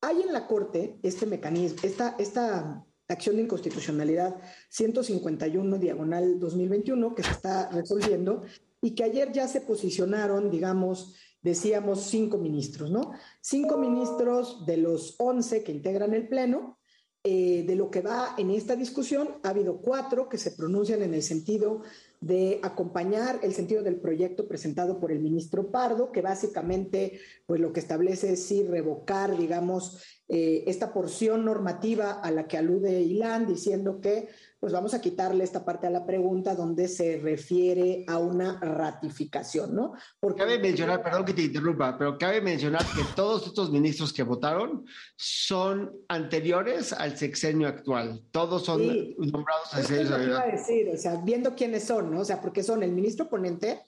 [0.01, 4.35] Hay en la Corte este mecanismo, esta, esta acción de inconstitucionalidad
[4.69, 8.41] 151 diagonal 2021 que se está resolviendo
[8.81, 13.11] y que ayer ya se posicionaron, digamos, decíamos cinco ministros, ¿no?
[13.41, 16.79] Cinco ministros de los once que integran el Pleno.
[17.25, 21.13] Eh, de lo que va en esta discusión, ha habido cuatro que se pronuncian en
[21.13, 21.81] el sentido
[22.19, 27.71] de acompañar el sentido del proyecto presentado por el ministro Pardo, que básicamente pues lo
[27.71, 33.47] que establece es sí revocar, digamos, eh, esta porción normativa a la que alude Ilan,
[33.47, 34.27] diciendo que
[34.63, 39.75] pues vamos a quitarle esta parte a la pregunta donde se refiere a una ratificación,
[39.75, 39.91] ¿no?
[40.21, 44.23] Porque cabe mencionar, perdón que te interrumpa, pero cabe mencionar que todos estos ministros que
[44.23, 44.85] votaron
[45.17, 48.23] son anteriores al sexenio actual.
[48.31, 48.79] Todos son
[49.17, 50.51] nombrados al sexenio actual.
[50.53, 52.21] decir, o sea, viendo quiénes son, ¿no?
[52.21, 53.81] O sea, porque son el ministro ponente,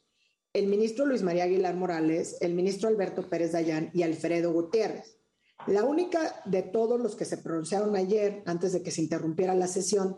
[0.51, 5.19] el ministro Luis María Aguilar Morales, el ministro Alberto Pérez Dayán y Alfredo Gutiérrez.
[5.67, 9.67] La única de todos los que se pronunciaron ayer, antes de que se interrumpiera la
[9.67, 10.17] sesión,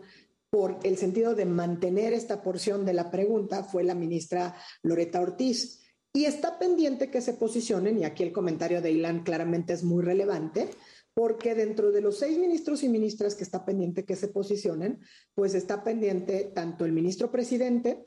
[0.50, 5.80] por el sentido de mantener esta porción de la pregunta fue la ministra Loreta Ortiz.
[6.12, 10.02] Y está pendiente que se posicionen, y aquí el comentario de Ilan claramente es muy
[10.02, 10.70] relevante,
[11.12, 15.00] porque dentro de los seis ministros y ministras que está pendiente que se posicionen,
[15.34, 18.06] pues está pendiente tanto el ministro presidente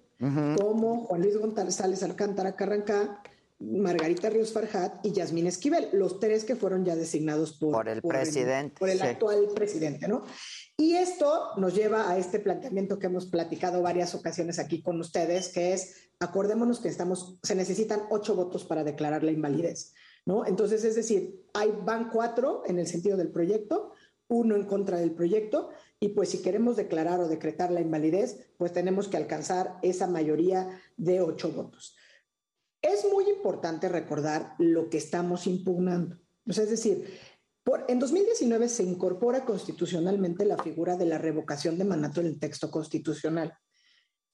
[0.57, 3.21] como Juan Luis González Alcántara Carrancá,
[3.61, 8.75] Margarita Ríos Farjat y Yasmín Esquivel, los tres que fueron ya designados por, el presidente.
[8.79, 10.23] por el actual presidente, ¿no?
[10.81, 15.49] Y esto nos lleva a este planteamiento que hemos platicado varias ocasiones aquí con ustedes,
[15.49, 19.93] que es, acordémonos que estamos, se necesitan ocho votos para declarar la invalidez,
[20.25, 20.43] ¿no?
[20.43, 23.93] Entonces, es decir, hay, van cuatro en el sentido del proyecto,
[24.27, 25.69] uno en contra del proyecto,
[25.99, 30.81] y pues si queremos declarar o decretar la invalidez, pues tenemos que alcanzar esa mayoría
[30.97, 31.95] de ocho votos.
[32.81, 36.17] Es muy importante recordar lo que estamos impugnando.
[36.47, 37.05] es decir,
[37.87, 42.71] en 2019 se incorpora constitucionalmente la figura de la revocación de mandato en el texto
[42.71, 43.53] constitucional,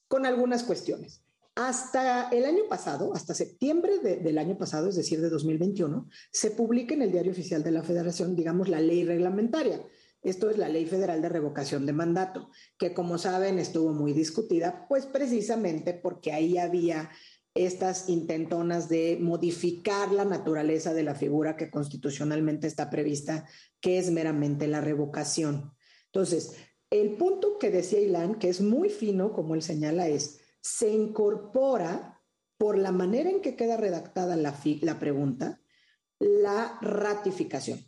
[0.07, 1.23] con algunas cuestiones.
[1.55, 6.93] Hasta el año pasado, hasta septiembre del año pasado, es decir, de 2021, se publica
[6.93, 9.83] en el Diario Oficial de la Federación, digamos, la ley reglamentaria.
[10.21, 14.85] Esto es la Ley Federal de Revocación de Mandato, que como saben estuvo muy discutida,
[14.87, 17.09] pues precisamente porque ahí había
[17.65, 23.47] estas intentonas de modificar la naturaleza de la figura que constitucionalmente está prevista,
[23.81, 25.73] que es meramente la revocación.
[26.05, 26.55] Entonces,
[26.89, 32.21] el punto que decía Ilan, que es muy fino, como él señala, es, se incorpora
[32.57, 35.61] por la manera en que queda redactada la, la pregunta,
[36.19, 37.79] la ratificación.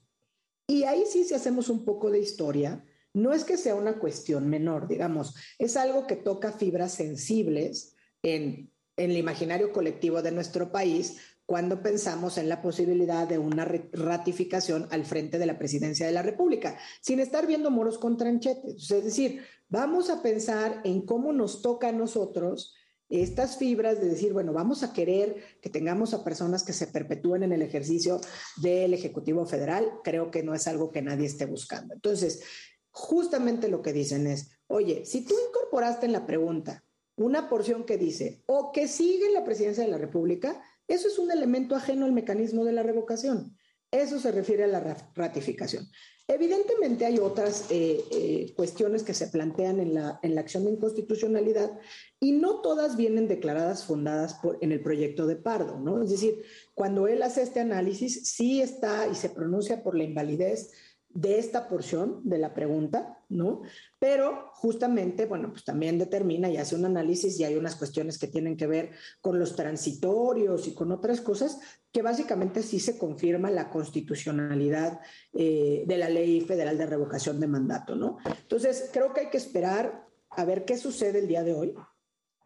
[0.68, 2.84] Y ahí sí, si hacemos un poco de historia,
[3.14, 8.72] no es que sea una cuestión menor, digamos, es algo que toca fibras sensibles en,
[9.00, 14.88] en el imaginario colectivo de nuestro país cuando pensamos en la posibilidad de una ratificación
[14.92, 18.92] al frente de la presidencia de la República, sin estar viendo moros con tranchetes.
[18.92, 22.76] Es decir, vamos a pensar en cómo nos toca a nosotros
[23.10, 27.42] estas fibras de decir, bueno, vamos a querer que tengamos a personas que se perpetúen
[27.42, 28.22] en el ejercicio
[28.62, 31.96] del Ejecutivo Federal, creo que no es algo que nadie esté buscando.
[31.96, 32.44] Entonces,
[32.92, 36.84] justamente lo que dicen es, oye, si tú incorporaste en la pregunta
[37.20, 41.32] una porción que dice, o que sigue la presidencia de la República, eso es un
[41.32, 43.56] elemento ajeno al mecanismo de la revocación.
[43.92, 45.88] Eso se refiere a la ratificación.
[46.28, 50.72] Evidentemente hay otras eh, eh, cuestiones que se plantean en la, en la, acción de
[50.72, 51.72] inconstitucionalidad
[52.20, 56.04] y no todas vienen declaradas fundadas por, en el proyecto de Pardo, ¿no?
[56.04, 56.44] Es decir,
[56.76, 60.72] cuando él hace este análisis, sí está y se pronuncia por la invalidez
[61.10, 63.62] de esta porción de la pregunta, ¿no?
[63.98, 68.28] Pero justamente, bueno, pues también determina y hace un análisis y hay unas cuestiones que
[68.28, 71.60] tienen que ver con los transitorios y con otras cosas
[71.92, 75.00] que básicamente sí se confirma la constitucionalidad
[75.34, 78.18] eh, de la ley federal de revocación de mandato, ¿no?
[78.26, 81.74] Entonces, creo que hay que esperar a ver qué sucede el día de hoy.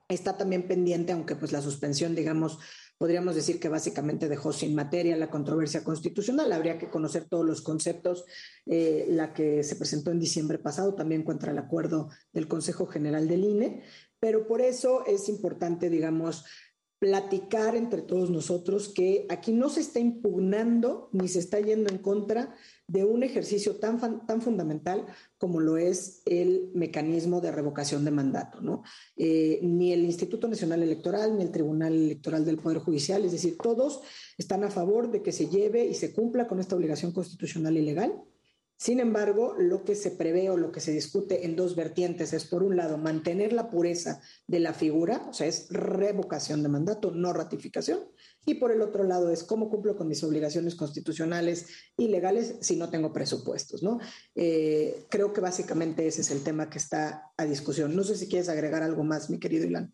[0.08, 2.60] Está también pendiente, aunque pues la suspensión, digamos,
[3.04, 6.54] podríamos decir que básicamente dejó sin materia la controversia constitucional.
[6.54, 8.24] Habría que conocer todos los conceptos.
[8.66, 13.28] Eh, la que se presentó en diciembre pasado también contra el acuerdo del Consejo General
[13.28, 13.84] del INE,
[14.22, 16.46] pero por eso es importante, digamos,
[17.04, 21.98] platicar entre todos nosotros que aquí no se está impugnando ni se está yendo en
[21.98, 22.56] contra
[22.88, 25.06] de un ejercicio tan, tan fundamental
[25.38, 28.62] como lo es el mecanismo de revocación de mandato.
[28.62, 28.84] ¿no?
[29.18, 33.58] Eh, ni el Instituto Nacional Electoral, ni el Tribunal Electoral del Poder Judicial, es decir,
[33.58, 34.00] todos
[34.38, 37.82] están a favor de que se lleve y se cumpla con esta obligación constitucional y
[37.82, 38.14] legal
[38.84, 42.44] sin embargo, lo que se prevé o lo que se discute en dos vertientes es,
[42.44, 47.12] por un lado, mantener la pureza de la figura, o sea, es revocación de mandato,
[47.12, 48.02] no ratificación,
[48.46, 52.76] y por el otro lado es cómo cumplo con mis obligaciones constitucionales y legales si
[52.76, 54.02] no tengo presupuestos, ¿no?
[54.36, 57.96] Eh, creo que básicamente ese es el tema que está a discusión.
[57.96, 59.94] No sé si quieres agregar algo más, mi querido Ilan.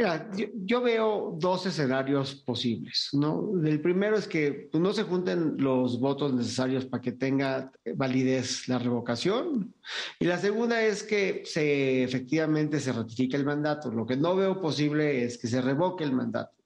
[0.00, 3.52] Mira, yo, veo dos escenarios posibles, ¿no?
[3.62, 8.66] El primero es que pues, no se junten los votos necesarios para que tenga validez
[8.66, 9.74] la revocación.
[10.18, 13.90] Y la segunda es que se efectivamente se ratifique el mandato.
[13.90, 16.59] Lo que no veo posible es que se revoque el mandato.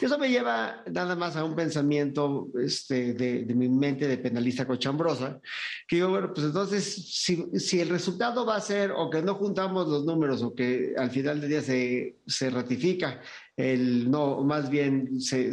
[0.00, 5.40] Eso me lleva nada más a un pensamiento este, de, mi mente de penalista cochambrosa,
[5.86, 9.34] que digo, bueno, pues entonces, si, si, el resultado va a ser o que no
[9.34, 13.20] juntamos los números o que al final del día se, se ratifica
[13.56, 15.50] el no, más bien se,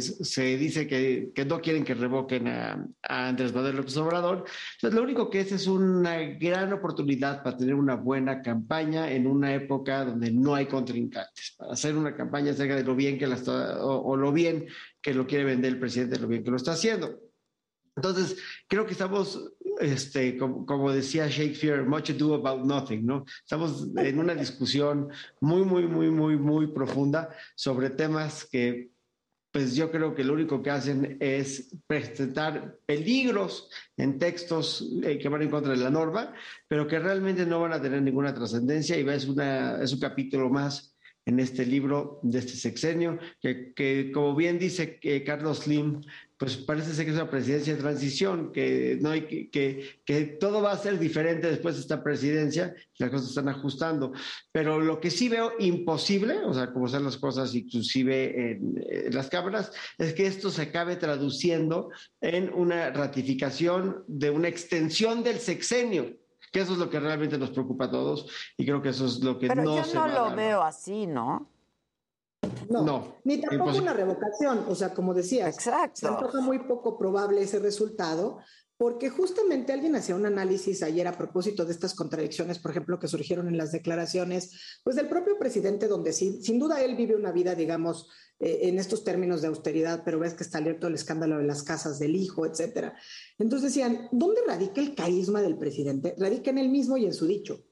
[0.56, 4.44] dice que, no quieren que revoquen a, a, Andrés Manuel López Obrador.
[4.76, 9.26] Entonces, lo único que es es una gran oportunidad para tener una buena campaña en
[9.26, 13.26] una época donde no hay contrincantes, para hacer una campaña acerca de lo bien que
[13.26, 14.66] la está, o, o lo bien
[15.02, 17.20] que lo quiere vender el presidente, lo bien que lo está haciendo.
[17.96, 23.24] Entonces, creo que estamos este, como, decía Shakespeare, much ado about nothing, ¿no?
[23.42, 25.08] Estamos en una discusión
[25.40, 28.90] muy, muy, muy, muy, muy profunda sobre temas que,
[29.50, 35.28] pues yo creo que lo único que hacen es presentar peligros en textos eh, que
[35.28, 36.32] van en contra de la norma,
[36.68, 40.89] pero que realmente no van a tener ninguna trascendencia y es, es un capítulo más
[41.30, 46.00] en este libro de este sexenio, que, que como bien dice que Carlos Slim,
[46.36, 50.60] pues parece ser que es una presidencia de transición, que, no hay, que, que, todo
[50.60, 54.12] va a ser diferente después de esta presidencia, las cosas están ajustando.
[54.50, 59.28] Pero lo que sí veo imposible, o sea, como son las cosas inclusive en las
[59.28, 66.19] cámaras, es que esto se acabe traduciendo en una ratificación de una extensión del sexenio
[66.50, 69.20] que eso es lo que realmente nos preocupa a todos y creo que eso es
[69.20, 71.48] lo que Pero no yo no lo veo así, ¿no?
[72.68, 75.96] No, ni tampoco una revocación, o sea, como decía, Exacto.
[76.00, 78.38] se antoja muy poco probable ese resultado,
[78.80, 83.08] porque justamente alguien hacía un análisis ayer a propósito de estas contradicciones, por ejemplo, que
[83.08, 87.30] surgieron en las declaraciones, pues del propio presidente, donde sí, sin duda él vive una
[87.30, 91.36] vida, digamos, eh, en estos términos de austeridad, pero ves que está abierto el escándalo
[91.36, 92.96] de las casas del hijo, etcétera.
[93.36, 96.14] Entonces decían, ¿dónde radica el carisma del presidente?
[96.16, 97.62] Radica en él mismo y en su dicho.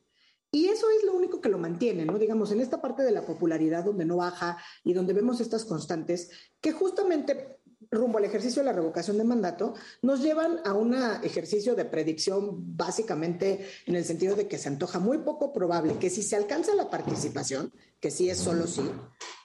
[0.51, 2.19] Y eso es lo único que lo mantiene, ¿no?
[2.19, 6.31] Digamos, en esta parte de la popularidad donde no baja y donde vemos estas constantes,
[6.61, 7.58] que justamente
[7.91, 12.77] rumbo al ejercicio de la revocación de mandato, nos llevan a un ejercicio de predicción
[12.77, 16.75] básicamente en el sentido de que se antoja muy poco probable que si se alcanza
[16.75, 18.83] la participación, que sí es solo sí,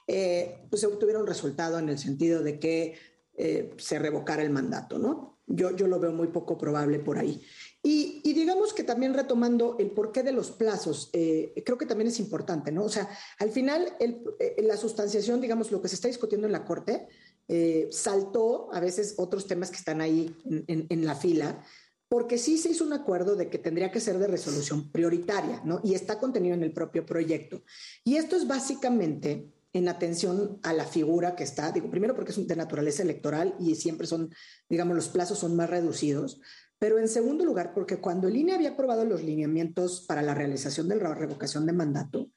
[0.06, 2.98] eh, pues se obtuviera un resultado en el sentido de que
[3.36, 5.40] eh, se revocara el mandato, ¿no?
[5.46, 7.42] Yo, yo lo veo muy poco probable por ahí.
[7.86, 12.18] Y, digamos que también retomando el porqué de los plazos, eh, creo que también es
[12.18, 12.84] importante, ¿no?
[12.84, 13.06] O sea,
[13.38, 17.08] al final eh, la sustanciación, digamos, lo que se está discutiendo en la Corte,
[17.48, 20.34] eh, saltó a veces otros temas que están ahí
[20.66, 21.62] en, la fila,
[22.08, 25.80] porque sí se hizo un acuerdo de que tendría que ser de resolución prioritaria, ¿no?
[25.82, 27.62] Y está contenido en el propio proyecto.
[28.04, 32.46] Y esto es básicamente en atención a la figura que está, digo, primero porque es
[32.46, 34.32] de naturaleza electoral y siempre son,
[34.68, 36.40] digamos, los plazos son más reducidos,
[36.78, 40.88] pero en segundo lugar, porque cuando el INE había aprobado los lineamientos para la realización
[40.88, 42.30] de la revocación de mandato,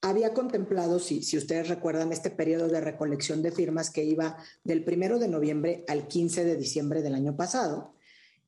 [0.00, 4.84] había contemplado, si, si ustedes recuerdan, este periodo de recolección de firmas que iba del
[4.84, 7.94] primero de noviembre al 15 de diciembre del año pasado,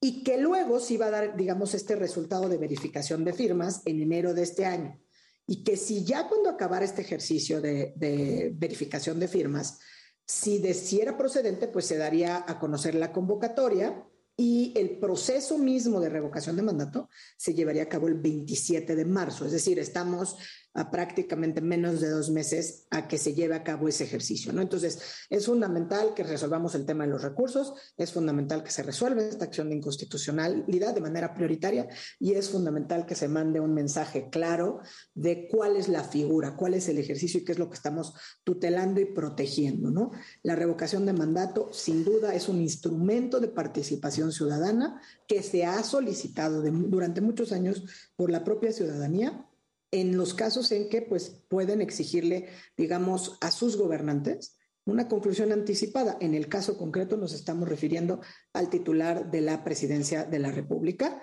[0.00, 4.00] y que luego se iba a dar, digamos, este resultado de verificación de firmas en
[4.00, 4.98] enero de este año.
[5.46, 9.78] Y que si ya cuando acabara este ejercicio de, de verificación de firmas,
[10.24, 14.06] si, de, si procedente, pues se daría a conocer la convocatoria
[14.36, 19.04] y el proceso mismo de revocación de mandato se llevaría a cabo el 27 de
[19.04, 19.44] marzo.
[19.44, 20.36] Es decir, estamos
[20.74, 24.62] a prácticamente menos de dos meses a que se lleve a cabo ese ejercicio, ¿no?
[24.62, 29.22] Entonces, es fundamental que resolvamos el tema de los recursos, es fundamental que se resuelva
[29.22, 31.88] esta acción de inconstitucionalidad de manera prioritaria
[32.20, 34.80] y es fundamental que se mande un mensaje claro
[35.14, 38.14] de cuál es la figura, cuál es el ejercicio y qué es lo que estamos
[38.44, 40.12] tutelando y protegiendo, ¿no?
[40.42, 45.82] La revocación de mandato, sin duda, es un instrumento de participación ciudadana que se ha
[45.82, 47.84] solicitado durante muchos años
[48.14, 49.46] por la propia ciudadanía
[49.90, 56.16] en los casos en que pues, pueden exigirle, digamos, a sus gobernantes una conclusión anticipada.
[56.20, 58.20] En el caso concreto nos estamos refiriendo
[58.52, 61.22] al titular de la presidencia de la República.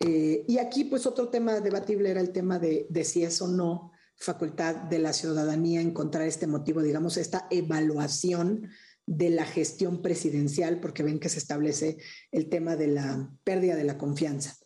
[0.00, 3.48] Eh, y aquí, pues, otro tema debatible era el tema de, de si es o
[3.48, 8.70] no facultad de la ciudadanía encontrar este motivo, digamos, esta evaluación
[9.04, 11.98] de la gestión presidencial, porque ven que se establece
[12.32, 14.56] el tema de la pérdida de la confianza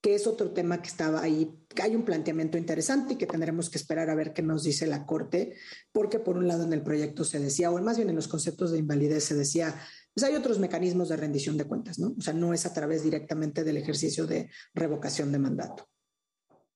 [0.00, 3.68] que es otro tema que estaba ahí, que hay un planteamiento interesante y que tendremos
[3.68, 5.54] que esperar a ver qué nos dice la Corte,
[5.92, 8.72] porque por un lado en el proyecto se decía, o más bien en los conceptos
[8.72, 9.74] de invalidez se decía,
[10.14, 12.14] pues hay otros mecanismos de rendición de cuentas, ¿no?
[12.18, 15.86] O sea, no es a través directamente del ejercicio de revocación de mandato.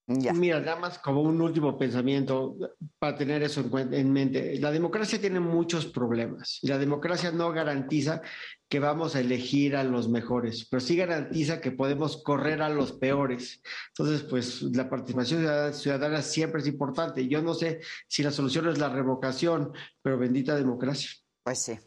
[0.06, 2.56] Mira, nada más como un último pensamiento
[2.98, 4.58] para tener eso en, en, mente.
[4.60, 8.20] La democracia tiene muchos problemas y la democracia no garantiza
[8.74, 12.90] que vamos a elegir a los mejores, pero sí garantiza que podemos correr a los
[12.90, 13.62] peores.
[13.90, 17.28] Entonces, pues la participación ciudadana siempre es importante.
[17.28, 19.72] Yo no sé si la solución es la revocación,
[20.02, 21.08] pero bendita democracia.
[21.44, 21.78] Pues sí.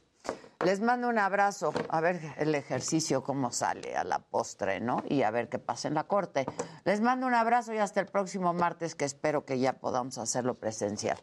[0.64, 5.04] Les mando un abrazo, a ver el ejercicio cómo sale a la postre, ¿no?
[5.10, 6.46] Y a ver qué pasa en la corte.
[6.86, 10.58] Les mando un abrazo y hasta el próximo martes, que espero que ya podamos hacerlo
[10.58, 11.18] presencial.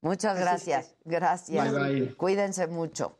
[0.00, 0.94] Muchas gracias.
[1.04, 1.74] Gracias.
[2.16, 3.18] Cuídense mucho.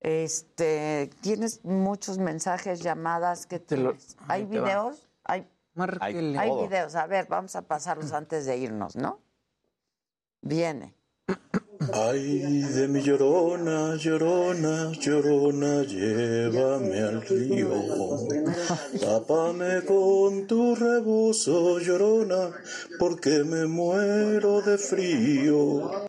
[0.00, 3.76] Este, tienes muchos mensajes, llamadas que te
[4.28, 5.08] ¿Hay videos?
[5.24, 5.48] Hay,
[6.00, 6.94] hay, hay videos.
[6.94, 9.20] A ver, vamos a pasarlos antes de irnos, ¿no?
[10.42, 10.94] Viene.
[11.92, 17.70] Ay de mi llorona, llorona, llorona, llévame al río.
[19.00, 22.52] Tápame con tu rebozo, llorona,
[22.98, 26.06] porque me muero de frío.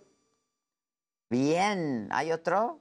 [1.29, 2.79] Bien, ¿hay otro?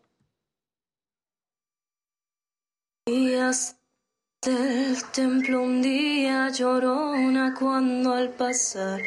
[4.46, 9.00] Del templo un día llorona cuando al pasar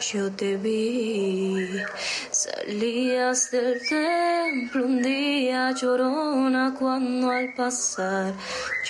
[0.00, 1.56] yo te vi.
[2.30, 8.34] Salías del templo un día llorona cuando al pasar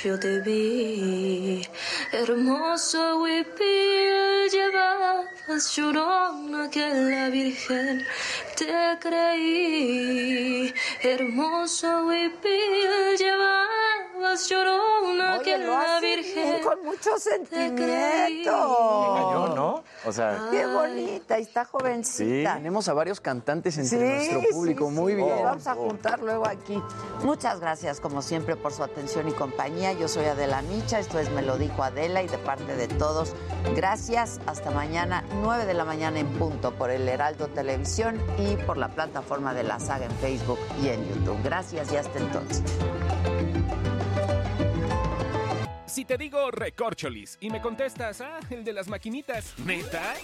[0.03, 1.63] yo te vi.
[2.13, 8.05] Hermoso huipil llevabas llorona que la Virgen
[8.57, 10.75] te creí.
[11.03, 14.08] Hermoso huipil llevabas
[14.49, 16.63] llorona que la Virgen.
[16.63, 18.53] con mucho sentimiento.
[19.55, 19.85] ¿no?
[20.05, 22.55] O sea, qué bonita, y está jovencita.
[22.55, 25.29] Tenemos a varios cantantes entre nuestro público, muy bien.
[25.43, 26.83] vamos a juntar luego aquí.
[27.23, 29.93] Muchas gracias, como siempre, por su atención y compañía.
[29.93, 33.35] Yo soy Adela Micha, esto es Me lo dijo Adela, y de parte de todos,
[33.75, 34.41] gracias.
[34.47, 38.89] Hasta mañana, 9 de la mañana en punto, por el Heraldo Televisión y por la
[38.89, 41.39] plataforma de la saga en Facebook y en YouTube.
[41.43, 42.63] Gracias y hasta entonces.
[45.99, 50.15] Si te digo recorcholis y me contestas, ah, el de las maquinitas, ¿neta?